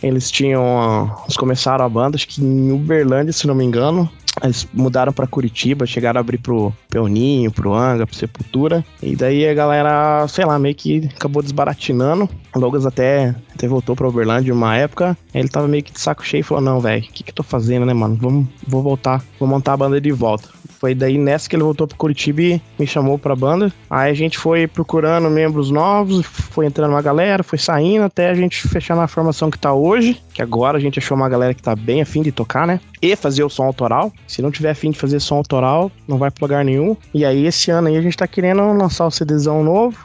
Eles 0.03 0.29
tinham. 0.29 1.17
Eles 1.25 1.37
começaram 1.37 1.85
a 1.85 1.89
banda, 1.89 2.17
acho 2.17 2.27
que 2.27 2.43
em 2.43 2.73
Uberlândia, 2.73 3.33
se 3.33 3.47
não 3.47 3.55
me 3.55 3.65
engano. 3.65 4.11
Eles 4.43 4.67
mudaram 4.73 5.13
pra 5.13 5.27
Curitiba, 5.27 5.85
chegaram 5.85 6.19
a 6.19 6.21
abrir 6.21 6.39
pro 6.39 6.73
Peoninho, 6.89 7.51
pro 7.51 7.75
Anga, 7.75 8.07
pro 8.07 8.17
Sepultura. 8.17 8.85
E 9.03 9.15
daí 9.15 9.47
a 9.47 9.55
galera, 9.55 10.27
sei 10.29 10.45
lá, 10.45 10.59
meio 10.59 10.75
que 10.75 11.09
acabou 11.15 11.43
desbaratinando. 11.43 12.29
O 12.55 12.87
até, 12.87 13.35
até 13.55 13.69
voltou 13.69 13.95
pra 13.95 14.09
Uberlândia 14.09 14.55
uma 14.55 14.77
época. 14.77 15.17
Ele 15.35 15.49
tava 15.49 15.69
meio 15.69 15.83
que 15.83 15.93
de 15.93 16.01
saco 16.01 16.25
cheio 16.25 16.41
e 16.41 16.45
falou: 16.45 16.63
Não, 16.63 16.81
velho, 16.81 17.03
o 17.03 17.13
que, 17.13 17.23
que 17.23 17.31
eu 17.31 17.35
tô 17.35 17.43
fazendo, 17.43 17.85
né, 17.85 17.93
mano? 17.93 18.17
Vamos, 18.17 18.49
vou 18.67 18.83
voltar, 18.83 19.23
vou 19.39 19.49
montar 19.49 19.75
a 19.75 19.77
banda 19.77 20.01
de 20.01 20.13
volta. 20.13 20.49
Foi 20.83 20.97
daí 20.97 21.17
nessa 21.17 21.49
que 21.49 21.55
ele 21.55 21.63
voltou 21.63 21.87
pro 21.87 21.97
Curitiba 21.97 22.43
e 22.43 22.61
me 22.77 22.89
chamou 22.89 23.17
pra 23.17 23.37
banda. 23.37 23.73
Aí 23.89 24.11
a 24.11 24.15
gente 24.15 24.37
foi 24.37 24.67
procurando 24.67 25.31
membros 25.31 25.71
novos, 25.71 26.27
foi 26.27 26.67
entrando 26.67 26.91
uma 26.91 27.01
galera, 27.01 27.45
foi 27.45 27.57
saindo 27.57 28.03
até 28.05 28.31
a 28.31 28.35
gente 28.35 28.67
fechar 28.67 28.97
na 28.97 29.07
formação 29.07 29.49
que 29.49 29.57
tá 29.57 29.73
hoje. 29.73 30.21
Que 30.35 30.43
agora 30.43 30.79
a 30.79 30.81
gente 30.81 30.99
achou 30.99 31.17
uma 31.17 31.29
galera 31.29 31.55
que 31.55 31.63
tá 31.63 31.77
bem 31.77 32.03
afim 32.03 32.21
de 32.21 32.33
tocar, 32.33 32.67
né? 32.67 32.81
E 33.01 33.15
fazer 33.15 33.45
o 33.45 33.49
som 33.49 33.63
autoral. 33.63 34.13
Se 34.27 34.43
não 34.43 34.51
tiver 34.51 34.71
afim 34.71 34.91
de 34.91 34.99
fazer 34.99 35.21
som 35.21 35.37
autoral, 35.37 35.89
não 36.09 36.19
vai 36.19 36.33
pra 36.33 36.45
lugar 36.45 36.65
nenhum. 36.65 36.97
E 37.15 37.25
aí 37.25 37.47
esse 37.47 37.71
ano 37.71 37.87
aí 37.87 37.97
a 37.97 38.03
gente 38.03 38.17
tá 38.17 38.27
querendo 38.27 38.61
lançar 38.73 39.07
o 39.07 39.11
CDzão 39.13 39.63
novo, 39.63 39.97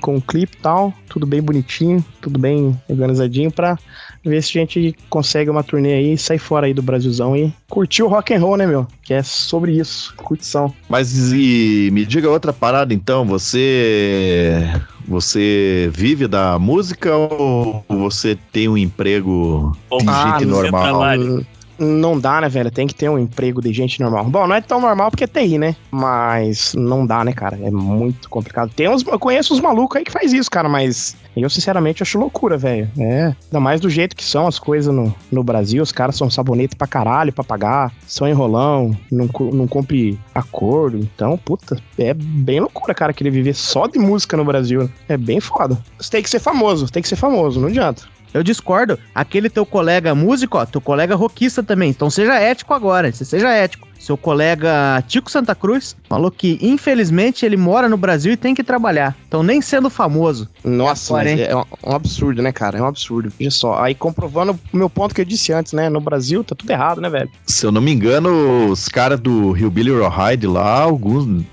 com 0.00 0.16
o 0.16 0.20
clipe 0.20 0.56
e 0.58 0.60
tal, 0.62 0.92
tudo 1.08 1.26
bem 1.26 1.40
bonitinho, 1.40 2.04
tudo 2.20 2.38
bem 2.38 2.78
organizadinho 2.88 3.50
pra 3.50 3.78
ver 4.24 4.42
se 4.42 4.58
a 4.58 4.60
gente 4.60 4.94
consegue 5.08 5.50
uma 5.50 5.62
turnê 5.62 5.94
aí, 5.94 6.18
sair 6.18 6.38
fora 6.38 6.66
aí 6.66 6.74
do 6.74 6.82
Brasilzão 6.82 7.36
e 7.36 7.52
curtir 7.68 8.02
o 8.02 8.08
rock 8.08 8.32
and 8.34 8.40
roll, 8.40 8.56
né, 8.56 8.66
meu? 8.66 8.86
Que 9.02 9.14
é 9.14 9.22
sobre 9.22 9.72
isso, 9.78 10.14
curtição. 10.16 10.72
Mas 10.88 11.32
e 11.32 11.88
me 11.92 12.04
diga 12.04 12.30
outra 12.30 12.52
parada 12.52 12.94
então, 12.94 13.24
você 13.24 14.64
você 15.06 15.90
vive 15.92 16.28
da 16.28 16.58
música 16.58 17.16
ou 17.16 17.84
você 17.88 18.38
tem 18.52 18.68
um 18.68 18.76
emprego 18.76 19.76
de 20.00 20.08
Ah, 20.08 20.38
normal? 20.40 20.82
trabalho. 20.82 21.46
Não 21.82 22.18
dá, 22.18 22.40
né, 22.40 22.48
velho? 22.48 22.70
Tem 22.70 22.86
que 22.86 22.94
ter 22.94 23.08
um 23.08 23.18
emprego 23.18 23.60
de 23.60 23.72
gente 23.72 24.00
normal. 24.00 24.24
Bom, 24.24 24.46
não 24.46 24.54
é 24.54 24.60
tão 24.60 24.80
normal 24.80 25.10
porque 25.10 25.24
é 25.24 25.26
TI, 25.26 25.58
né? 25.58 25.76
Mas 25.90 26.74
não 26.74 27.06
dá, 27.06 27.24
né, 27.24 27.32
cara? 27.32 27.58
É 27.62 27.70
muito 27.70 28.28
complicado. 28.28 28.70
Tem 28.74 28.88
uns, 28.88 29.04
eu 29.04 29.18
conheço 29.18 29.52
uns 29.52 29.60
malucos 29.60 29.96
aí 29.96 30.04
que 30.04 30.12
faz 30.12 30.32
isso, 30.32 30.50
cara, 30.50 30.68
mas 30.68 31.16
eu, 31.36 31.48
sinceramente, 31.48 32.02
acho 32.02 32.18
loucura, 32.18 32.56
velho. 32.56 32.90
É. 32.98 33.34
Ainda 33.44 33.60
mais 33.60 33.80
do 33.80 33.88
jeito 33.88 34.14
que 34.14 34.24
são 34.24 34.46
as 34.46 34.58
coisas 34.58 34.94
no, 34.94 35.14
no 35.30 35.42
Brasil. 35.42 35.82
Os 35.82 35.92
caras 35.92 36.16
são 36.16 36.30
sabonete 36.30 36.76
pra 36.76 36.86
caralho 36.86 37.32
pra 37.32 37.42
pagar, 37.42 37.92
são 38.06 38.28
enrolão, 38.28 38.96
não, 39.10 39.28
não 39.52 39.66
cumpre 39.66 40.18
acordo. 40.34 40.98
Então, 40.98 41.36
puta, 41.38 41.76
é 41.98 42.14
bem 42.14 42.60
loucura, 42.60 42.94
cara, 42.94 43.12
querer 43.12 43.30
viver 43.30 43.54
só 43.54 43.86
de 43.86 43.98
música 43.98 44.36
no 44.36 44.44
Brasil. 44.44 44.88
É 45.08 45.16
bem 45.16 45.40
foda. 45.40 45.78
Você 45.98 46.10
tem 46.10 46.22
que 46.22 46.30
ser 46.30 46.38
famoso, 46.40 46.90
tem 46.90 47.02
que 47.02 47.08
ser 47.08 47.16
famoso, 47.16 47.60
não 47.60 47.68
adianta. 47.68 48.02
Eu 48.32 48.42
discordo. 48.42 48.98
Aquele 49.14 49.50
teu 49.50 49.66
colega 49.66 50.14
músico, 50.14 50.58
ó, 50.58 50.66
teu 50.66 50.80
colega 50.80 51.14
roquista 51.14 51.62
também. 51.62 51.90
Então 51.90 52.10
seja 52.10 52.34
ético 52.34 52.74
agora, 52.74 53.12
você 53.12 53.24
seja 53.24 53.50
ético. 53.50 53.92
Seu 54.02 54.16
colega 54.16 55.00
Tico 55.06 55.30
Santa 55.30 55.54
Cruz 55.54 55.94
falou 56.08 56.28
que, 56.28 56.58
infelizmente, 56.60 57.46
ele 57.46 57.56
mora 57.56 57.88
no 57.88 57.96
Brasil 57.96 58.32
e 58.32 58.36
tem 58.36 58.52
que 58.52 58.64
trabalhar. 58.64 59.16
Então, 59.28 59.44
nem 59.44 59.62
sendo 59.62 59.88
famoso. 59.88 60.48
Nossa, 60.64 61.24
hein? 61.24 61.40
é 61.40 61.54
um 61.54 61.94
absurdo, 61.94 62.42
né, 62.42 62.50
cara? 62.50 62.78
É 62.78 62.82
um 62.82 62.86
absurdo. 62.86 63.32
Veja 63.38 63.52
só. 63.52 63.80
Aí 63.80 63.94
comprovando 63.94 64.58
o 64.72 64.76
meu 64.76 64.90
ponto 64.90 65.14
que 65.14 65.20
eu 65.20 65.24
disse 65.24 65.52
antes, 65.52 65.72
né? 65.72 65.88
No 65.88 66.00
Brasil 66.00 66.42
tá 66.42 66.56
tudo 66.56 66.68
errado, 66.68 67.00
né, 67.00 67.08
velho? 67.08 67.30
Se 67.46 67.64
eu 67.64 67.70
não 67.70 67.80
me 67.80 67.92
engano, 67.92 68.72
os 68.72 68.88
caras 68.88 69.20
do 69.20 69.56
Hillbilly 69.56 69.92
Rawhide 69.92 70.48
lá, 70.48 70.80
alguns, 70.80 71.44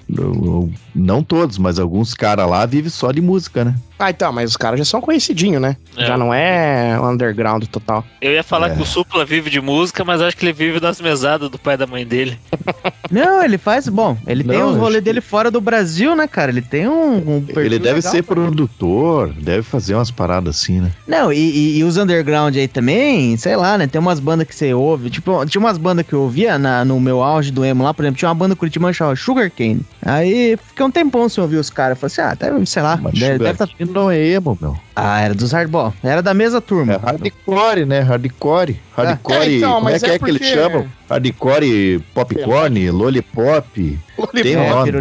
não 0.95 1.23
todos, 1.23 1.59
mas 1.59 1.77
alguns 1.77 2.15
caras 2.15 2.49
lá 2.49 2.65
vivem 2.65 2.89
só 2.89 3.11
de 3.11 3.21
música, 3.21 3.63
né? 3.63 3.75
Ah, 4.01 4.09
então, 4.11 4.31
mas 4.31 4.51
os 4.51 4.55
caras 4.57 4.79
já 4.79 4.85
são 4.85 5.01
conhecidinhos, 5.01 5.61
né? 5.61 5.75
É. 5.97 6.05
Já 6.05 6.17
não 6.17 6.33
é 6.33 6.97
underground 7.01 7.65
total. 7.65 8.05
Eu 8.21 8.31
ia 8.31 8.43
falar 8.43 8.71
É. 8.71 8.75
que 8.75 8.81
o 8.81 8.85
Supla 8.85 9.25
vive 9.25 9.49
de 9.49 9.59
música, 9.59 10.05
mas 10.05 10.21
acho 10.21 10.37
que 10.37 10.45
ele 10.45 10.53
vive 10.53 10.79
das 10.79 11.01
mesadas 11.01 11.49
do 11.49 11.59
pai 11.59 11.73
e 11.73 11.77
da 11.77 11.85
mãe 11.85 12.05
dele. 12.05 12.39
Não, 13.11 13.43
ele 13.43 13.57
faz. 13.57 13.87
Bom, 13.89 14.17
ele 14.25 14.43
tem 14.43 14.57
Não, 14.57 14.69
os 14.69 14.75
eu 14.75 14.79
rolês 14.79 14.95
acho 14.97 15.03
que- 15.03 15.05
dele 15.09 15.21
fora 15.21 15.51
do 15.51 15.59
Brasil, 15.59 16.15
né, 16.15 16.27
cara? 16.27 16.49
Ele 16.51 16.61
tem 16.61 16.87
um. 16.87 17.17
um 17.37 17.41
perfil 17.41 17.63
Ele 17.65 17.79
deve 17.79 17.95
legal 17.95 18.11
ser 18.11 18.23
produtor, 18.23 19.33
deve 19.33 19.63
fazer 19.63 19.95
umas 19.95 20.11
paradas 20.11 20.55
assim, 20.55 20.79
né? 20.79 20.91
Não, 21.07 21.31
e, 21.33 21.37
e- 21.37 21.77
e 21.79 21.83
os 21.83 21.97
underground 21.97 22.55
aí 22.55 22.67
também, 22.67 23.35
sei 23.37 23.55
lá, 23.55 23.77
né? 23.77 23.87
Tem 23.87 23.99
umas 23.99 24.19
bandas 24.19 24.47
que 24.47 24.55
você 24.55 24.73
ouve. 24.73 25.09
Tipo, 25.09 25.45
tinha 25.45 25.59
umas 25.59 25.77
bandas 25.77 26.05
que 26.05 26.13
eu 26.13 26.21
ouvia 26.21 26.57
na- 26.57 26.85
no 26.85 26.99
meu 26.99 27.21
auge 27.23 27.51
do 27.51 27.65
emo 27.65 27.83
lá, 27.83 27.93
por 27.93 28.03
exemplo, 28.03 28.17
tinha 28.19 28.29
uma 28.29 28.35
banda 28.35 28.55
curitibana 28.55 28.93
chamada 28.93 29.15
Sugar 29.15 29.49
Cane. 29.51 29.81
Aí 30.05 30.57
fiquei 30.67 30.85
um 30.85 30.91
tempão 30.91 31.27
sem 31.27 31.41
ouvir 31.43 31.57
os 31.57 31.69
caras. 31.69 31.99
Falei 31.99 32.11
assim, 32.13 32.21
ah, 32.21 32.35
deve, 32.35 32.65
sei 32.65 32.81
lá, 32.81 32.97
Mas 33.01 33.13
deve, 33.19 33.53
tá... 33.53 33.67
Não 33.89 34.11
é 34.11 34.19
emo, 34.19 34.57
meu. 34.61 34.77
Ah, 34.95 35.21
era 35.21 35.33
dos 35.33 35.51
hardball. 35.51 35.93
Era 36.03 36.21
da 36.21 36.33
mesma 36.33 36.61
turma. 36.61 36.93
É 36.93 36.97
hardcore, 36.97 37.85
né? 37.85 38.01
Hardcore. 38.01 38.79
Hardcore, 38.95 39.37
É, 39.37 39.57
então, 39.57 39.73
como 39.75 39.89
é 39.89 39.91
mas 39.93 40.03
que 40.03 40.09
é 40.09 40.15
é, 40.15 40.19
que 40.19 40.29
eles 40.29 40.47
chamam? 40.47 40.87
Hardcore 41.09 42.03
popcorn, 42.13 42.91
lollipop. 42.91 43.99
Tem 44.41 44.57
um 44.57 44.63
é, 44.63 44.69
nome. 44.69 44.91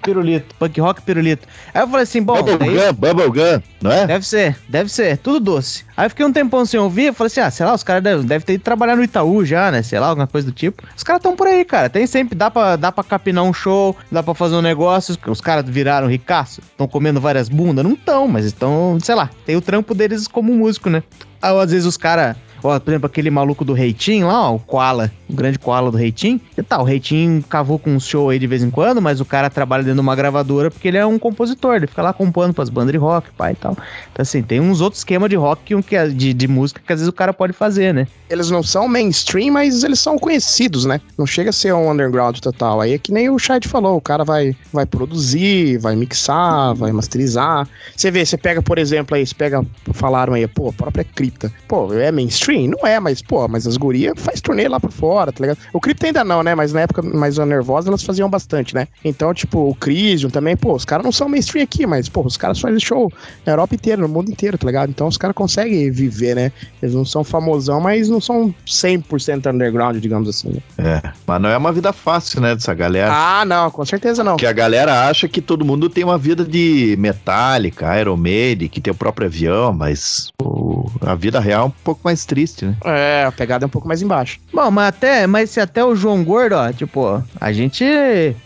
Pirulito. 0.00 0.54
punk 0.58 0.80
rock 0.80 1.02
pirulito. 1.02 1.46
Aí 1.74 1.82
eu 1.82 1.88
falei 1.88 2.02
assim, 2.04 2.22
bom, 2.22 2.42
daí- 2.42 2.56
Bubblegum, 2.56 2.92
Bubblegum, 2.94 3.62
não 3.82 3.90
é? 3.92 4.06
Deve 4.06 4.26
ser, 4.26 4.56
deve 4.68 4.90
ser, 4.90 5.16
tudo 5.18 5.40
doce. 5.40 5.84
Aí 5.96 6.06
eu 6.06 6.10
fiquei 6.10 6.24
um 6.24 6.32
tempão 6.32 6.64
sem 6.64 6.78
ouvir, 6.80 7.06
eu 7.06 7.14
falei 7.14 7.26
assim, 7.28 7.40
ah, 7.40 7.50
sei 7.50 7.66
lá, 7.66 7.74
os 7.74 7.82
caras 7.82 8.02
devem 8.02 8.24
deve 8.24 8.44
ter 8.44 8.54
ido 8.54 8.64
trabalhar 8.64 8.96
no 8.96 9.04
Itaú 9.04 9.44
já, 9.44 9.70
né, 9.70 9.82
sei 9.82 9.98
lá, 9.98 10.08
alguma 10.08 10.26
coisa 10.26 10.46
do 10.46 10.52
tipo. 10.52 10.82
Os 10.96 11.02
caras 11.02 11.20
estão 11.20 11.36
por 11.36 11.46
aí, 11.46 11.64
cara, 11.64 11.88
tem 11.88 12.06
sempre, 12.06 12.34
dá 12.34 12.50
pra, 12.50 12.76
dá 12.76 12.90
pra 12.90 13.04
capinar 13.04 13.44
um 13.44 13.52
show, 13.52 13.96
dá 14.10 14.22
pra 14.22 14.34
fazer 14.34 14.54
um 14.56 14.62
negócio, 14.62 15.12
os- 15.14 15.30
os 15.30 15.40
caras 15.40 15.64
viraram 15.68 16.06
ricaço, 16.08 16.60
estão 16.60 16.88
comendo 16.88 17.20
várias 17.20 17.48
bundas, 17.48 17.84
não 17.84 17.92
estão, 17.92 18.26
mas 18.26 18.44
estão, 18.44 18.98
sei 19.02 19.14
lá, 19.14 19.28
tem 19.44 19.56
o 19.56 19.60
trampo 19.60 19.94
deles 19.94 20.26
como 20.26 20.52
músico, 20.54 20.88
né. 20.90 21.02
Aí 21.42 21.54
às 21.58 21.70
vezes 21.70 21.86
os 21.86 21.96
caras... 21.96 22.36
Ó, 22.62 22.78
por 22.78 22.90
exemplo, 22.90 23.06
aquele 23.06 23.30
maluco 23.30 23.64
do 23.64 23.72
Reitinho 23.72 24.26
lá, 24.26 24.50
ó, 24.50 24.54
o 24.54 24.58
Koala, 24.58 25.10
o 25.28 25.34
grande 25.34 25.58
Koala 25.58 25.90
do 25.90 25.96
Reitinho. 25.96 26.40
E 26.56 26.62
tá, 26.62 26.80
o 26.80 26.84
Reitinho 26.84 27.42
cavou 27.42 27.78
com 27.78 27.90
um 27.90 28.00
show 28.00 28.30
aí 28.30 28.38
de 28.38 28.46
vez 28.46 28.62
em 28.62 28.70
quando, 28.70 29.00
mas 29.00 29.20
o 29.20 29.24
cara 29.24 29.48
trabalha 29.50 29.82
dentro 29.82 29.96
de 29.96 30.00
uma 30.00 30.16
gravadora 30.16 30.70
porque 30.70 30.88
ele 30.88 30.98
é 30.98 31.06
um 31.06 31.18
compositor, 31.18 31.76
ele 31.76 31.86
fica 31.86 32.02
lá 32.02 32.12
compondo 32.12 32.52
pras 32.54 32.68
bandas 32.68 32.92
de 32.92 32.98
rock, 32.98 33.30
pai 33.36 33.52
e 33.52 33.56
tal. 33.56 33.72
Então, 34.12 34.22
assim, 34.22 34.42
tem 34.42 34.60
uns 34.60 34.80
outros 34.80 35.00
esquemas 35.00 35.30
de 35.30 35.36
rock, 35.36 35.62
que, 35.64 35.82
que, 35.82 36.08
de, 36.08 36.34
de 36.34 36.48
música 36.48 36.80
que 36.84 36.92
às 36.92 37.00
vezes 37.00 37.08
o 37.08 37.12
cara 37.12 37.32
pode 37.32 37.52
fazer, 37.52 37.94
né? 37.94 38.06
Eles 38.28 38.50
não 38.50 38.62
são 38.62 38.88
mainstream, 38.88 39.52
mas 39.52 39.82
eles 39.82 40.00
são 40.00 40.18
conhecidos, 40.18 40.84
né? 40.84 41.00
Não 41.18 41.26
chega 41.26 41.50
a 41.50 41.52
ser 41.52 41.72
um 41.74 41.90
underground 41.90 42.38
total. 42.38 42.80
Aí 42.80 42.92
é 42.92 42.98
que 42.98 43.12
nem 43.12 43.28
o 43.28 43.38
Chad 43.38 43.66
falou, 43.66 43.96
o 43.96 44.00
cara 44.00 44.24
vai, 44.24 44.54
vai 44.72 44.86
produzir, 44.86 45.78
vai 45.78 45.96
mixar, 45.96 46.74
vai 46.74 46.92
masterizar. 46.92 47.68
Você 47.96 48.10
vê, 48.10 48.24
você 48.24 48.36
pega, 48.36 48.62
por 48.62 48.78
exemplo, 48.78 49.16
aí, 49.16 49.26
você 49.26 49.34
pega, 49.34 49.64
falaram 49.92 50.34
aí, 50.34 50.46
pô, 50.46 50.68
a 50.68 50.72
própria 50.72 51.04
Cripta. 51.04 51.52
Pô, 51.66 51.92
é 51.94 52.10
mainstream? 52.10 52.49
Não 52.68 52.86
é, 52.86 52.98
mas, 53.00 53.22
pô, 53.22 53.46
mas 53.48 53.66
as 53.66 53.76
gurias 53.76 54.14
faz 54.16 54.40
turnê 54.40 54.68
lá 54.68 54.78
por 54.80 54.90
fora, 54.90 55.32
tá 55.32 55.40
ligado? 55.40 55.58
O 55.72 55.80
Cripta 55.80 56.06
ainda 56.06 56.24
não, 56.24 56.42
né? 56.42 56.54
Mas 56.54 56.72
na 56.72 56.80
época 56.80 57.02
mais 57.02 57.38
nervosa 57.38 57.88
elas 57.88 58.02
faziam 58.02 58.28
bastante, 58.28 58.74
né? 58.74 58.88
Então, 59.04 59.32
tipo, 59.32 59.70
o 59.70 59.74
Crisium 59.74 60.30
também, 60.30 60.56
pô, 60.56 60.74
os 60.74 60.84
caras 60.84 61.04
não 61.04 61.12
são 61.12 61.28
mainstream 61.28 61.64
aqui, 61.64 61.86
mas, 61.86 62.08
pô, 62.08 62.22
os 62.22 62.36
caras 62.36 62.60
fazem 62.60 62.80
show 62.80 63.12
na 63.46 63.52
Europa 63.52 63.74
inteira, 63.74 64.00
no 64.02 64.08
mundo 64.08 64.30
inteiro, 64.30 64.58
tá 64.58 64.66
ligado? 64.66 64.90
Então 64.90 65.06
os 65.06 65.16
caras 65.16 65.34
conseguem 65.34 65.90
viver, 65.90 66.34
né? 66.34 66.52
Eles 66.82 66.94
não 66.94 67.04
são 67.04 67.22
famosão, 67.24 67.80
mas 67.80 68.08
não 68.08 68.20
são 68.20 68.54
100% 68.66 69.52
underground, 69.52 69.96
digamos 69.98 70.28
assim. 70.28 70.50
né? 70.50 71.02
É. 71.04 71.10
Mas 71.26 71.40
não 71.40 71.48
é 71.48 71.56
uma 71.56 71.72
vida 71.72 71.92
fácil, 71.92 72.40
né, 72.40 72.54
dessa 72.54 72.74
galera. 72.74 73.12
Ah, 73.12 73.44
não, 73.44 73.70
com 73.70 73.84
certeza 73.84 74.24
não. 74.24 74.36
Que 74.36 74.46
a 74.46 74.52
galera 74.52 75.08
acha 75.08 75.28
que 75.28 75.40
todo 75.40 75.64
mundo 75.64 75.88
tem 75.88 76.04
uma 76.04 76.18
vida 76.18 76.44
de 76.44 76.96
Metallica, 76.98 77.98
Iron 78.00 78.16
Maiden, 78.16 78.68
que 78.68 78.80
tem 78.80 78.92
o 78.92 78.96
próprio 78.96 79.26
avião, 79.26 79.72
mas 79.72 80.26
tipo, 80.26 80.90
a 81.00 81.14
vida 81.14 81.38
real 81.40 81.62
é 81.62 81.66
um 81.66 81.70
pouco 81.70 82.00
mais 82.04 82.24
triste, 82.24 82.39
né? 82.64 82.76
É, 82.84 83.24
a 83.26 83.32
pegada 83.32 83.64
é 83.64 83.66
um 83.66 83.70
pouco 83.70 83.88
mais 83.88 84.02
embaixo. 84.02 84.38
Bom, 84.52 84.70
mas 84.70 84.88
até, 84.88 85.26
mas 85.26 85.50
se 85.50 85.60
até 85.60 85.84
o 85.84 85.94
João 85.94 86.24
Gordo, 86.24 86.54
ó, 86.54 86.72
tipo, 86.72 87.22
a 87.40 87.52
gente. 87.52 87.84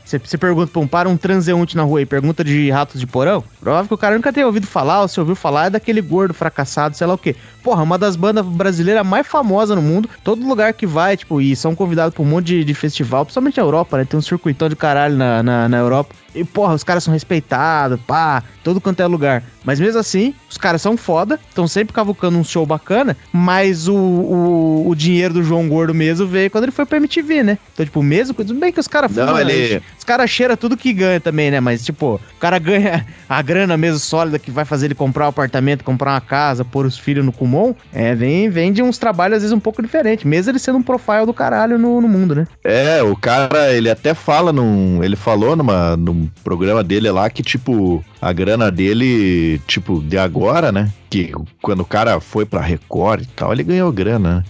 Você 0.04 0.18
você 0.18 0.38
pergunta 0.38 0.70
pra 0.70 0.80
um, 0.80 0.86
para 0.86 1.08
um 1.08 1.16
transeunte 1.16 1.76
na 1.76 1.82
rua 1.82 2.02
e 2.02 2.06
pergunta 2.06 2.44
de 2.44 2.70
ratos 2.70 3.00
de 3.00 3.06
porão, 3.06 3.42
provável 3.60 3.88
que 3.88 3.94
o 3.94 3.98
cara 3.98 4.14
nunca 4.16 4.32
tenha 4.32 4.46
ouvido 4.46 4.66
falar, 4.66 5.02
ou 5.02 5.08
se 5.08 5.18
ouviu 5.18 5.34
falar, 5.34 5.66
é 5.66 5.70
daquele 5.70 6.00
gordo 6.00 6.34
fracassado, 6.34 6.96
sei 6.96 7.06
lá 7.06 7.14
o 7.14 7.18
quê. 7.18 7.34
Porra, 7.62 7.82
uma 7.82 7.96
das 7.96 8.16
bandas 8.16 8.44
brasileiras 8.44 9.06
mais 9.06 9.26
famosas 9.26 9.76
no 9.76 9.82
mundo. 9.82 10.08
Todo 10.22 10.46
lugar 10.46 10.72
que 10.74 10.86
vai, 10.86 11.16
tipo, 11.16 11.40
e 11.40 11.56
são 11.56 11.74
convidados 11.74 12.14
pra 12.14 12.22
um 12.22 12.26
monte 12.26 12.46
de, 12.46 12.64
de 12.64 12.74
festival, 12.74 13.24
principalmente 13.24 13.56
na 13.56 13.62
Europa, 13.62 13.96
né? 13.96 14.04
Tem 14.04 14.18
um 14.18 14.22
circuitão 14.22 14.68
de 14.68 14.76
caralho 14.76 15.16
na, 15.16 15.42
na, 15.42 15.68
na 15.68 15.76
Europa. 15.78 16.14
E, 16.34 16.44
porra, 16.44 16.74
os 16.74 16.82
caras 16.84 17.04
são 17.04 17.12
respeitados, 17.12 18.00
pá, 18.06 18.42
todo 18.62 18.80
quanto 18.80 19.00
é 19.00 19.06
lugar. 19.06 19.42
Mas 19.64 19.80
mesmo 19.80 19.98
assim, 19.98 20.34
os 20.50 20.58
caras 20.58 20.82
são 20.82 20.96
foda, 20.96 21.38
estão 21.48 21.66
sempre 21.66 21.94
cavucando 21.94 22.36
um 22.38 22.44
show 22.44 22.66
bacana, 22.66 23.16
mas 23.32 23.88
o, 23.88 23.94
o, 23.94 24.88
o 24.88 24.94
dinheiro 24.94 25.34
do 25.34 25.42
João 25.42 25.68
Gordo 25.68 25.94
mesmo 25.94 26.26
veio 26.26 26.50
quando 26.50 26.64
ele 26.64 26.72
foi 26.72 26.84
pra 26.84 26.98
MTV, 26.98 27.42
né? 27.42 27.58
Então, 27.72 27.84
tipo, 27.86 28.02
mesmo, 28.02 28.34
tudo 28.34 28.54
bem 28.54 28.72
que 28.72 28.80
os 28.80 28.88
caras 28.88 29.10
fumam, 29.12 29.38
ele- 29.38 29.74
né? 29.76 29.82
Os 29.98 30.04
caras 30.04 30.28
cheiram 30.28 30.56
tudo 30.56 30.76
que 30.76 30.92
ganha 30.92 31.18
também, 31.20 31.50
né? 31.50 31.60
Mas, 31.60 31.82
tipo, 31.84 32.16
o 32.36 32.38
cara 32.38 32.58
ganha 32.58 33.06
a 33.28 33.40
grana 33.40 33.76
mesmo 33.76 33.98
sólida 33.98 34.38
que 34.38 34.50
vai 34.50 34.64
fazer 34.66 34.86
ele 34.86 34.94
comprar 34.94 35.24
um 35.26 35.28
apartamento, 35.28 35.82
comprar 35.82 36.12
uma 36.12 36.20
casa, 36.20 36.62
pôr 36.64 36.84
os 36.84 36.98
filhos 36.98 37.24
no 37.24 37.32
Kumon. 37.32 37.74
É, 37.92 38.14
vem, 38.14 38.50
vem 38.50 38.70
de 38.72 38.82
uns 38.82 38.98
trabalhos 38.98 39.36
às 39.36 39.42
vezes 39.42 39.56
um 39.56 39.60
pouco 39.60 39.80
diferentes, 39.82 40.24
mesmo 40.26 40.50
ele 40.52 40.58
sendo 40.58 40.78
um 40.78 40.82
profile 40.82 41.24
do 41.24 41.32
caralho 41.32 41.78
no, 41.78 42.00
no 42.02 42.08
mundo, 42.08 42.34
né? 42.34 42.46
É, 42.62 43.02
o 43.02 43.16
cara, 43.16 43.72
ele 43.72 43.88
até 43.88 44.12
fala 44.12 44.52
num. 44.52 45.02
Ele 45.02 45.16
falou 45.16 45.56
numa, 45.56 45.96
num 45.96 46.23
programa 46.42 46.82
dele 46.82 47.10
lá 47.10 47.28
que, 47.30 47.42
tipo, 47.42 48.04
a 48.24 48.32
grana 48.32 48.70
dele, 48.70 49.60
tipo, 49.66 50.00
de 50.00 50.16
agora, 50.16 50.72
né? 50.72 50.90
Que 51.10 51.30
quando 51.60 51.80
o 51.80 51.84
cara 51.84 52.18
foi 52.20 52.46
pra 52.46 52.58
Record 52.58 53.20
e 53.22 53.26
tal, 53.26 53.52
ele 53.52 53.62
ganhou 53.62 53.92
grana, 53.92 54.36
né? 54.36 54.44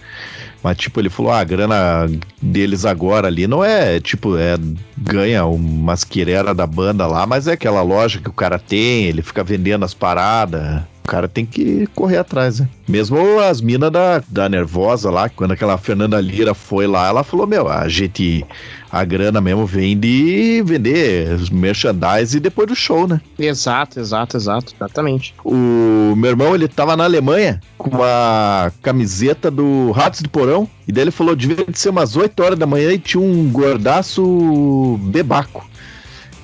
Mas, 0.63 0.77
tipo, 0.77 0.99
ele 0.99 1.09
falou, 1.09 1.33
ah, 1.33 1.39
a 1.39 1.43
grana 1.43 2.09
deles 2.41 2.85
agora 2.85 3.27
ali 3.27 3.47
não 3.47 3.63
é, 3.63 3.99
tipo, 3.99 4.37
é, 4.37 4.55
ganha 4.97 5.45
umas 5.45 6.05
quireras 6.05 6.55
da 6.55 6.65
banda 6.65 7.05
lá, 7.05 7.27
mas 7.27 7.47
é 7.47 7.51
aquela 7.51 7.81
loja 7.81 8.19
que 8.19 8.29
o 8.29 8.33
cara 8.33 8.57
tem, 8.57 9.03
ele 9.03 9.21
fica 9.21 9.43
vendendo 9.43 9.83
as 9.83 9.93
paradas. 9.93 10.81
O 11.03 11.07
cara 11.07 11.27
tem 11.27 11.45
que 11.45 11.87
correr 11.93 12.17
atrás, 12.17 12.61
né? 12.61 12.67
Mesmo 12.87 13.39
as 13.39 13.61
minas 13.61 13.91
da, 13.91 14.23
da 14.27 14.49
Nervosa 14.49 15.11
lá, 15.11 15.29
quando 15.29 15.51
aquela 15.51 15.77
Fernanda 15.77 16.19
Lira 16.19 16.55
foi 16.55 16.87
lá, 16.87 17.07
ela 17.07 17.23
falou, 17.23 17.45
meu, 17.45 17.69
a 17.69 17.87
gente, 17.87 18.43
a 18.91 19.05
grana 19.05 19.39
mesmo 19.39 19.67
vem 19.67 19.95
de 19.95 20.63
vender 20.65 21.37
merchandise 21.51 22.39
depois 22.39 22.67
do 22.67 22.75
show, 22.75 23.07
né? 23.07 23.21
Exato, 23.37 23.64
exato, 23.69 24.37
exato. 24.37 24.73
Exatamente. 24.75 25.33
O 25.43 26.13
meu 26.15 26.29
irmão, 26.31 26.53
ele 26.55 26.67
tava 26.67 26.95
na 26.97 27.03
Alemanha 27.03 27.59
com 27.77 27.89
uma 27.89 28.71
camiseta 28.81 29.49
do 29.51 29.91
Ratos 29.91 30.21
de 30.21 30.27
Porão. 30.29 30.69
E 30.87 30.91
daí 30.91 31.03
ele 31.03 31.11
falou, 31.11 31.35
devia 31.35 31.65
de 31.65 31.77
ser 31.79 31.89
umas 31.89 32.15
8 32.15 32.41
horas 32.43 32.59
da 32.59 32.65
manhã 32.65 32.91
e 32.91 32.99
tinha 32.99 33.21
um 33.21 33.49
gordaço 33.51 34.99
bebaco. 35.03 35.67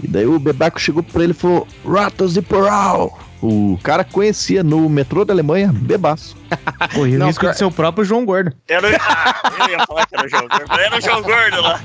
E 0.04 0.08
daí 0.08 0.26
o 0.26 0.40
bebaco 0.40 0.80
chegou 0.80 1.04
pra 1.04 1.24
ele 1.24 1.32
e 1.32 1.36
falou, 1.36 1.68
Ratos 1.86 2.34
de 2.34 2.42
Porão. 2.42 3.12
O 3.42 3.80
cara 3.82 4.04
conhecia 4.04 4.64
no 4.64 4.88
metrô 4.88 5.26
da 5.26 5.34
Alemanha, 5.34 5.72
bebaço. 5.74 6.38
Corria 6.94 7.16
o 7.16 7.20
Não, 7.20 7.26
risco 7.28 7.42
cara- 7.42 7.54
de 7.54 7.58
ser 7.60 7.66
o 7.66 7.72
próprio 7.72 8.06
João 8.06 8.24
Gordo. 8.24 8.54
Era, 8.68 8.88
ah, 9.00 9.52
eu 9.68 9.70
ia 9.70 9.86
falar 9.88 10.06
que 10.06 10.16
era 10.16 10.28
o 10.28 10.30
João 10.30 10.48
Gordo. 10.48 10.80
Era 10.80 10.98
o 10.98 11.02
João 11.02 11.22
Gordo 11.24 11.62
lá. 11.62 11.82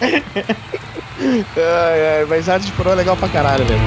Ai, 1.22 2.18
ai, 2.18 2.24
mas 2.26 2.48
Arte 2.48 2.66
de 2.66 2.72
Porão 2.72 2.92
é 2.92 2.94
legal 2.94 3.14
pra 3.14 3.28
caralho, 3.28 3.64
velho. 3.66 3.80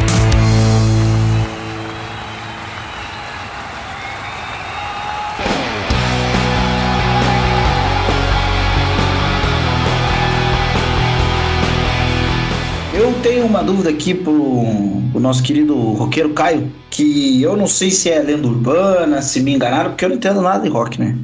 Eu 12.94 13.12
tenho 13.24 13.48
uma 13.48 13.64
dúvida 13.64 13.90
aqui 13.90 14.14
pro, 14.14 14.64
pro 15.12 15.20
nosso 15.20 15.42
querido 15.42 15.76
roqueiro 15.76 16.30
Caio, 16.36 16.72
que 16.92 17.42
eu 17.42 17.58
não 17.58 17.66
sei 17.66 17.90
se 17.90 18.12
é 18.12 18.20
lenda 18.20 18.48
urbana, 18.48 19.24
se 19.24 19.40
me 19.40 19.56
enganaram, 19.56 19.90
porque 19.90 20.06
eu 20.06 20.10
não 20.10 20.18
entendo 20.18 20.40
nada 20.40 20.62
de 20.62 20.70
rock, 20.70 21.00
né? 21.00 21.18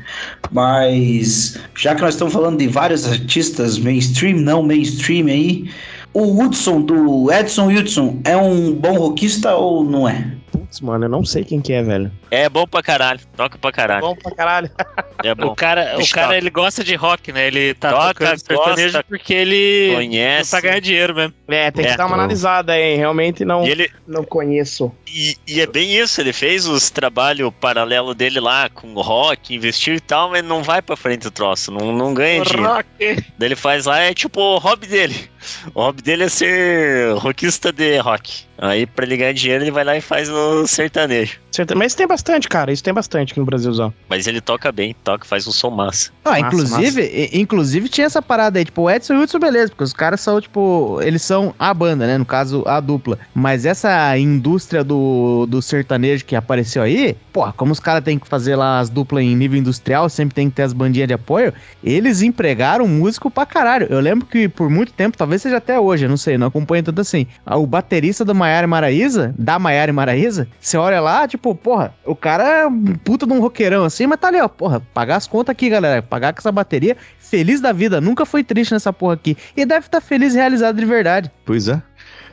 Mas 0.52 1.60
já 1.76 1.94
que 1.94 2.02
nós 2.02 2.16
estamos 2.16 2.34
falando 2.34 2.58
de 2.58 2.68
vários 2.68 3.08
artistas 3.08 3.78
mainstream, 3.78 4.38
não 4.40 4.64
mainstream 4.64 5.28
aí, 5.28 5.70
o 6.14 6.42
Hudson 6.44 6.82
do 6.82 7.32
Edson 7.32 7.70
Hudson 7.70 8.20
é 8.26 8.36
um 8.36 8.74
bom 8.74 8.94
rockista 8.98 9.56
ou 9.56 9.84
não 9.84 10.08
é? 10.08 10.34
Putz, 10.52 10.82
mano, 10.82 11.06
eu 11.06 11.10
não 11.10 11.24
sei 11.24 11.44
quem 11.44 11.62
que 11.62 11.72
é, 11.72 11.84
velho. 11.84 12.12
É 12.32 12.50
bom 12.50 12.66
pra 12.66 12.82
caralho. 12.82 13.20
Toca 13.38 13.58
pra 13.60 13.72
caralho. 13.72 14.02
Bom 14.02 14.16
pra 14.16 14.32
caralho. 14.36 14.70
É 15.22 15.34
O 15.34 15.36
bom. 15.36 15.54
cara, 15.54 15.98
o 16.00 16.10
cara 16.12 16.38
ele 16.38 16.50
gosta 16.50 16.82
de 16.82 16.96
rock, 16.96 17.34
né? 17.34 17.48
Ele 17.48 17.74
tá 17.74 17.92
Toca, 17.92 18.14
tocando 18.14 18.38
sertanejo 18.40 18.94
gosta, 18.94 19.04
porque 19.04 19.34
ele 19.34 19.92
Conhece. 19.94 20.54
não 20.54 20.62
tá 20.62 20.66
ganhando 20.66 20.82
dinheiro 20.82 21.14
mesmo. 21.14 21.34
É, 21.50 21.70
tem 21.72 21.84
que 21.84 21.92
É, 21.92 21.98
dar 21.98 22.06
uma 22.06 22.12
então. 22.12 22.20
analisada 22.22 22.72
aí, 22.72 22.96
realmente 22.96 23.44
não, 23.44 23.66
E 23.68 23.70
ele, 23.70 23.92
não 24.08 24.24
conheço. 24.24 24.90
E, 25.06 25.36
e 25.46 25.60
é 25.60 25.68
bem 25.68 25.94
isso, 25.94 26.22
ele 26.22 26.32
fez 26.32 26.66
os 26.66 26.90
trabalhos 26.90 27.52
paralelo 27.60 28.16
dele 28.16 28.40
lá 28.40 28.70
com 28.70 28.94
o 28.96 29.02
rock, 29.02 29.54
investiu 29.54 29.94
e 29.96 30.00
tal, 30.00 30.30
mas 30.30 30.42
não 30.42 30.64
vai 30.64 30.82
pra 30.82 30.96
frente 30.96 31.28
o 31.28 31.32
troço, 31.32 31.70
não, 31.70 31.92
não 31.92 32.14
ganha 32.14 32.42
dinheiro. 32.46 32.72
Rock. 32.72 32.88
Daí 32.98 33.48
ele 33.50 33.58
faz 33.58 33.88
lá, 33.88 34.00
é 34.00 34.14
tipo 34.14 34.40
o 34.40 34.58
hobby 34.58 34.88
dele. 34.88 35.30
O 35.74 35.82
hobby 35.82 36.02
dele 36.02 36.24
é 36.24 36.30
ser 36.30 37.14
rockista 37.18 37.72
de 37.72 37.98
rock. 38.00 38.48
Aí 38.62 38.86
pra 38.86 39.06
ele 39.06 39.16
ganhar 39.16 39.32
dinheiro, 39.34 39.64
ele 39.64 39.72
vai 39.72 39.86
lá 39.86 39.96
e 39.96 40.02
faz 40.02 40.28
o 40.30 40.68
sertanejo. 40.68 41.40
Mas 41.78 41.96
tem 41.96 42.06
bastante, 42.06 42.48
cara. 42.48 42.72
Isso 42.74 42.84
tem 42.84 42.94
bastante 42.94 43.32
aqui 43.32 43.40
no 43.40 43.46
Brasilzão. 43.46 43.94
Mas 44.10 44.28
ele 44.28 44.42
toca 44.42 44.70
bem, 44.72 44.94
toca, 45.04 45.26
faz 45.26 45.48
um 45.48 45.52
som 45.52 45.70
massa. 45.70 46.12
Ah, 46.26 46.32
Massa, 46.32 46.48
inclusive, 46.48 47.02
i- 47.02 47.40
inclusive 47.40 47.88
tinha 47.90 48.06
essa 48.06 48.22
parada 48.22 48.60
aí, 48.60 48.66
tipo, 48.66 48.82
o 48.82 48.90
Edson 48.92 49.14
e 49.14 49.18
o 49.18 49.22
Hudson, 49.22 49.40
beleza, 49.40 49.70
porque 49.70 49.84
os 49.84 49.94
caras 49.94 50.20
são, 50.22 50.40
tipo, 50.42 51.00
eles 51.02 51.22
são 51.22 51.54
a 51.58 51.74
banda, 51.74 52.06
né? 52.06 52.18
No 52.18 52.26
caso, 52.26 52.64
a 52.68 52.80
dupla. 52.82 53.18
Mas 53.34 53.66
essa 53.66 54.18
indústria 54.18 54.84
do, 54.84 55.46
do 55.48 55.62
sertanejo 55.62 56.26
que 56.26 56.36
apareceu 56.36 56.82
aí, 56.84 57.16
porra, 57.34 57.54
como 57.54 57.72
os 57.72 57.80
caras 57.80 58.04
têm 58.04 58.20
que 58.20 58.28
fazer 58.28 58.56
lá 58.58 58.80
as 58.80 58.90
duplas 58.90 59.24
em 59.24 59.36
nível 59.36 59.58
industrial, 59.58 60.10
sempre 60.10 60.36
tem 60.36 60.50
que 60.50 60.56
ter 60.58 60.64
as 60.64 60.74
bandinhas 60.74 61.08
de 61.08 61.14
apoio, 61.14 61.54
eles 61.84 62.22
empregaram 62.22 62.88
músico 62.88 63.32
pra 63.32 63.46
caralho. 63.46 63.88
Eu 63.90 64.00
lembro 64.02 64.26
que 64.26 64.48
por 64.50 64.70
muito 64.70 64.92
tempo, 64.94 65.18
talvez 65.18 65.29
seja 65.38 65.58
até 65.58 65.80
hoje, 65.80 66.06
eu 66.06 66.10
não 66.10 66.18
sei, 66.18 66.38
não 66.38 66.48
acompanho 66.48 66.84
tanto 66.84 67.02
assim. 67.02 67.28
ah, 67.46 67.58
O 67.58 67.68
baterista 67.68 68.26
do 68.26 68.34
Maiara 68.34 68.66
e 68.66 68.70
Maraíza, 68.70 69.36
da 69.38 69.60
Maiara 69.60 69.92
e 69.92 69.94
Maraíza, 69.94 70.48
você 70.60 70.78
olha 70.78 71.00
lá, 71.00 71.28
tipo, 71.28 71.54
porra, 71.54 71.94
o 72.06 72.16
cara 72.16 72.44
é 72.44 72.68
um 72.68 72.96
puta 72.96 73.28
de 73.28 73.34
um 73.34 73.40
roqueirão 73.40 73.84
assim, 73.84 74.08
mas 74.08 74.20
tá 74.20 74.30
ali, 74.30 74.40
ó, 74.42 74.48
porra, 74.48 74.82
pagar 74.94 75.18
as 75.18 75.28
contas 75.28 75.52
aqui, 75.52 75.70
galera, 75.70 76.02
pagar 76.02 76.34
com 76.34 76.40
essa 76.40 76.52
bateria, 76.52 76.98
feliz 77.20 77.62
da 77.62 77.72
vida, 77.72 78.02
nunca 78.02 78.26
foi 78.26 78.44
triste 78.44 78.72
nessa 78.72 78.92
porra 78.92 79.14
aqui. 79.14 79.38
E 79.56 79.66
deve 79.66 79.86
estar 79.86 80.02
feliz 80.02 80.34
e 80.34 80.38
realizado 80.38 80.78
de 80.78 80.86
verdade. 80.86 81.32
Pois 81.46 81.68
é. 81.68 81.82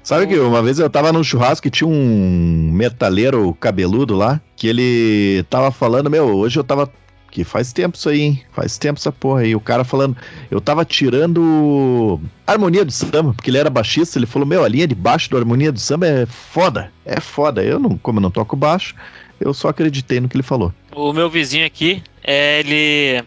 Sabe 0.02 0.28
que 0.28 0.38
uma 0.38 0.62
vez 0.62 0.78
eu 0.78 0.88
tava 0.88 1.12
num 1.12 1.24
churrasco 1.24 1.66
e 1.66 1.70
tinha 1.70 1.88
um 1.88 2.70
metaleiro 2.72 3.52
cabeludo 3.54 4.14
lá, 4.14 4.40
que 4.54 4.68
ele 4.68 5.44
tava 5.50 5.72
falando, 5.72 6.08
meu, 6.08 6.26
hoje 6.26 6.58
eu 6.60 6.62
tava. 6.62 6.88
Que 7.30 7.44
faz 7.44 7.72
tempo 7.72 7.96
isso 7.96 8.08
aí, 8.08 8.20
hein? 8.20 8.42
Faz 8.52 8.78
tempo 8.78 8.98
essa 8.98 9.12
porra 9.12 9.40
aí. 9.40 9.54
O 9.54 9.60
cara 9.60 9.84
falando, 9.84 10.16
eu 10.50 10.60
tava 10.60 10.84
tirando 10.84 12.20
harmonia 12.46 12.84
do 12.84 12.92
samba, 12.92 13.34
porque 13.34 13.50
ele 13.50 13.58
era 13.58 13.68
baixista, 13.68 14.18
ele 14.18 14.26
falou, 14.26 14.46
meu, 14.46 14.64
a 14.64 14.68
linha 14.68 14.86
de 14.86 14.94
baixo 14.94 15.28
do 15.28 15.36
harmonia 15.36 15.70
do 15.70 15.78
samba 15.78 16.06
é 16.06 16.26
foda. 16.26 16.90
É 17.04 17.20
foda. 17.20 17.62
Eu 17.62 17.78
não, 17.78 17.98
como 17.98 18.18
eu 18.18 18.22
não 18.22 18.30
toco 18.30 18.56
baixo, 18.56 18.94
eu 19.40 19.52
só 19.52 19.68
acreditei 19.68 20.20
no 20.20 20.28
que 20.28 20.36
ele 20.36 20.42
falou. 20.42 20.72
O 20.94 21.12
meu 21.12 21.28
vizinho 21.28 21.66
aqui, 21.66 22.02
é, 22.24 22.60
ele. 22.60 23.24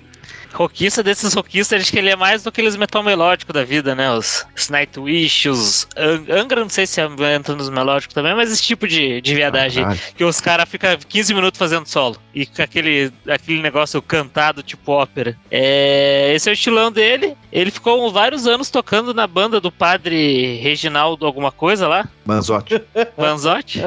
Rockista 0.54 1.02
desses 1.04 1.34
rockistas, 1.34 1.82
acho 1.82 1.92
que 1.92 1.98
ele 2.00 2.10
é 2.10 2.16
mais 2.16 2.44
do 2.44 2.52
que 2.52 2.60
aqueles 2.60 2.76
metal 2.76 3.02
melódico 3.02 3.54
da 3.54 3.64
vida, 3.64 3.96
né? 3.96 4.12
Os, 4.12 4.46
os 4.56 4.70
Nightwish, 4.70 5.48
os 5.48 5.88
Ang- 5.96 6.30
Angra, 6.32 6.62
não 6.62 6.70
sei 6.70 6.86
se 6.86 7.00
entra 7.02 7.56
nos 7.56 7.70
melódicos 7.70 8.14
também, 8.14 8.36
mas 8.36 8.52
esse 8.52 8.62
tipo 8.64 8.88
de, 8.88 9.22
de 9.22 9.36
viadagem. 9.36 9.84
Caralho. 9.84 10.00
Que 10.18 10.24
os 10.26 10.42
caras 10.42 10.68
ficam 10.68 10.98
15 10.98 11.34
minutos 11.34 11.58
fazendo 11.58 11.86
solo. 11.86 12.18
E 12.36 12.46
com 12.46 12.62
aquele, 12.62 13.12
aquele 13.30 13.62
negócio 13.62 14.02
cantado 14.02 14.62
tipo 14.62 14.92
ópera. 14.92 15.38
É, 15.50 16.32
esse 16.36 16.50
é 16.50 16.52
o 16.52 16.54
estilão 16.54 16.92
dele. 16.92 17.38
Ele 17.52 17.72
ficou 17.72 18.12
vários 18.12 18.46
anos 18.46 18.70
tocando 18.70 19.14
na 19.14 19.26
banda 19.28 19.60
do 19.62 19.72
padre 19.72 20.58
Reginaldo 20.58 21.26
alguma 21.26 21.52
coisa 21.52 21.88
lá. 21.88 22.08
Manzotti. 22.26 22.82
Vanzotti. 23.18 23.82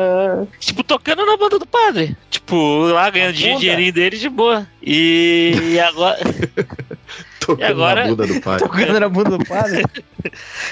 Tipo, 0.59 0.83
tocando 0.83 1.25
na 1.27 1.37
banda 1.37 1.59
do 1.59 1.67
padre. 1.67 2.17
Tipo, 2.31 2.87
lá 2.87 3.09
ganhando 3.11 3.35
dinheirinho 3.59 3.93
dele 3.93 4.17
de 4.19 4.29
boa. 4.29 4.67
E, 4.83 5.53
e 5.74 5.80
agora. 5.80 6.18
Tocando 7.41 7.64
agora- 7.64 8.03
na 8.05 8.09
bunda 8.11 8.26
do 8.26 8.41
pai. 8.41 8.59
Tocando 8.59 9.01
na 9.01 9.09
bunda 9.09 9.39
do 9.39 9.45
padre. 9.45 9.83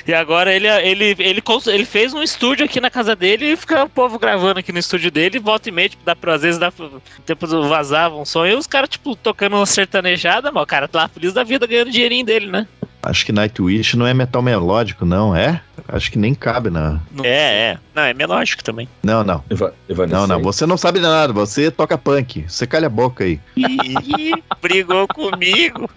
E 0.07 0.15
agora 0.15 0.55
ele, 0.55 0.69
ele, 0.69 1.17
ele, 1.19 1.43
ele 1.67 1.85
fez 1.85 2.15
um 2.15 2.23
estúdio 2.23 2.65
aqui 2.65 2.81
na 2.81 2.89
casa 2.89 3.17
dele 3.17 3.47
e 3.53 3.57
fica 3.57 3.83
o 3.83 3.89
povo 3.89 4.17
gravando 4.17 4.61
aqui 4.61 4.71
no 4.71 4.79
estúdio 4.79 5.11
dele, 5.11 5.41
volta 5.41 5.69
e 5.69 5.73
meia, 5.73 5.89
tipo, 5.89 6.05
dá 6.05 6.15
pra, 6.15 6.35
às 6.37 6.43
vezes 6.43 6.57
dá 6.59 6.71
pra, 6.71 6.89
tempo 7.27 7.47
vazava 7.69 8.15
um 8.15 8.25
som, 8.25 8.47
e 8.47 8.55
os 8.55 8.69
caras, 8.69 8.89
tipo, 8.89 9.17
tocando 9.17 9.57
uma 9.57 9.67
sertanejada, 9.67 10.53
mas 10.53 10.63
o 10.63 10.67
cara 10.67 10.87
tá 10.87 11.01
lá 11.01 11.09
feliz 11.09 11.33
da 11.33 11.43
vida 11.43 11.67
ganhando 11.67 11.91
dinheirinho 11.91 12.25
dele, 12.25 12.47
né? 12.47 12.69
Acho 13.03 13.25
que 13.25 13.33
Nightwish 13.33 13.97
não 13.97 14.07
é 14.07 14.13
metal 14.13 14.43
melódico, 14.43 15.07
não, 15.07 15.35
é? 15.35 15.63
Acho 15.89 16.11
que 16.13 16.19
nem 16.19 16.35
cabe 16.35 16.69
na. 16.69 17.01
É, 17.25 17.73
é. 17.73 17.79
Não, 17.95 18.03
é 18.03 18.13
melódico 18.13 18.63
também. 18.63 18.87
Não, 19.03 19.25
não. 19.25 19.43
Eva, 19.49 19.73
Não, 20.07 20.27
não. 20.27 20.43
Você 20.43 20.67
não 20.67 20.77
sabe 20.77 20.99
de 21.01 21.07
nada. 21.07 21.33
Você 21.33 21.71
toca 21.71 21.97
punk. 21.97 22.45
Você 22.47 22.67
calha 22.67 22.87
a 22.87 22.91
boca 22.91 23.25
aí. 23.25 23.41
Ih, 23.57 24.35
brigou 24.61 25.09
comigo. 25.09 25.89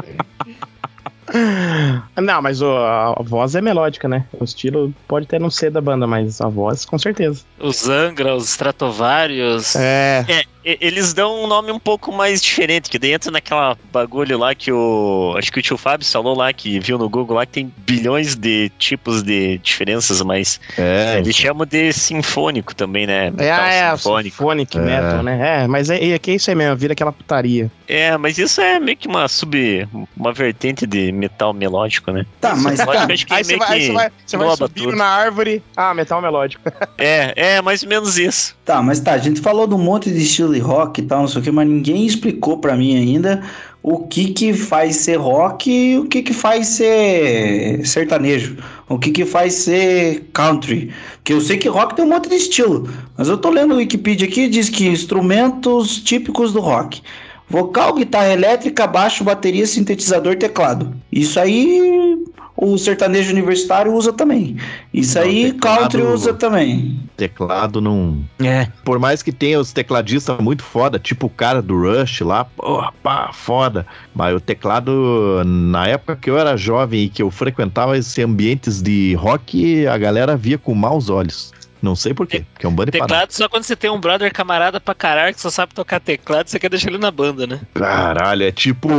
Não, 2.17 2.41
mas 2.41 2.61
o- 2.61 2.77
a, 2.77 3.15
voz 3.23 3.55
é 3.55 3.61
melódica, 3.61 4.07
né? 4.07 4.25
O 4.37 4.43
estilo 4.43 4.93
pode 5.07 5.25
até 5.25 5.39
não 5.39 5.49
ser 5.49 5.71
da 5.71 5.79
banda, 5.79 6.05
mas 6.05 6.41
a 6.41 6.47
voz, 6.47 6.83
com 6.83 6.97
certeza. 6.99 7.43
Os 7.59 7.87
Angra, 7.87 8.35
os 8.35 8.49
Stratovarius. 8.49 9.75
É. 9.75 10.25
É, 10.27 10.43
eles 10.63 11.13
dão 11.13 11.43
um 11.43 11.47
nome 11.47 11.71
um 11.71 11.79
pouco 11.79 12.11
mais 12.11 12.41
diferente, 12.41 12.89
que 12.89 12.99
daí 12.99 13.13
entra 13.13 13.31
naquela 13.31 13.77
bagulho 13.91 14.37
lá 14.37 14.53
que 14.55 14.71
o. 14.71 15.33
Acho 15.37 15.51
que 15.51 15.59
o 15.59 15.61
tio 15.61 15.77
Fábio 15.77 16.05
falou 16.05 16.35
lá, 16.35 16.51
que 16.53 16.79
viu 16.79 16.97
no 16.97 17.09
Google 17.09 17.37
lá, 17.37 17.45
que 17.45 17.51
tem 17.53 17.73
bilhões 17.77 18.35
de 18.35 18.69
tipos 18.77 19.23
de 19.23 19.57
diferenças, 19.59 20.21
mas 20.21 20.59
É. 20.77 21.17
eles 21.17 21.35
chamam 21.35 21.65
de 21.65 21.91
sinfônico 21.93 22.75
também, 22.75 23.05
né? 23.07 23.27
É, 23.27 23.31
Metal 23.31 23.65
é, 23.65 23.91
sinfônico. 23.97 24.35
Symphonic 24.37 24.77
É. 24.77 24.81
Metal, 24.81 25.23
né? 25.23 25.63
É, 25.63 25.67
mas 25.67 25.89
é, 25.89 26.11
é 26.11 26.19
que 26.19 26.31
é 26.31 26.35
isso 26.35 26.49
aí 26.49 26.55
mesmo, 26.55 26.75
vira 26.75 26.93
aquela 26.93 27.11
putaria. 27.11 27.71
É, 27.87 28.15
mas 28.17 28.37
isso 28.37 28.61
é 28.61 28.79
meio 28.79 28.97
que 28.97 29.07
uma 29.07 29.27
sub. 29.27 29.87
uma 30.15 30.31
vertente 30.31 30.85
de 30.87 31.11
metal 31.11 31.53
melódico, 31.53 32.11
né? 32.11 32.25
Tá, 32.39 32.55
mas 32.55 32.79
Melódico, 32.79 33.07
tá. 33.07 33.13
acho 33.13 33.25
que 33.27 33.33
Aí 33.33 33.43
você 33.43 33.51
meio 33.57 33.59
vai, 33.59 33.79
que 33.79 33.85
você 33.85 33.93
vai, 33.93 34.11
você 34.25 34.37
vai 34.37 34.55
subindo 34.55 34.83
tudo. 34.85 34.95
na 34.97 35.05
árvore, 35.05 35.61
ah, 35.75 35.93
metal 35.93 36.21
melódico. 36.21 36.61
É, 36.97 37.33
é 37.55 37.61
mais 37.61 37.81
ou 37.83 37.89
menos 37.89 38.17
isso. 38.19 38.55
Tá, 38.63 38.81
mas 38.81 38.99
tá, 38.99 39.13
a 39.13 39.17
gente 39.17 39.41
falou 39.41 39.65
de 39.65 39.73
um 39.73 39.77
monte 39.77 40.11
de 40.11 40.21
estilo 40.21 40.50
de 40.51 40.59
rock 40.59 40.99
e 41.01 41.03
tal, 41.03 41.21
não 41.21 41.27
sei 41.27 41.41
o 41.41 41.43
que, 41.43 41.51
mas 41.51 41.67
ninguém 41.67 42.05
explicou 42.05 42.57
pra 42.57 42.75
mim 42.75 42.95
ainda 42.95 43.41
o 43.83 43.99
que 44.07 44.31
que 44.31 44.53
faz 44.53 44.97
ser 44.97 45.17
rock 45.17 45.71
e 45.71 45.97
o 45.97 46.05
que 46.05 46.21
que 46.21 46.33
faz 46.33 46.67
ser 46.67 47.85
sertanejo, 47.85 48.57
o 48.87 48.99
que 48.99 49.11
que 49.11 49.25
faz 49.25 49.53
ser 49.53 50.29
country. 50.33 50.91
Porque 51.15 51.33
eu 51.33 51.41
sei 51.41 51.57
que 51.57 51.67
rock 51.67 51.95
tem 51.95 52.05
um 52.05 52.09
monte 52.09 52.29
de 52.29 52.35
estilo, 52.35 52.87
mas 53.17 53.27
eu 53.27 53.37
tô 53.37 53.49
lendo 53.49 53.73
o 53.73 53.77
Wikipedia 53.77 54.27
aqui 54.27 54.47
diz 54.47 54.69
que 54.69 54.87
instrumentos 54.87 55.99
típicos 55.99 56.53
do 56.53 56.59
rock. 56.59 57.01
Vocal, 57.49 57.95
guitarra 57.95 58.31
elétrica, 58.31 58.87
baixo, 58.87 59.25
bateria, 59.25 59.67
sintetizador, 59.67 60.37
teclado. 60.37 60.93
Isso 61.11 61.37
aí 61.37 62.20
o 62.55 62.77
sertanejo 62.77 63.31
universitário 63.31 63.93
usa 63.93 64.11
também. 64.13 64.57
Isso 64.93 65.17
Não, 65.17 65.25
aí 65.25 65.51
teclado- 65.53 65.79
country 65.79 66.01
usa 66.03 66.33
também. 66.33 66.99
Teclado 67.17 67.79
não. 67.81 68.17
É. 68.39 68.67
Por 68.83 68.99
mais 68.99 69.21
que 69.23 69.31
tenha 69.31 69.59
os 69.59 69.71
tecladistas 69.71 70.37
muito 70.39 70.63
foda, 70.63 70.99
tipo 70.99 71.27
o 71.27 71.29
cara 71.29 71.61
do 71.61 71.79
Rush 71.79 72.21
lá, 72.21 72.45
porra, 72.45 72.91
pá, 73.03 73.31
foda. 73.33 73.85
Mas 74.13 74.35
o 74.35 74.39
teclado, 74.39 75.41
na 75.45 75.87
época 75.87 76.15
que 76.15 76.29
eu 76.29 76.37
era 76.37 76.55
jovem 76.57 77.03
e 77.05 77.09
que 77.09 77.21
eu 77.21 77.31
frequentava 77.31 77.97
esses 77.97 78.17
ambientes 78.19 78.81
de 78.81 79.13
rock, 79.15 79.87
a 79.87 79.97
galera 79.97 80.35
via 80.35 80.57
com 80.57 80.73
maus 80.75 81.09
olhos. 81.09 81.51
Não 81.81 81.95
sei 81.95 82.13
por 82.13 82.27
quê, 82.27 82.45
porque 82.53 82.65
é 82.65 82.69
um 82.69 82.73
bando 82.73 82.91
de 82.91 82.99
parado. 82.99 83.13
Teclado 83.13 83.33
só 83.33 83.49
quando 83.49 83.63
você 83.63 83.75
tem 83.75 83.89
um 83.89 83.99
brother 83.99 84.31
camarada 84.31 84.79
pra 84.79 84.93
caralho 84.93 85.33
que 85.33 85.41
só 85.41 85.49
sabe 85.49 85.73
tocar 85.73 85.99
teclado, 85.99 86.47
você 86.47 86.59
quer 86.59 86.69
deixar 86.69 86.89
ele 86.89 86.99
na 86.99 87.09
banda, 87.09 87.47
né? 87.47 87.59
Caralho, 87.73 88.43
é 88.43 88.51
tipo, 88.51 88.89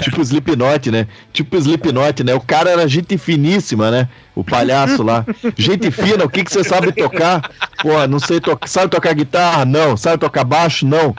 tipo 0.00 0.20
Slipknot, 0.20 0.90
né? 0.90 1.08
Tipo 1.32 1.56
Slipknot, 1.56 2.22
né? 2.22 2.34
O 2.34 2.40
cara 2.40 2.70
era 2.70 2.86
gente 2.86 3.18
finíssima, 3.18 3.90
né? 3.90 4.08
O 4.34 4.44
palhaço 4.44 5.02
lá. 5.02 5.26
Gente 5.58 5.90
fina, 5.90 6.24
o 6.24 6.30
que 6.30 6.44
que 6.44 6.52
você 6.52 6.64
sabe 6.64 6.92
tocar? 6.92 7.50
Pô, 7.82 8.06
não 8.06 8.18
sei 8.18 8.40
tocar. 8.40 8.68
Sabe 8.68 8.88
tocar 8.88 9.12
guitarra? 9.12 9.64
Não. 9.64 9.96
Sabe 9.96 10.18
tocar 10.18 10.44
baixo? 10.44 10.86
Não. 10.86 11.14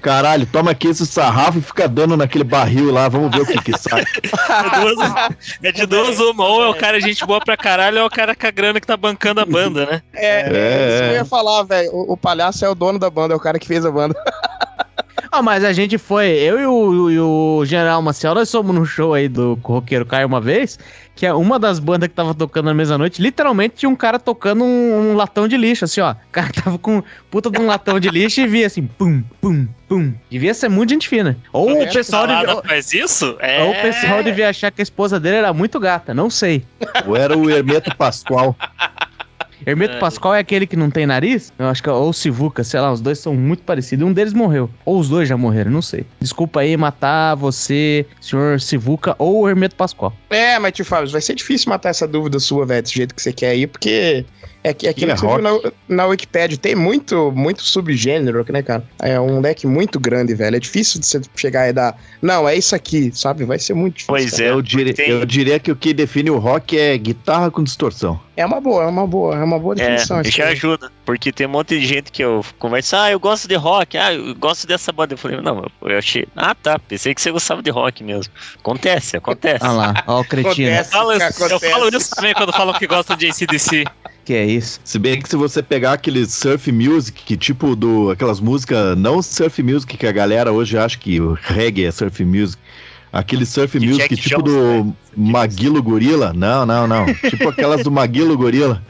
Caralho, 0.00 0.46
toma 0.46 0.70
aqui 0.70 0.88
esse 0.88 1.06
sarrafo 1.06 1.58
e 1.58 1.62
fica 1.62 1.86
dando 1.88 2.16
naquele 2.16 2.44
barril 2.44 2.90
lá, 2.90 3.08
vamos 3.08 3.30
ver 3.30 3.42
o 3.42 3.46
que 3.46 3.60
que 3.60 3.78
sai. 3.78 4.02
É, 5.62 5.68
é 5.68 5.72
de 5.72 5.86
duas 5.86 6.18
uma, 6.18 6.46
ou 6.46 6.62
é 6.64 6.68
o 6.68 6.74
cara 6.74 7.00
gente 7.00 7.24
boa 7.26 7.40
pra 7.40 7.56
caralho, 7.56 7.98
ou 7.98 8.04
é 8.04 8.06
o 8.06 8.10
cara 8.10 8.34
com 8.34 8.46
a 8.46 8.50
grana 8.50 8.80
que 8.80 8.86
tá 8.86 8.96
bancando 8.96 9.40
a 9.40 9.44
banda, 9.44 9.86
né? 9.86 10.02
É, 10.14 10.40
É. 10.40 10.88
isso 10.94 11.02
que 11.04 11.08
eu 11.10 11.14
ia 11.14 11.24
falar, 11.24 11.62
velho. 11.64 11.90
O, 11.92 12.12
o 12.14 12.16
palhaço 12.16 12.64
é 12.64 12.68
o 12.68 12.74
dono 12.74 12.98
da 12.98 13.10
banda, 13.10 13.34
é 13.34 13.36
o 13.36 13.40
cara 13.40 13.58
que 13.58 13.66
fez 13.66 13.84
a 13.84 13.90
banda. 13.90 14.14
Ah, 15.32 15.42
mas 15.42 15.64
a 15.64 15.72
gente 15.72 15.96
foi, 15.96 16.28
eu 16.30 16.60
e 16.60 16.66
o, 16.66 17.10
e 17.10 17.20
o 17.20 17.64
General 17.64 18.02
Maciel, 18.02 18.34
nós 18.34 18.48
somos 18.48 18.74
num 18.74 18.84
show 18.84 19.14
aí 19.14 19.28
do 19.28 19.54
Roqueiro 19.62 20.04
Caio 20.04 20.26
uma 20.26 20.40
vez, 20.40 20.76
que 21.14 21.24
é 21.24 21.32
uma 21.32 21.56
das 21.56 21.78
bandas 21.78 22.08
que 22.08 22.14
tava 22.14 22.34
tocando 22.34 22.64
na 22.64 22.74
mesma 22.74 22.98
noite, 22.98 23.22
literalmente 23.22 23.76
tinha 23.76 23.88
um 23.88 23.94
cara 23.94 24.18
tocando 24.18 24.64
um, 24.64 25.12
um 25.12 25.14
latão 25.14 25.46
de 25.46 25.56
lixo, 25.56 25.84
assim, 25.84 26.00
ó. 26.00 26.12
O 26.12 26.16
cara 26.32 26.50
tava 26.52 26.78
com 26.78 27.00
puta 27.30 27.48
de 27.48 27.60
um 27.60 27.66
latão 27.66 28.00
de 28.00 28.08
lixo 28.08 28.40
e 28.40 28.46
via 28.48 28.66
assim, 28.66 28.86
pum, 28.86 29.22
pum, 29.40 29.68
pum. 29.88 30.12
Devia 30.28 30.52
ser 30.52 30.68
muito 30.68 30.90
gente 30.90 31.08
fina. 31.08 31.38
Ou 31.52 31.80
o 31.80 31.92
pessoal 31.92 32.26
devia, 32.26 32.62
faz 32.62 32.92
isso? 32.92 33.36
É... 33.38 33.62
ou 33.62 33.70
o 33.70 33.82
pessoal 33.82 34.22
devia 34.24 34.48
achar 34.48 34.72
que 34.72 34.80
a 34.80 34.84
esposa 34.84 35.20
dele 35.20 35.36
era 35.36 35.52
muito 35.52 35.78
gata, 35.78 36.12
não 36.12 36.28
sei. 36.28 36.64
Ou 37.06 37.16
era 37.16 37.38
o 37.38 37.48
Hermeto 37.48 37.96
Pascoal. 37.96 38.56
Hermeto 39.66 39.96
É. 39.96 39.98
Pascoal 39.98 40.34
é 40.34 40.38
aquele 40.40 40.66
que 40.66 40.76
não 40.76 40.90
tem 40.90 41.06
nariz? 41.06 41.52
Eu 41.58 41.66
acho 41.66 41.82
que 41.82 41.88
é 41.88 41.92
ou 41.92 42.12
Sivuca, 42.12 42.64
sei 42.64 42.80
lá, 42.80 42.92
os 42.92 43.00
dois 43.00 43.18
são 43.18 43.34
muito 43.34 43.62
parecidos. 43.62 44.06
Um 44.06 44.12
deles 44.12 44.32
morreu. 44.32 44.70
Ou 44.84 44.98
os 44.98 45.08
dois 45.08 45.28
já 45.28 45.36
morreram, 45.36 45.70
não 45.70 45.82
sei. 45.82 46.04
Desculpa 46.20 46.60
aí 46.60 46.76
matar 46.76 47.34
você, 47.34 48.06
senhor 48.20 48.60
Sivuca 48.60 49.14
ou 49.18 49.48
Hermeto 49.48 49.76
Pascoal. 49.76 50.12
É, 50.30 50.58
mas 50.58 50.72
tio 50.72 50.84
Fábio, 50.84 51.10
vai 51.10 51.20
ser 51.20 51.34
difícil 51.34 51.70
matar 51.70 51.90
essa 51.90 52.06
dúvida 52.06 52.38
sua, 52.38 52.64
velho, 52.66 52.82
desse 52.82 52.94
jeito 52.94 53.14
que 53.14 53.22
você 53.22 53.32
quer 53.32 53.50
aí, 53.50 53.66
porque 53.66 54.24
é 54.62 54.74
que 54.74 54.86
é 54.86 54.90
aquilo 54.90 55.12
é 55.12 55.14
que 55.14 55.20
você 55.20 55.26
viu 55.26 55.40
na, 55.42 55.72
na 55.88 56.06
Wikipedia. 56.06 56.56
Tem 56.58 56.74
muito, 56.74 57.32
muito 57.32 57.62
subgênero, 57.62 58.44
né, 58.50 58.62
cara? 58.62 58.84
É 59.00 59.18
um 59.18 59.40
leque 59.40 59.66
muito 59.66 59.98
grande, 59.98 60.34
velho. 60.34 60.56
É 60.56 60.60
difícil 60.60 61.00
de 61.00 61.06
você 61.06 61.20
chegar 61.36 61.68
e 61.68 61.72
dar. 61.72 61.96
Não, 62.20 62.48
é 62.48 62.54
isso 62.56 62.74
aqui, 62.74 63.10
sabe? 63.14 63.44
Vai 63.44 63.58
ser 63.58 63.74
muito 63.74 63.94
difícil. 63.94 64.12
Pois 64.14 64.30
cara. 64.32 64.44
é, 64.44 64.50
Eu, 64.50 64.60
diria, 64.62 64.94
tem- 64.94 65.08
eu 65.10 65.24
diria 65.24 65.58
que 65.58 65.70
o 65.72 65.76
que 65.76 65.92
define 65.94 66.30
o 66.30 66.38
rock 66.38 66.78
é 66.78 66.96
guitarra 66.98 67.50
com 67.50 67.62
distorção. 67.62 68.20
É 68.36 68.44
uma 68.46 68.60
boa, 68.60 68.84
é 68.84 68.86
uma 68.86 69.06
boa, 69.06 69.34
é 69.36 69.44
uma 69.44 69.58
boa 69.58 69.74
É, 69.74 69.76
definição. 69.76 70.20
isso 70.22 70.30
já 70.30 70.46
aí. 70.46 70.52
ajuda. 70.52 70.90
Porque 71.04 71.30
tem 71.32 71.46
um 71.46 71.50
monte 71.50 71.78
de 71.78 71.84
gente 71.86 72.10
que 72.12 72.22
eu 72.22 72.44
converso, 72.58 72.96
ah, 72.96 73.10
eu 73.10 73.18
gosto 73.20 73.46
de 73.48 73.54
rock, 73.54 73.98
ah, 73.98 74.14
eu 74.14 74.34
gosto 74.34 74.66
dessa 74.66 74.90
banda. 74.92 75.12
Eu 75.14 75.18
falei, 75.18 75.40
não, 75.40 75.66
eu 75.82 75.98
achei. 75.98 76.26
Ah, 76.36 76.54
tá, 76.54 76.78
pensei 76.78 77.14
que 77.14 77.20
você 77.20 77.30
gostava 77.30 77.62
de 77.62 77.70
rock 77.70 78.02
mesmo. 78.04 78.32
Acontece, 78.58 79.16
acontece. 79.16 79.58
Ah 79.64 79.72
lá, 79.72 80.04
ó 80.06 80.20
o 80.20 80.24
cretino. 80.28 80.50
Acontece. 80.70 80.88
Eu 80.88 80.92
falo, 80.92 81.12
eu 81.12 81.16
Acontece. 81.26 81.70
falo 81.70 81.88
isso 81.88 82.10
também 82.14 82.34
quando 82.34 82.52
falam 82.52 82.74
que 82.74 82.86
gostam 82.86 83.16
de 83.16 83.28
ACDC. 83.28 83.84
Que 84.24 84.34
é 84.34 84.46
isso? 84.46 84.80
Se 84.84 84.98
bem 84.98 85.20
que 85.20 85.28
se 85.28 85.36
você 85.36 85.62
pegar 85.62 85.94
aquele 85.94 86.26
surf 86.26 86.70
music, 86.70 87.22
que 87.24 87.36
tipo 87.36 87.74
do 87.74 88.10
aquelas 88.10 88.40
músicas, 88.40 88.96
não 88.96 89.22
surf 89.22 89.62
music 89.62 89.96
que 89.96 90.06
a 90.06 90.12
galera 90.12 90.52
hoje 90.52 90.76
acha 90.76 90.98
que 90.98 91.20
o 91.20 91.32
reggae 91.32 91.84
é 91.84 91.90
surf 91.90 92.24
music, 92.24 92.60
aquele 93.12 93.46
surf 93.46 93.78
De 93.78 93.86
music 93.86 94.14
Jack 94.14 94.16
tipo 94.16 94.42
Jones, 94.42 94.54
do 94.54 94.84
né? 94.84 94.94
Maguilo 95.16 95.82
Gorila, 95.82 96.32
não, 96.32 96.66
não, 96.66 96.86
não, 96.86 97.06
tipo 97.28 97.48
aquelas 97.48 97.82
do 97.82 97.90
Maguilo 97.90 98.36
Gorila. 98.36 98.82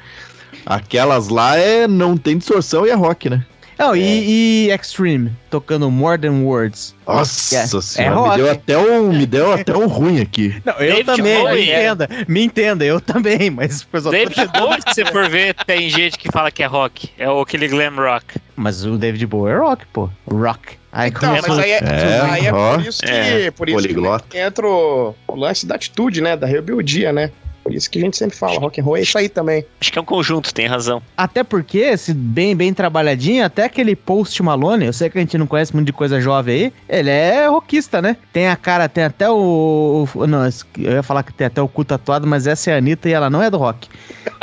Aquelas 0.66 1.28
lá 1.28 1.57
é 1.57 1.89
não 1.89 2.16
tem 2.16 2.37
distorção 2.37 2.87
e 2.87 2.91
é 2.91 2.95
rock, 2.95 3.31
né? 3.31 3.47
Não, 3.81 3.97
e, 3.97 4.66
e 4.66 4.70
Extreme, 4.70 5.33
tocando 5.49 5.91
More 5.91 6.20
Than 6.20 6.43
Words. 6.43 6.95
Nossa 7.07 7.57
É, 7.57 7.66
senhora, 7.66 8.14
rock. 8.14 8.31
me 8.31 8.37
deu 8.37 8.53
até 8.53 8.78
um, 8.78 9.09
me 9.09 9.26
deu 9.26 9.53
até 9.55 9.74
um 9.74 9.87
ruim 9.87 10.20
aqui. 10.20 10.55
Não, 10.66 10.74
eu 10.74 10.97
David 10.97 11.07
também, 11.07 11.39
Bowie, 11.39 11.55
me 11.55 11.70
é. 11.70 11.81
entenda, 11.81 12.09
me 12.28 12.45
entenda, 12.45 12.85
eu 12.85 13.01
também, 13.01 13.49
mas... 13.49 13.87
David 14.11 14.49
Bowie, 14.53 14.83
se 14.87 14.95
você 14.95 15.05
for 15.07 15.31
ver, 15.31 15.55
tem 15.64 15.89
gente 15.89 16.18
que 16.18 16.31
fala 16.31 16.51
que 16.51 16.62
é 16.62 16.66
rock. 16.66 17.09
É 17.16 17.31
o 17.31 17.41
aquele 17.41 17.68
glam 17.68 17.97
rock. 17.97 18.39
Mas 18.55 18.85
o 18.85 18.99
David 18.99 19.26
Bowie 19.26 19.55
é 19.55 19.57
rock, 19.57 19.87
pô. 19.95 20.11
Rock. 20.31 20.78
Aí 20.93 21.09
Então, 21.09 21.33
mas 21.33 21.59
aí 21.59 21.70
é, 21.70 21.78
É, 21.78 22.20
aí 22.20 22.47
é 22.47 22.53
por 22.53 22.87
isso 22.87 23.03
que, 23.03 23.11
É, 23.11 23.51
por 23.51 23.68
isso 23.68 23.89
que 24.28 24.39
entra 24.39 24.66
o, 24.66 25.14
o 25.26 25.37
lance 25.37 25.64
da 25.64 25.76
atitude, 25.76 26.20
né? 26.20 26.37
Da 26.37 26.47
rebeldia, 26.47 27.14
né? 27.14 27.31
Por 27.70 27.76
isso 27.76 27.88
que 27.88 28.00
a 28.00 28.02
gente 28.02 28.16
sempre 28.16 28.36
fala, 28.36 28.58
rock 28.58 28.80
and 28.80 28.84
roll 28.84 28.96
é 28.96 29.02
isso 29.02 29.16
aí 29.16 29.28
também. 29.28 29.64
Acho 29.80 29.92
que 29.92 29.98
é 29.98 30.02
um 30.02 30.04
conjunto, 30.04 30.52
tem 30.52 30.66
razão. 30.66 31.00
Até 31.16 31.44
porque, 31.44 31.96
se 31.96 32.12
bem, 32.12 32.56
bem 32.56 32.74
trabalhadinho, 32.74 33.44
até 33.44 33.62
aquele 33.64 33.94
Post 33.94 34.42
Malone, 34.42 34.86
eu 34.86 34.92
sei 34.92 35.08
que 35.08 35.16
a 35.18 35.20
gente 35.20 35.38
não 35.38 35.46
conhece 35.46 35.72
muito 35.72 35.86
de 35.86 35.92
coisa 35.92 36.20
jovem 36.20 36.54
aí, 36.64 36.72
ele 36.88 37.10
é 37.10 37.46
rockista, 37.46 38.02
né? 38.02 38.16
Tem 38.32 38.48
a 38.48 38.56
cara, 38.56 38.88
tem 38.88 39.04
até 39.04 39.30
o. 39.30 40.08
o- 40.12 40.26
não, 40.26 40.48
eu 40.78 40.92
ia 40.94 41.02
falar 41.04 41.22
que 41.22 41.32
tem 41.32 41.46
até 41.46 41.62
o 41.62 41.68
cu 41.68 41.84
tatuado, 41.84 42.26
mas 42.26 42.48
essa 42.48 42.72
é 42.72 42.74
a 42.74 42.78
Anitta 42.78 43.08
e 43.08 43.12
ela 43.12 43.30
não 43.30 43.40
é 43.40 43.48
do 43.48 43.56
rock. 43.56 43.88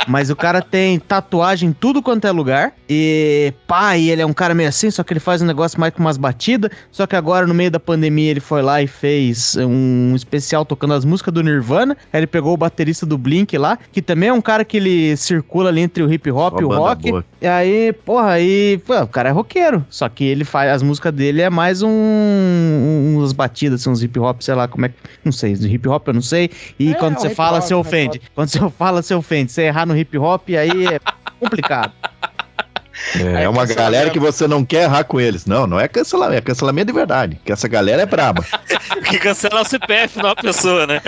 Mas 0.08 0.30
o 0.30 0.36
cara 0.36 0.62
tem 0.62 0.98
tatuagem 0.98 1.68
em 1.68 1.72
tudo 1.72 2.02
quanto 2.02 2.26
é 2.26 2.30
lugar. 2.30 2.72
E 2.88 3.52
pá, 3.66 3.96
e 3.96 4.10
ele 4.10 4.22
é 4.22 4.26
um 4.26 4.32
cara 4.32 4.54
meio 4.54 4.68
assim, 4.68 4.90
só 4.90 5.02
que 5.02 5.12
ele 5.12 5.20
faz 5.20 5.42
um 5.42 5.46
negócio 5.46 5.78
mais 5.78 5.92
com 5.92 6.00
umas 6.00 6.16
batidas. 6.16 6.70
Só 6.90 7.06
que 7.06 7.14
agora, 7.14 7.46
no 7.46 7.54
meio 7.54 7.70
da 7.70 7.78
pandemia, 7.78 8.30
ele 8.30 8.40
foi 8.40 8.62
lá 8.62 8.82
e 8.82 8.86
fez 8.86 9.56
um 9.56 10.14
especial 10.16 10.64
tocando 10.64 10.94
as 10.94 11.04
músicas 11.04 11.32
do 11.34 11.42
Nirvana. 11.42 11.96
Aí 12.12 12.20
ele 12.20 12.26
pegou 12.26 12.54
o 12.54 12.56
baterista 12.56 13.04
do 13.04 13.18
Blink 13.18 13.56
lá, 13.58 13.78
que 13.92 14.00
também 14.00 14.30
é 14.30 14.32
um 14.32 14.40
cara 14.40 14.64
que 14.64 14.78
ele 14.78 15.16
circula 15.16 15.68
ali 15.68 15.80
entre 15.82 16.02
o 16.02 16.12
hip 16.12 16.30
hop 16.30 16.60
e 16.60 16.64
o 16.64 16.68
rock. 16.68 17.10
boa. 17.10 17.24
E 17.40 17.46
aí, 17.46 17.92
porra, 17.92 18.30
aí, 18.30 18.80
pô, 18.86 18.98
o 19.00 19.06
cara 19.06 19.28
é 19.28 19.32
roqueiro. 19.32 19.84
Só 19.90 20.08
que 20.08 20.24
ele 20.24 20.44
faz, 20.44 20.70
as 20.72 20.82
músicas 20.82 21.12
dele 21.12 21.42
é 21.42 21.50
mais 21.50 21.82
um, 21.82 21.88
um 21.88 23.18
umas 23.18 23.32
batidas, 23.32 23.80
assim, 23.80 23.90
uns 23.90 24.02
hip 24.02 24.18
hop, 24.18 24.40
sei 24.40 24.54
lá, 24.54 24.66
como 24.66 24.86
é 24.86 24.88
que, 24.88 24.94
não 25.24 25.32
sei, 25.32 25.52
hip 25.52 25.88
hop 25.88 26.08
eu 26.08 26.14
não 26.14 26.22
sei. 26.22 26.50
E 26.78 26.92
É, 26.92 26.94
quando 26.94 27.16
um 27.16 27.20
você 27.20 27.30
fala, 27.30 27.60
você 27.60 27.74
hip 27.74 27.80
ofende. 27.80 28.20
Quando 28.34 28.48
você 28.48 28.58
fala, 28.78 29.02
você 29.02 29.14
ofende. 29.14 29.52
Você 29.52 29.62
errar 29.62 29.86
no 29.86 29.96
hip 29.98 30.16
hop, 30.18 30.48
aí 30.50 30.86
é 30.86 31.00
complicado. 31.40 31.92
É, 33.14 33.20
Aí 33.36 33.46
uma 33.46 33.60
cancelamento. 33.60 33.74
galera 33.76 34.10
que 34.10 34.18
você 34.18 34.48
não 34.48 34.64
quer 34.64 34.82
errar 34.82 35.04
com 35.04 35.20
eles. 35.20 35.46
Não, 35.46 35.68
não 35.68 35.78
é 35.78 35.86
cancelamento, 35.86 36.38
é 36.38 36.40
cancelamento 36.40 36.86
de 36.88 36.92
verdade. 36.92 37.40
Que 37.44 37.52
essa 37.52 37.68
galera 37.68 38.02
é 38.02 38.06
braba. 38.06 38.44
Que 39.08 39.18
cancela 39.18 39.62
o 39.62 39.64
CPF, 39.64 40.18
não 40.18 40.30
a 40.30 40.36
pessoa, 40.36 40.86
né? 40.86 41.00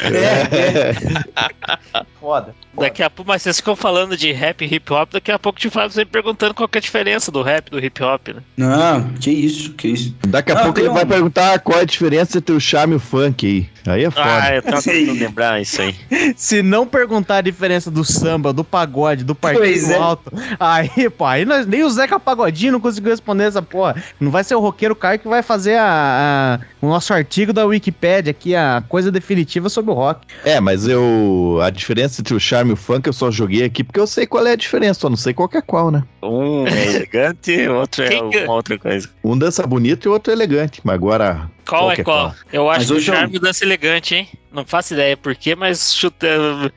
Foda. 2.21 2.55
Daqui 2.79 3.03
a 3.03 3.11
pouco, 3.11 3.29
mas 3.31 3.43
vocês 3.43 3.57
ficam 3.57 3.75
falando 3.77 4.17
de 4.17 4.33
rap 4.33 4.63
e 4.65 4.75
hip 4.75 4.93
hop, 4.93 5.11
daqui 5.13 5.31
a 5.33 5.39
pouco 5.39 5.59
te 5.59 5.69
faz 5.69 5.93
você 5.93 6.05
perguntando 6.05 6.55
qual 6.55 6.69
que 6.69 6.79
é 6.79 6.81
a 6.81 6.83
diferença 6.83 7.31
do 7.31 7.43
rap 7.43 7.67
e 7.67 7.71
do 7.71 7.79
hip 7.85 8.03
hop, 8.03 8.29
né? 8.29 8.43
Não, 8.57 9.09
que 9.15 9.31
isso, 9.31 9.73
que 9.75 9.89
isso. 9.89 10.15
Daqui 10.29 10.53
a 10.53 10.55
Não, 10.55 10.63
pouco 10.65 10.79
ele 10.81 10.89
vai 10.89 11.05
um- 11.05 11.09
perguntar 11.09 11.59
qual 11.61 11.79
é 11.79 11.83
a 11.83 11.85
diferença 11.85 12.39
entre 12.39 12.55
o 12.55 12.61
charme 12.61 12.95
e 12.95 12.97
o 12.97 13.01
funk 13.01 13.47
aí. 13.47 13.93
Aí 13.93 14.05
é 14.05 14.11
foda. 14.11 14.25
Ah, 14.43 14.55
eu 14.55 14.63
tava 14.63 14.81
tentando 14.83 15.19
lembrar 15.19 15.61
isso 15.61 15.81
aí. 15.83 15.95
Se 16.37 16.63
não 16.63 16.87
perguntar 16.87 17.39
a 17.39 17.41
diferença 17.41 17.91
do 17.91 18.05
samba, 18.05 18.53
do 18.53 18.63
pagode, 18.63 19.25
do 19.25 19.35
partido 19.35 19.61
Pois 19.63 19.91
é. 19.91 19.97
alto, 19.97 20.31
aí, 20.59 21.11
pô, 21.11 21.25
aí 21.25 21.45
nós, 21.45 21.67
nem 21.67 21.83
o 21.83 21.91
Zeca 21.91 22.21
Pagodinho 22.21 22.73
não 22.73 22.81
conseguiu 22.81 23.11
responder 23.11 23.45
essa 23.45 23.63
porra. 23.63 23.97
Não 24.21 24.31
vai 24.31 24.45
ser 24.45 24.55
o 24.55 24.61
roqueiro 24.61 24.95
Caio 24.95 25.19
que 25.19 25.29
vai 25.29 25.43
fazer 25.43 25.77
a, 25.77 26.61
a- 26.61 26.67
o 26.81 26.89
nosso 26.89 27.13
artigo 27.13 27.53
da 27.53 27.65
Wikipédia 27.67 28.31
aqui, 28.31 28.55
a 28.55 28.83
coisa 28.89 29.11
definitiva 29.11 29.69
sobre 29.69 29.91
o 29.91 29.95
rock. 29.95 30.21
É, 30.45 30.61
mas 30.61 30.87
eu. 30.87 31.59
A 31.63 31.71
diferença 31.71 32.21
entre 32.21 32.35
o 32.35 32.41
charme 32.41 32.60
e 32.69 32.73
o 32.73 32.77
funk 32.77 33.07
eu 33.07 33.13
só 33.13 33.31
joguei 33.31 33.65
aqui 33.65 33.83
porque 33.83 33.99
eu 33.99 34.07
sei 34.07 34.27
qual 34.27 34.47
é 34.47 34.53
a 34.53 34.57
diferença, 34.57 35.01
só 35.01 35.09
não 35.09 35.17
sei 35.17 35.33
qual 35.33 35.49
que 35.49 35.57
é 35.57 35.63
qual, 35.63 35.91
né? 35.91 36.03
Um 36.23 36.67
é 36.67 36.87
elegante, 36.97 37.67
outro 37.69 38.03
é 38.05 38.17
alguma 38.17 38.55
outra 38.55 38.79
coisa. 38.79 39.09
Um 39.25 39.39
dança 39.39 39.67
bonito 39.67 40.07
e 40.07 40.09
o 40.09 40.13
outro 40.13 40.33
elegante. 40.33 40.81
Mas 40.85 40.95
agora. 40.95 41.51
Qual, 41.69 41.83
Qual 41.83 41.91
é 41.93 41.95
é 42.01 42.05
qual? 42.05 42.17
qual? 42.31 42.35
Eu 42.53 42.69
acho 42.69 42.79
Mas 42.81 42.87
que 42.89 42.93
o 42.93 42.97
eu- 42.97 43.01
charme 43.01 43.39
dança 43.39 43.65
elegante, 43.65 44.15
hein? 44.17 44.29
Não 44.53 44.65
faço 44.67 44.93
ideia 44.95 45.17
por 45.17 45.35
quê, 45.37 45.55
mas 45.55 45.95
chuta. 45.95 46.27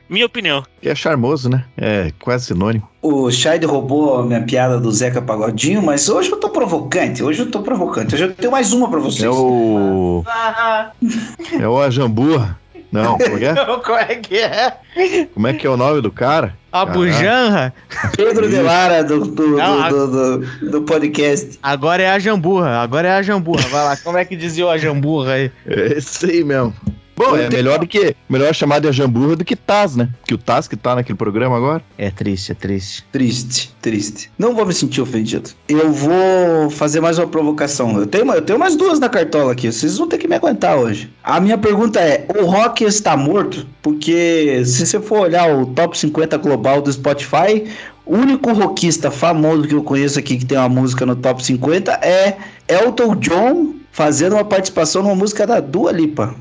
Minha 0.08 0.26
opinião. 0.26 0.62
É 0.80 0.94
charmoso, 0.94 1.50
né? 1.50 1.64
É 1.76 2.12
quase 2.20 2.46
sinônimo. 2.46 2.88
O 3.02 3.28
Shade 3.30 3.66
roubou 3.66 4.16
a 4.20 4.24
minha 4.24 4.40
piada 4.42 4.78
do 4.78 4.92
Zeca 4.92 5.20
Pagodinho, 5.20 5.82
mas 5.82 6.08
hoje 6.08 6.30
eu 6.30 6.38
tô 6.38 6.48
provocante, 6.48 7.22
hoje 7.24 7.42
eu 7.42 7.50
tô 7.50 7.60
provocante. 7.62 8.14
Hoje 8.14 8.24
eu 8.24 8.34
tenho 8.34 8.52
mais 8.52 8.72
uma 8.72 8.88
pra 8.88 9.00
vocês. 9.00 9.24
É 9.24 9.28
o. 9.28 10.22
É 11.60 11.68
o 11.68 11.80
Ajamburra. 11.80 12.58
Não, 12.94 13.18
como 13.18 13.36
é 13.36 13.38
que 13.38 13.44
é? 13.44 13.54
Qual 13.84 13.98
é 13.98 14.14
que 14.16 14.38
é? 14.38 15.26
Como 15.34 15.46
é 15.48 15.52
que 15.52 15.66
é 15.66 15.70
o 15.70 15.76
nome 15.76 16.00
do 16.00 16.12
cara? 16.12 16.56
A 16.70 16.84
bujanra? 16.86 17.74
Pedro 18.16 18.48
de 18.48 18.56
Lara 18.60 19.02
do, 19.02 19.20
do, 19.24 19.56
Não, 19.56 19.88
do, 19.88 20.06
do, 20.06 20.38
do- 20.38 20.70
do 20.70 20.82
podcast. 20.82 21.58
Agora 21.62 22.02
é 22.02 22.10
a 22.10 22.18
jamburra, 22.18 22.78
agora 22.80 23.08
é 23.08 23.12
a 23.12 23.22
jamburra. 23.22 23.62
Vai 23.68 23.84
lá, 23.84 23.96
como 23.96 24.16
é 24.18 24.24
que 24.24 24.36
dizia 24.36 24.66
a 24.68 24.78
jamburra 24.78 25.32
aí? 25.32 25.50
É 25.66 25.98
esse 25.98 26.26
aí 26.26 26.44
mesmo. 26.44 26.72
Bom, 27.16 27.36
é 27.36 27.48
melhor 27.48 27.78
do 27.78 27.86
que. 27.86 28.16
Melhor 28.28 28.54
chamar 28.54 28.80
de 28.80 28.88
Ajamburra 28.88 29.36
do 29.36 29.44
que 29.44 29.54
Taz, 29.54 29.94
né? 29.94 30.08
Que 30.26 30.34
o 30.34 30.38
Taz 30.38 30.66
que 30.66 30.76
tá 30.76 30.94
naquele 30.94 31.16
programa 31.16 31.56
agora. 31.56 31.82
É 31.96 32.10
triste, 32.10 32.52
é 32.52 32.54
triste. 32.54 33.04
Triste, 33.12 33.74
triste. 33.80 34.30
Não 34.38 34.54
vou 34.54 34.66
me 34.66 34.72
sentir 34.72 35.00
ofendido. 35.00 35.50
Eu 35.68 35.92
vou 35.92 36.70
fazer 36.70 37.00
mais 37.00 37.18
uma 37.18 37.26
provocação. 37.26 37.96
Eu 37.98 38.06
tenho, 38.06 38.30
eu 38.32 38.42
tenho 38.42 38.58
mais 38.58 38.76
duas 38.76 38.98
na 38.98 39.08
cartola 39.08 39.52
aqui. 39.52 39.70
Vocês 39.70 39.98
vão 39.98 40.08
ter 40.08 40.18
que 40.18 40.26
me 40.26 40.34
aguentar 40.34 40.76
hoje. 40.76 41.12
A 41.22 41.40
minha 41.40 41.56
pergunta 41.56 42.00
é: 42.00 42.26
o 42.36 42.44
rock 42.46 42.84
está 42.84 43.16
morto? 43.16 43.66
Porque 43.82 44.62
se 44.64 44.86
você 44.86 45.00
for 45.00 45.20
olhar 45.20 45.54
o 45.54 45.66
top 45.66 45.96
50 45.96 46.36
global 46.38 46.82
do 46.82 46.92
Spotify, 46.92 47.64
o 48.06 48.16
único 48.16 48.52
rockista 48.52 49.10
famoso 49.10 49.68
que 49.68 49.74
eu 49.74 49.82
conheço 49.82 50.18
aqui 50.18 50.36
que 50.36 50.44
tem 50.44 50.58
uma 50.58 50.68
música 50.68 51.06
no 51.06 51.16
top 51.16 51.44
50 51.44 51.92
é 52.02 52.36
Elton 52.68 53.14
John 53.16 53.74
fazendo 53.90 54.34
uma 54.34 54.44
participação 54.44 55.02
numa 55.02 55.14
música 55.14 55.46
da 55.46 55.60
Dua 55.60 55.92
Lipa, 55.92 56.34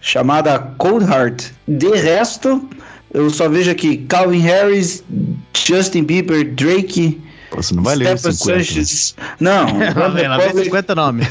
chamada 0.00 0.58
Cold 0.78 1.04
Heart. 1.04 1.46
De 1.68 1.88
resto, 1.90 2.68
eu 3.12 3.30
só 3.30 3.48
vejo 3.48 3.70
aqui 3.70 3.98
Calvin 4.08 4.40
Harris, 4.40 5.04
Justin 5.54 6.04
Bieber, 6.04 6.54
Drake, 6.54 7.20
Você 7.52 7.74
não 7.74 7.82
vai 7.82 7.96
ler 7.96 8.14
os 8.14 8.20
Stephen 8.20 8.36
50. 8.36 8.56
né? 8.58 8.64
Sanchez. 8.64 9.14
Não, 9.38 9.66
lá 10.28 10.38
vem 10.38 10.64
50 10.64 10.94
nomes. 10.94 11.26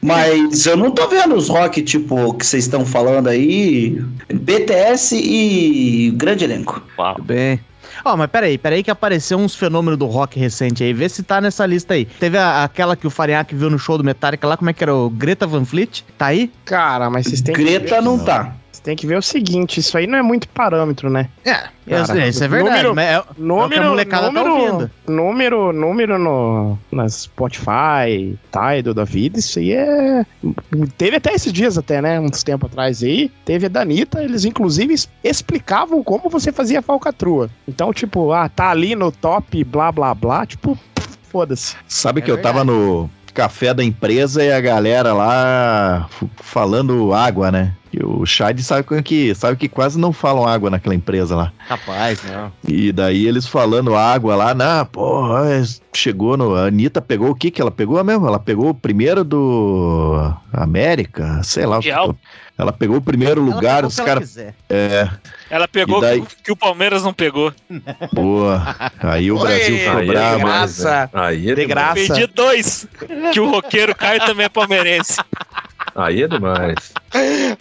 mas 0.00 0.66
eu 0.66 0.76
não 0.76 0.90
tô 0.90 1.08
vendo 1.08 1.34
os 1.34 1.48
rock, 1.48 1.82
tipo, 1.82 2.34
que 2.34 2.46
vocês 2.46 2.64
estão 2.64 2.84
falando 2.86 3.28
aí. 3.28 4.00
BTS 4.32 5.16
e 5.16 6.10
grande 6.14 6.44
elenco. 6.44 6.82
Uau. 6.98 7.20
Bem. 7.22 7.60
Ó, 8.04 8.16
mas 8.16 8.30
peraí, 8.30 8.58
peraí 8.58 8.82
que 8.82 8.90
apareceu 8.90 9.38
uns 9.38 9.54
fenômenos 9.54 9.98
do 9.98 10.06
rock 10.06 10.38
recente 10.38 10.82
aí. 10.84 10.92
Vê 10.92 11.08
se 11.08 11.22
tá 11.22 11.40
nessa 11.40 11.64
lista 11.66 11.94
aí. 11.94 12.04
Teve 12.04 12.38
a- 12.38 12.64
aquela 12.64 12.96
que 12.96 13.06
o 13.06 13.10
Fariak 13.10 13.54
viu 13.54 13.70
no 13.70 13.78
show 13.78 13.96
do 13.98 14.04
Metallica 14.04 14.46
lá, 14.46 14.56
como 14.56 14.70
é 14.70 14.72
que 14.72 14.82
era? 14.84 14.94
O 14.94 15.10
Greta 15.10 15.46
Van 15.46 15.64
Fleet? 15.64 16.02
Tá 16.18 16.26
aí? 16.26 16.50
Cara, 16.64 17.08
mas 17.10 17.26
vocês 17.26 17.40
têm 17.40 17.54
que 17.54 17.62
Greta 17.62 18.00
não 18.00 18.18
tá. 18.18 18.54
Tem 18.86 18.94
que 18.94 19.04
ver 19.04 19.18
o 19.18 19.22
seguinte, 19.22 19.80
isso 19.80 19.98
aí 19.98 20.06
não 20.06 20.16
é 20.16 20.22
muito 20.22 20.48
parâmetro, 20.48 21.10
né? 21.10 21.28
É, 21.44 21.64
Cara, 21.88 22.28
isso 22.28 22.44
é 22.44 22.46
verdade. 22.46 22.84
número- 22.84 22.94
mas 22.94 23.04
é- 23.04 23.20
que 23.20 23.28
a 23.28 23.42
Número, 23.42 23.84
molecada 23.88 24.26
tá 24.26 24.32
número, 24.32 24.54
ouvindo. 24.54 24.90
número, 25.08 25.72
número 25.72 26.18
no, 26.20 26.78
na 26.92 27.08
Spotify, 27.08 28.38
Tidal 28.52 28.94
da 28.94 29.02
vida, 29.02 29.40
isso 29.40 29.58
aí 29.58 29.72
é... 29.72 30.24
Teve 30.96 31.16
até 31.16 31.32
esses 31.34 31.52
dias 31.52 31.76
até, 31.76 32.00
né, 32.00 32.20
uns 32.20 32.44
tempos 32.44 32.70
atrás 32.70 33.02
aí, 33.02 33.28
teve 33.44 33.66
a 33.66 33.68
Danita, 33.68 34.22
eles 34.22 34.44
inclusive 34.44 34.94
explicavam 35.24 36.00
como 36.04 36.30
você 36.30 36.52
fazia 36.52 36.80
falcatrua. 36.80 37.50
Então, 37.66 37.92
tipo, 37.92 38.30
ah, 38.32 38.48
tá 38.48 38.70
ali 38.70 38.94
no 38.94 39.10
top, 39.10 39.64
blá, 39.64 39.90
blá, 39.90 40.14
blá, 40.14 40.46
tipo, 40.46 40.78
foda-se. 41.28 41.74
Sabe 41.88 42.20
É 42.20 42.24
que 42.24 42.30
eu 42.30 42.40
tava 42.40 42.62
no 42.62 43.10
café 43.34 43.74
da 43.74 43.82
empresa 43.84 44.42
e 44.44 44.52
a 44.52 44.60
galera 44.60 45.12
lá 45.12 46.08
falando 46.36 47.12
água, 47.12 47.50
né? 47.50 47.72
E 47.98 48.04
o 48.04 48.26
Shade 48.26 48.62
sabe 48.62 49.02
que, 49.02 49.34
sabe 49.34 49.56
que 49.56 49.68
quase 49.70 49.98
não 49.98 50.12
falam 50.12 50.46
água 50.46 50.68
naquela 50.68 50.94
empresa 50.94 51.34
lá. 51.34 51.52
Rapaz, 51.66 52.20
não. 52.24 52.52
E 52.68 52.92
daí 52.92 53.26
eles 53.26 53.46
falando 53.46 53.96
água 53.96 54.36
lá, 54.36 54.54
na 54.54 54.84
porra, 54.84 55.48
é, 55.50 55.62
chegou 55.94 56.36
no. 56.36 56.54
A 56.54 56.66
Anitta 56.66 57.00
pegou 57.00 57.30
o 57.30 57.34
que 57.34 57.50
que 57.50 57.60
ela 57.60 57.70
pegou 57.70 58.02
mesmo? 58.04 58.26
Ela 58.26 58.38
pegou 58.38 58.68
o 58.68 58.74
primeiro 58.74 59.24
do 59.24 60.30
América, 60.52 61.40
sei 61.42 61.64
lá. 61.64 61.78
o 61.78 61.80
que 61.80 61.88
Mundial. 61.88 62.12
que- 62.12 62.20
Ela 62.58 62.72
pegou 62.72 62.96
o 62.98 63.02
primeiro 63.02 63.40
Ela 63.42 63.54
lugar, 63.54 63.84
os 63.84 63.94
que 63.94 64.00
ela 64.00 64.08
caras. 64.10 64.28
quiser. 64.28 64.54
É, 64.68 65.08
Ela 65.50 65.66
pegou 65.68 66.00
daí? 66.00 66.20
que, 66.22 66.36
que 66.44 66.52
o 66.52 66.56
Palmeiras 66.56 67.02
não 67.02 67.12
pegou. 67.14 67.52
boa. 68.12 68.62
Aí 69.00 69.30
o 69.32 69.38
Brasil 69.38 69.78
ficou 69.78 69.98
Aí 69.98 70.08
é 70.08 70.12
bravo. 70.12 70.38
demais, 70.38 70.78
graça. 70.80 71.10
Aí 71.14 71.50
é 71.50 71.54
De 71.54 71.66
graça. 71.66 71.94
Perdi 71.94 72.26
dois. 72.26 72.86
Que 73.32 73.40
o 73.40 73.50
roqueiro 73.50 73.94
Caio 73.94 74.20
também 74.26 74.46
é 74.46 74.48
palmeirense. 74.48 75.16
Aí 75.96 76.22
é 76.22 76.28
demais. 76.28 76.92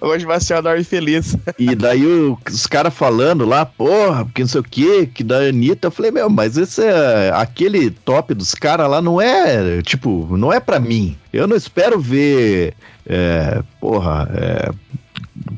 Hoje 0.02 0.26
vai 0.26 0.40
ser 0.42 0.56
uma 0.56 0.62
dorme 0.64 0.84
feliz. 0.84 1.38
E 1.58 1.74
daí 1.74 2.06
o- 2.06 2.38
os 2.52 2.68
caras 2.68 2.94
falando 2.94 3.46
lá, 3.46 3.66
porra, 3.66 4.26
porque 4.26 4.42
não 4.42 4.48
sei 4.50 4.60
o 4.62 4.64
que, 4.64 5.06
que 5.08 5.24
da 5.24 5.38
Anitta. 5.38 5.88
Eu 5.88 5.92
falei, 5.92 6.12
meu, 6.12 6.30
mas 6.30 6.58
esse 6.58 6.84
é. 6.84 7.32
Aquele 7.34 7.90
top 7.92 8.34
dos 8.34 8.54
caras 8.54 8.90
lá 8.90 9.02
não 9.02 9.22
é. 9.22 9.82
Tipo, 9.84 10.36
não 10.38 10.52
é 10.52 10.60
pra 10.60 10.80
mim. 10.80 11.18
Eu 11.32 11.48
não 11.48 11.56
espero 11.56 12.00
ver. 12.00 12.74
É, 13.08 13.62
porra, 13.80 14.30
é. 14.36 14.70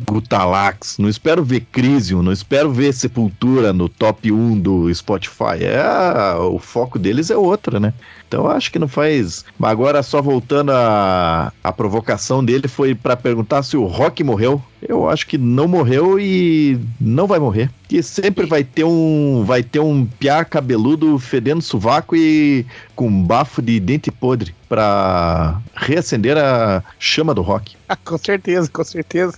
Gutalax, 0.10 0.98
não 0.98 1.10
espero 1.10 1.44
ver 1.44 1.62
Crisium, 1.72 2.24
não 2.24 2.32
espero 2.32 2.72
ver 2.72 2.94
Sepultura 2.94 3.74
no 3.74 3.90
top 3.90 4.32
1 4.32 4.60
do 4.60 4.94
Spotify. 4.94 5.64
É, 5.64 6.36
o 6.38 6.58
foco 6.60 6.98
deles 6.98 7.30
é 7.30 7.36
outro, 7.36 7.80
né? 7.80 7.94
Então 8.28 8.48
acho 8.48 8.72
que 8.72 8.80
não 8.80 8.88
faz. 8.88 9.46
Agora, 9.62 10.04
só 10.04 10.22
voltando 10.22 10.72
a, 10.72 11.52
a 11.64 11.72
provocação 11.72 12.44
dele, 12.44 12.68
foi 12.68 12.94
pra 12.94 13.16
perguntar 13.16 13.64
se 13.64 13.78
o 13.78 13.86
Rock 13.86 14.24
morreu. 14.24 14.62
Eu 14.82 15.10
acho 15.10 15.26
que 15.26 15.38
não 15.38 15.68
morreu 15.68 16.20
e 16.20 16.80
não 17.00 17.26
vai 17.26 17.40
morrer. 17.40 17.70
Que 17.88 18.04
sempre 18.04 18.46
vai 18.46 18.64
ter 18.64 18.84
um. 18.84 19.44
Vai 19.46 19.64
ter 19.64 19.80
um 19.80 20.06
piá 20.06 20.44
cabeludo 20.46 21.18
fedendo 21.18 21.62
sovaco 21.62 22.16
e 22.16 22.66
com 22.96 23.24
bafo 23.24 23.62
de 23.62 23.80
dente 23.80 24.12
podre 24.12 24.54
pra 24.68 25.60
reacender 25.74 26.38
a 26.38 26.84
chama 27.00 27.34
do 27.34 27.42
rock. 27.42 27.76
com 28.04 28.18
certeza, 28.18 28.70
com 28.70 28.84
certeza. 28.84 29.38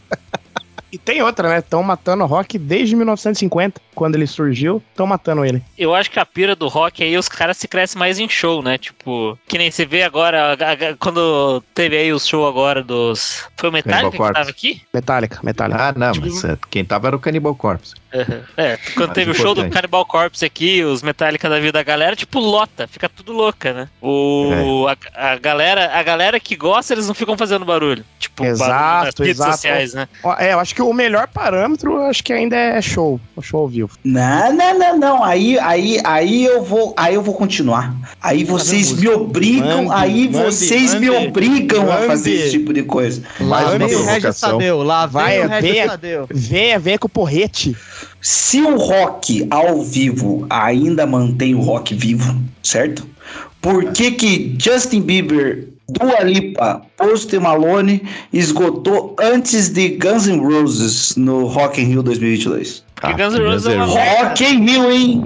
E 0.91 0.97
tem 0.97 1.21
outra, 1.21 1.47
né? 1.49 1.59
Estão 1.59 1.83
matando 1.83 2.23
o 2.23 2.27
rock 2.27 2.57
desde 2.57 2.95
1950, 2.95 3.79
quando 3.93 4.15
ele 4.15 4.25
surgiu, 4.25 4.81
estão 4.91 5.05
matando 5.05 5.45
ele. 5.45 5.61
Eu 5.77 5.93
acho 5.93 6.09
que 6.09 6.19
a 6.19 6.25
pira 6.25 6.55
do 6.55 6.67
rock 6.67 7.03
aí, 7.03 7.17
os 7.17 7.27
caras 7.29 7.57
se 7.57 7.67
crescem 7.67 7.99
mais 7.99 8.17
em 8.19 8.27
show, 8.27 8.61
né? 8.63 8.77
Tipo, 8.77 9.37
que 9.47 9.57
nem 9.57 9.69
você 9.69 9.85
vê 9.85 10.03
agora, 10.03 10.57
quando 10.99 11.63
teve 11.73 11.95
aí 11.97 12.11
o 12.11 12.19
show 12.19 12.47
agora 12.47 12.83
dos. 12.83 13.45
Foi 13.57 13.69
o 13.69 13.73
Metallica 13.73 14.11
que 14.11 14.17
Corpse. 14.17 14.33
tava 14.33 14.49
aqui? 14.49 14.81
Metallica, 14.93 15.39
Metallica. 15.43 15.83
Ah, 15.89 15.93
não, 15.95 16.11
Tipo, 16.11 16.25
mas 16.27 16.43
é, 16.43 16.57
quem 16.69 16.83
tava 16.83 17.07
era 17.07 17.15
o 17.15 17.19
Cannibal 17.19 17.53
Corpse. 17.55 17.93
É, 18.57 18.77
quando 18.95 19.09
Mais 19.09 19.13
teve 19.13 19.31
o 19.31 19.33
show 19.35 19.53
do. 19.53 19.69
Cannibal 19.69 20.05
Corpse 20.05 20.43
aqui, 20.43 20.83
os 20.83 21.03
Metallica 21.03 21.47
da 21.49 21.57
vida 21.59 21.73
da 21.73 21.83
galera, 21.83 22.15
tipo, 22.15 22.39
lota, 22.39 22.87
fica 22.87 23.07
tudo 23.07 23.31
louca, 23.31 23.71
né? 23.73 23.89
O, 24.01 24.87
a, 24.87 25.31
a 25.31 25.35
galera, 25.37 25.91
a 25.93 26.01
galera 26.01 26.39
que 26.39 26.55
gosta, 26.55 26.93
eles 26.93 27.07
não 27.07 27.13
ficam 27.13 27.37
fazendo 27.37 27.63
barulho. 27.65 28.03
Tipo, 28.17 28.45
Exato, 28.45 28.69
barulho 28.69 29.05
nas 29.05 29.15
redes 29.19 29.35
exato. 29.35 29.51
sociais, 29.51 29.93
né? 29.93 30.07
É, 30.39 30.53
eu 30.53 30.59
acho 30.59 30.73
que 30.73 30.81
o 30.81 30.91
melhor 30.93 31.27
parâmetro, 31.27 32.01
acho 32.03 32.23
que 32.23 32.33
ainda 32.33 32.55
é 32.55 32.81
show, 32.81 33.19
o 33.35 33.41
show 33.41 33.61
ao 33.61 33.67
vivo. 33.67 33.91
Não, 34.03 34.53
não, 34.53 34.79
não, 34.79 34.97
não. 34.97 35.23
Aí, 35.23 35.59
aí, 35.59 35.99
aí 36.03 36.45
eu 36.45 36.63
vou, 36.63 36.93
aí 36.97 37.13
eu 37.13 37.21
vou 37.21 37.35
continuar. 37.35 37.93
Aí 38.21 38.43
vocês 38.43 38.91
me 38.93 39.07
obrigam, 39.07 39.85
Mande, 39.85 40.01
aí 40.03 40.23
mande, 40.29 40.37
vocês 40.37 40.95
me 40.95 41.09
mande, 41.09 41.27
obrigam 41.27 41.83
a 41.91 41.95
mande. 41.95 42.07
fazer 42.07 42.31
esse 42.31 42.51
tipo 42.51 42.73
de 42.73 42.83
coisa. 42.83 43.21
Mais 43.39 43.65
Lá 43.65 43.71
uma 43.71 43.77
vem 43.77 43.87
o 43.87 43.89
Regis 43.89 44.05
provocação. 44.05 44.51
Tadeu, 44.51 44.83
lá 44.83 45.05
Vai, 45.05 45.47
vem 45.47 45.61
vem. 45.61 46.25
Venha, 46.31 46.79
venha 46.79 46.97
com 46.99 47.07
o 47.07 47.09
porrete. 47.09 47.75
Se 48.21 48.61
o 48.61 48.77
rock 48.77 49.47
ao 49.49 49.81
vivo 49.81 50.45
ainda 50.49 51.05
mantém 51.05 51.55
o 51.55 51.61
rock 51.61 51.93
vivo, 51.95 52.35
certo? 52.63 53.07
Por 53.61 53.91
que 53.93 54.11
que 54.11 54.55
Justin 54.59 55.01
Bieber 55.01 55.69
Dua 55.89 56.23
Lipa, 56.23 56.81
Post 56.97 57.37
Malone 57.39 58.03
esgotou 58.31 59.15
antes 59.19 59.69
de 59.69 59.89
Guns 59.97 60.27
N' 60.27 60.39
Roses 60.39 61.15
no 61.15 61.45
Rock 61.45 61.81
in 61.81 61.85
Rio 61.85 62.03
2022. 62.03 62.83
Porque 62.95 63.23
Guns 63.23 63.33
N' 63.33 63.43
Roses 63.43 63.65
é 63.65 63.75
uma 63.75 63.85
Rock 63.85 64.43
in 64.43 64.65
Rio, 64.65 64.91
hein? 64.91 65.23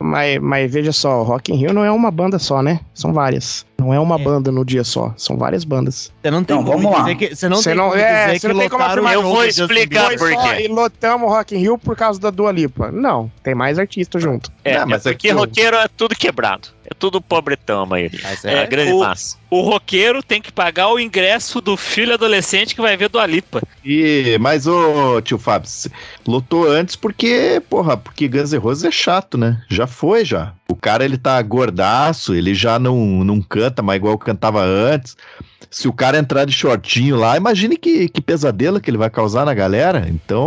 Mas, 0.00 0.38
mas 0.40 0.70
veja 0.72 0.92
só, 0.92 1.22
Rock 1.22 1.52
in 1.52 1.56
Rio 1.56 1.72
não 1.72 1.84
é 1.84 1.90
uma 1.90 2.10
banda 2.10 2.38
só, 2.38 2.62
né? 2.62 2.80
São 2.94 3.12
várias. 3.12 3.66
Não 3.78 3.92
é 3.92 3.98
uma 3.98 4.14
É. 4.16 4.22
banda 4.22 4.52
no 4.52 4.64
dia 4.64 4.84
só, 4.84 5.12
são 5.16 5.36
várias 5.36 5.64
bandas. 5.64 6.12
Você 6.22 6.30
não 6.30 6.44
tem 6.44 6.56
Então, 6.56 6.64
como 6.72 6.82
vamos 6.82 6.98
lá. 6.98 7.04
dizer 7.04 7.14
que 7.16 7.34
você 7.34 7.48
não 7.48 7.56
Você 7.56 7.70
tem 7.70 7.78
não- 7.78 7.88
como 7.90 8.00
é, 8.00 8.26
dizer 8.26 8.38
você 8.40 8.46
que 8.48 8.52
não 8.54 8.60
tem 8.60 8.68
como 8.68 8.82
lotaram 8.82 9.02
afirmar. 9.06 9.14
Eu 9.14 9.22
vou 9.22 9.44
explicar 9.44 10.16
por 10.16 10.28
quê? 10.30 10.62
e 10.64 10.68
lotamos 10.68 11.28
Rock 11.30 11.54
in 11.56 11.58
Rio 11.58 11.78
por 11.78 11.96
causa 11.96 12.20
da 12.20 12.30
Dua 12.30 12.52
Lipa. 12.52 12.90
Não, 12.92 13.30
tem 13.42 13.54
mais 13.54 13.78
artistas 13.78 14.22
junto. 14.22 14.52
É, 14.64 14.78
Não, 14.78 14.86
mas 14.86 15.04
é 15.06 15.10
é 15.10 15.34
o- 15.34 15.38
roqueiro 15.38 15.76
é 15.76 15.88
tudo 15.96 16.14
quebrado. 16.14 16.68
É 16.98 17.00
tudo 17.00 17.20
pobretão, 17.20 17.82
a 17.82 17.86
maioria. 17.86 18.18
Mas 18.24 18.44
É, 18.44 18.60
a 18.60 18.66
grande 18.66 18.92
o- 18.92 18.98
massa. 18.98 19.36
O 19.48 19.60
roqueiro 19.60 20.20
tem 20.22 20.42
que 20.42 20.50
pagar 20.52 20.88
o 20.88 20.98
ingresso 20.98 21.60
do 21.60 21.76
filho 21.76 22.12
adolescente 22.12 22.74
que 22.74 22.80
vai 22.80 22.96
ver 22.96 23.08
do 23.08 23.18
Alipa. 23.20 23.62
E, 23.84 24.36
mas, 24.40 24.66
ô, 24.66 25.20
tio 25.22 25.38
Fábio, 25.38 25.68
cê 25.70 25.88
lotou 26.26 26.68
antes 26.68 26.96
porque, 26.96 27.62
porra, 27.70 27.96
porque 27.96 28.26
Guns 28.28 28.52
N' 28.52 28.58
Roses 28.58 28.84
é 28.84 28.90
chato, 28.90 29.38
né? 29.38 29.62
Já 29.70 29.86
foi, 29.86 30.24
já. 30.24 30.52
O 30.68 30.74
cara, 30.74 31.04
ele 31.04 31.16
tá 31.16 31.40
gordaço, 31.40 32.34
ele 32.34 32.52
já 32.54 32.78
não, 32.78 32.96
não 33.24 33.40
canta 33.40 33.80
mais 33.80 33.96
igual 33.98 34.18
cantava 34.18 34.60
antes. 34.62 35.16
Se 35.70 35.86
o 35.86 35.92
cara 35.92 36.18
entrar 36.18 36.44
de 36.44 36.52
shortinho 36.52 37.16
lá, 37.16 37.36
imagine 37.36 37.76
que, 37.76 38.08
que 38.08 38.20
pesadelo 38.20 38.80
que 38.80 38.90
ele 38.90 38.98
vai 38.98 39.08
causar 39.08 39.46
na 39.46 39.54
galera. 39.54 40.06
Então, 40.10 40.42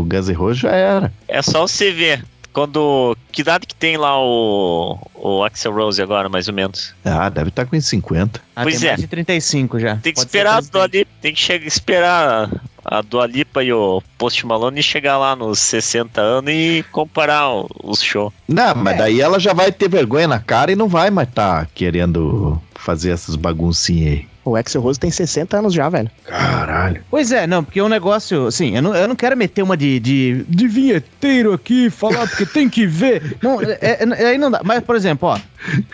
o 0.00 0.04
Guns 0.04 0.28
N' 0.28 0.34
Roses 0.34 0.58
já 0.58 0.70
era. 0.72 1.12
É 1.26 1.40
só 1.42 1.62
você 1.66 1.90
ver. 1.90 2.24
Quando. 2.54 3.14
Que 3.30 3.42
idade 3.42 3.66
que 3.66 3.74
tem 3.74 3.96
lá 3.98 4.18
o. 4.18 4.96
O 5.14 5.42
Axel 5.44 5.72
Rose 5.74 6.00
agora, 6.00 6.28
mais 6.28 6.48
ou 6.48 6.54
menos? 6.54 6.94
Ah, 7.04 7.28
deve 7.28 7.48
estar 7.50 7.66
com 7.66 7.76
uns 7.76 7.84
50. 7.86 8.40
Ah, 8.54 8.62
Pois 8.62 8.78
tem 8.78 8.88
é. 8.88 8.90
mais 8.92 9.00
de 9.02 9.06
35 9.08 9.78
já. 9.80 9.96
Tem 9.96 10.12
que 10.12 10.20
Pode 10.20 10.28
esperar 10.28 10.56
a 10.58 10.86
Lipa. 10.86 11.10
Tem 11.20 11.34
que 11.34 11.40
chegar, 11.40 11.66
esperar 11.66 12.50
a 12.84 13.00
Dua 13.02 13.26
Lipa 13.26 13.64
e 13.64 13.72
o 13.72 14.02
Post 14.16 14.46
Malone 14.46 14.82
chegar 14.82 15.18
lá 15.18 15.34
nos 15.34 15.58
60 15.58 16.20
anos 16.20 16.50
e 16.52 16.84
comparar 16.92 17.48
o- 17.50 17.66
os 17.82 18.00
shows. 18.02 18.32
Não, 18.46 18.70
É. 18.70 18.74
mas 18.74 18.98
daí 18.98 19.20
ela 19.20 19.40
já 19.40 19.52
vai 19.54 19.72
ter 19.72 19.88
vergonha 19.88 20.28
na 20.28 20.38
cara 20.38 20.70
e 20.70 20.76
não 20.76 20.86
vai 20.88 21.10
mais 21.10 21.28
tá 21.32 21.66
querendo 21.74 22.60
fazer 22.84 23.10
essas 23.10 23.34
baguncinhas 23.36 24.12
aí. 24.12 24.26
O 24.44 24.56
Axel 24.56 24.82
Rose 24.82 25.00
tem 25.00 25.10
60 25.10 25.56
anos 25.56 25.72
já, 25.72 25.88
velho. 25.88 26.10
Caralho. 26.26 27.02
Pois 27.10 27.32
é, 27.32 27.46
não, 27.46 27.64
porque 27.64 27.80
o 27.80 27.88
negócio, 27.88 28.46
assim, 28.46 28.76
eu 28.76 28.82
não, 28.82 28.94
eu 28.94 29.08
não 29.08 29.16
quero 29.16 29.34
meter 29.34 29.62
uma 29.62 29.74
de, 29.74 29.98
de, 29.98 30.44
de 30.46 30.68
vinheteiro 30.68 31.54
aqui, 31.54 31.88
falar 31.88 32.28
porque 32.28 32.44
tem 32.44 32.68
que 32.68 32.86
ver. 32.86 33.38
Não, 33.42 33.58
é, 33.62 33.78
é- 33.80 33.98
é- 34.04 34.26
aí 34.26 34.36
não 34.36 34.50
dá. 34.50 34.60
Mas, 34.62 34.84
por 34.84 34.96
exemplo, 34.96 35.30
ó, 35.30 35.38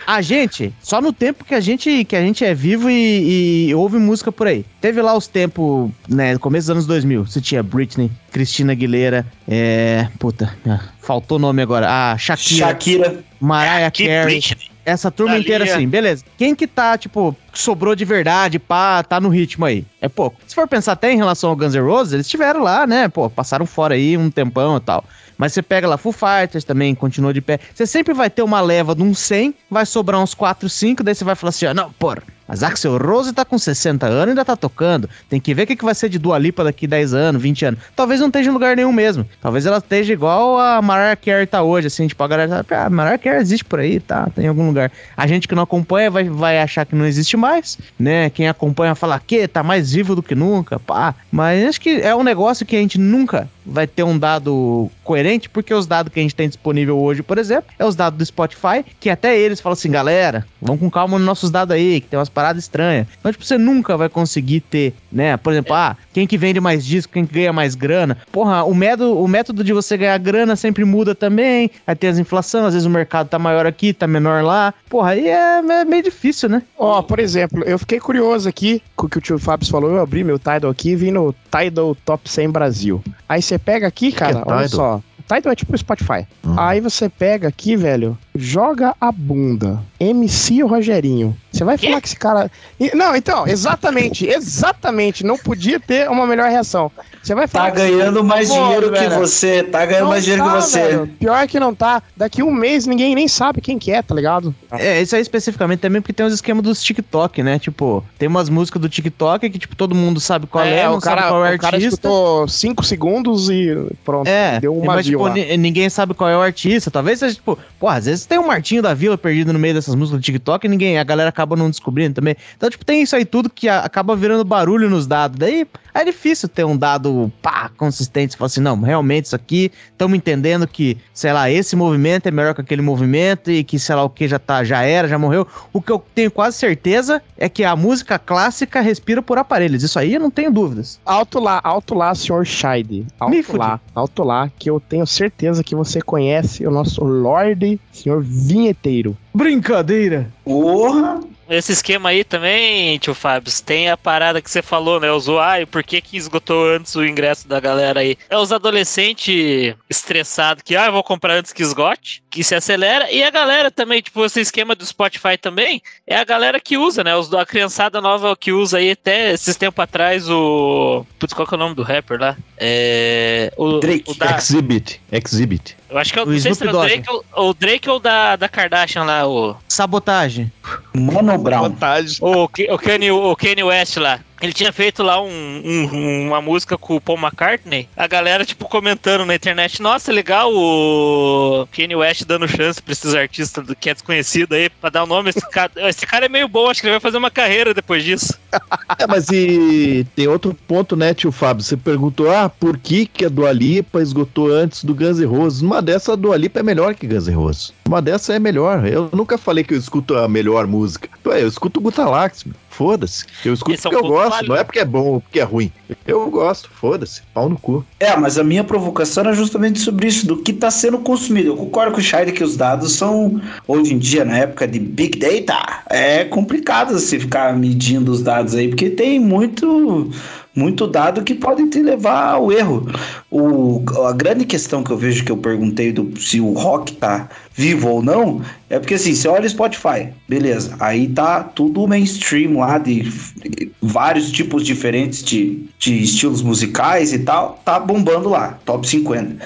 a 0.05 0.21
gente, 0.21 0.73
só 0.83 0.99
no 0.99 1.13
tempo 1.13 1.45
que 1.45 1.55
a 1.55 1.61
gente, 1.61 2.03
que 2.03 2.13
a 2.13 2.21
gente 2.21 2.43
é 2.43 2.53
vivo 2.53 2.89
e, 2.89 3.69
e 3.69 3.73
ouve 3.75 3.97
música 3.97 4.33
por 4.33 4.47
aí. 4.47 4.65
Teve 4.81 5.01
lá 5.01 5.15
os 5.15 5.27
tempos, 5.27 5.89
né, 6.09 6.37
começo 6.37 6.65
dos 6.67 6.71
anos 6.71 6.85
2000, 6.85 7.25
você 7.27 7.39
tinha 7.39 7.63
Britney, 7.63 8.11
Cristina 8.33 8.73
Aguilera, 8.73 9.25
é, 9.47 10.07
puta, 10.19 10.53
ah, 10.67 10.81
faltou 10.99 11.37
o 11.37 11.41
nome 11.41 11.61
agora, 11.61 11.87
a 11.89 12.17
Shakira, 12.17 12.67
Shakira. 12.67 13.23
Mariah 13.39 13.89
Que 13.91 14.07
Carey. 14.07 14.25
Britney. 14.25 14.71
Essa 14.91 15.09
turma 15.09 15.37
inteira 15.37 15.63
assim, 15.63 15.87
beleza. 15.87 16.23
Quem 16.37 16.53
que 16.53 16.67
tá, 16.67 16.97
tipo, 16.97 17.35
sobrou 17.53 17.95
de 17.95 18.05
verdade, 18.05 18.59
pá, 18.59 19.01
tá 19.03 19.19
no 19.19 19.29
ritmo 19.29 19.65
aí? 19.65 19.85
É 20.01 20.09
pouco. 20.09 20.37
Se 20.45 20.53
for 20.53 20.67
pensar 20.67 20.93
até 20.93 21.11
em 21.11 21.17
relação 21.17 21.49
ao 21.49 21.55
Guns 21.55 21.73
N' 21.73 21.81
Roses, 21.81 22.13
eles 22.13 22.25
estiveram 22.25 22.61
lá, 22.61 22.85
né? 22.85 23.07
Pô, 23.07 23.29
passaram 23.29 23.65
fora 23.65 23.95
aí 23.95 24.17
um 24.17 24.29
tempão 24.29 24.77
e 24.77 24.81
tal. 24.81 25.03
Mas 25.37 25.53
você 25.53 25.61
pega 25.61 25.87
lá 25.87 25.97
Foo 25.97 26.11
Fighters 26.11 26.63
também, 26.63 26.93
continua 26.93 27.33
de 27.33 27.41
pé. 27.41 27.59
Você 27.73 27.87
sempre 27.87 28.13
vai 28.13 28.29
ter 28.29 28.43
uma 28.43 28.61
leva 28.61 28.93
de 28.93 29.01
uns 29.01 29.17
100, 29.19 29.55
vai 29.69 29.85
sobrar 29.85 30.21
uns 30.21 30.33
4, 30.33 30.69
5, 30.69 31.03
daí 31.03 31.15
você 31.15 31.23
vai 31.23 31.35
falar 31.35 31.49
assim, 31.49 31.65
ó, 31.65 31.73
não, 31.73 31.91
porra, 31.93 32.21
mas 32.51 32.63
Axel 32.63 32.97
Rose 32.97 33.31
tá 33.31 33.45
com 33.45 33.57
60 33.57 34.05
anos 34.05 34.25
e 34.25 34.29
ainda 34.31 34.43
tá 34.43 34.57
tocando. 34.57 35.09
Tem 35.29 35.39
que 35.39 35.53
ver 35.53 35.63
o 35.63 35.67
que, 35.67 35.75
que 35.77 35.85
vai 35.85 35.95
ser 35.95 36.09
de 36.09 36.19
Dua 36.19 36.37
Lipa 36.37 36.65
daqui 36.65 36.85
10 36.85 37.13
anos, 37.13 37.41
20 37.41 37.65
anos. 37.65 37.79
Talvez 37.95 38.19
não 38.19 38.27
esteja 38.27 38.49
em 38.49 38.53
lugar 38.53 38.75
nenhum 38.75 38.91
mesmo. 38.91 39.25
Talvez 39.41 39.65
ela 39.65 39.77
esteja 39.77 40.11
igual 40.11 40.59
a 40.59 40.81
Mariah 40.81 41.15
Carey 41.15 41.47
tá 41.47 41.63
hoje, 41.63 41.87
assim, 41.87 42.07
tipo, 42.07 42.21
a 42.21 42.27
galera 42.27 42.61
tá, 42.61 42.87
ah, 42.87 42.89
Mariah 42.89 43.17
Carey 43.17 43.39
existe 43.39 43.63
por 43.63 43.79
aí, 43.79 44.01
tá, 44.01 44.27
tá 44.35 44.41
em 44.41 44.47
algum 44.47 44.67
lugar. 44.67 44.91
A 45.15 45.25
gente 45.27 45.47
que 45.47 45.55
não 45.55 45.63
acompanha 45.63 46.11
vai, 46.11 46.25
vai 46.25 46.59
achar 46.59 46.85
que 46.85 46.93
não 46.93 47.05
existe 47.05 47.37
mais, 47.37 47.77
né? 47.97 48.29
Quem 48.29 48.49
acompanha 48.49 48.89
vai 48.89 48.99
falar 48.99 49.21
que 49.25 49.47
tá 49.47 49.63
mais 49.63 49.93
vivo 49.93 50.13
do 50.13 50.21
que 50.21 50.35
nunca, 50.35 50.77
pá. 50.77 51.15
Mas 51.31 51.65
acho 51.65 51.79
que 51.79 52.01
é 52.01 52.13
um 52.13 52.23
negócio 52.23 52.65
que 52.65 52.75
a 52.75 52.79
gente 52.79 52.99
nunca 52.99 53.47
vai 53.65 53.87
ter 53.87 54.03
um 54.03 54.17
dado 54.17 54.89
coerente, 55.03 55.49
porque 55.49 55.73
os 55.73 55.87
dados 55.87 56.11
que 56.11 56.19
a 56.19 56.23
gente 56.23 56.35
tem 56.35 56.47
disponível 56.47 56.99
hoje, 56.99 57.23
por 57.23 57.37
exemplo, 57.37 57.71
é 57.77 57.85
os 57.85 57.95
dados 57.95 58.17
do 58.17 58.25
Spotify, 58.25 58.83
que 58.99 59.09
até 59.09 59.37
eles 59.37 59.59
falam 59.59 59.73
assim, 59.73 59.91
galera, 59.91 60.45
vamos 60.61 60.79
com 60.79 60.89
calma 60.89 61.17
nos 61.17 61.25
nossos 61.25 61.51
dados 61.51 61.75
aí, 61.75 62.01
que 62.01 62.07
tem 62.07 62.17
umas 62.17 62.29
paradas 62.29 62.63
estranhas. 62.63 63.07
Então, 63.19 63.31
tipo, 63.31 63.43
você 63.43 63.57
nunca 63.57 63.97
vai 63.97 64.09
conseguir 64.09 64.61
ter, 64.61 64.93
né? 65.11 65.37
Por 65.37 65.53
exemplo, 65.53 65.73
ah, 65.73 65.97
quem 66.13 66.27
que 66.27 66.37
vende 66.37 66.59
mais 66.59 66.85
disco, 66.85 67.13
quem 67.13 67.25
que 67.25 67.33
ganha 67.33 67.53
mais 67.53 67.75
grana. 67.75 68.17
Porra, 68.31 68.63
o 68.63 68.73
método, 68.73 69.19
o 69.19 69.27
método 69.27 69.63
de 69.63 69.73
você 69.73 69.97
ganhar 69.97 70.17
grana 70.17 70.55
sempre 70.55 70.85
muda 70.85 71.13
também. 71.13 71.71
Aí 71.85 71.95
tem 71.95 72.09
as 72.09 72.19
inflação, 72.19 72.65
às 72.65 72.73
vezes 72.73 72.85
o 72.85 72.89
mercado 72.89 73.27
tá 73.27 73.39
maior 73.39 73.65
aqui, 73.65 73.93
tá 73.93 74.07
menor 74.07 74.43
lá. 74.43 74.73
Porra, 74.89 75.11
aí 75.11 75.27
é, 75.27 75.59
é 75.59 75.85
meio 75.85 76.03
difícil, 76.03 76.49
né? 76.49 76.63
Ó, 76.77 77.01
por 77.01 77.19
exemplo, 77.19 77.63
eu 77.63 77.77
fiquei 77.79 77.99
curioso 77.99 78.47
aqui 78.47 78.81
com 79.01 79.07
o 79.07 79.09
que 79.09 79.17
o 79.17 79.21
tio 79.21 79.39
Fábio 79.39 79.67
falou. 79.67 79.89
Eu 79.89 79.99
abri 79.99 80.23
meu 80.23 80.37
Tidal 80.37 80.69
aqui 80.69 80.91
e 80.91 80.95
vi 80.95 81.09
no 81.09 81.33
Tidal 81.49 81.95
Top 82.05 82.29
100 82.29 82.51
Brasil. 82.51 83.03
Aí 83.27 83.41
você 83.41 83.57
pega 83.57 83.87
aqui, 83.87 84.11
cara, 84.11 84.39
é 84.39 84.43
olha 84.45 84.67
só. 84.67 85.01
Tidal 85.27 85.53
é 85.53 85.55
tipo 85.55 85.73
o 85.73 85.77
Spotify. 85.77 86.27
Hum. 86.45 86.53
Aí 86.55 86.79
você 86.79 87.09
pega 87.09 87.47
aqui, 87.47 87.75
velho, 87.75 88.15
joga 88.35 88.95
a 89.01 89.11
bunda. 89.11 89.81
MC 90.03 90.63
Rogerinho. 90.63 91.37
Você 91.51 91.63
vai 91.63 91.77
falar 91.77 92.01
que 92.01 92.07
esse 92.07 92.15
cara. 92.15 92.49
Não, 92.95 93.15
então, 93.15 93.45
exatamente, 93.47 94.25
exatamente. 94.25 95.23
Não 95.23 95.37
podia 95.37 95.79
ter 95.79 96.09
uma 96.09 96.25
melhor 96.25 96.49
reação. 96.49 96.91
Você 97.21 97.35
vai 97.35 97.43
Tá 97.47 97.59
falar. 97.59 97.71
que- 97.71 97.77
ganhando 97.77 98.23
mais 98.23 98.47
Pô, 98.49 98.55
dinheiro 98.55 98.91
que 98.91 98.99
velho. 98.99 99.19
você. 99.19 99.61
Tá 99.63 99.85
ganhando 99.85 100.03
Não 100.05 100.09
mais 100.09 100.23
dinheiro 100.23 100.43
tá, 100.45 100.49
que 100.55 100.61
você. 100.61 100.79
velho. 100.79 101.07
Pior 101.19 101.47
que 101.47 101.59
não 101.59 101.75
tá. 101.75 102.01
Daqui 102.17 102.41
um 102.41 102.51
mês 102.51 102.87
ninguém 102.87 103.13
nem 103.13 103.27
sabe 103.27 103.61
quem 103.61 103.77
que 103.77 103.91
é, 103.91 104.01
tá 104.01 104.15
ligado? 104.15 104.55
É, 104.71 105.01
isso 105.01 105.15
aí 105.15 105.21
especificamente 105.21 105.79
também 105.81 106.01
porque 106.01 106.13
tem 106.13 106.25
os 106.25 106.33
esquemas 106.33 106.63
dos 106.63 106.81
TikTok, 106.81 107.43
né? 107.43 107.59
Tipo, 107.59 108.03
tem 108.17 108.27
umas 108.27 108.49
músicas 108.49 108.81
do 108.81 108.89
TikTok 108.89 109.49
que, 109.49 109.59
tipo, 109.59 109.75
todo 109.75 109.93
mundo 109.93 110.19
sabe 110.19 110.47
qual 110.47 110.63
é, 110.63 110.85
não 110.85 110.97
o 110.97 111.01
cara, 111.01 111.21
sabe 111.21 111.31
qual 111.31 111.45
é 111.45 111.51
o 111.51 111.55
o 111.55 111.59
cara 111.59 111.77
escutou 111.77 112.47
5 112.47 112.83
segundos 112.83 113.49
e 113.49 113.77
pronto. 114.03 114.27
É, 114.27 114.59
deu 114.59 114.75
uma 114.75 114.95
mas, 114.95 115.05
tipo, 115.05 115.27
ninguém 115.29 115.89
sabe 115.89 116.13
qual 116.15 116.29
é 116.29 116.35
o 116.37 116.41
artista. 116.41 116.89
Talvez 116.89 117.19
seja, 117.19 117.35
tipo, 117.35 117.59
porra, 117.79 117.97
às 117.97 118.05
vezes 118.05 118.25
tem 118.25 118.39
um 118.39 118.47
Martinho 118.47 118.81
da 118.81 118.93
Vila 118.93 119.17
perdido 119.17 119.53
no 119.53 119.59
meio 119.59 119.73
dessas 119.91 119.95
músicas 119.95 120.19
do 120.19 120.23
TikTok 120.23 120.65
e 120.65 120.69
ninguém, 120.69 120.97
a 120.97 121.03
galera 121.03 121.29
acaba 121.29 121.55
não 121.55 121.69
descobrindo 121.69 122.15
também. 122.15 122.35
Então, 122.55 122.69
tipo, 122.69 122.85
tem 122.85 123.01
isso 123.01 123.15
aí 123.15 123.25
tudo 123.25 123.49
que 123.49 123.67
a- 123.67 123.79
acaba 123.79 124.15
virando 124.15 124.43
barulho 124.43 124.89
nos 124.89 125.05
dados. 125.05 125.37
Daí 125.37 125.67
é 125.93 126.03
difícil 126.05 126.47
ter 126.49 126.65
um 126.65 126.75
dado, 126.77 127.31
pá, 127.41 127.69
consistente. 127.77 128.33
Você 128.33 128.37
fala 128.37 128.47
assim, 128.47 128.61
não, 128.61 128.79
realmente 128.81 129.25
isso 129.25 129.35
aqui, 129.35 129.71
estamos 129.91 130.17
entendendo 130.17 130.67
que, 130.67 130.97
sei 131.13 131.33
lá, 131.33 131.49
esse 131.49 131.75
movimento 131.75 132.27
é 132.27 132.31
melhor 132.31 132.53
que 132.55 132.61
aquele 132.61 132.81
movimento 132.81 133.51
e 133.51 133.63
que, 133.63 133.77
sei 133.77 133.95
lá, 133.95 134.03
o 134.03 134.09
que 134.09 134.27
já 134.27 134.39
tá, 134.39 134.63
já 134.63 134.81
era, 134.83 135.07
já 135.07 135.17
morreu. 135.17 135.45
O 135.73 135.81
que 135.81 135.91
eu 135.91 136.03
tenho 136.15 136.31
quase 136.31 136.57
certeza 136.57 137.21
é 137.37 137.49
que 137.49 137.63
a 137.63 137.75
música 137.75 138.17
clássica 138.17 138.81
respira 138.81 139.21
por 139.21 139.37
aparelhos. 139.37 139.83
Isso 139.83 139.99
aí 139.99 140.13
eu 140.13 140.19
não 140.19 140.31
tenho 140.31 140.51
dúvidas. 140.51 140.99
Alto 141.05 141.39
lá, 141.39 141.59
alto 141.63 141.93
lá, 141.93 142.13
senhor. 142.15 142.45
Me 142.51 143.05
Alto 143.19 143.57
lá, 143.57 143.79
alto 143.95 144.23
lá, 144.23 144.49
que 144.57 144.69
eu 144.69 144.79
tenho 144.79 145.05
certeza 145.05 145.63
que 145.63 145.75
você 145.75 146.01
conhece 146.01 146.65
o 146.65 146.71
nosso 146.71 147.03
Lorde, 147.03 147.79
senhor 147.91 148.21
Vinheteiro. 148.21 149.17
Brincadeira. 149.33 150.31
Porra! 150.43 151.19
Esse 151.49 151.73
esquema 151.73 152.09
aí 152.09 152.23
também, 152.23 152.97
tio 152.97 153.13
Fábio, 153.13 153.51
tem 153.65 153.89
a 153.89 153.97
parada 153.97 154.41
que 154.41 154.49
você 154.49 154.61
falou, 154.61 155.01
né? 155.01 155.11
Os 155.11 155.27
uai, 155.27 155.65
por 155.65 155.83
que 155.83 155.99
que 155.99 156.15
esgotou 156.15 156.65
antes 156.65 156.95
o 156.95 157.03
ingresso 157.03 157.45
da 157.45 157.59
galera 157.59 157.99
aí? 157.99 158.17
É 158.29 158.37
os 158.37 158.53
adolescentes 158.53 159.75
estressados 159.89 160.63
que, 160.63 160.77
ah, 160.77 160.85
eu 160.85 160.93
vou 160.93 161.03
comprar 161.03 161.33
antes 161.33 161.51
que 161.51 161.61
esgote, 161.61 162.23
que 162.29 162.41
se 162.41 162.55
acelera. 162.55 163.11
E 163.11 163.21
a 163.21 163.29
galera 163.29 163.69
também, 163.69 164.01
tipo, 164.01 164.23
esse 164.23 164.39
esquema 164.39 164.73
do 164.75 164.85
Spotify 164.85 165.37
também, 165.37 165.81
é 166.07 166.15
a 166.15 166.23
galera 166.23 166.57
que 166.57 166.77
usa, 166.77 167.03
né? 167.03 167.13
Os, 167.17 167.33
a 167.33 167.45
criançada 167.45 167.99
nova 167.99 168.33
que 168.37 168.53
usa 168.53 168.77
aí 168.77 168.91
até 168.91 169.33
esses 169.33 169.57
tempos 169.57 169.83
atrás 169.83 170.29
o... 170.29 171.05
Putz, 171.19 171.33
qual 171.33 171.45
que 171.45 171.53
é 171.53 171.57
o 171.57 171.59
nome 171.59 171.75
do 171.75 171.83
rapper 171.83 172.17
lá? 172.17 172.37
É... 172.57 173.51
O, 173.57 173.79
Drake. 173.79 174.09
o 174.09 174.13
da- 174.15 174.37
Exhibit. 174.37 175.01
Exhibit. 175.11 175.75
Eu 175.91 175.97
acho 175.97 176.13
que 176.13 176.19
é 176.19 176.23
o, 176.23 176.25
não 176.25 176.39
sei 176.39 176.55
se 176.55 176.63
era 176.63 176.77
o 176.77 176.81
Drake, 176.81 177.09
ou, 177.09 177.49
o 177.49 177.53
Drake 177.53 177.89
ou 177.89 177.99
da, 177.99 178.37
da 178.37 178.47
Kardashian 178.47 179.03
lá, 179.03 179.27
o... 179.27 179.57
Sabotagem. 179.67 180.49
Mano 180.95 181.37
Brown. 181.37 181.63
Vantagem. 181.63 182.17
O, 182.21 182.43
o, 182.43 182.77
Kanye, 182.77 183.11
o 183.11 183.35
Kanye 183.35 183.63
West 183.63 183.97
lá. 183.97 184.21
Ele 184.41 184.53
tinha 184.53 184.71
feito 184.73 185.03
lá 185.03 185.21
um- 185.21 185.27
um- 185.63 186.27
uma 186.27 186.41
música 186.41 186.77
com 186.77 186.95
o 186.95 187.01
Paul 187.01 187.19
McCartney. 187.19 187.87
A 187.95 188.07
galera, 188.07 188.43
tipo, 188.45 188.67
comentando 188.67 189.25
na 189.25 189.35
internet: 189.35 189.81
Nossa, 189.81 190.11
legal 190.11 190.51
o 190.53 191.67
Kanye 191.71 191.95
West 191.95 192.23
dando 192.25 192.47
chance 192.47 192.81
pra 192.81 192.91
esses 192.91 193.13
artistas 193.13 193.65
que 193.79 193.89
é 193.89 193.93
desconhecido 193.93 194.53
aí, 194.53 194.69
pra 194.69 194.89
dar 194.89 195.03
o 195.03 195.07
nome. 195.07 195.29
Esse 195.29 195.41
cara, 195.49 195.71
esse 195.89 196.05
cara 196.05 196.25
é 196.25 196.29
meio 196.29 196.47
bom, 196.47 196.69
acho 196.69 196.81
que 196.81 196.87
ele 196.87 196.93
vai 196.93 196.99
fazer 196.99 197.17
uma 197.17 197.31
carreira 197.31 197.73
depois 197.73 198.03
disso. 198.03 198.33
É, 198.99 199.07
mas 199.07 199.29
e 199.29 200.05
tem 200.15 200.27
outro 200.27 200.53
ponto, 200.67 200.95
né, 200.95 201.13
tio 201.13 201.31
Fábio? 201.31 201.63
Você 201.63 201.77
perguntou, 201.77 202.29
ah, 202.29 202.49
por 202.49 202.77
que, 202.77 203.05
que 203.05 203.25
a 203.25 203.29
Dua 203.29 203.51
Lipa 203.51 204.01
esgotou 204.01 204.51
antes 204.51 204.83
do 204.83 204.93
Guns 204.93 205.17
N' 205.17 205.25
Roses? 205.25 205.61
Uma 205.61 205.81
dessa, 205.81 206.13
a 206.13 206.15
Dua 206.15 206.35
Lipa 206.35 206.59
é 206.59 206.63
melhor 206.63 206.93
que 206.93 207.07
Guns 207.07 207.27
N' 207.27 207.33
Roses. 207.35 207.73
Uma 207.87 208.01
dessa 208.01 208.33
é 208.33 208.39
melhor. 208.39 208.85
Eu 208.85 209.09
nunca 209.13 209.37
falei 209.37 209.63
que 209.63 209.73
eu 209.73 209.77
escuto 209.77 210.17
a 210.17 210.27
melhor 210.27 210.67
música. 210.67 211.09
Eu 211.23 211.47
escuto 211.47 211.79
Gutalax. 211.81 212.45
Foda-se. 212.71 213.25
Eu 213.45 213.53
escuto 213.53 213.73
Esse 213.73 213.85
é 213.85 213.89
um 213.89 213.93
porque 213.93 214.05
eu 214.05 214.09
gosto. 214.09 214.29
válido. 214.29 214.53
Não 214.53 214.59
é 214.59 214.63
porque 214.63 214.79
é 214.79 214.85
bom 214.85 215.05
ou 215.05 215.21
porque 215.21 215.39
é 215.39 215.43
ruim. 215.43 215.71
Eu 216.07 216.29
gosto. 216.31 216.69
Foda-se. 216.73 217.21
Pau 217.33 217.49
no 217.49 217.57
cu. 217.57 217.85
É, 217.99 218.15
mas 218.15 218.37
a 218.37 218.43
minha 218.43 218.63
provocação 218.63 219.25
era 219.25 219.33
justamente 219.33 219.79
sobre 219.79 220.07
isso, 220.07 220.25
do 220.25 220.37
que 220.37 220.51
está 220.51 220.71
sendo 220.71 220.97
consumido. 220.99 221.49
Eu 221.49 221.57
concordo 221.57 221.91
com 221.91 221.99
o 221.99 222.03
Shire 222.03 222.31
que 222.31 222.43
os 222.43 222.55
dados 222.55 222.93
são, 222.93 223.39
hoje 223.67 223.93
em 223.93 223.99
dia, 223.99 224.23
na 224.23 224.37
época 224.37 224.67
de 224.67 224.79
Big 224.79 225.19
Data, 225.19 225.83
é 225.89 226.23
complicado 226.23 226.93
você 226.93 227.19
ficar 227.19 227.55
medindo 227.55 228.11
os 228.11 228.23
dados 228.23 228.55
aí, 228.55 228.69
porque 228.69 228.89
tem 228.89 229.19
muito, 229.19 230.09
muito 230.55 230.85
dado 230.85 231.23
que 231.23 231.33
pode 231.33 231.67
te 231.69 231.81
levar 231.81 232.33
ao 232.33 232.51
erro. 232.51 232.87
O, 233.29 233.83
a 234.05 234.11
grande 234.11 234.45
questão 234.45 234.83
que 234.83 234.91
eu 234.91 234.97
vejo 234.97 235.23
que 235.23 235.31
eu 235.31 235.37
perguntei 235.37 235.91
do 235.91 236.19
se 236.19 236.39
o 236.41 236.51
rock 236.53 236.93
tá 236.93 237.29
vivo 237.53 237.89
ou 237.89 238.03
não, 238.03 238.41
é 238.69 238.79
porque 238.79 238.95
assim, 238.95 239.13
você 239.13 239.27
olha 239.27 239.45
o 239.45 239.49
Spotify, 239.49 240.09
beleza, 240.27 240.75
aí 240.79 241.07
tá 241.07 241.43
tudo 241.43 241.87
mainstream 241.87 242.59
lá 242.59 242.77
de, 242.77 243.01
de 243.01 243.71
vários 243.81 244.31
tipos 244.31 244.65
diferentes 244.65 245.23
de, 245.23 245.65
de 245.79 246.03
estilos 246.03 246.41
musicais 246.41 247.13
e 247.13 247.19
tal, 247.19 247.61
tá 247.63 247.79
bombando 247.79 248.29
lá, 248.29 248.59
top 248.65 248.87
50. 248.87 249.37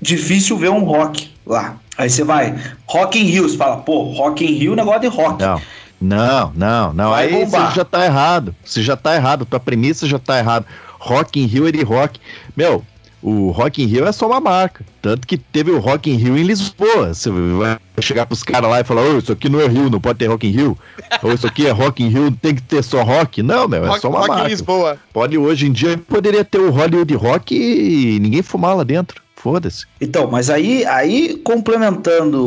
Difícil 0.00 0.56
ver 0.56 0.70
um 0.70 0.84
rock 0.84 1.30
lá. 1.44 1.78
Aí 1.96 2.08
você 2.08 2.22
vai, 2.22 2.56
Rock 2.86 3.18
in 3.18 3.24
Rio, 3.24 3.42
você 3.48 3.56
fala, 3.56 3.78
pô, 3.78 4.04
Rock 4.12 4.44
in 4.44 4.52
Rio 4.54 4.74
é 4.74 4.76
negócio 4.76 5.00
de 5.00 5.08
rock. 5.08 5.42
Não. 5.42 5.60
Não, 6.00 6.52
não, 6.54 6.92
não. 6.92 7.10
Vai 7.10 7.26
Aí 7.26 7.32
bombar. 7.32 7.70
você 7.70 7.76
já 7.76 7.84
tá 7.84 8.04
errado. 8.04 8.54
Você 8.64 8.82
já 8.82 8.96
tá 8.96 9.14
errado. 9.16 9.44
Tua 9.44 9.60
premissa 9.60 10.06
já 10.06 10.18
tá 10.18 10.38
errada. 10.38 10.66
Rock 10.98 11.40
in 11.40 11.46
Rio 11.46 11.66
é 11.68 11.72
de 11.72 11.82
rock. 11.82 12.20
Meu, 12.56 12.84
o 13.20 13.50
Rock 13.50 13.82
in 13.82 13.86
Rio 13.86 14.06
é 14.06 14.12
só 14.12 14.26
uma 14.26 14.40
marca. 14.40 14.84
Tanto 15.02 15.26
que 15.26 15.36
teve 15.36 15.70
o 15.70 15.78
Rock 15.78 16.10
in 16.10 16.14
Rio 16.16 16.36
em 16.38 16.44
Lisboa. 16.44 17.12
Você 17.12 17.30
vai 17.30 17.78
chegar 18.00 18.26
pros 18.26 18.42
caras 18.42 18.70
lá 18.70 18.80
e 18.80 18.84
falar, 18.84 19.02
ô, 19.02 19.18
isso 19.18 19.32
aqui 19.32 19.48
não 19.48 19.60
é 19.60 19.66
Rio, 19.66 19.90
não 19.90 20.00
pode 20.00 20.18
ter 20.18 20.26
Rock 20.26 20.46
in 20.46 20.50
Rio. 20.50 20.78
Ou 21.22 21.32
isso 21.32 21.46
aqui 21.46 21.66
é 21.66 21.70
Rock 21.70 22.02
in 22.02 22.08
Rio, 22.08 22.30
tem 22.30 22.54
que 22.54 22.62
ter 22.62 22.82
só 22.82 23.02
rock. 23.02 23.42
Não, 23.42 23.66
meu, 23.66 23.84
é 23.84 23.88
Rock, 23.88 24.00
só 24.00 24.08
uma 24.08 24.20
Rock 24.20 24.30
em 24.30 24.34
marca. 24.34 24.48
Lisboa. 24.48 24.98
Pode, 25.12 25.36
hoje 25.36 25.66
em 25.66 25.72
dia, 25.72 25.98
poderia 25.98 26.44
ter 26.44 26.58
o 26.58 26.70
Hollywood 26.70 27.12
Rock 27.14 27.54
e 27.54 28.18
ninguém 28.20 28.42
fumar 28.42 28.76
lá 28.76 28.84
dentro. 28.84 29.20
Foda-se. 29.34 29.86
Então, 30.00 30.28
mas 30.28 30.50
aí, 30.50 30.84
aí 30.86 31.36
complementando 31.44 32.44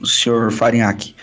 o 0.00 0.06
senhor 0.06 0.50
Farinhaque, 0.50 1.14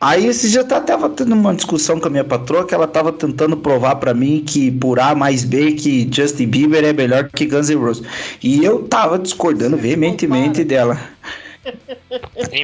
aí 0.00 0.26
esse 0.26 0.50
dia 0.50 0.64
tá- 0.64 0.80
tava 0.80 1.08
tendo 1.10 1.34
uma 1.34 1.54
discussão 1.54 2.00
com 2.00 2.08
a 2.08 2.10
minha 2.10 2.24
patroa 2.24 2.66
que 2.66 2.74
ela 2.74 2.86
tava 2.88 3.12
tentando 3.12 3.56
provar 3.56 3.96
pra 3.96 4.14
mim 4.14 4.42
que 4.46 4.70
por 4.70 4.98
A 4.98 5.14
mais 5.14 5.44
B 5.44 5.72
que 5.72 6.08
Justin 6.10 6.46
Bieber 6.46 6.84
é 6.84 6.92
melhor 6.92 7.28
que 7.28 7.46
Guns 7.46 7.68
N' 7.68 7.76
Roses. 7.76 8.02
E 8.42 8.64
eu 8.64 8.82
tava 8.84 9.18
discordando 9.18 9.76
veementemente 9.76 10.64
dela. 10.64 10.98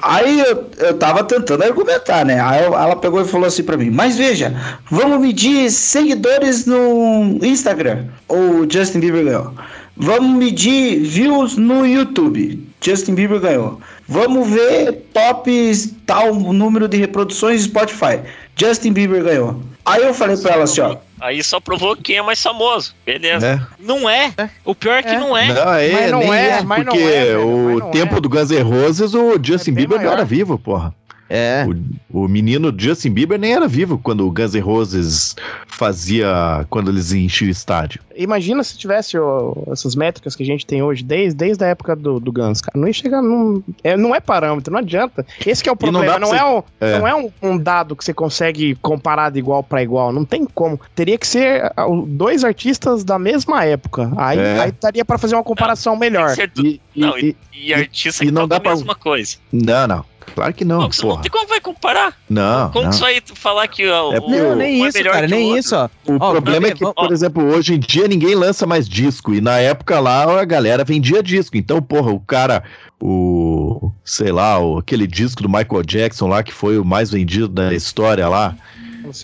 Aí 0.03 0.41
eu, 0.41 0.65
eu 0.79 0.95
tava 0.99 1.23
tentando 1.23 1.63
argumentar, 1.63 2.25
né? 2.25 2.41
Aí 2.41 2.65
eu- 2.65 2.75
ela 2.75 2.97
pegou 2.97 3.21
e 3.21 3.25
falou 3.27 3.47
assim 3.47 3.63
pra 3.63 3.77
mim: 3.77 3.91
Mas 3.91 4.17
veja, 4.17 4.55
vamos 4.91 5.21
medir 5.21 5.71
seguidores 5.71 6.65
no 6.65 7.39
Instagram. 7.43 8.07
O 8.29 8.67
Justin 8.69 9.01
Bieber 9.01 9.25
ganhou. 9.25 9.53
Vamos 9.99 10.37
medir 10.39 11.01
views 11.01 11.57
no 11.57 11.87
YouTube. 11.87 12.67
Justin 12.83 13.15
Bieber 13.15 13.41
ganhou. 13.41 13.81
Vamos 14.09 14.49
ver 14.49 14.93
tops, 15.13 15.93
tal 16.07 16.35
número 16.35 16.87
de 16.89 16.97
reproduções 16.97 17.63
do 17.67 17.71
Spotify. 17.71 18.21
Justin 18.57 18.93
Bieber 18.93 19.23
ganhou. 19.23 19.61
Aí 19.85 20.03
eu 20.03 20.15
falei 20.15 20.37
pra 20.37 20.53
ela 20.55 20.65
assim: 20.65 20.81
Ó, 20.81 20.97
Aí 21.21 21.43
só 21.43 21.59
provou 21.61 21.97
quem 21.97 22.17
é 22.19 22.23
mais 22.23 22.41
famoso. 22.43 22.95
Beleza. 23.05 23.47
É. 23.47 23.61
Não 23.83 24.09
é. 24.09 24.33
O 24.65 24.75
pior 24.75 24.99
é 24.99 25.03
que 25.03 25.09
É. 25.11 25.19
não 25.19 25.37
é. 25.37 25.49
Não, 25.53 25.75
é, 25.75 25.93
Mas 25.93 26.11
não 26.11 26.19
nem 26.21 26.35
é, 26.35 26.49
é, 26.49 26.63
mas 26.63 26.85
não 26.85 26.93
porque 26.93 27.05
é, 27.05 27.37
o 27.39 27.79
não 27.81 27.91
tempo 27.91 28.17
é. 28.17 28.21
do 28.21 28.29
Guns 28.29 28.51
N' 28.51 28.63
Roses, 28.63 29.15
o 29.15 29.39
Justin 29.43 29.73
Bieber 29.73 29.97
não 29.99 30.05
maior. 30.05 30.19
era 30.19 30.25
vivo, 30.25 30.59
porra. 30.59 30.95
É. 31.29 31.67
O, 32.13 32.25
o 32.25 32.29
menino 32.29 32.73
Justin 32.77 33.11
Bieber 33.11 33.39
nem 33.39 33.53
era 33.53 33.67
vivo 33.67 33.99
quando 33.99 34.27
o 34.27 34.31
Guns 34.31 34.55
N' 34.55 34.61
Roses 34.61 35.35
fazia, 35.67 36.65
quando 36.71 36.91
eles 36.91 37.13
enchiam 37.13 37.49
o 37.49 37.51
estádio. 37.51 38.01
Imagina 38.17 38.63
se 38.65 38.79
tivesse 38.79 39.19
ó, 39.19 39.53
essas 39.71 39.95
métricas 39.95 40.35
que 40.35 40.43
a 40.43 40.47
gente 40.47 40.65
tem 40.65 40.83
hoje, 40.83 41.03
desde, 41.05 41.37
desde 41.37 41.63
a 41.65 41.69
época 41.69 41.95
do, 41.95 42.19
do 42.19 42.33
Guns, 42.33 42.61
cara. 42.61 42.79
Não 42.79 42.87
ia 42.87 42.93
chegar 42.95 43.21
num. 43.23 43.63
É, 43.85 43.97
não 43.97 44.15
é 44.15 44.21
parâmetro, 44.21 44.73
não 44.73 44.79
adianta. 44.81 45.27
Esse 45.45 45.63
que 45.63 45.69
é 45.69 45.73
o 45.73 45.75
não 45.75 45.77
problema. 45.79 46.19
Não, 46.19 46.29
pra 46.31 46.39
é, 46.39 46.45
um, 46.45 46.63
é. 46.81 46.99
não 46.99 47.07
é 47.09 47.15
um, 47.15 47.31
um 47.43 47.59
dado 47.59 47.95
que 47.95 48.05
você 48.05 48.15
consegue 48.15 48.75
comparar 48.77 49.31
de 49.31 49.39
igual 49.39 49.63
pra 49.63 49.83
igual. 49.83 50.13
Não 50.13 50.25
tem 50.25 50.45
como. 50.47 50.81
Teria 50.95 51.19
que 51.19 51.27
ser 51.27 51.71
dois 52.07 52.43
artistas 52.45 53.05
da 53.05 53.19
mesma 53.19 53.65
época. 53.65 54.11
Aí, 54.17 54.39
É. 54.39 54.61
aí 54.61 54.73
daria 54.81 55.05
pra 55.05 55.19
fazer 55.19 55.35
uma 55.35 55.45
comparação 55.45 55.97
melhor. 55.97 56.35
Tem 56.35 56.49
que 56.49 56.61
ser 56.61 56.67
E, 56.67 56.81
e- 56.95 57.01
Não, 57.01 57.19
e- 57.19 57.37
E 57.53 57.75
artista 57.75 58.23
e 58.25 58.29
que 58.29 58.33
não 58.33 58.43
toca 58.43 58.49
dá 58.49 58.57
a 58.57 58.61
pra- 58.61 58.71
mesma 58.77 58.95
coisa. 58.95 59.37
não, 59.53 59.87
não. 59.87 60.05
Claro 60.35 60.53
que 60.53 60.65
não, 60.65 60.81
Não, 60.81 60.93
você 60.93 61.03
não 61.03 61.11
porra. 61.11 61.23
tem 61.23 61.31
como 61.31 61.47
vai 61.49 61.61
comparar. 61.61 62.15
Não, 62.29 62.71
Como 62.71 62.85
não. 62.85 62.91
que 62.91 62.97
você 62.97 63.03
vai 63.03 63.23
falar 63.35 63.69
que 63.69 63.89
ó, 63.89 64.13
É 64.13 64.19
o, 64.19 64.29
Não, 64.29 64.57
nem 64.57 64.81
um 64.83 64.85
é 64.85 64.89
isso, 64.89 64.99
melhor 64.99 65.13
cara, 65.15 65.27
que 65.27 65.33
o 65.33 65.37
nem 65.37 65.45
outro? 65.47 65.61
isso, 65.61 65.77
ó. 65.77 65.89
O 66.07 66.17
Ó, 66.21 66.31
problema 66.33 66.67
é 66.69 66.71
que, 66.73 66.85
ó, 66.85 66.93
por 66.93 67.13
exemplo, 67.13 67.45
hoje 67.45 67.75
em 67.75 67.79
dia 67.79 68.07
ninguém 68.09 68.35
lança 68.35 68.67
mais 68.67 68.89
disco. 68.89 69.33
E 69.35 69.41
na 69.41 69.59
época 69.59 69.99
lá 70.01 70.41
a 70.41 70.45
galera 70.45 70.85
vendia 70.85 71.23
disco. 71.23 71.57
Então, 71.57 71.81
porra, 71.81 72.11
o 72.13 72.21
cara, 72.21 72.63
o. 73.01 73.91
sei 74.05 74.33
lá, 74.33 74.59
o, 74.59 74.79
aquele 74.79 75.07
disco 75.07 75.43
do 75.43 75.49
Michael 75.49 75.83
Jackson 75.85 76.27
lá 76.29 76.43
que 76.43 76.53
foi 76.53 76.79
o 76.79 76.85
mais 76.85 77.11
vendido 77.11 77.49
da 77.49 77.73
história 77.73 78.29
lá. 78.29 78.55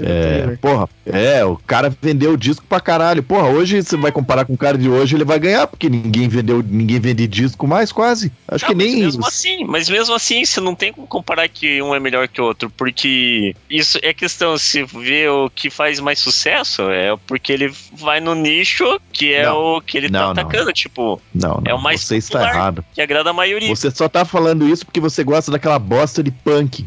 É, 0.00 0.56
porra, 0.60 0.88
é, 1.06 1.44
o 1.44 1.56
cara 1.56 1.94
vendeu 2.00 2.32
o 2.32 2.36
disco 2.36 2.64
pra 2.68 2.80
caralho. 2.80 3.22
Porra, 3.22 3.48
hoje 3.48 3.82
você 3.82 3.96
vai 3.96 4.12
comparar 4.12 4.44
com 4.44 4.52
o 4.54 4.58
cara 4.58 4.76
de 4.78 4.88
hoje, 4.88 5.16
ele 5.16 5.24
vai 5.24 5.38
ganhar, 5.38 5.66
porque 5.66 5.88
ninguém 5.88 6.28
vendeu, 6.28 6.62
ninguém 6.62 7.00
vende 7.00 7.26
disco 7.26 7.66
mais, 7.66 7.92
quase. 7.92 8.32
Acho 8.48 8.64
Não, 8.64 8.70
que 8.70 8.74
mas 8.76 8.86
nem 8.86 8.96
mesmo 9.02 9.20
isso. 9.20 9.28
assim, 9.28 9.64
mas 9.64 9.88
mesmo 9.88 10.14
assim, 10.14 10.44
você 10.44 10.60
não 10.60 10.74
tem 10.74 10.92
como 10.92 11.06
comparar 11.06 11.48
que 11.48 11.80
um 11.82 11.94
é 11.94 12.00
melhor 12.00 12.28
que 12.28 12.40
o 12.40 12.44
outro, 12.44 12.70
porque 12.70 13.54
isso 13.68 13.98
é 14.02 14.12
questão, 14.12 14.56
se 14.58 14.82
vê 14.84 15.28
o 15.28 15.50
que 15.50 15.70
faz 15.70 16.00
mais 16.00 16.18
sucesso, 16.18 16.82
é 16.90 17.16
porque 17.26 17.52
ele 17.52 17.72
vai 17.92 18.20
no 18.20 18.34
nicho 18.34 19.00
que 19.12 19.32
é 19.32 19.44
Não. 19.46 19.76
o 19.76 19.80
que 19.80 19.96
ele 19.98 20.08
Não, 20.08 20.18
tá 20.20 20.24
não. 20.26 20.30
atacando, 20.32 20.72
tipo, 20.72 21.20
Não, 21.34 21.54
não, 21.56 21.62
é 21.66 21.74
o 21.74 21.80
mais 21.80 22.02
você 22.02 22.16
está 22.16 22.42
errado. 22.48 22.84
que 22.94 23.00
agrada 23.00 23.30
a 23.30 23.32
maioria. 23.32 23.68
Você 23.68 23.90
só 23.90 24.08
tá 24.08 24.24
falando 24.24 24.68
isso 24.68 24.84
porque 24.84 25.00
você 25.00 25.22
gosta 25.24 25.50
daquela 25.50 25.78
bosta 25.78 26.22
de 26.22 26.30
punk. 26.30 26.86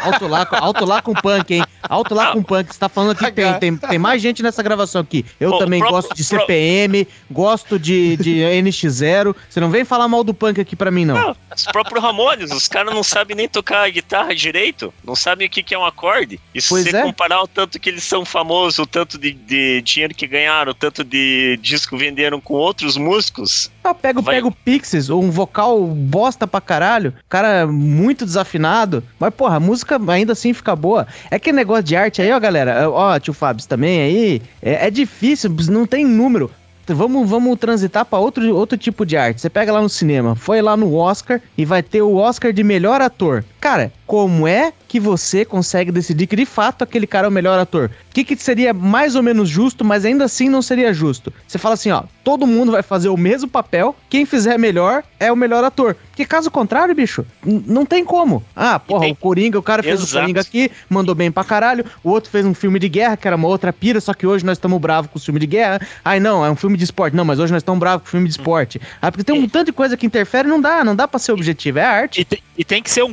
Alto 0.00 0.26
lá, 0.26 0.46
alto 0.52 0.84
lá 0.84 1.02
com 1.02 1.12
punk, 1.14 1.54
hein? 1.54 1.64
Alto 1.82 2.14
lá 2.14 2.32
com 2.32 2.42
punk. 2.42 2.72
Você 2.72 2.78
tá 2.78 2.88
falando 2.88 3.16
que 3.16 3.30
tem, 3.32 3.52
tem, 3.58 3.76
tem 3.76 3.98
mais 3.98 4.20
gente 4.22 4.42
nessa 4.42 4.62
gravação 4.62 5.00
aqui. 5.00 5.24
Eu 5.38 5.58
também 5.58 5.80
pro- 5.80 5.90
gosto 5.90 6.14
de 6.14 6.24
pro- 6.24 6.40
CPM, 6.40 7.06
gosto 7.30 7.78
de, 7.78 8.16
de 8.16 8.36
NX0. 8.40 9.34
Você 9.48 9.60
não 9.60 9.70
vem 9.70 9.84
falar 9.84 10.08
mal 10.08 10.22
do 10.24 10.34
punk 10.34 10.60
aqui 10.60 10.74
pra 10.76 10.90
mim, 10.90 11.04
não. 11.04 11.14
Não, 11.14 11.36
os 11.54 11.64
próprios 11.66 12.02
Ramones, 12.02 12.50
os 12.50 12.68
caras 12.68 12.94
não 12.94 13.02
sabem 13.02 13.36
nem 13.36 13.48
tocar 13.48 13.84
a 13.84 13.88
guitarra 13.88 14.34
direito, 14.34 14.92
não 15.04 15.14
sabem 15.14 15.46
o 15.46 15.50
que, 15.50 15.62
que 15.62 15.74
é 15.74 15.78
um 15.78 15.84
acorde. 15.84 16.40
E 16.54 16.60
se 16.60 16.68
Pois 16.68 16.84
você 16.84 16.96
é. 16.96 17.02
comparar 17.02 17.42
o 17.42 17.46
tanto 17.48 17.78
que 17.78 17.88
eles 17.88 18.04
são 18.04 18.24
famosos, 18.24 18.78
o 18.78 18.86
tanto 18.86 19.18
de, 19.18 19.32
de 19.32 19.80
dinheiro 19.82 20.14
que 20.14 20.26
ganharam, 20.26 20.72
o 20.72 20.74
tanto 20.74 21.02
de 21.04 21.58
disco 21.62 21.96
venderam 21.96 22.40
com 22.40 22.54
outros 22.54 22.96
músicos, 22.96 23.70
Eu 23.88 23.94
pego, 23.94 24.22
Vai- 24.22 24.36
pego 24.36 24.48
o 24.48 24.52
Pixies, 24.52 25.10
um 25.10 25.30
vocal 25.30 25.80
bosta 25.86 26.46
pra 26.46 26.60
caralho, 26.60 27.14
cara 27.28 27.66
muito 27.66 28.24
desafinado, 28.24 29.02
mas 29.18 29.32
porra, 29.34 29.56
a 29.56 29.60
música 29.60 30.00
ainda 30.08 30.32
assim 30.32 30.52
fica 30.52 30.74
boa. 30.74 31.06
É 31.30 31.38
que 31.38 31.52
negócio 31.52 31.84
de 31.84 31.96
arte 31.96 32.20
aí, 32.22 32.32
ó, 32.32 32.38
galera, 32.40 32.90
ó, 32.90 33.18
tio 33.18 33.32
Fábio 33.32 33.66
também 33.66 34.00
aí, 34.00 34.42
é, 34.62 34.86
é 34.86 34.90
difícil, 34.90 35.54
não 35.68 35.86
tem 35.86 36.04
número. 36.04 36.50
Vamos, 36.88 37.28
vamos 37.28 37.58
transitar 37.58 38.04
pra 38.04 38.18
outro, 38.20 38.54
outro 38.54 38.78
tipo 38.78 39.04
de 39.04 39.16
arte. 39.16 39.40
Você 39.40 39.50
pega 39.50 39.72
lá 39.72 39.82
no 39.82 39.88
cinema, 39.88 40.36
foi 40.36 40.62
lá 40.62 40.76
no 40.76 40.94
Oscar 40.94 41.40
e 41.58 41.64
vai 41.64 41.82
ter 41.82 42.00
o 42.00 42.14
Oscar 42.14 42.52
de 42.52 42.62
melhor 42.62 43.00
ator. 43.00 43.44
Cara, 43.60 43.92
como 44.06 44.46
é 44.46 44.72
que 44.86 45.00
você 45.00 45.44
consegue 45.44 45.90
decidir 45.90 46.28
que 46.28 46.36
de 46.36 46.46
fato 46.46 46.82
aquele 46.84 47.04
cara 47.06 47.26
é 47.26 47.28
o 47.28 47.32
melhor 47.32 47.58
ator? 47.58 47.90
O 48.08 48.14
que, 48.14 48.22
que 48.24 48.36
seria 48.36 48.72
mais 48.72 49.16
ou 49.16 49.22
menos 49.22 49.48
justo, 49.48 49.84
mas 49.84 50.04
ainda 50.04 50.26
assim 50.26 50.48
não 50.48 50.62
seria 50.62 50.94
justo? 50.94 51.32
Você 51.48 51.58
fala 51.58 51.74
assim, 51.74 51.90
ó, 51.90 52.04
todo 52.26 52.44
mundo 52.44 52.72
vai 52.72 52.82
fazer 52.82 53.08
o 53.08 53.16
mesmo 53.16 53.48
papel, 53.48 53.94
quem 54.10 54.26
fizer 54.26 54.58
melhor 54.58 55.04
é 55.20 55.30
o 55.30 55.36
melhor 55.36 55.62
ator. 55.62 55.94
Porque 56.10 56.24
caso 56.24 56.50
contrário, 56.50 56.92
bicho, 56.92 57.24
não 57.44 57.86
tem 57.86 58.04
como. 58.04 58.42
Ah, 58.56 58.80
porra, 58.80 59.02
tem- 59.02 59.12
o 59.12 59.16
Coringa, 59.16 59.58
o 59.58 59.62
cara 59.62 59.80
fez 59.80 60.00
o 60.00 60.04
Exato. 60.04 60.22
Coringa 60.22 60.40
aqui, 60.40 60.68
mandou 60.90 61.14
bem 61.14 61.30
pra 61.30 61.44
caralho, 61.44 61.84
o 62.02 62.10
outro 62.10 62.28
fez 62.28 62.44
um 62.44 62.52
filme 62.52 62.80
de 62.80 62.88
guerra, 62.88 63.16
que 63.16 63.28
era 63.28 63.36
uma 63.36 63.46
outra 63.46 63.72
pira, 63.72 64.00
só 64.00 64.12
que 64.12 64.26
hoje 64.26 64.44
nós 64.44 64.58
estamos 64.58 64.80
bravos 64.80 65.08
com 65.08 65.18
o 65.18 65.22
filme 65.22 65.38
de 65.38 65.46
guerra. 65.46 65.80
Ai, 66.04 66.18
não, 66.18 66.44
é 66.44 66.50
um 66.50 66.56
filme 66.56 66.76
de 66.76 66.82
esporte. 66.82 67.14
Não, 67.14 67.24
mas 67.24 67.38
hoje 67.38 67.52
nós 67.52 67.60
estamos 67.60 67.78
bravos 67.78 68.02
com 68.02 68.08
o 68.08 68.10
filme 68.10 68.26
de 68.26 68.32
esporte. 68.32 68.80
Ah, 69.00 69.12
porque 69.12 69.22
tem 69.22 69.38
um 69.40 69.48
tanto 69.48 69.66
de 69.66 69.72
coisa 69.72 69.96
que 69.96 70.04
interfere, 70.04 70.48
não 70.48 70.60
dá, 70.60 70.82
não 70.82 70.96
dá 70.96 71.06
pra 71.06 71.20
ser 71.20 71.30
objetivo, 71.30 71.78
é 71.78 71.84
arte. 71.84 72.22
E, 72.22 72.24
te- 72.24 72.42
e 72.58 72.64
tem 72.64 72.82
que 72.82 72.90
ser 72.90 73.04
um 73.04 73.12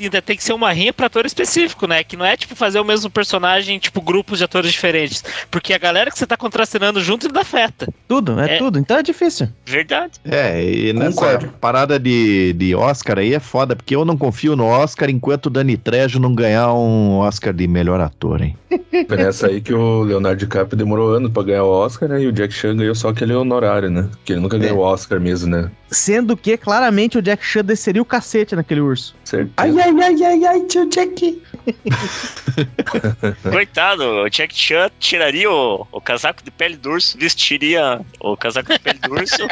ainda 0.00 0.20
tem 0.20 0.36
que 0.36 0.42
ser 0.44 0.52
uma 0.52 0.70
rinha 0.72 0.92
pra 0.92 1.06
ator 1.06 1.24
específico, 1.24 1.86
né? 1.86 2.02
Que 2.04 2.16
não 2.16 2.26
é 2.26 2.36
tipo 2.36 2.54
fazer 2.56 2.80
o 2.80 2.84
mesmo 2.84 3.08
personagem, 3.08 3.78
tipo 3.78 4.02
grupos 4.02 4.38
de 4.38 4.44
atores 4.44 4.72
diferentes, 4.72 5.24
porque 5.50 5.72
a 5.72 5.78
galera 5.78 6.10
que 6.10 6.18
você 6.18 6.26
tá 6.26 6.36
contracenando 6.36 7.00
junto 7.00 7.28
dá 7.28 7.44
feta. 7.44 7.88
Tudo, 8.08 8.34
é, 8.46 8.54
É. 8.54 8.58
tudo. 8.58 8.78
Então 8.78 8.96
é 8.96 9.02
difícil. 9.02 9.48
verdade. 9.66 10.12
É, 10.24 10.62
e 10.64 10.92
nessa 10.92 11.10
Concordo. 11.20 11.48
parada 11.60 11.98
de, 11.98 12.52
de 12.54 12.74
Oscar 12.74 13.18
aí 13.18 13.34
é 13.34 13.40
foda, 13.40 13.74
porque 13.76 13.94
eu 13.96 14.04
não 14.04 14.16
confio 14.16 14.54
no 14.56 14.64
Oscar 14.66 15.10
enquanto 15.10 15.46
o 15.46 15.50
Dani 15.50 15.76
Trejo 15.76 16.18
não 16.20 16.34
ganhar 16.34 16.72
um 16.74 17.18
Oscar 17.18 17.52
de 17.52 17.66
melhor 17.66 18.00
ator, 18.00 18.42
hein? 18.42 18.56
Foi 19.08 19.16
nessa 19.16 19.46
aí 19.48 19.60
que 19.60 19.72
o 19.74 20.02
Leonardo 20.02 20.38
DiCaprio 20.38 20.76
demorou 20.76 21.14
anos 21.14 21.30
pra 21.32 21.42
ganhar 21.42 21.64
o 21.64 21.70
Oscar, 21.70 22.08
né? 22.08 22.22
E 22.22 22.26
o 22.26 22.32
Jack 22.32 22.52
Chan 22.54 22.76
ganhou 22.76 22.94
só 22.94 23.08
aquele 23.08 23.34
honorário, 23.34 23.90
né? 23.90 24.08
Que 24.24 24.32
ele 24.32 24.40
nunca 24.40 24.56
ganhou 24.58 24.78
o 24.78 24.82
Oscar 24.82 25.20
mesmo, 25.20 25.50
né? 25.50 25.70
Sendo 25.90 26.36
que 26.36 26.56
claramente 26.56 27.18
o 27.18 27.22
Jack 27.22 27.44
Chan 27.44 27.64
desceria 27.64 28.00
o 28.00 28.04
cacete 28.04 28.54
naquele 28.56 28.80
urso. 28.80 29.14
Certeza. 29.24 29.52
ai, 29.58 29.70
ai, 29.78 29.94
ai, 30.02 30.22
ai, 30.24 30.44
ai, 30.44 30.60
tio 30.62 30.88
Jack. 30.88 31.42
Coitado, 33.50 34.04
o 34.04 34.28
Jack 34.28 34.54
Chan 34.54 34.90
tiraria 34.98 35.50
o, 35.50 35.86
o 35.92 36.00
casaco 36.00 36.42
de 36.42 36.50
pele 36.50 36.76
do 36.76 36.90
urso, 36.90 37.16
vestiria 37.18 38.00
o 38.20 38.31
casaco 38.36 38.72
de 38.72 38.78
pele 38.78 38.98
do 38.98 39.14
urso, 39.14 39.48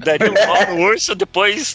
daria 0.00 0.30
um 0.30 0.34
pau 0.34 0.74
no 0.74 0.82
urso, 0.82 1.14
depois 1.14 1.74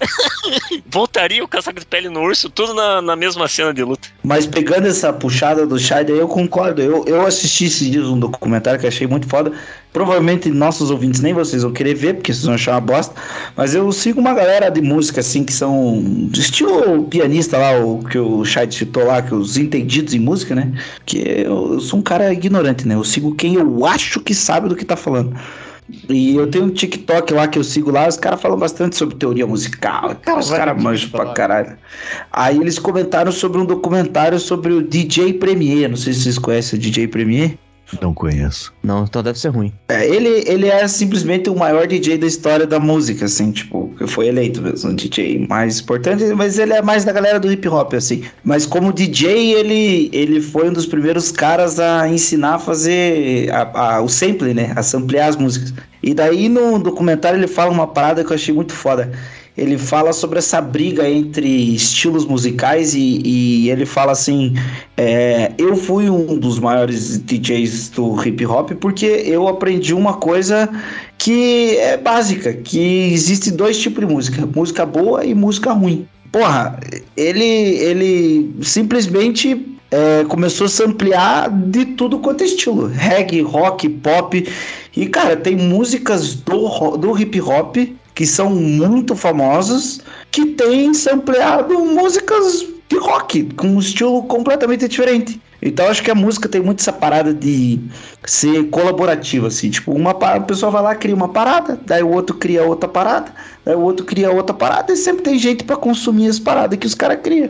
voltaria 0.87 1.43
o 1.43 1.47
casaco 1.47 1.79
de 1.79 1.85
pele 1.85 2.09
no 2.09 2.21
urso, 2.21 2.49
tudo 2.49 2.73
na, 2.73 3.01
na 3.01 3.15
mesma 3.15 3.47
cena 3.47 3.73
de 3.73 3.83
luta. 3.83 4.07
Mas 4.23 4.45
pegando 4.45 4.87
essa 4.87 5.11
puxada 5.11 5.65
do 5.65 5.79
Shai, 5.79 6.05
eu 6.07 6.27
concordo. 6.27 6.81
Eu, 6.81 7.05
eu 7.05 7.25
assisti 7.25 7.65
esses 7.65 7.89
dias 7.89 8.05
um 8.05 8.19
documentário 8.19 8.79
que 8.79 8.87
achei 8.87 9.07
muito 9.07 9.27
foda. 9.27 9.51
Provavelmente 9.91 10.49
nossos 10.49 10.91
ouvintes 10.91 11.19
nem 11.19 11.33
vocês 11.33 11.63
vão 11.63 11.71
querer 11.71 11.95
ver, 11.95 12.13
porque 12.15 12.31
vocês 12.31 12.45
vão 12.45 12.53
achar 12.53 12.73
uma 12.73 12.81
bosta. 12.81 13.15
Mas 13.55 13.73
eu 13.73 13.91
sigo 13.91 14.19
uma 14.19 14.33
galera 14.33 14.69
de 14.69 14.81
música, 14.81 15.19
assim, 15.19 15.43
que 15.43 15.51
são. 15.51 16.03
Estilo 16.33 17.03
pianista 17.05 17.57
lá, 17.57 17.79
o 17.79 18.03
que 18.03 18.17
o 18.17 18.45
Shai 18.45 18.71
citou 18.71 19.05
lá, 19.05 19.21
que 19.21 19.33
os 19.33 19.57
entendidos 19.57 20.13
em 20.13 20.19
música, 20.19 20.53
né? 20.53 20.71
Que 21.05 21.17
eu, 21.45 21.73
eu 21.73 21.79
sou 21.79 21.99
um 21.99 22.03
cara 22.03 22.31
ignorante, 22.31 22.87
né? 22.87 22.95
Eu 22.95 23.03
sigo 23.03 23.33
quem 23.35 23.55
eu 23.55 23.85
acho 23.85 24.19
que 24.19 24.35
sabe 24.35 24.69
do 24.69 24.75
que 24.75 24.85
tá 24.85 24.95
falando. 24.95 25.35
E 26.09 26.35
eu 26.35 26.49
tenho 26.49 26.65
um 26.65 26.69
TikTok 26.69 27.33
lá 27.33 27.47
que 27.47 27.57
eu 27.57 27.63
sigo 27.63 27.91
lá, 27.91 28.07
os 28.07 28.17
caras 28.17 28.41
falam 28.41 28.57
bastante 28.57 28.95
sobre 28.95 29.15
teoria 29.15 29.47
musical. 29.47 30.15
Cara, 30.15 30.39
os 30.39 30.49
caras 30.49 30.81
manjam 30.81 31.09
pra 31.09 31.33
caralho. 31.33 31.77
Aí 32.31 32.57
eles 32.57 32.77
comentaram 32.77 33.31
sobre 33.31 33.59
um 33.59 33.65
documentário 33.65 34.39
sobre 34.39 34.73
o 34.73 34.81
DJ 34.81 35.33
Premier. 35.33 35.89
Não 35.89 35.97
sei 35.97 36.13
se 36.13 36.23
vocês 36.23 36.37
conhecem 36.37 36.77
o 36.77 36.81
DJ 36.81 37.07
Premier. 37.07 37.57
Não 38.01 38.13
conheço. 38.13 38.73
Não, 38.83 39.03
então 39.03 39.23
deve 39.23 39.39
ser 39.39 39.49
ruim. 39.49 39.73
É, 39.89 40.07
ele, 40.07 40.43
ele 40.47 40.67
é 40.67 40.87
simplesmente 40.87 41.49
o 41.49 41.55
maior 41.55 41.87
DJ 41.87 42.17
da 42.17 42.27
história 42.27 42.67
da 42.67 42.79
música, 42.79 43.25
assim, 43.25 43.51
tipo, 43.51 43.91
que 43.97 44.05
foi 44.07 44.27
eleito 44.27 44.61
mesmo, 44.61 44.91
um 44.91 44.95
DJ 44.95 45.47
mais 45.47 45.79
importante, 45.79 46.23
mas 46.35 46.59
ele 46.59 46.73
é 46.73 46.81
mais 46.81 47.03
da 47.03 47.11
galera 47.11 47.39
do 47.39 47.51
hip 47.51 47.67
hop, 47.67 47.93
assim. 47.93 48.23
Mas 48.43 48.65
como 48.65 48.93
DJ, 48.93 49.53
ele, 49.53 50.09
ele 50.13 50.41
foi 50.41 50.69
um 50.69 50.73
dos 50.73 50.85
primeiros 50.85 51.31
caras 51.31 51.79
a 51.79 52.07
ensinar 52.07 52.55
a 52.55 52.59
fazer 52.59 53.49
a, 53.51 53.95
a, 53.95 54.01
o 54.01 54.09
sample, 54.09 54.53
né? 54.53 54.71
A 54.75 54.83
samplear 54.83 55.29
as 55.29 55.35
músicas. 55.35 55.73
E 56.01 56.13
daí 56.13 56.47
no 56.47 56.79
documentário 56.79 57.37
ele 57.37 57.47
fala 57.47 57.71
uma 57.71 57.87
parada 57.87 58.23
que 58.23 58.31
eu 58.31 58.35
achei 58.35 58.53
muito 58.53 58.73
foda 58.73 59.11
ele 59.59 59.77
fala 59.77 60.13
sobre 60.13 60.39
essa 60.39 60.61
briga 60.61 61.09
entre 61.09 61.75
estilos 61.75 62.25
musicais 62.25 62.93
e, 62.95 63.21
e 63.23 63.69
ele 63.69 63.85
fala 63.85 64.13
assim: 64.13 64.53
é, 64.95 65.51
eu 65.57 65.75
fui 65.75 66.09
um 66.09 66.37
dos 66.37 66.59
maiores 66.59 67.19
DJs 67.19 67.89
do 67.89 68.25
hip 68.25 68.45
hop 68.45 68.71
porque 68.79 69.05
eu 69.05 69.47
aprendi 69.47 69.93
uma 69.93 70.13
coisa 70.13 70.69
que 71.17 71.75
é 71.77 71.97
básica, 71.97 72.53
que 72.53 73.11
existe 73.11 73.51
dois 73.51 73.77
tipos 73.77 74.07
de 74.07 74.13
música, 74.13 74.45
música 74.55 74.85
boa 74.85 75.25
e 75.25 75.35
música 75.35 75.73
ruim. 75.73 76.07
Porra, 76.31 76.79
ele, 77.17 77.43
ele 77.43 78.55
simplesmente 78.61 79.77
é, 79.91 80.23
começou 80.25 80.65
a 80.65 80.69
se 80.69 80.83
ampliar 80.83 81.49
de 81.49 81.85
tudo 81.85 82.19
quanto 82.19 82.43
é 82.43 82.45
estilo. 82.45 82.87
Reggae, 82.87 83.41
rock, 83.41 83.89
pop. 83.89 84.47
E, 84.95 85.07
cara, 85.07 85.35
tem 85.35 85.55
músicas 85.55 86.35
do, 86.35 86.97
do 86.97 87.19
hip 87.19 87.41
hop 87.41 87.77
que 88.13 88.25
são 88.25 88.49
muito 88.49 89.15
famosas, 89.15 90.01
que 90.31 90.45
têm 90.47 90.93
sampleado 90.93 91.77
músicas 91.85 92.65
de 92.89 92.97
rock, 92.97 93.43
com 93.55 93.67
um 93.67 93.79
estilo 93.79 94.23
completamente 94.23 94.87
diferente. 94.87 95.39
Então 95.61 95.87
acho 95.87 96.01
que 96.01 96.09
a 96.09 96.15
música 96.15 96.47
tem 96.47 96.61
muito 96.61 96.79
essa 96.79 96.93
parada 96.93 97.33
de 97.33 97.79
ser 98.25 98.69
colaborativa, 98.69 99.47
assim. 99.47 99.69
Tipo, 99.69 99.91
uma 99.91 100.11
a 100.11 100.39
pessoa 100.39 100.71
vai 100.71 100.81
lá, 100.81 100.95
cria 100.95 101.13
uma 101.13 101.27
parada, 101.29 101.79
daí 101.85 102.01
o 102.01 102.09
outro 102.09 102.35
cria 102.35 102.63
outra 102.63 102.87
parada, 102.87 103.33
daí 103.65 103.75
o 103.75 103.81
outro 103.81 104.05
cria 104.05 104.31
outra 104.31 104.55
parada, 104.55 104.93
e 104.93 104.95
sempre 104.95 105.23
tem 105.23 105.37
gente 105.37 105.63
para 105.63 105.75
consumir 105.75 106.29
as 106.29 106.39
paradas 106.39 106.79
que 106.79 106.87
os 106.87 106.95
caras 106.95 107.19
criam. 107.21 107.49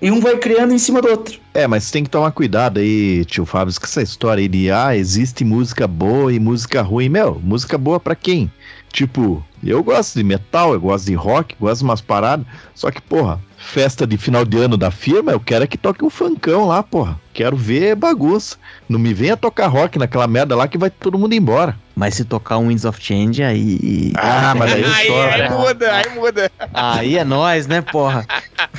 E 0.00 0.10
um 0.10 0.20
vai 0.20 0.36
criando 0.38 0.72
em 0.72 0.78
cima 0.78 1.02
do 1.02 1.08
outro. 1.08 1.40
É, 1.52 1.66
mas 1.66 1.90
tem 1.90 2.04
que 2.04 2.10
tomar 2.10 2.30
cuidado 2.30 2.78
aí, 2.78 3.24
tio 3.24 3.44
Fábio, 3.44 3.74
com 3.74 3.84
essa 3.84 4.02
história 4.02 4.40
aí 4.40 4.48
de, 4.48 4.70
ah, 4.70 4.96
existe 4.96 5.44
música 5.44 5.88
boa 5.88 6.32
e 6.32 6.38
música 6.38 6.82
ruim. 6.82 7.08
Meu, 7.08 7.40
música 7.42 7.76
boa 7.76 7.98
para 7.98 8.14
quem? 8.14 8.50
Tipo, 8.92 9.44
eu 9.68 9.82
gosto 9.82 10.14
de 10.16 10.24
metal, 10.24 10.72
eu 10.72 10.80
gosto 10.80 11.06
de 11.06 11.14
rock, 11.14 11.54
gosto 11.60 11.80
de 11.80 11.84
umas 11.84 12.00
paradas. 12.00 12.46
Só 12.74 12.90
que, 12.90 13.00
porra, 13.00 13.38
festa 13.58 14.06
de 14.06 14.16
final 14.16 14.44
de 14.44 14.56
ano 14.56 14.76
da 14.76 14.90
firma, 14.90 15.32
eu 15.32 15.40
quero 15.40 15.64
é 15.64 15.66
que 15.66 15.76
toque 15.76 16.04
um 16.04 16.08
funkão 16.08 16.66
lá, 16.66 16.82
porra. 16.82 17.20
Quero 17.34 17.56
ver 17.56 17.94
bagunça. 17.94 18.56
Não 18.88 18.98
me 18.98 19.12
venha 19.12 19.36
tocar 19.36 19.66
rock 19.66 19.98
naquela 19.98 20.26
merda 20.26 20.56
lá 20.56 20.66
que 20.66 20.78
vai 20.78 20.90
todo 20.90 21.18
mundo 21.18 21.34
embora. 21.34 21.76
Mas 22.00 22.14
se 22.14 22.24
tocar 22.24 22.56
um 22.56 22.68
Winds 22.68 22.86
of 22.86 22.98
Change, 22.98 23.42
aí. 23.42 24.10
Ah, 24.16 24.54
mas 24.56 24.72
aí 24.72 24.84
Aí, 24.88 25.06
choro. 25.06 25.30
aí 25.30 25.50
muda, 25.50 25.92
aí 25.92 26.14
muda. 26.14 26.50
Aí 26.72 27.18
é 27.18 27.24
nós, 27.24 27.66
né, 27.66 27.82
porra? 27.82 28.24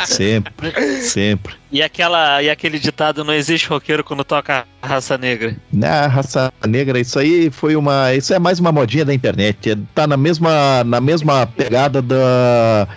Sempre, 0.05 0.73
sempre. 1.03 1.53
E, 1.71 1.83
aquela, 1.83 2.41
e 2.41 2.49
aquele 2.49 2.79
ditado: 2.79 3.23
não 3.23 3.31
existe 3.31 3.67
roqueiro 3.69 4.03
quando 4.03 4.23
toca 4.23 4.65
raça 4.81 5.19
negra. 5.19 5.55
Na 5.71 6.07
raça 6.07 6.51
negra, 6.65 6.99
isso 6.99 7.19
aí 7.19 7.51
foi 7.51 7.75
uma. 7.75 8.11
Isso 8.11 8.33
é 8.33 8.39
mais 8.39 8.59
uma 8.59 8.71
modinha 8.71 9.05
da 9.05 9.13
internet. 9.13 9.69
É- 9.69 9.77
Tá 9.93 10.07
na 10.07 10.17
mesma, 10.17 10.83
na 10.83 10.99
mesma 10.99 11.45
pegada 11.45 12.01
da 12.01 12.87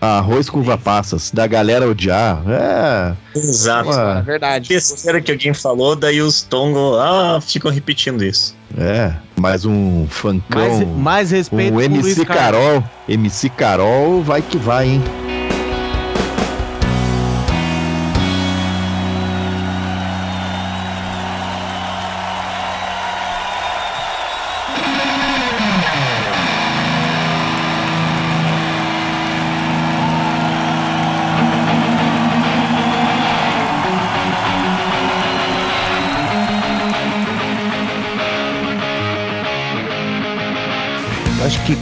arroz 0.00 0.48
com 0.48 0.60
uva 0.60 0.78
passas, 0.78 1.30
da 1.30 1.46
galera 1.46 1.86
odiar. 1.86 2.42
É. 2.48 3.38
Exato. 3.38 3.90
É 3.90 4.22
verdade. 4.22 4.68
Besteira 4.70 5.20
que 5.20 5.30
alguém 5.30 5.52
falou, 5.52 5.94
daí 5.94 6.22
os 6.22 6.40
Tongo 6.40 6.96
ah, 6.96 7.38
ficam 7.42 7.70
repetindo 7.70 8.24
isso. 8.24 8.56
É. 8.78 9.14
Mais 9.40 9.64
um 9.64 10.06
funkão. 10.08 10.68
Mais, 10.68 10.88
mais 10.96 11.30
respeito 11.30 11.74
um 11.74 11.80
MC 11.80 12.24
Carlos. 12.24 12.62
Carol. 12.62 12.84
MC 13.08 13.48
Carol 13.50 14.22
vai 14.22 14.42
que 14.42 14.56
vai, 14.56 14.88
hein? 14.88 15.02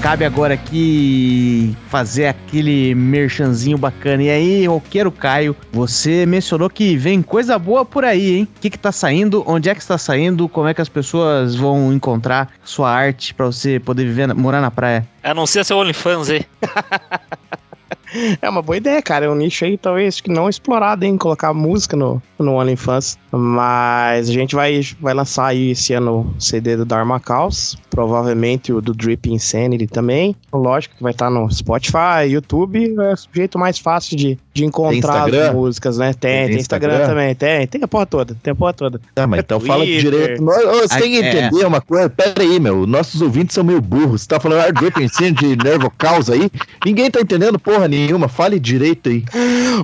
Cabe 0.03 0.25
agora 0.25 0.55
aqui 0.55 1.77
fazer 1.89 2.27
aquele 2.27 2.93
merchanzinho 2.95 3.79
bacana. 3.79 4.25
E 4.25 4.31
aí, 4.31 4.67
roqueiro 4.67 5.13
Caio, 5.13 5.55
você 5.73 6.27
mencionou 6.27 6.69
que 6.69 6.97
vem 6.97 7.23
coisa 7.23 7.57
boa 7.59 7.85
por 7.85 8.05
aí, 8.05 8.35
hein? 8.39 8.49
O 8.57 8.61
que 8.61 8.69
que 8.71 8.79
tá 8.79 8.91
saindo? 8.91 9.45
Onde 9.47 9.69
é 9.71 9.75
que 9.75 9.81
está 9.81 9.97
saindo? 9.97 10.49
Como 10.49 10.67
é 10.67 10.75
que 10.75 10.81
as 10.81 10.89
pessoas 10.89 11.55
vão 11.55 11.93
encontrar 11.93 12.51
sua 12.65 12.91
arte 12.91 13.33
pra 13.33 13.47
você 13.47 13.79
poder 13.79 14.05
viver, 14.05 14.27
na- 14.27 14.35
morar 14.35 14.61
na 14.61 14.71
praia? 14.73 15.07
Anuncia 15.23 15.63
seu 15.63 15.79
OnlyFans 15.79 16.31
aí. 16.31 16.45
É 18.41 18.49
uma 18.49 18.63
boa 18.63 18.77
ideia, 18.77 19.01
cara. 19.03 19.27
É 19.27 19.29
um 19.29 19.35
nicho 19.35 19.65
aí, 19.65 19.77
talvez, 19.79 20.21
que 20.21 20.31
não 20.31 20.49
explorado, 20.49 21.05
hein? 21.05 21.17
Colocar 21.17 21.53
música 21.55 21.97
no, 21.97 22.23
no 22.39 22.53
OnlyFans. 22.55 23.19
Mas 23.31 24.29
a 24.29 24.33
gente 24.33 24.55
vai, 24.55 24.81
vai 25.01 25.15
lançar 25.15 25.47
aí 25.47 25.71
esse 25.71 25.93
ano 25.95 26.33
o 26.37 26.41
CD 26.41 26.77
do 26.77 26.85
Dharma 26.85 27.19
Caos. 27.19 27.77
Provavelmente 27.91 28.73
o 28.73 28.81
do 28.81 28.93
Drip 28.93 29.31
Insanity 29.31 29.87
também. 29.87 30.37
Lógico 30.53 30.97
que 30.97 31.03
vai 31.03 31.13
estar 31.13 31.31
no 31.31 31.51
Spotify, 31.51 32.27
YouTube. 32.29 32.95
É 32.99 33.13
o 33.15 33.17
jeito 33.33 33.59
mais 33.59 33.79
fácil 33.79 34.17
de, 34.17 34.39
de 34.53 34.65
encontrar 34.65 35.29
as 35.33 35.55
músicas, 35.55 35.97
né? 35.99 36.13
Tem, 36.13 36.43
Tem 36.43 36.49
tem, 36.49 36.57
Instagram, 36.59 36.93
Instagram? 36.93 37.09
também. 37.09 37.35
Tem, 37.35 37.67
tem 37.67 37.83
a 37.83 37.89
porra 37.89 38.07
toda. 38.07 38.37
Tem 38.43 38.53
a 38.53 38.55
porra 38.55 38.73
toda. 38.75 39.01
Tá, 39.15 39.27
mas 39.27 39.41
então 39.41 39.59
fala 39.61 39.85
Twitter. 39.85 40.11
direito. 40.11 40.43
Nós- 40.43 40.63
Você 40.83 41.01
tem 41.01 41.11
que 41.13 41.23
É. 41.23 41.47
entender 41.47 41.65
uma 41.67 41.81
coisa. 41.81 42.11
Pera 42.11 42.43
aí, 42.43 42.59
meu. 42.61 42.87
Nossos 42.87 43.23
ouvintes 43.23 43.55
são 43.55 43.65
meio 43.65 43.81
burros. 43.81 44.23
Você 44.23 44.29
tá 44.29 44.39
falando 44.41 44.73
dripping 44.73 45.09
scene 45.09 45.33
de 45.33 45.57
nervo 45.57 45.91
causa 45.97 46.35
aí? 46.35 46.51
Ninguém 46.85 47.11
tá 47.11 47.21
entendendo 47.21 47.59
porra 47.59 47.89
nenhuma. 47.89 48.02
Fale 48.29 48.59
direito 48.59 49.09
aí. 49.09 49.25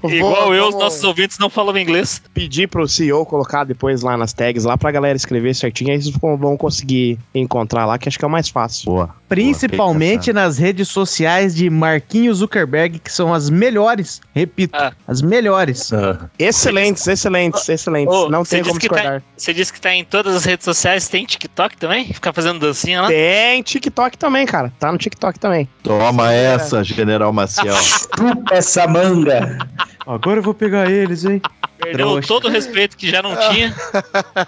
Igual 0.05 0.45
Vou- 0.45 0.55
eu, 0.55 0.69
os 0.69 0.75
nossos 0.75 1.03
ouvintes 1.05 1.39
não 1.39 1.49
falam 1.51 1.77
inglês. 1.79 2.21
pedir 2.35 2.69
pro 2.69 2.87
CEO 2.89 3.25
colocar 3.27 3.65
depois 3.65 4.03
lá 4.03 4.17
nas 4.17 4.33
tags 4.33 4.65
lá 4.65 4.77
pra 4.77 4.91
galera 4.91 5.17
escrever 5.17 5.55
certinho. 5.55 5.91
Aí 5.93 6.01
vocês 6.03 6.15
vão 6.17 6.57
conseguir 6.57 7.19
encontrar 7.35 7.85
lá, 7.87 7.99
que 7.99 8.09
acho 8.09 8.19
que 8.19 8.25
é 8.25 8.29
o 8.29 8.31
mais 8.31 8.49
fácil. 8.49 8.87
Boa. 8.93 9.15
Principalmente 9.29 10.33
nas 10.33 10.57
redes 10.59 10.89
sociais 10.89 11.55
de 11.55 11.69
Marquinhos 11.71 12.39
Zuckerberg, 12.39 12.99
que 12.99 13.13
são 13.13 13.33
as 13.35 13.51
melhores. 13.51 14.21
Repito, 14.35 14.77
Ah. 14.77 14.93
as 15.07 15.21
melhores. 15.23 15.91
Excelentes, 16.39 17.07
excelentes, 17.07 17.69
excelentes. 17.69 18.15
Ô, 18.15 18.29
Não 18.29 18.45
tem 18.45 18.61
como 18.63 18.75
tá- 18.75 18.79
discordar. 18.81 19.23
Você 19.37 19.53
disse 19.53 19.73
que 19.73 19.81
tá 19.81 19.93
em 19.95 20.05
todas 20.05 20.35
as 20.35 20.45
redes 20.45 20.65
sociais, 20.65 21.09
tem 21.09 21.25
TikTok 21.25 21.77
também? 21.77 22.07
Ficar 22.13 22.33
fazendo 22.33 22.59
dancinha 22.59 23.03
lá? 23.03 23.09
Tem 23.09 23.63
TikTok 23.63 24.17
também, 24.17 24.47
cara. 24.47 24.73
Tá 24.79 24.91
no 24.93 24.99
TikTok 24.99 25.39
também. 25.39 25.69
Toma 25.83 26.33
essa, 26.33 26.83
General 26.85 27.33
Maciel. 27.33 27.75
Chupa 28.17 28.55
essa 28.55 28.87
manga. 28.87 29.59
Agora 30.07 30.39
eu 30.39 30.43
vou 30.43 30.55
pegar 30.55 30.91
eles, 30.91 31.25
hein? 31.25 31.41
Perdeu 31.81 32.07
Trouxa. 32.09 32.29
todo 32.29 32.49
o 32.49 32.51
respeito 32.51 32.97
que 32.97 33.09
já 33.09 33.23
não 33.23 33.37
tinha. 33.51 33.75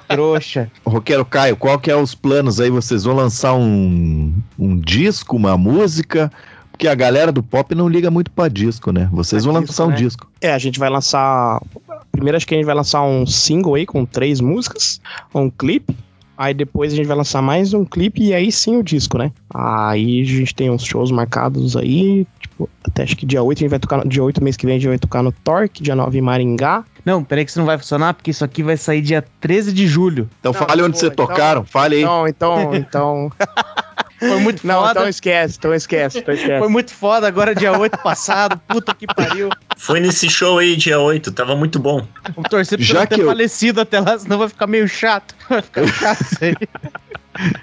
Trouxa. 0.09 0.71
Roqueiro 0.85 1.25
Caio, 1.25 1.57
qual 1.57 1.79
que 1.79 1.91
é 1.91 1.97
os 1.97 2.15
planos 2.15 2.61
aí? 2.61 2.71
Vocês 2.71 3.05
vão 3.05 3.15
lançar 3.15 3.55
um, 3.55 4.35
um 4.59 4.77
disco, 4.79 5.37
uma 5.37 5.57
música? 5.57 6.31
Porque 6.73 6.89
a 6.89 6.95
galera 6.95 7.31
do 7.31 7.43
pop 7.43 7.75
não 7.75 7.89
liga 7.89 8.11
muito 8.11 8.31
pra 8.31 8.49
disco, 8.49 8.91
né? 8.91 9.09
Vocês 9.13 9.45
Pra 9.45 9.53
vão 9.53 9.61
disco, 9.61 9.73
lançar 9.73 9.85
um 9.87 9.91
né? 9.91 9.97
disco. 9.97 10.27
É, 10.41 10.53
a 10.53 10.59
gente 10.59 10.79
vai 10.79 10.89
lançar. 10.89 11.61
primeiro 12.11 12.37
acho 12.37 12.47
que 12.47 12.55
a 12.55 12.57
gente 12.57 12.67
vai 12.67 12.75
lançar 12.75 13.03
um 13.03 13.27
single 13.27 13.75
aí 13.75 13.85
com 13.87 14.05
três 14.07 14.41
músicas, 14.41 15.01
um 15.35 15.51
clipe. 15.51 15.95
Aí 16.43 16.55
depois 16.55 16.91
a 16.91 16.97
gente 16.97 17.05
vai 17.05 17.15
lançar 17.19 17.43
mais 17.43 17.75
um 17.75 17.85
clipe 17.85 18.23
e 18.23 18.33
aí 18.33 18.51
sim 18.51 18.79
o 18.79 18.83
disco, 18.83 19.19
né? 19.19 19.31
Aí 19.53 20.23
a 20.23 20.25
gente 20.25 20.55
tem 20.55 20.71
uns 20.71 20.83
shows 20.83 21.11
marcados 21.11 21.77
aí, 21.77 22.27
tipo, 22.41 22.67
até 22.83 23.03
acho 23.03 23.15
que 23.15 23.27
dia 23.27 23.43
8 23.43 23.59
a 23.59 23.61
gente 23.61 23.69
vai 23.69 23.79
tocar, 23.79 23.99
no- 23.99 24.09
dia 24.09 24.25
8 24.25 24.43
mês 24.43 24.57
que 24.57 24.65
vem 24.65 24.77
a 24.77 24.79
gente 24.79 24.89
vai 24.89 24.99
tocar 24.99 25.23
no 25.23 25.33
Torque, 25.33 25.83
dia 25.83 25.95
9 25.95 26.17
em 26.17 26.23
Maringá. 26.23 26.83
Não, 27.05 27.23
peraí 27.23 27.45
que 27.45 27.51
isso 27.51 27.59
não 27.59 27.67
vai 27.67 27.77
funcionar, 27.77 28.15
porque 28.15 28.31
isso 28.31 28.43
aqui 28.43 28.63
vai 28.63 28.79
sair 28.79 29.03
dia 29.03 29.23
13 29.39 29.71
de 29.71 29.87
julho. 29.87 30.31
Então 30.41 30.51
Não, 30.53 30.59
fale 30.67 30.81
onde 30.83 30.93
pô, 30.95 30.99
você 31.01 31.07
então- 31.09 31.27
tocaram, 31.27 31.63
fale 31.63 31.97
aí. 31.97 32.05
Não, 32.05 32.27
então, 32.27 32.75
então... 32.75 33.31
Foi 34.21 34.39
muito 34.39 34.67
Não, 34.67 34.81
foda. 34.81 34.91
então 34.93 35.09
esquece, 35.09 35.57
então 35.59 35.75
esquece, 35.75 36.19
então 36.19 36.33
esquece. 36.35 36.59
Foi 36.59 36.69
muito 36.69 36.93
foda 36.95 37.27
agora, 37.27 37.55
dia 37.55 37.77
8 37.77 37.99
passado. 37.99 38.61
Puta 38.69 38.95
que 38.95 39.07
pariu. 39.07 39.49
Foi 39.79 39.99
nesse 39.99 40.29
show 40.29 40.59
aí, 40.59 40.77
dia 40.77 41.01
8, 41.01 41.33
tava 41.33 41.57
muito 41.57 41.79
bom. 41.79 42.07
Vamos 42.37 42.51
torcer 42.51 42.77
pra 42.79 42.87
Já 42.87 42.95
Já 42.95 43.01
não 43.01 43.07
ter 43.07 43.15
que 43.17 43.21
eu- 43.23 43.27
falecido 43.27 43.81
até 43.81 43.99
lá, 43.99 44.19
senão 44.19 44.39
vai 44.39 44.49
ficar 44.49 44.67
meio 44.67 44.87
chato. 44.87 45.35
Vai 45.49 45.63
ficar 45.63 45.87
chato 45.89 46.21
isso 46.23 46.45
aí. 46.45 46.55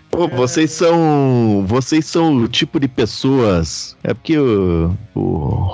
Pô, 0.10 0.28
vocês 0.28 0.72
são. 0.72 1.64
Vocês 1.68 2.06
são 2.06 2.36
o 2.38 2.48
tipo 2.48 2.80
de 2.80 2.88
pessoas. 2.88 3.96
É 4.04 4.14
porque 4.14 4.38
o, 4.38 4.94
o 5.14 5.22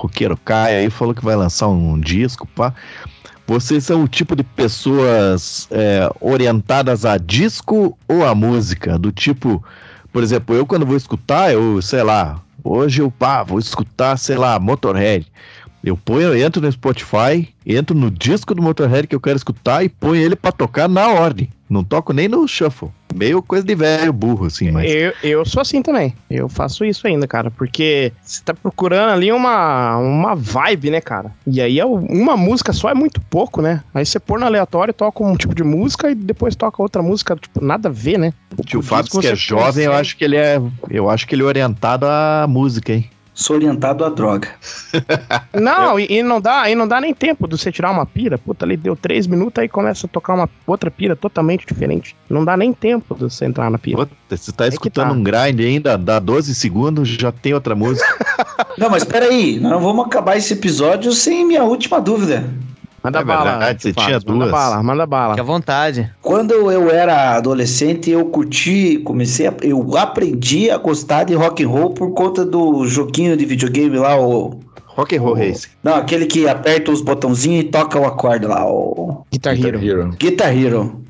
roqueiro 0.02 0.36
Caio 0.38 0.80
aí 0.80 0.90
falou 0.90 1.14
que 1.16 1.24
vai 1.24 1.36
lançar 1.36 1.68
um 1.70 2.00
disco, 2.00 2.46
pá. 2.48 2.74
Vocês 3.48 3.84
são 3.86 4.04
o 4.04 4.08
tipo 4.08 4.36
de 4.36 4.44
pessoas 4.44 5.68
é, 5.72 6.10
orientadas 6.20 7.06
a 7.06 7.18
disco 7.18 7.98
ou 8.08 8.26
a 8.26 8.34
música? 8.36 8.98
Do 8.98 9.12
tipo, 9.12 9.64
por 10.14 10.22
exemplo, 10.22 10.56
eu 10.56 10.66
quando 10.66 10.86
vou 10.86 10.96
escutar, 10.96 11.52
eu, 11.52 11.82
sei 11.82 12.04
lá, 12.04 12.40
hoje 12.64 13.02
eu 13.02 13.10
pá, 13.10 13.42
vou 13.42 13.58
escutar, 13.58 14.16
sei 14.16 14.38
lá, 14.38 14.60
Motorhead. 14.60 15.26
Eu 15.84 15.98
ponho, 15.98 16.30
eu 16.30 16.38
entro 16.38 16.62
no 16.62 16.72
Spotify, 16.72 17.50
entro 17.66 17.94
no 17.94 18.10
disco 18.10 18.56
do 18.56 18.62
Motorhead 18.62 19.06
que 19.06 19.16
eu 19.16 19.20
quero 19.20 19.36
escutar 19.36 19.84
e 19.84 19.90
ponho 19.90 20.16
ele 20.16 20.36
pra 20.36 20.52
tocar 20.52 20.88
na 20.88 21.10
ordem. 21.10 21.50
Não 21.70 21.84
toco 21.84 22.14
nem 22.14 22.28
no 22.28 22.48
shuffle. 22.48 22.90
Meio 23.14 23.42
coisa 23.42 23.66
de 23.66 23.74
velho 23.76 24.14
burro, 24.14 24.46
assim, 24.46 24.72
mas. 24.72 24.90
Eu, 24.92 25.14
eu 25.24 25.46
sou 25.46 25.62
assim 25.62 25.82
também. 25.82 26.14
Eu 26.30 26.48
faço 26.48 26.86
isso 26.86 27.08
ainda, 27.08 27.28
cara. 27.28 27.50
Porque 27.52 28.14
você 28.22 28.42
tá 28.44 28.54
procurando 28.54 29.10
ali 29.12 29.32
uma, 29.32 29.98
uma 29.98 30.36
vibe, 30.36 30.92
né, 30.92 31.02
cara? 31.02 31.32
E 31.46 31.60
aí 31.60 31.80
é 31.80 31.86
uma 31.86 32.38
música 32.38 32.72
só 32.74 32.90
é 32.90 32.94
muito 32.94 33.20
pouco, 33.22 33.62
né? 33.62 33.84
Aí 33.94 34.06
você 34.06 34.20
pôr 34.20 34.40
no 34.40 34.46
aleatório, 34.46 34.94
toca 34.94 35.24
um 35.24 35.36
tipo 35.36 35.56
de 35.56 35.64
música 35.64 36.12
e 36.12 36.16
depois 36.16 36.56
toca 36.56 36.82
outra 36.82 37.02
música, 37.02 37.36
tipo, 37.36 37.64
nada 37.64 37.90
a 37.90 37.92
ver, 37.92 38.18
né? 38.18 38.34
O 38.58 38.64
tio 38.64 38.80
O 38.80 38.84
Fábio, 38.84 39.20
que 39.20 39.28
é 39.28 39.36
jovem, 39.36 39.86
eu 39.86 39.94
acho 39.94 40.16
que 40.16 40.24
ele 40.24 40.38
é. 40.38 40.62
Eu 40.90 41.10
acho 41.10 41.28
que 41.28 41.36
ele 41.36 41.42
é 41.42 41.46
orientado 41.46 42.06
à 42.06 42.46
música, 42.48 42.94
hein? 42.94 43.10
Sou 43.34 43.56
orientado 43.56 44.06
à 44.06 44.10
droga. 44.10 44.48
Não, 45.54 46.00
e, 46.00 46.08
e 46.10 46.24
não 46.24 46.40
dá, 46.40 46.70
e 46.70 46.76
não 46.76 46.88
dá 46.88 47.02
nem 47.02 47.14
tempo 47.14 47.48
de 47.48 47.58
você 47.58 47.72
tirar 47.72 47.92
uma 47.92 48.06
pira. 48.06 48.38
Puta, 48.38 48.66
ali 48.66 48.78
deu 48.78 48.96
três 48.96 49.26
minutos, 49.26 49.62
aí 49.62 49.68
começa 49.68 50.06
a 50.06 50.10
tocar 50.10 50.34
uma 50.34 50.50
outra 50.68 50.92
pira 50.92 51.16
totalmente 51.16 51.66
diferente. 51.66 52.16
Não 52.30 52.46
dá 52.46 52.56
nem 52.56 52.74
tempo 52.74 53.16
de 53.16 53.22
você 53.24 53.46
entrar 53.46 53.70
na 53.72 53.78
pira. 53.78 53.98
Puta, 53.98 54.14
você 54.30 54.52
tá 54.52 54.66
que 54.66 54.72
escutando 54.72 55.10
tá. 55.10 55.14
um 55.14 55.24
grind 55.24 55.60
ainda, 55.60 55.98
dá 55.98 56.20
12 56.20 56.54
segundos, 56.54 57.08
já 57.08 57.32
tem 57.32 57.54
outra 57.54 57.76
música. 57.76 58.06
Não, 58.78 58.90
mas 58.90 59.04
peraí, 59.04 59.60
nós 59.60 59.72
não 59.72 59.80
vamos 59.80 60.06
acabar 60.06 60.36
esse 60.36 60.54
episódio 60.54 61.12
sem 61.12 61.46
minha 61.46 61.64
última 61.64 62.02
dúvida. 62.02 62.50
Manda 63.04 63.20
É 63.20 63.24
bala. 63.24 63.52
verdade, 63.52 63.82
você 63.84 63.94
tinha 63.94 64.08
Manda 64.26 64.46
duas. 64.46 64.52
bala, 64.52 64.82
manda 64.84 65.06
bala. 65.06 65.30
Fique 65.34 65.42
à 65.42 65.44
vontade. 65.44 66.10
Quando 66.22 66.54
eu 66.54 66.90
era 66.90 67.36
adolescente, 67.36 68.10
eu 68.10 68.24
curti, 68.26 68.98
comecei 69.04 69.48
a, 69.48 69.54
eu 69.62 69.98
aprendi 69.98 70.70
a 70.72 70.78
gostar 70.78 71.26
de 71.26 71.34
rock 71.34 71.64
and 71.64 71.68
roll 71.68 71.90
por 71.90 72.12
conta 72.14 72.46
do 72.46 72.86
joguinho 72.88 73.36
de 73.36 73.46
videogame 73.46 73.98
lá, 73.98 74.18
o 74.18 74.60
Rock 74.86 75.18
and 75.18 75.22
Roll 75.22 75.34
o- 75.34 75.36
Race. 75.38 75.68
Não, 75.84 75.96
aquele 75.96 76.26
que 76.26 76.48
aperta 76.48 76.92
os 76.92 77.02
botãozinhos 77.02 77.66
e 77.66 77.68
toca 77.68 78.00
o 78.00 78.06
acorde 78.06 78.46
lá, 78.46 78.66
o 78.66 79.26
Guitar 79.32 79.60
Hero. 79.60 79.84
Hero. 79.84 80.10
Guitar 80.18 80.56
Hero. 80.58 81.02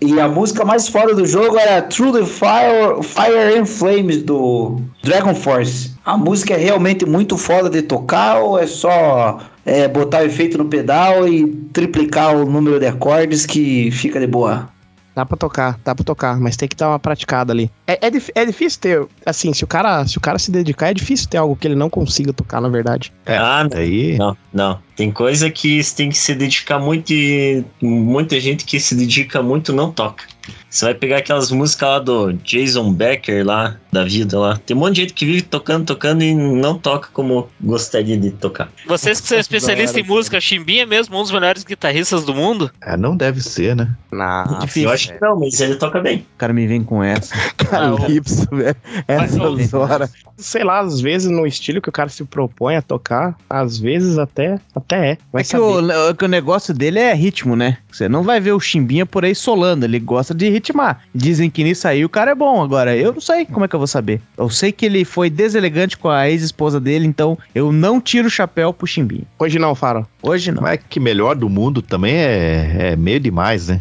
E 0.00 0.20
a 0.20 0.28
música 0.28 0.64
mais 0.64 0.86
fora 0.88 1.14
do 1.14 1.24
jogo 1.26 1.58
era 1.58 1.80
Through 1.82 2.12
the 2.12 2.24
Fire, 2.26 3.02
Fire 3.02 3.58
and 3.58 3.64
Flames 3.66 4.22
do 4.22 4.80
Dragon 5.02 5.34
Force. 5.34 5.93
A 6.04 6.16
música 6.18 6.54
é 6.54 6.58
realmente 6.58 7.06
muito 7.06 7.36
foda 7.38 7.70
de 7.70 7.80
tocar 7.82 8.38
ou 8.40 8.58
é 8.58 8.66
só 8.66 9.40
é, 9.64 9.88
botar 9.88 10.18
o 10.22 10.26
efeito 10.26 10.58
no 10.58 10.66
pedal 10.66 11.26
e 11.26 11.46
triplicar 11.72 12.36
o 12.36 12.44
número 12.44 12.78
de 12.78 12.86
acordes 12.86 13.46
que 13.46 13.90
fica 13.90 14.20
de 14.20 14.26
boa? 14.26 14.68
Dá 15.16 15.24
pra 15.24 15.36
tocar, 15.36 15.78
dá 15.84 15.94
pra 15.94 16.04
tocar, 16.04 16.40
mas 16.40 16.56
tem 16.56 16.68
que 16.68 16.74
dar 16.74 16.88
uma 16.88 16.98
praticada 16.98 17.52
ali. 17.52 17.70
É, 17.86 18.06
é, 18.08 18.10
dif- 18.10 18.32
é 18.34 18.44
difícil 18.44 18.80
ter, 18.80 19.06
assim, 19.24 19.52
se 19.54 19.62
o, 19.62 19.66
cara, 19.66 20.04
se 20.08 20.18
o 20.18 20.20
cara 20.20 20.40
se 20.40 20.50
dedicar, 20.50 20.88
é 20.90 20.94
difícil 20.94 21.28
ter 21.28 21.36
algo 21.38 21.54
que 21.54 21.68
ele 21.68 21.76
não 21.76 21.88
consiga 21.88 22.32
tocar, 22.32 22.60
na 22.60 22.68
verdade. 22.68 23.12
É, 23.24 23.36
ah, 23.36 23.66
Aí. 23.72 24.18
não, 24.18 24.36
não. 24.52 24.78
Tem 24.96 25.10
coisa 25.10 25.50
que 25.50 25.82
você 25.82 25.96
tem 25.96 26.08
que 26.08 26.16
se 26.16 26.34
dedicar 26.34 26.78
muito 26.78 27.12
e 27.12 27.64
muita 27.82 28.38
gente 28.38 28.64
que 28.64 28.78
se 28.78 28.94
dedica 28.94 29.42
muito 29.42 29.72
não 29.72 29.90
toca. 29.90 30.24
Você 30.68 30.86
vai 30.86 30.94
pegar 30.94 31.18
aquelas 31.18 31.50
músicas 31.52 31.88
lá 31.88 31.98
do 32.00 32.32
Jason 32.32 32.92
Becker 32.92 33.46
lá, 33.46 33.76
da 33.92 34.04
vida 34.04 34.38
lá. 34.38 34.56
Tem 34.56 34.76
um 34.76 34.80
monte 34.80 34.96
de 34.96 35.00
gente 35.02 35.14
que 35.14 35.24
vive 35.24 35.42
tocando, 35.42 35.86
tocando 35.86 36.22
e 36.24 36.34
não 36.34 36.76
toca 36.76 37.08
como 37.12 37.48
gostaria 37.60 38.18
de 38.18 38.32
tocar. 38.32 38.68
Vocês 38.84 39.20
que 39.20 39.28
são 39.28 39.38
especialistas 39.38 39.96
em 39.96 40.06
música, 40.06 40.40
Chimbinha 40.40 40.82
é 40.82 40.86
mesmo 40.86 41.16
um 41.16 41.22
dos 41.22 41.30
melhores 41.30 41.62
guitarristas 41.62 42.24
do 42.24 42.34
mundo? 42.34 42.70
É, 42.82 42.96
não 42.96 43.16
deve 43.16 43.40
ser, 43.40 43.76
né? 43.76 43.94
Na 44.12 44.42
Difícil. 44.60 44.88
Eu 44.88 44.90
acho 44.90 45.12
que 45.12 45.20
não, 45.20 45.38
mas 45.38 45.60
ele 45.60 45.76
toca 45.76 46.00
bem. 46.00 46.26
O 46.34 46.38
cara 46.38 46.52
me 46.52 46.66
vem 46.66 46.82
com 46.82 47.02
essa. 47.02 47.34
Calypso, 47.56 48.46
velho. 48.50 48.76
Mas, 49.06 49.38
ô, 49.38 49.56
Essas 49.56 49.74
horas. 49.74 50.12
Sei 50.36 50.64
lá, 50.64 50.80
às 50.80 51.00
vezes 51.00 51.30
no 51.30 51.46
estilo 51.46 51.80
que 51.80 51.88
o 51.88 51.92
cara 51.92 52.08
se 52.08 52.24
propõe 52.24 52.74
a 52.74 52.82
tocar, 52.82 53.36
às 53.48 53.78
vezes 53.78 54.18
até, 54.18 54.58
até 54.84 55.12
é. 55.12 55.18
Vai 55.32 55.42
É 55.42 55.44
que 55.44 55.56
o, 55.56 56.14
que 56.14 56.24
o 56.24 56.28
negócio 56.28 56.72
dele 56.74 56.98
é 56.98 57.14
ritmo, 57.14 57.56
né? 57.56 57.78
Você 57.90 58.08
não 58.08 58.22
vai 58.22 58.40
ver 58.40 58.52
o 58.52 58.60
Chimbinha 58.60 59.06
por 59.06 59.24
aí 59.24 59.34
solando, 59.34 59.84
ele 59.84 59.98
gosta 59.98 60.34
de 60.34 60.48
ritmar. 60.48 61.00
Dizem 61.14 61.50
que 61.50 61.64
nisso 61.64 61.88
aí 61.88 62.04
o 62.04 62.08
cara 62.08 62.32
é 62.32 62.34
bom. 62.34 62.62
Agora, 62.62 62.96
eu 62.96 63.12
não 63.12 63.20
sei 63.20 63.44
como 63.46 63.64
é 63.64 63.68
que 63.68 63.74
eu 63.74 63.80
vou 63.80 63.86
saber. 63.86 64.20
Eu 64.36 64.48
sei 64.50 64.72
que 64.72 64.86
ele 64.86 65.04
foi 65.04 65.30
deselegante 65.30 65.96
com 65.96 66.08
a 66.08 66.28
ex-esposa 66.28 66.80
dele, 66.80 67.06
então 67.06 67.38
eu 67.54 67.72
não 67.72 68.00
tiro 68.00 68.28
o 68.28 68.30
chapéu 68.30 68.72
pro 68.72 68.86
Chimbinha. 68.86 69.24
Hoje 69.38 69.58
não, 69.58 69.74
Faro. 69.74 70.06
Hoje 70.22 70.52
não. 70.52 70.62
Mas 70.62 70.80
que 70.88 71.00
melhor 71.00 71.34
do 71.34 71.48
mundo 71.48 71.80
também 71.82 72.14
é, 72.14 72.92
é 72.92 72.96
meio 72.96 73.20
demais, 73.20 73.68
né? 73.68 73.80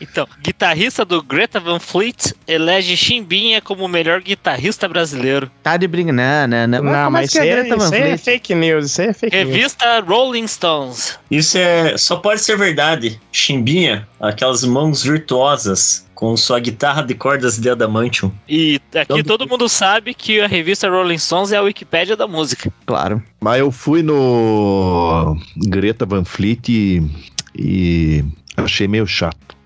Então, 0.00 0.26
guitarrista 0.42 1.04
do 1.04 1.22
Greta 1.22 1.58
Van 1.58 1.78
Fleet 1.78 2.34
elege 2.46 2.96
Chimbinha 2.96 3.60
como 3.60 3.84
o 3.84 3.88
melhor 3.88 4.20
guitarrista 4.20 4.86
brasileiro. 4.88 5.50
Tá 5.62 5.76
de 5.76 5.86
brinca. 5.88 6.12
Não, 6.12 6.46
não, 6.46 6.66
não. 6.82 7.10
Mas 7.10 7.30
que 7.30 7.36
isso 7.38 7.42
aí, 7.42 7.48
é, 7.48 7.56
Greta 7.62 7.76
Van 7.76 7.84
isso 7.86 7.94
é 7.94 7.98
Fleet? 8.00 8.18
fake 8.20 8.54
news, 8.54 8.86
isso 8.86 9.00
aí 9.02 9.08
é 9.08 9.12
fake 9.12 9.36
news. 9.36 9.48
Revista 9.48 10.00
Rolling 10.00 10.46
Stones. 10.46 11.18
Isso 11.30 11.56
é 11.58 11.96
só 11.96 12.16
pode 12.16 12.40
ser 12.42 12.56
verdade. 12.58 13.20
Chimbinha, 13.32 14.06
aquelas 14.20 14.64
mãos 14.64 15.02
virtuosas 15.02 16.04
com 16.14 16.34
sua 16.36 16.58
guitarra 16.58 17.02
de 17.02 17.14
cordas 17.14 17.58
de 17.58 17.68
adamantium. 17.68 18.32
E 18.48 18.80
aqui 18.94 19.12
Então- 19.12 19.22
todo 19.22 19.46
mundo 19.48 19.68
sabe 19.68 20.14
que 20.14 20.40
a 20.40 20.46
revista 20.46 20.88
Rolling 20.88 21.18
Stones 21.18 21.52
é 21.52 21.56
a 21.58 21.62
Wikipédia 21.62 22.16
da 22.16 22.26
música. 22.26 22.72
Claro. 22.86 23.22
Mas 23.40 23.60
eu 23.60 23.70
fui 23.70 24.02
no 24.02 25.36
Greta 25.68 26.06
Van 26.06 26.24
Fleet 26.24 26.68
e, 26.70 27.02
e 27.54 28.24
achei 28.56 28.88
meio 28.88 29.06
chato. 29.06 29.56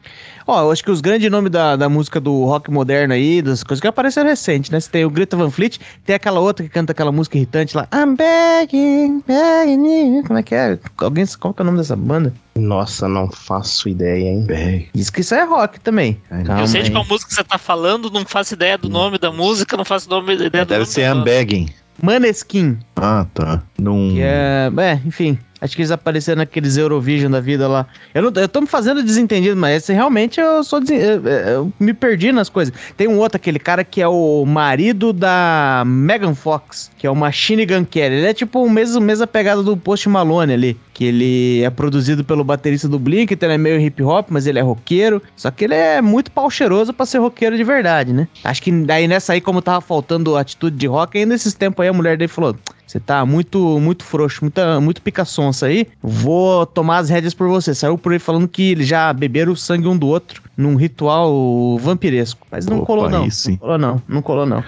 Ó, 0.51 0.63
eu 0.63 0.73
acho 0.73 0.83
que 0.83 0.91
os 0.91 1.01
grandes 1.01 1.31
nomes 1.31 1.49
da, 1.49 1.77
da 1.77 1.89
música 1.89 2.19
do 2.21 2.45
rock 2.45 2.73
moderno 2.73 3.15
aí, 3.15 3.41
das 3.41 3.63
coisas 3.63 3.81
que 3.81 3.87
apareceram 3.87 4.29
recente, 4.29 4.73
né? 4.73 4.81
Você 4.81 4.91
tem 4.91 5.05
o 5.05 5.11
Greta 5.11 5.37
Van 5.37 5.49
Fleet, 5.49 5.79
tem 6.05 6.17
aquela 6.17 6.41
outra 6.41 6.65
que 6.65 6.69
canta 6.69 6.91
aquela 6.91 7.13
música 7.13 7.37
irritante 7.37 7.77
lá. 7.77 7.87
I'm 7.95 8.17
begging, 8.17 9.23
begging 9.29 10.17
you. 10.17 10.25
Como 10.25 10.41
é 10.41 10.43
que 10.43 10.57
é? 10.57 10.77
Alguém, 10.99 11.25
qual 11.39 11.55
que 11.55 11.61
é 11.61 11.63
o 11.63 11.67
nome 11.67 11.79
dessa 11.79 11.95
banda? 11.95 12.35
Nossa, 12.57 13.07
não 13.07 13.31
faço 13.31 13.89
ideia, 13.89 14.29
hein? 14.29 14.45
Bem, 14.45 14.89
Diz 14.93 15.09
que 15.09 15.21
isso 15.21 15.37
é 15.37 15.45
rock 15.45 15.79
também. 15.79 16.21
Calma 16.45 16.63
eu 16.63 16.67
sei 16.67 16.83
de 16.83 16.91
qual 16.91 17.07
música 17.07 17.33
você 17.33 17.45
tá 17.45 17.57
falando, 17.57 18.11
não 18.11 18.25
faço 18.25 18.55
ideia 18.55 18.77
do 18.77 18.89
nome 18.89 19.19
da 19.19 19.31
música, 19.31 19.77
não 19.77 19.85
faço 19.85 20.11
nome, 20.11 20.35
ideia 20.35 20.49
do 20.65 20.69
deve 20.69 20.75
nome 20.75 20.87
ser 20.87 21.03
da 21.03 21.15
banda. 21.15 21.31
Unbagging. 21.31 21.69
Maneskin, 22.03 22.79
Ah, 22.97 23.25
tá. 23.33 23.63
Num... 23.79 24.15
que 24.15 24.21
é... 24.21 24.69
É, 24.79 25.01
enfim... 25.07 25.39
Acho 25.61 25.77
que 25.77 25.83
eles 25.83 25.91
apareceram 25.91 26.39
naqueles 26.39 26.77
Eurovision 26.77 27.31
da 27.31 27.41
vida 27.41 27.69
lá. 27.69 27.87
Eu, 28.15 28.23
não, 28.23 28.33
eu 28.43 28.49
tô 28.49 28.61
me 28.61 28.67
fazendo 28.67 29.03
desentendido, 29.03 29.57
mas 29.57 29.83
esse, 29.83 29.93
realmente 29.93 30.41
eu 30.41 30.65
sou 30.65 30.81
desen- 30.81 30.99
eu, 31.01 31.27
eu 31.27 31.73
me 31.79 31.93
perdi 31.93 32.33
nas 32.33 32.49
coisas. 32.49 32.73
Tem 32.97 33.07
um 33.09 33.19
outro, 33.19 33.37
aquele 33.37 33.59
cara 33.59 33.85
que 33.85 34.01
é 34.01 34.09
o 34.09 34.45
marido 34.47 35.13
da 35.13 35.83
Megan 35.87 36.35
Fox, 36.35 36.91
que 36.97 37.07
é 37.07 37.11
o 37.11 37.15
Machine 37.17 37.67
Gun 37.67 37.85
Kelly. 37.85 38.17
Ele 38.17 38.27
é 38.27 38.35
tipo 38.35 38.65
o 38.65 38.71
mesmo, 38.71 39.01
mesma 39.01 39.27
pegada 39.27 39.63
do 39.63 39.77
Post 39.77 40.09
Malone 40.09 40.53
ali. 40.53 40.77
Que 40.95 41.05
ele 41.07 41.63
é 41.63 41.71
produzido 41.71 42.23
pelo 42.25 42.45
baterista 42.45 42.87
do 42.89 42.99
Blink, 42.99 43.33
então 43.33 43.47
ele 43.47 43.55
é 43.55 43.59
meio 43.59 43.81
hip 43.81 44.03
hop, 44.03 44.29
mas 44.31 44.47
ele 44.47 44.59
é 44.59 44.63
roqueiro. 44.63 45.23
Só 45.37 45.51
que 45.51 45.65
ele 45.65 45.75
é 45.75 46.01
muito 46.03 46.31
pau 46.31 46.51
cheiroso 46.51 46.93
pra 46.93 47.07
ser 47.07 47.19
roqueiro 47.19 47.57
de 47.57 47.65
verdade, 47.65 48.13
né? 48.13 48.29
Acho 48.45 48.63
que 48.63 48.71
daí 48.71 49.09
nessa 49.09 49.33
aí, 49.33 49.41
como 49.41 49.63
tava 49.63 49.81
faltando 49.81 50.37
atitude 50.37 50.77
de 50.77 50.87
rock, 50.87 51.17
aí 51.19 51.25
nesses 51.27 51.55
tempos 51.55 51.83
aí 51.83 51.89
a 51.89 51.93
mulher 51.93 52.17
dele 52.19 52.29
falou: 52.29 52.55
você 52.91 52.99
tá 52.99 53.25
muito, 53.25 53.79
muito 53.79 54.03
frouxo, 54.03 54.41
muita, 54.43 54.81
muito 54.81 55.01
pica-sonsa 55.01 55.67
aí. 55.67 55.87
Vou 56.03 56.67
tomar 56.67 56.99
as 56.99 57.09
rédeas 57.09 57.33
por 57.33 57.49
você. 57.49 57.73
Saiu 57.73 57.97
por 57.97 58.13
aí 58.13 58.19
falando 58.19 58.49
que 58.49 58.73
eles 58.73 58.89
já 58.89 59.13
beberam 59.13 59.53
o 59.53 59.57
sangue 59.57 59.87
um 59.87 59.97
do 59.97 60.09
outro 60.09 60.43
num 60.57 60.75
ritual 60.75 61.79
vampiresco. 61.79 62.45
Mas 62.51 62.67
não 62.67 62.79
Opa, 62.79 62.87
colou, 62.87 63.09
não. 63.09 63.27
Não 63.27 63.57
colou, 63.57 63.79
não. 63.79 64.03
Não 64.09 64.23
colou, 64.23 64.47
não. 64.47 64.65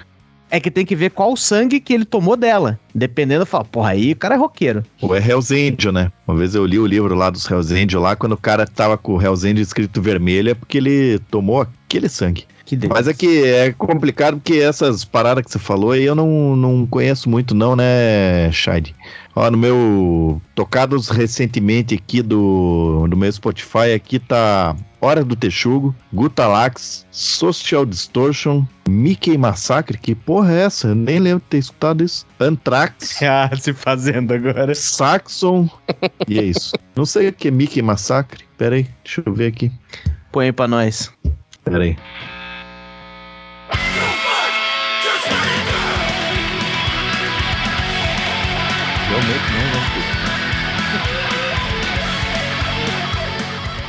É 0.48 0.60
que 0.60 0.70
tem 0.70 0.86
que 0.86 0.94
ver 0.94 1.10
qual 1.10 1.36
sangue 1.36 1.80
que 1.80 1.92
ele 1.92 2.04
tomou 2.04 2.36
dela. 2.36 2.78
Dependendo, 2.94 3.44
fala, 3.44 3.64
porra, 3.64 3.90
aí 3.90 4.12
o 4.12 4.16
cara 4.16 4.36
é 4.36 4.38
roqueiro. 4.38 4.84
Ou 5.00 5.16
é 5.16 5.18
Hells 5.18 5.52
Angel, 5.52 5.90
né? 5.90 6.12
Uma 6.28 6.36
vez 6.36 6.54
eu 6.54 6.64
li 6.64 6.78
o 6.78 6.86
livro 6.86 7.14
lá 7.16 7.28
dos 7.28 7.50
Hells 7.50 7.74
Angel 7.74 8.00
lá, 8.00 8.14
quando 8.14 8.32
o 8.32 8.36
cara 8.36 8.66
tava 8.66 8.96
com 8.96 9.14
o 9.14 9.20
Hells 9.20 9.48
Angel 9.48 9.62
escrito 9.62 10.00
vermelho, 10.00 10.50
é 10.50 10.54
porque 10.54 10.78
ele 10.78 11.18
tomou 11.30 11.62
aquele 11.62 12.08
sangue. 12.08 12.44
Mas 12.88 13.08
é 13.08 13.14
que 13.14 13.44
é 13.44 13.72
complicado 13.72 14.36
porque 14.36 14.54
essas 14.54 15.04
paradas 15.04 15.44
que 15.44 15.50
você 15.50 15.58
falou 15.58 15.92
aí 15.92 16.04
eu 16.04 16.14
não, 16.14 16.56
não 16.56 16.86
conheço 16.86 17.28
muito 17.28 17.54
não, 17.54 17.76
né, 17.76 18.50
Shade? 18.52 18.94
Ó, 19.34 19.50
no 19.50 19.56
meu 19.56 20.42
tocados 20.54 21.08
recentemente 21.08 21.94
aqui 21.94 22.22
do, 22.22 23.06
do 23.08 23.16
meu 23.16 23.32
Spotify, 23.32 23.92
aqui 23.94 24.18
tá 24.18 24.76
Hora 25.04 25.24
do 25.24 25.34
Texugo, 25.34 25.92
Gutalax, 26.12 27.04
Social 27.10 27.84
Distortion, 27.84 28.64
Mickey 28.88 29.36
Massacre, 29.36 29.98
que 29.98 30.14
porra 30.14 30.52
é 30.52 30.60
essa? 30.62 30.88
Eu 30.88 30.94
nem 30.94 31.18
lembro 31.18 31.40
de 31.40 31.46
ter 31.46 31.58
escutado 31.58 32.04
isso. 32.04 32.24
Anthrax, 32.38 33.20
Ah, 33.22 33.50
se 33.58 33.72
fazendo 33.72 34.32
agora. 34.32 34.72
Saxon, 34.76 35.68
e 36.28 36.38
é 36.38 36.44
isso. 36.44 36.72
Não 36.94 37.04
sei 37.04 37.28
o 37.28 37.32
que 37.32 37.48
é 37.48 37.50
Mickey 37.50 37.82
Massacre. 37.82 38.44
Pera 38.56 38.76
aí, 38.76 38.86
deixa 39.02 39.22
eu 39.26 39.34
ver 39.34 39.46
aqui. 39.46 39.72
Põe 40.30 40.46
aí 40.46 40.52
pra 40.52 40.68
nós. 40.68 41.10
Pera 41.64 41.82
aí. 41.82 41.96
Bye. 43.72 44.01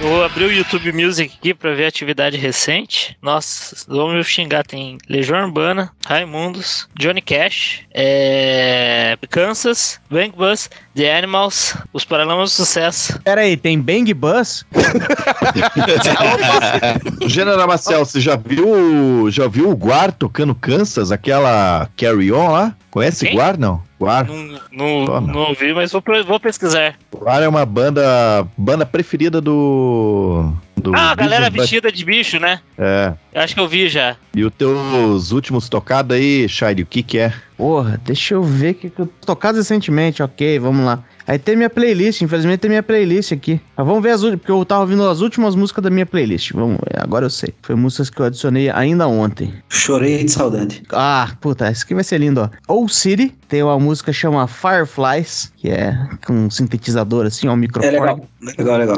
Vou 0.04 0.22
abrir 0.22 0.44
o 0.44 0.52
YouTube 0.52 0.92
Music 0.92 1.34
aqui 1.40 1.54
pra 1.54 1.74
ver 1.74 1.86
a 1.86 1.88
atividade 1.88 2.36
recente. 2.36 3.18
Nossa, 3.22 3.86
vamos 3.88 4.16
me 4.16 4.24
xingar. 4.24 4.66
Tem 4.66 4.98
Legião 5.10 5.46
Urbana, 5.46 5.92
Raimundos, 6.06 6.90
Johnny 7.00 7.22
Cash, 7.22 7.80
é... 7.94 9.18
Kansas, 9.30 10.02
Bang 10.12 10.34
Bus, 10.36 10.70
The 10.94 11.18
Animals, 11.18 11.78
Os 11.94 12.04
Paralamas 12.04 12.52
do 12.52 12.56
Sucesso. 12.56 13.18
Pera 13.24 13.40
aí, 13.42 13.56
tem 13.56 13.80
Bang 13.80 14.14
Bus? 14.14 14.66
General 17.26 17.68
Marcel, 17.68 18.06
você 18.06 18.20
já 18.20 18.36
viu, 18.36 19.32
já 19.32 19.48
viu 19.48 19.70
o 19.70 19.76
Guar 19.76 20.12
tocando 20.12 20.54
Kansas, 20.54 21.14
aquela 21.14 21.88
Carry 21.96 22.30
On 22.32 22.52
lá? 22.52 22.76
Conhece 22.94 23.26
Quem? 23.26 23.36
Guar, 23.36 23.57
não? 23.57 23.82
Guar. 23.99 24.28
Não, 24.72 25.03
não, 25.03 25.20
não 25.20 25.40
ouvi, 25.49 25.74
mas 25.74 25.91
vou, 25.91 26.03
vou 26.28 26.40
pesquisar. 26.40 26.95
Guar 27.11 27.41
é 27.41 27.48
uma 27.48 27.65
banda, 27.65 28.45
banda 28.56 28.86
preferida 28.86 29.41
do... 29.41 30.53
do 30.84 30.96
Ah, 30.96 31.12
a 31.12 31.16
galera 31.16 31.50
vestida 31.50 31.92
de 31.92 32.04
bicho, 32.06 32.40
né? 32.40 32.60
É. 32.78 33.14
Eu 33.34 33.42
acho 33.42 33.56
que 33.56 33.60
eu 33.62 33.68
vi 33.68 33.88
já. 33.90 34.16
E 34.36 34.44
os 34.44 34.54
teus 34.54 35.32
últimos 35.32 35.70
tocados 35.70 36.16
aí, 36.16 36.48
Shire, 36.50 36.84
o 36.84 36.86
que 36.86 37.02
que 37.02 37.18
é? 37.18 37.34
Porra, 37.58 38.00
deixa 38.04 38.34
eu 38.34 38.44
ver 38.44 38.72
o 38.72 38.76
que, 38.76 38.90
que 38.90 39.00
eu 39.00 39.08
tocado 39.26 39.58
recentemente, 39.58 40.22
ok, 40.22 40.60
vamos 40.60 40.86
lá. 40.86 41.04
Aí 41.26 41.40
tem 41.40 41.56
minha 41.56 41.70
playlist, 41.70 42.22
infelizmente 42.22 42.60
tem 42.60 42.70
minha 42.70 42.84
playlist 42.84 43.32
aqui. 43.32 43.62
Mas 43.78 43.88
vamos 43.88 44.04
ver 44.04 44.10
as 44.10 44.22
últimas, 44.24 44.40
porque 44.42 44.52
eu 44.52 44.66
tava 44.66 44.82
ouvindo 44.82 45.08
as 45.08 45.22
últimas 45.22 45.56
músicas 45.56 45.82
da 45.82 45.90
minha 45.90 46.06
playlist. 46.06 46.52
Vamos, 46.52 46.78
agora 46.98 47.26
eu 47.28 47.30
sei. 47.30 47.54
Foi 47.62 47.76
músicas 47.76 48.10
que 48.10 48.20
eu 48.20 48.26
adicionei 48.26 48.70
ainda 48.70 49.08
ontem. 49.08 49.54
Chorei 49.70 50.26
de 50.26 50.32
saudade. 50.32 50.84
Ah, 50.92 51.32
puta, 51.40 51.72
esse 51.72 51.86
aqui 51.86 51.94
vai 51.96 52.04
ser 52.04 52.18
lindo, 52.18 52.42
ó. 52.42 52.74
Old 52.74 52.94
City 52.94 53.34
tem 53.48 53.64
uma 53.64 53.80
música 53.80 54.12
chama 54.12 54.46
Fireflies, 54.48 55.54
que 55.56 55.70
é 55.70 55.98
com 56.26 56.34
um 56.34 56.50
sintetizador 56.50 57.26
assim, 57.26 57.48
ó, 57.48 57.52
um 57.52 57.54
É 57.54 57.58
microfone. 57.58 57.94
legal. 57.94 58.28
Legal, 58.58 58.78
legal. 58.78 58.98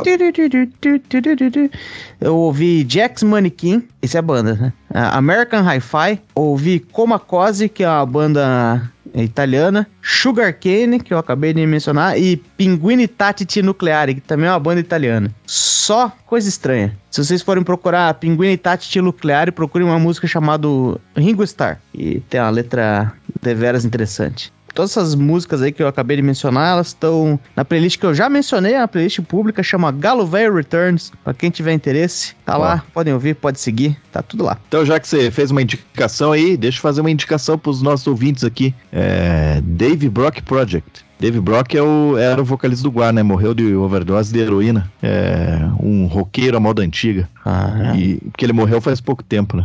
Eu 2.19 2.35
ouvi 2.35 2.85
Jax 2.88 3.23
Mannequin, 3.23 3.88
esse 4.02 4.15
é 4.15 4.19
a 4.19 4.22
banda, 4.22 4.56
né? 4.56 4.73
American 4.93 5.61
Hi-Fi, 5.61 6.22
ouvi 6.34 6.80
Comacose, 6.80 7.68
que 7.68 7.84
é 7.84 7.89
uma 7.89 8.06
banda 8.06 8.91
italiana, 9.14 9.88
Sugar 10.02 10.53
Cane, 10.53 10.99
que 10.99 11.14
eu 11.14 11.18
acabei 11.18 11.53
de 11.53 11.65
mencionar, 11.65 12.19
e 12.19 12.38
Pinguini 12.38 13.07
Tatiti 13.07 13.61
Nucleare, 13.61 14.15
que 14.15 14.22
também 14.22 14.47
é 14.47 14.52
uma 14.52 14.60
banda 14.60 14.80
italiana. 14.80 15.31
Só 15.45 16.11
coisa 16.26 16.49
estranha. 16.49 16.95
Se 17.11 17.23
vocês 17.23 17.41
forem 17.41 17.64
procurar 17.64 18.14
Pinguini 18.15 18.57
Tatiti 18.57 18.99
Nucleare, 19.02 19.52
procurem 19.52 19.88
uma 19.88 19.99
música 19.99 20.27
chamada 20.27 20.68
Ringo 21.15 21.43
Starr, 21.43 21.77
e 21.93 22.19
tem 22.22 22.39
uma 22.39 22.49
letra 22.49 23.14
deveras 23.41 23.85
interessante. 23.85 24.52
Todas 24.76 24.91
essas 24.91 25.15
músicas 25.15 25.61
aí 25.61 25.72
que 25.72 25.81
eu 25.81 25.88
acabei 25.88 26.18
de 26.18 26.22
mencionar, 26.22 26.73
elas 26.73 26.88
estão 26.88 27.39
na 27.56 27.64
playlist 27.64 27.97
que 27.97 28.06
eu 28.06 28.14
já 28.14 28.30
mencionei, 28.30 28.76
a 28.76 28.85
playlist 28.85 29.22
pública 29.22 29.64
chama 29.64 29.89
Galo 29.89 30.27
Velho 30.27 30.53
Returns. 30.53 31.14
Pra 31.23 31.34
quem 31.34 31.49
tiver 31.49 31.72
interesse, 31.72 32.35
tá 32.45 32.57
lá, 32.57 32.84
podem 32.93 33.14
ouvir, 33.14 33.35
pode 33.35 33.57
seguir, 33.57 33.97
tá 34.11 34.22
tudo 34.22 34.43
lá. 34.43 34.57
Então, 34.68 34.85
já 34.85 34.99
que 34.99 35.07
você 35.07 35.31
fez 35.31 35.49
uma 35.49 35.61
indicação 35.61 36.34
aí, 36.34 36.57
deixa 36.57 36.77
eu 36.77 36.81
fazer 36.81 36.99
uma 36.99 37.10
indicação 37.10 37.57
pros 37.57 37.81
nossos 37.81 38.06
ouvintes 38.06 38.43
aqui. 38.43 38.76
É, 38.91 39.61
Dave 39.64 40.10
Brock 40.10 40.41
Project. 40.41 41.05
Dave 41.19 41.39
Brock 41.39 41.73
é 41.75 41.81
o, 41.81 42.17
era 42.17 42.41
o 42.41 42.45
vocalista 42.45 42.83
do 42.83 42.91
Guar, 42.91 43.13
né? 43.13 43.23
Morreu 43.23 43.53
de 43.53 43.73
overdose 43.73 44.33
de 44.33 44.39
heroína. 44.39 44.91
É 45.01 45.59
um 45.79 46.07
roqueiro 46.07 46.57
à 46.57 46.59
moda 46.59 46.81
antiga. 46.81 47.29
Ah, 47.45 47.93
E, 47.95 48.15
porque 48.31 48.45
ele 48.45 48.51
morreu 48.53 48.81
faz 48.81 48.99
pouco 48.99 49.23
tempo, 49.23 49.55
né? 49.55 49.63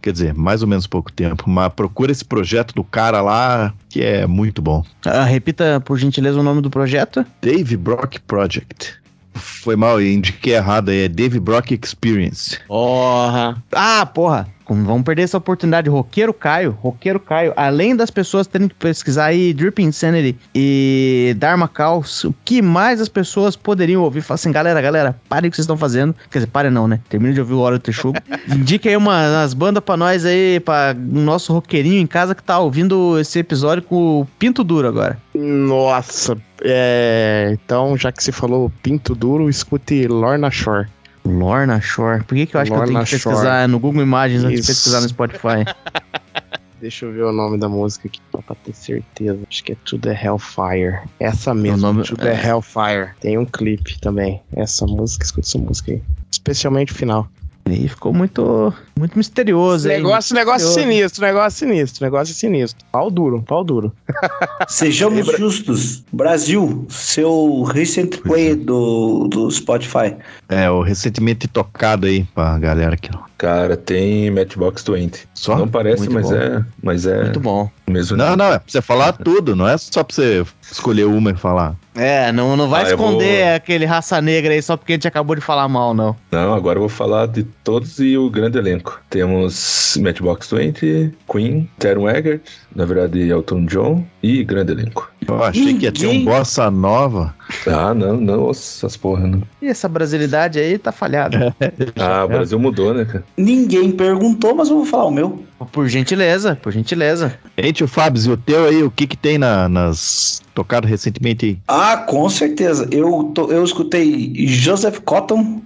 Quer 0.00 0.12
dizer, 0.12 0.34
mais 0.34 0.62
ou 0.62 0.68
menos 0.68 0.86
pouco 0.86 1.12
tempo. 1.12 1.48
Mas 1.50 1.72
procura 1.74 2.10
esse 2.10 2.24
projeto 2.24 2.74
do 2.74 2.82
cara 2.82 3.20
lá, 3.20 3.74
que 3.90 4.02
é 4.02 4.26
muito 4.26 4.62
bom. 4.62 4.82
Ah, 5.04 5.24
repita, 5.24 5.80
por 5.84 5.98
gentileza, 5.98 6.40
o 6.40 6.42
nome 6.42 6.62
do 6.62 6.70
projeto. 6.70 7.24
Dave 7.42 7.76
Brock 7.76 8.18
Project. 8.26 8.94
Foi 9.34 9.76
mal, 9.76 10.00
indiquei 10.00 10.54
errado 10.54 10.88
aí. 10.88 11.04
É 11.04 11.08
Dave 11.08 11.38
Brock 11.38 11.72
Experience. 11.72 12.58
Porra. 12.66 13.62
Ah, 13.70 14.06
porra. 14.06 14.48
Como 14.66 14.84
vamos 14.84 15.04
perder 15.04 15.22
essa 15.22 15.38
oportunidade? 15.38 15.88
Roqueiro 15.88 16.34
Caio, 16.34 16.76
Roqueiro 16.82 17.20
Caio, 17.20 17.52
além 17.56 17.94
das 17.94 18.10
pessoas 18.10 18.48
terem 18.48 18.66
que 18.66 18.74
pesquisar 18.74 19.26
aí 19.26 19.54
Drip 19.54 19.80
Insanity 19.80 20.36
e 20.52 21.36
Dharma 21.38 21.68
Caos, 21.68 22.24
o 22.24 22.34
que 22.44 22.60
mais 22.60 23.00
as 23.00 23.08
pessoas 23.08 23.54
poderiam 23.54 24.02
ouvir? 24.02 24.22
Fala 24.22 24.34
assim, 24.34 24.50
galera, 24.50 24.80
galera, 24.80 25.16
parem 25.28 25.46
o 25.46 25.50
que 25.52 25.56
vocês 25.56 25.64
estão 25.64 25.76
fazendo. 25.76 26.14
Quer 26.30 26.40
dizer, 26.40 26.50
parem 26.50 26.72
não, 26.72 26.88
né? 26.88 27.00
Termine 27.08 27.32
de 27.32 27.40
ouvir 27.40 27.54
o 27.54 27.60
Hora 27.60 27.78
do 27.78 27.82
Texugo. 27.82 28.18
Indica 28.52 28.88
aí 28.88 28.96
uma, 28.96 29.30
umas 29.30 29.54
bandas 29.54 29.84
pra 29.84 29.96
nós 29.96 30.24
aí, 30.24 30.58
pra 30.58 30.96
o 30.96 31.20
nosso 31.20 31.52
roqueirinho 31.52 32.00
em 32.00 32.06
casa 32.06 32.34
que 32.34 32.42
tá 32.42 32.58
ouvindo 32.58 33.18
esse 33.20 33.38
episódio 33.38 33.84
com 33.84 34.22
o 34.22 34.28
pinto 34.36 34.64
duro 34.64 34.88
agora. 34.88 35.16
Nossa. 35.32 36.36
É, 36.62 37.50
então, 37.52 37.96
já 37.96 38.10
que 38.10 38.22
você 38.22 38.32
falou 38.32 38.72
pinto 38.82 39.14
duro, 39.14 39.48
escute 39.48 40.08
Lorna 40.08 40.50
Shore. 40.50 40.88
Lorna 41.26 41.80
Shore. 41.80 42.22
Por 42.24 42.34
que, 42.36 42.46
que 42.46 42.56
eu 42.56 42.60
acho 42.60 42.70
que 42.70 42.76
eu 42.76 42.80
tenho 42.80 42.92
Lorna 42.94 43.04
que 43.04 43.10
pesquisar 43.10 43.68
no 43.68 43.78
Google 43.78 44.02
Imagens 44.02 44.44
antes 44.44 44.54
de 44.56 44.60
Isso. 44.60 44.68
pesquisar 44.72 45.00
no 45.00 45.08
Spotify? 45.08 45.64
Deixa 46.80 47.06
eu 47.06 47.12
ver 47.12 47.22
o 47.24 47.32
nome 47.32 47.58
da 47.58 47.68
música 47.68 48.06
aqui 48.06 48.20
pra 48.30 48.54
ter 48.54 48.74
certeza. 48.74 49.38
Acho 49.50 49.64
que 49.64 49.72
é 49.72 49.76
To 49.86 49.98
The 49.98 50.12
Hellfire. 50.24 50.98
Essa 51.18 51.54
mesmo, 51.54 51.78
nome- 51.78 52.02
To 52.04 52.16
The 52.16 52.32
é. 52.34 52.46
Hellfire. 52.48 53.10
Tem 53.18 53.38
um 53.38 53.46
clipe 53.46 53.98
também. 53.98 54.42
Essa 54.54 54.84
música, 54.86 55.24
escuta 55.24 55.46
essa 55.48 55.58
música 55.58 55.92
aí. 55.92 56.02
Especialmente 56.30 56.92
o 56.92 56.94
final. 56.94 57.26
E 57.68 57.88
ficou 57.88 58.12
muito, 58.12 58.72
muito 58.96 59.18
misterioso, 59.18 59.88
hein? 59.88 59.96
Negócio, 59.96 60.34
negócio 60.34 60.68
misterioso. 60.68 60.94
sinistro, 60.94 61.26
negócio 61.26 61.58
sinistro, 61.58 62.04
negócio 62.04 62.34
sinistro. 62.34 62.86
Pau 62.92 63.10
duro, 63.10 63.42
pau 63.42 63.64
duro. 63.64 63.92
Sejamos 64.68 65.26
justos. 65.36 66.04
Brasil, 66.12 66.86
seu 66.88 67.64
recent 67.64 68.18
play 68.18 68.54
do, 68.54 69.26
do 69.28 69.50
Spotify. 69.50 70.14
É, 70.48 70.70
o 70.70 70.80
recentemente 70.80 71.48
tocado 71.48 72.06
aí 72.06 72.24
pra 72.34 72.56
galera 72.58 72.94
aqui, 72.94 73.10
ó. 73.12 73.25
Cara, 73.38 73.76
tem 73.76 74.30
Matchbox 74.30 74.82
20. 74.82 75.28
Só? 75.34 75.56
Não 75.58 75.68
parece, 75.68 75.98
Muito 75.98 76.14
mas 76.14 76.30
bom. 76.30 76.34
é, 76.36 76.64
mas 76.82 77.06
é 77.06 77.22
Muito 77.24 77.40
bom. 77.40 77.70
mesmo. 77.86 78.16
Não, 78.16 78.34
não, 78.34 78.46
é 78.46 78.58
pra 78.58 78.62
você 78.66 78.80
falar 78.80 79.12
tudo, 79.12 79.54
não 79.54 79.68
é 79.68 79.76
só 79.76 80.02
pra 80.02 80.14
você 80.14 80.42
escolher 80.72 81.04
uma 81.04 81.30
e 81.32 81.36
falar. 81.36 81.74
É, 81.94 82.32
não, 82.32 82.56
não 82.56 82.68
vai 82.68 82.84
Ah, 82.84 82.88
esconder 82.88 83.44
vou- 83.46 83.54
aquele 83.56 83.84
raça 83.84 84.20
negra 84.22 84.52
aí 84.54 84.62
só 84.62 84.76
porque 84.76 84.92
a 84.92 84.96
gente 84.96 85.06
acabou 85.08 85.34
de 85.36 85.42
falar 85.42 85.68
mal, 85.68 85.92
não. 85.92 86.16
Não, 86.30 86.54
agora 86.54 86.76
eu 86.78 86.80
vou 86.80 86.88
falar 86.88 87.26
de 87.26 87.42
todos 87.62 87.98
e 87.98 88.16
o 88.16 88.28
grande 88.30 88.56
elenco. 88.58 89.00
Temos 89.10 89.98
Matchbox 90.00 90.50
20, 90.50 91.12
Queen, 91.30 91.68
Terry 91.78 92.04
Eggert, 92.06 92.40
na 92.74 92.84
verdade 92.86 93.20
Elton 93.28 93.66
John 93.66 94.04
e 94.22 94.42
grande 94.44 94.72
elenco. 94.72 95.10
Eu 95.28 95.42
achei 95.42 95.74
que 95.74 95.84
ia 95.84 95.92
ter 95.92 96.06
um 96.06 96.10
Ninguém- 96.10 96.24
bossa 96.24 96.70
nova. 96.70 97.34
Ah, 97.66 97.92
não, 97.94 98.16
não, 98.20 98.50
essas 98.50 98.96
porra, 98.96 99.26
não. 99.26 99.42
E 99.60 99.66
essa 99.66 99.88
brasilidade 99.88 100.58
aí 100.58 100.78
tá 100.78 100.92
falhada. 100.92 101.54
Ah, 101.98 102.24
o 102.24 102.28
Brasil 102.28 102.58
mudou, 102.58 102.92
né, 102.94 103.04
cara? 103.04 103.24
Ninguém 103.36 103.90
perguntou, 103.92 104.54
mas 104.54 104.68
eu 104.68 104.76
vou 104.76 104.86
falar 104.86 105.06
o 105.06 105.10
meu. 105.10 105.44
por 105.72 105.88
gentileza, 105.88 106.56
por 106.60 106.70
gentileza. 106.72 107.38
Gente, 107.58 107.82
o 107.82 107.88
Fábio, 107.88 108.22
e 108.22 108.30
o 108.30 108.36
teu 108.36 108.66
aí, 108.66 108.82
o 108.82 108.90
que 108.90 109.06
que 109.06 109.16
tem 109.16 109.38
na- 109.38 109.68
nas 109.68 110.42
tocadas 110.54 110.88
recentemente 110.90 111.46
aí? 111.46 111.58
Ah, 111.66 111.96
com 111.96 112.28
certeza. 112.28 112.86
Eu, 112.90 113.30
tô- 113.34 113.50
eu 113.50 113.64
escutei 113.64 114.34
Joseph 114.46 114.98
Cotton, 115.04 115.62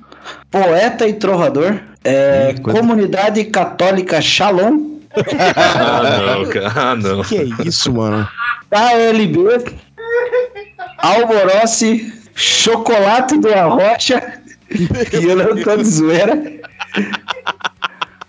poeta 0.51 1.07
e 1.09 1.13
trovador. 1.15 1.81
É, 2.05 2.55
coisa- 2.63 2.79
Comunidade 2.81 3.45
Católica 3.45 4.21
Shalom, 4.23 4.90
Ah, 5.57 6.37
não, 6.37 6.47
cara. 6.49 6.73
Ah, 6.77 6.95
não. 6.97 7.23
Que 7.23 7.39
é 7.39 7.45
isso, 7.65 7.93
mano? 7.93 8.29
KLB, 8.71 9.65
Alborossi, 10.99 12.13
Chocolate 12.35 13.39
do 13.39 13.53
Arrocha, 13.53 14.41
e 14.71 14.89
eu 15.25 15.37
não 15.37 15.63
tô 15.63 15.77
de 15.77 15.85
zoeira. 15.85 16.61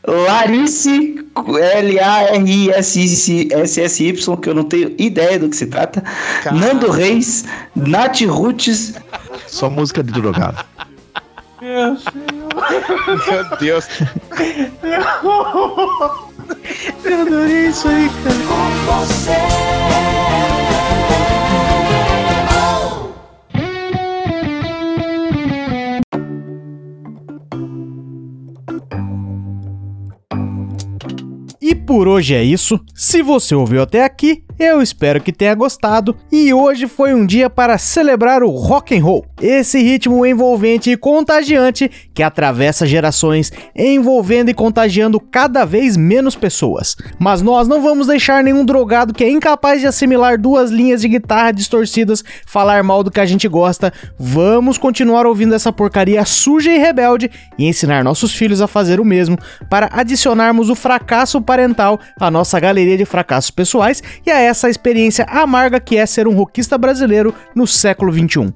Larice, 0.07 1.23
L-A-R-I-S-S-Y, 1.35 1.97
que 4.37 4.49
eu 4.49 4.55
não 4.55 4.63
tenho 4.63 4.95
ideia 4.97 5.37
do 5.37 5.47
que 5.49 5.55
se 5.55 5.67
trata. 5.67 6.01
Cara. 6.43 6.55
Nando 6.55 6.89
Reis, 6.89 7.45
Nath 7.75 8.21
Roots. 8.21 8.95
Só 9.47 9.69
música 9.69 10.01
de 10.03 10.11
drogado. 10.11 10.65
Meu 11.61 11.95
Deus. 13.59 13.87
Eu 17.03 17.21
adorei 17.21 17.67
isso 17.67 17.87
aí, 17.87 18.09
cara. 18.23 18.41
E 31.61 31.75
por 31.75 32.07
hoje 32.07 32.33
é 32.33 32.43
isso. 32.43 32.79
Se 32.95 33.21
você 33.21 33.53
ouviu 33.55 33.81
até 33.81 34.03
aqui, 34.03 34.43
eu 34.59 34.81
espero 34.81 35.21
que 35.21 35.31
tenha 35.31 35.55
gostado. 35.55 36.15
E 36.31 36.53
hoje 36.53 36.87
foi 36.87 37.13
um 37.13 37.25
dia 37.25 37.49
para 37.49 37.77
celebrar 37.77 38.43
o 38.43 38.49
rock 38.49 38.97
and 38.97 39.03
roll, 39.03 39.25
esse 39.41 39.81
ritmo 39.81 40.25
envolvente 40.25 40.91
e 40.91 40.97
contagiante 40.97 41.89
que 42.13 42.23
atravessa 42.23 42.85
gerações, 42.85 43.51
envolvendo 43.75 44.49
e 44.49 44.53
contagiando 44.53 45.19
cada 45.19 45.65
vez 45.65 45.97
menos 45.97 46.35
pessoas. 46.35 46.95
Mas 47.19 47.41
nós 47.41 47.67
não 47.67 47.81
vamos 47.81 48.07
deixar 48.07 48.43
nenhum 48.43 48.63
drogado 48.63 49.13
que 49.13 49.23
é 49.23 49.29
incapaz 49.29 49.81
de 49.81 49.87
assimilar 49.87 50.39
duas 50.39 50.69
linhas 50.69 51.01
de 51.01 51.07
guitarra 51.07 51.51
distorcidas 51.51 52.23
falar 52.45 52.83
mal 52.83 53.03
do 53.03 53.11
que 53.11 53.19
a 53.19 53.25
gente 53.25 53.47
gosta. 53.47 53.91
Vamos 54.17 54.77
continuar 54.77 55.25
ouvindo 55.25 55.55
essa 55.55 55.71
porcaria 55.71 56.23
suja 56.25 56.71
e 56.71 56.77
rebelde 56.77 57.29
e 57.57 57.65
ensinar 57.65 58.03
nossos 58.03 58.33
filhos 58.33 58.61
a 58.61 58.67
fazer 58.67 58.99
o 58.99 59.05
mesmo 59.05 59.37
para 59.69 59.89
adicionarmos 59.91 60.69
o 60.69 60.75
fracasso 60.75 61.41
parental 61.41 61.99
à 62.19 62.29
nossa 62.29 62.59
galeria 62.59 62.97
de 62.97 63.05
fracassos 63.05 63.51
pessoais 63.51 64.01
e 64.25 64.31
a 64.31 64.50
essa 64.51 64.69
experiência 64.69 65.25
amarga 65.25 65.79
que 65.79 65.97
é 65.97 66.05
ser 66.05 66.27
um 66.27 66.35
rockista 66.35 66.77
brasileiro 66.77 67.33
no 67.55 67.65
século 67.65 68.11
21. 68.11 68.51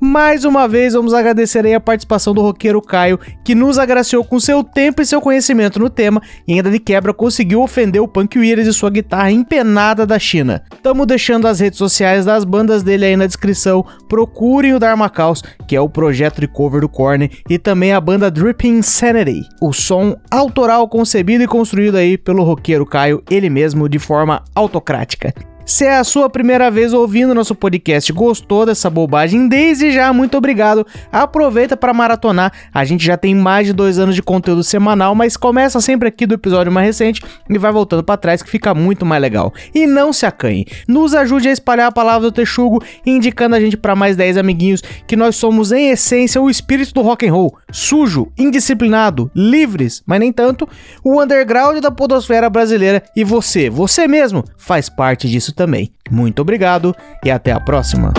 Mais 0.00 0.44
uma 0.44 0.68
vez, 0.68 0.94
vamos 0.94 1.12
agradecer 1.12 1.66
aí 1.66 1.74
a 1.74 1.80
participação 1.80 2.32
do 2.32 2.40
roqueiro 2.40 2.80
Caio, 2.80 3.18
que 3.44 3.52
nos 3.52 3.78
agraciou 3.78 4.24
com 4.24 4.38
seu 4.38 4.62
tempo 4.62 5.02
e 5.02 5.06
seu 5.06 5.20
conhecimento 5.20 5.80
no 5.80 5.90
tema, 5.90 6.22
e 6.46 6.54
ainda 6.54 6.70
de 6.70 6.78
quebra 6.78 7.12
conseguiu 7.12 7.62
ofender 7.62 8.00
o 8.00 8.06
Punk 8.06 8.38
Williams 8.38 8.68
e 8.68 8.72
sua 8.72 8.90
guitarra 8.90 9.32
empenada 9.32 10.06
da 10.06 10.16
China. 10.16 10.62
Tamo 10.84 11.04
deixando 11.04 11.48
as 11.48 11.58
redes 11.58 11.78
sociais 11.78 12.24
das 12.24 12.44
bandas 12.44 12.84
dele 12.84 13.06
aí 13.06 13.16
na 13.16 13.26
descrição, 13.26 13.84
procurem 14.08 14.72
o 14.72 14.78
Dharma 14.78 15.10
Caos, 15.10 15.42
que 15.66 15.74
é 15.74 15.80
o 15.80 15.88
projeto 15.88 16.40
de 16.40 16.46
cover 16.46 16.80
do 16.80 16.88
Korn, 16.88 17.28
e 17.50 17.58
também 17.58 17.92
a 17.92 18.00
banda 18.00 18.30
Dripping 18.30 18.78
Insanity, 18.78 19.42
o 19.60 19.72
som 19.72 20.16
autoral 20.30 20.86
concebido 20.88 21.42
e 21.42 21.48
construído 21.48 21.96
aí 21.96 22.16
pelo 22.16 22.44
roqueiro 22.44 22.86
Caio, 22.86 23.20
ele 23.28 23.50
mesmo, 23.50 23.88
de 23.88 23.98
forma 23.98 24.44
autocrática. 24.54 25.34
Se 25.68 25.84
é 25.84 25.98
a 25.98 26.02
sua 26.02 26.30
primeira 26.30 26.70
vez 26.70 26.94
ouvindo 26.94 27.34
nosso 27.34 27.54
podcast, 27.54 28.10
gostou 28.10 28.64
dessa 28.64 28.88
bobagem, 28.88 29.46
desde 29.46 29.92
já, 29.92 30.10
muito 30.14 30.34
obrigado. 30.34 30.86
Aproveita 31.12 31.76
para 31.76 31.92
maratonar. 31.92 32.50
A 32.72 32.86
gente 32.86 33.04
já 33.04 33.18
tem 33.18 33.34
mais 33.34 33.66
de 33.66 33.74
dois 33.74 33.98
anos 33.98 34.14
de 34.14 34.22
conteúdo 34.22 34.64
semanal, 34.64 35.14
mas 35.14 35.36
começa 35.36 35.78
sempre 35.82 36.08
aqui 36.08 36.24
do 36.24 36.32
episódio 36.32 36.72
mais 36.72 36.86
recente 36.86 37.22
e 37.50 37.58
vai 37.58 37.70
voltando 37.70 38.02
para 38.02 38.16
trás 38.16 38.42
que 38.42 38.48
fica 38.48 38.72
muito 38.72 39.04
mais 39.04 39.20
legal. 39.20 39.52
E 39.74 39.86
não 39.86 40.10
se 40.10 40.24
acanhe. 40.24 40.64
Nos 40.88 41.14
ajude 41.14 41.50
a 41.50 41.52
espalhar 41.52 41.88
a 41.88 41.92
palavra 41.92 42.30
do 42.30 42.32
Texugo, 42.32 42.82
indicando 43.04 43.54
a 43.54 43.60
gente 43.60 43.76
para 43.76 43.94
mais 43.94 44.16
10 44.16 44.38
amiguinhos 44.38 44.82
que 45.06 45.16
nós 45.16 45.36
somos 45.36 45.70
em 45.70 45.90
essência 45.90 46.40
o 46.40 46.48
espírito 46.48 46.94
do 46.94 47.02
rock 47.02 47.28
and 47.28 47.32
roll, 47.34 47.54
sujo, 47.70 48.32
indisciplinado, 48.38 49.30
livres, 49.36 50.02
mas 50.06 50.18
nem 50.18 50.32
tanto, 50.32 50.66
o 51.04 51.22
underground 51.22 51.78
da 51.80 51.90
podosfera 51.90 52.48
brasileira 52.48 53.02
e 53.14 53.22
você, 53.22 53.68
você 53.68 54.08
mesmo, 54.08 54.42
faz 54.56 54.88
parte 54.88 55.28
disso 55.28 55.57
também. 55.58 55.92
Muito 56.10 56.40
obrigado 56.40 56.94
e 57.24 57.30
até 57.30 57.50
a 57.52 57.58
próxima. 57.60 58.12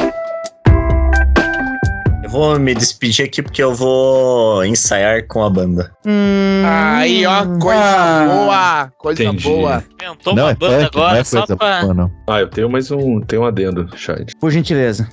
Eu 2.22 2.30
vou 2.34 2.60
me 2.60 2.76
despedir 2.76 3.26
aqui 3.26 3.41
porque 3.41 3.64
eu 3.64 3.74
vou 3.74 4.64
ensaiar 4.64 5.26
com 5.28 5.44
a 5.44 5.49
banda. 5.49 5.91
Hum, 6.06 6.61
Aí, 6.64 7.26
ó, 7.26 7.44
coisa 7.60 7.82
Ah. 7.82 8.26
boa. 8.28 8.91
Coisa 8.99 9.24
Entendi. 9.24 9.44
boa. 9.45 9.84
Inventou 9.99 10.36
não 10.36 10.44
uma 10.44 10.52
é 10.52 10.53
banda 10.56 10.78
punk, 10.84 10.98
agora 10.98 11.18
é 11.18 11.24
só 11.24 11.45
pra. 11.48 11.82
boa. 11.82 12.11
Ah, 12.28 12.40
eu 12.41 12.48
tenho 12.48 12.70
mais 12.70 12.91
um, 12.91 13.20
tenho 13.22 13.41
um 13.41 13.45
adendo, 13.45 13.90
Chad. 13.98 14.30
Por 14.40 14.52
gentileza. 14.52 15.10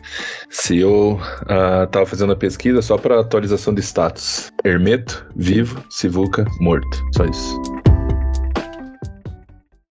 Se 0.51 0.77
eu 0.79 1.19
ah, 1.49 1.87
tava 1.91 2.05
fazendo 2.05 2.33
a 2.35 2.37
pesquisa 2.37 2.83
só 2.83 2.99
para 2.99 3.19
atualização 3.21 3.73
de 3.73 3.81
status. 3.81 4.51
Hermeto, 4.63 5.25
vivo, 5.35 5.83
Sivuca, 5.89 6.45
morto. 6.61 7.03
Só 7.17 7.25
isso. 7.25 7.57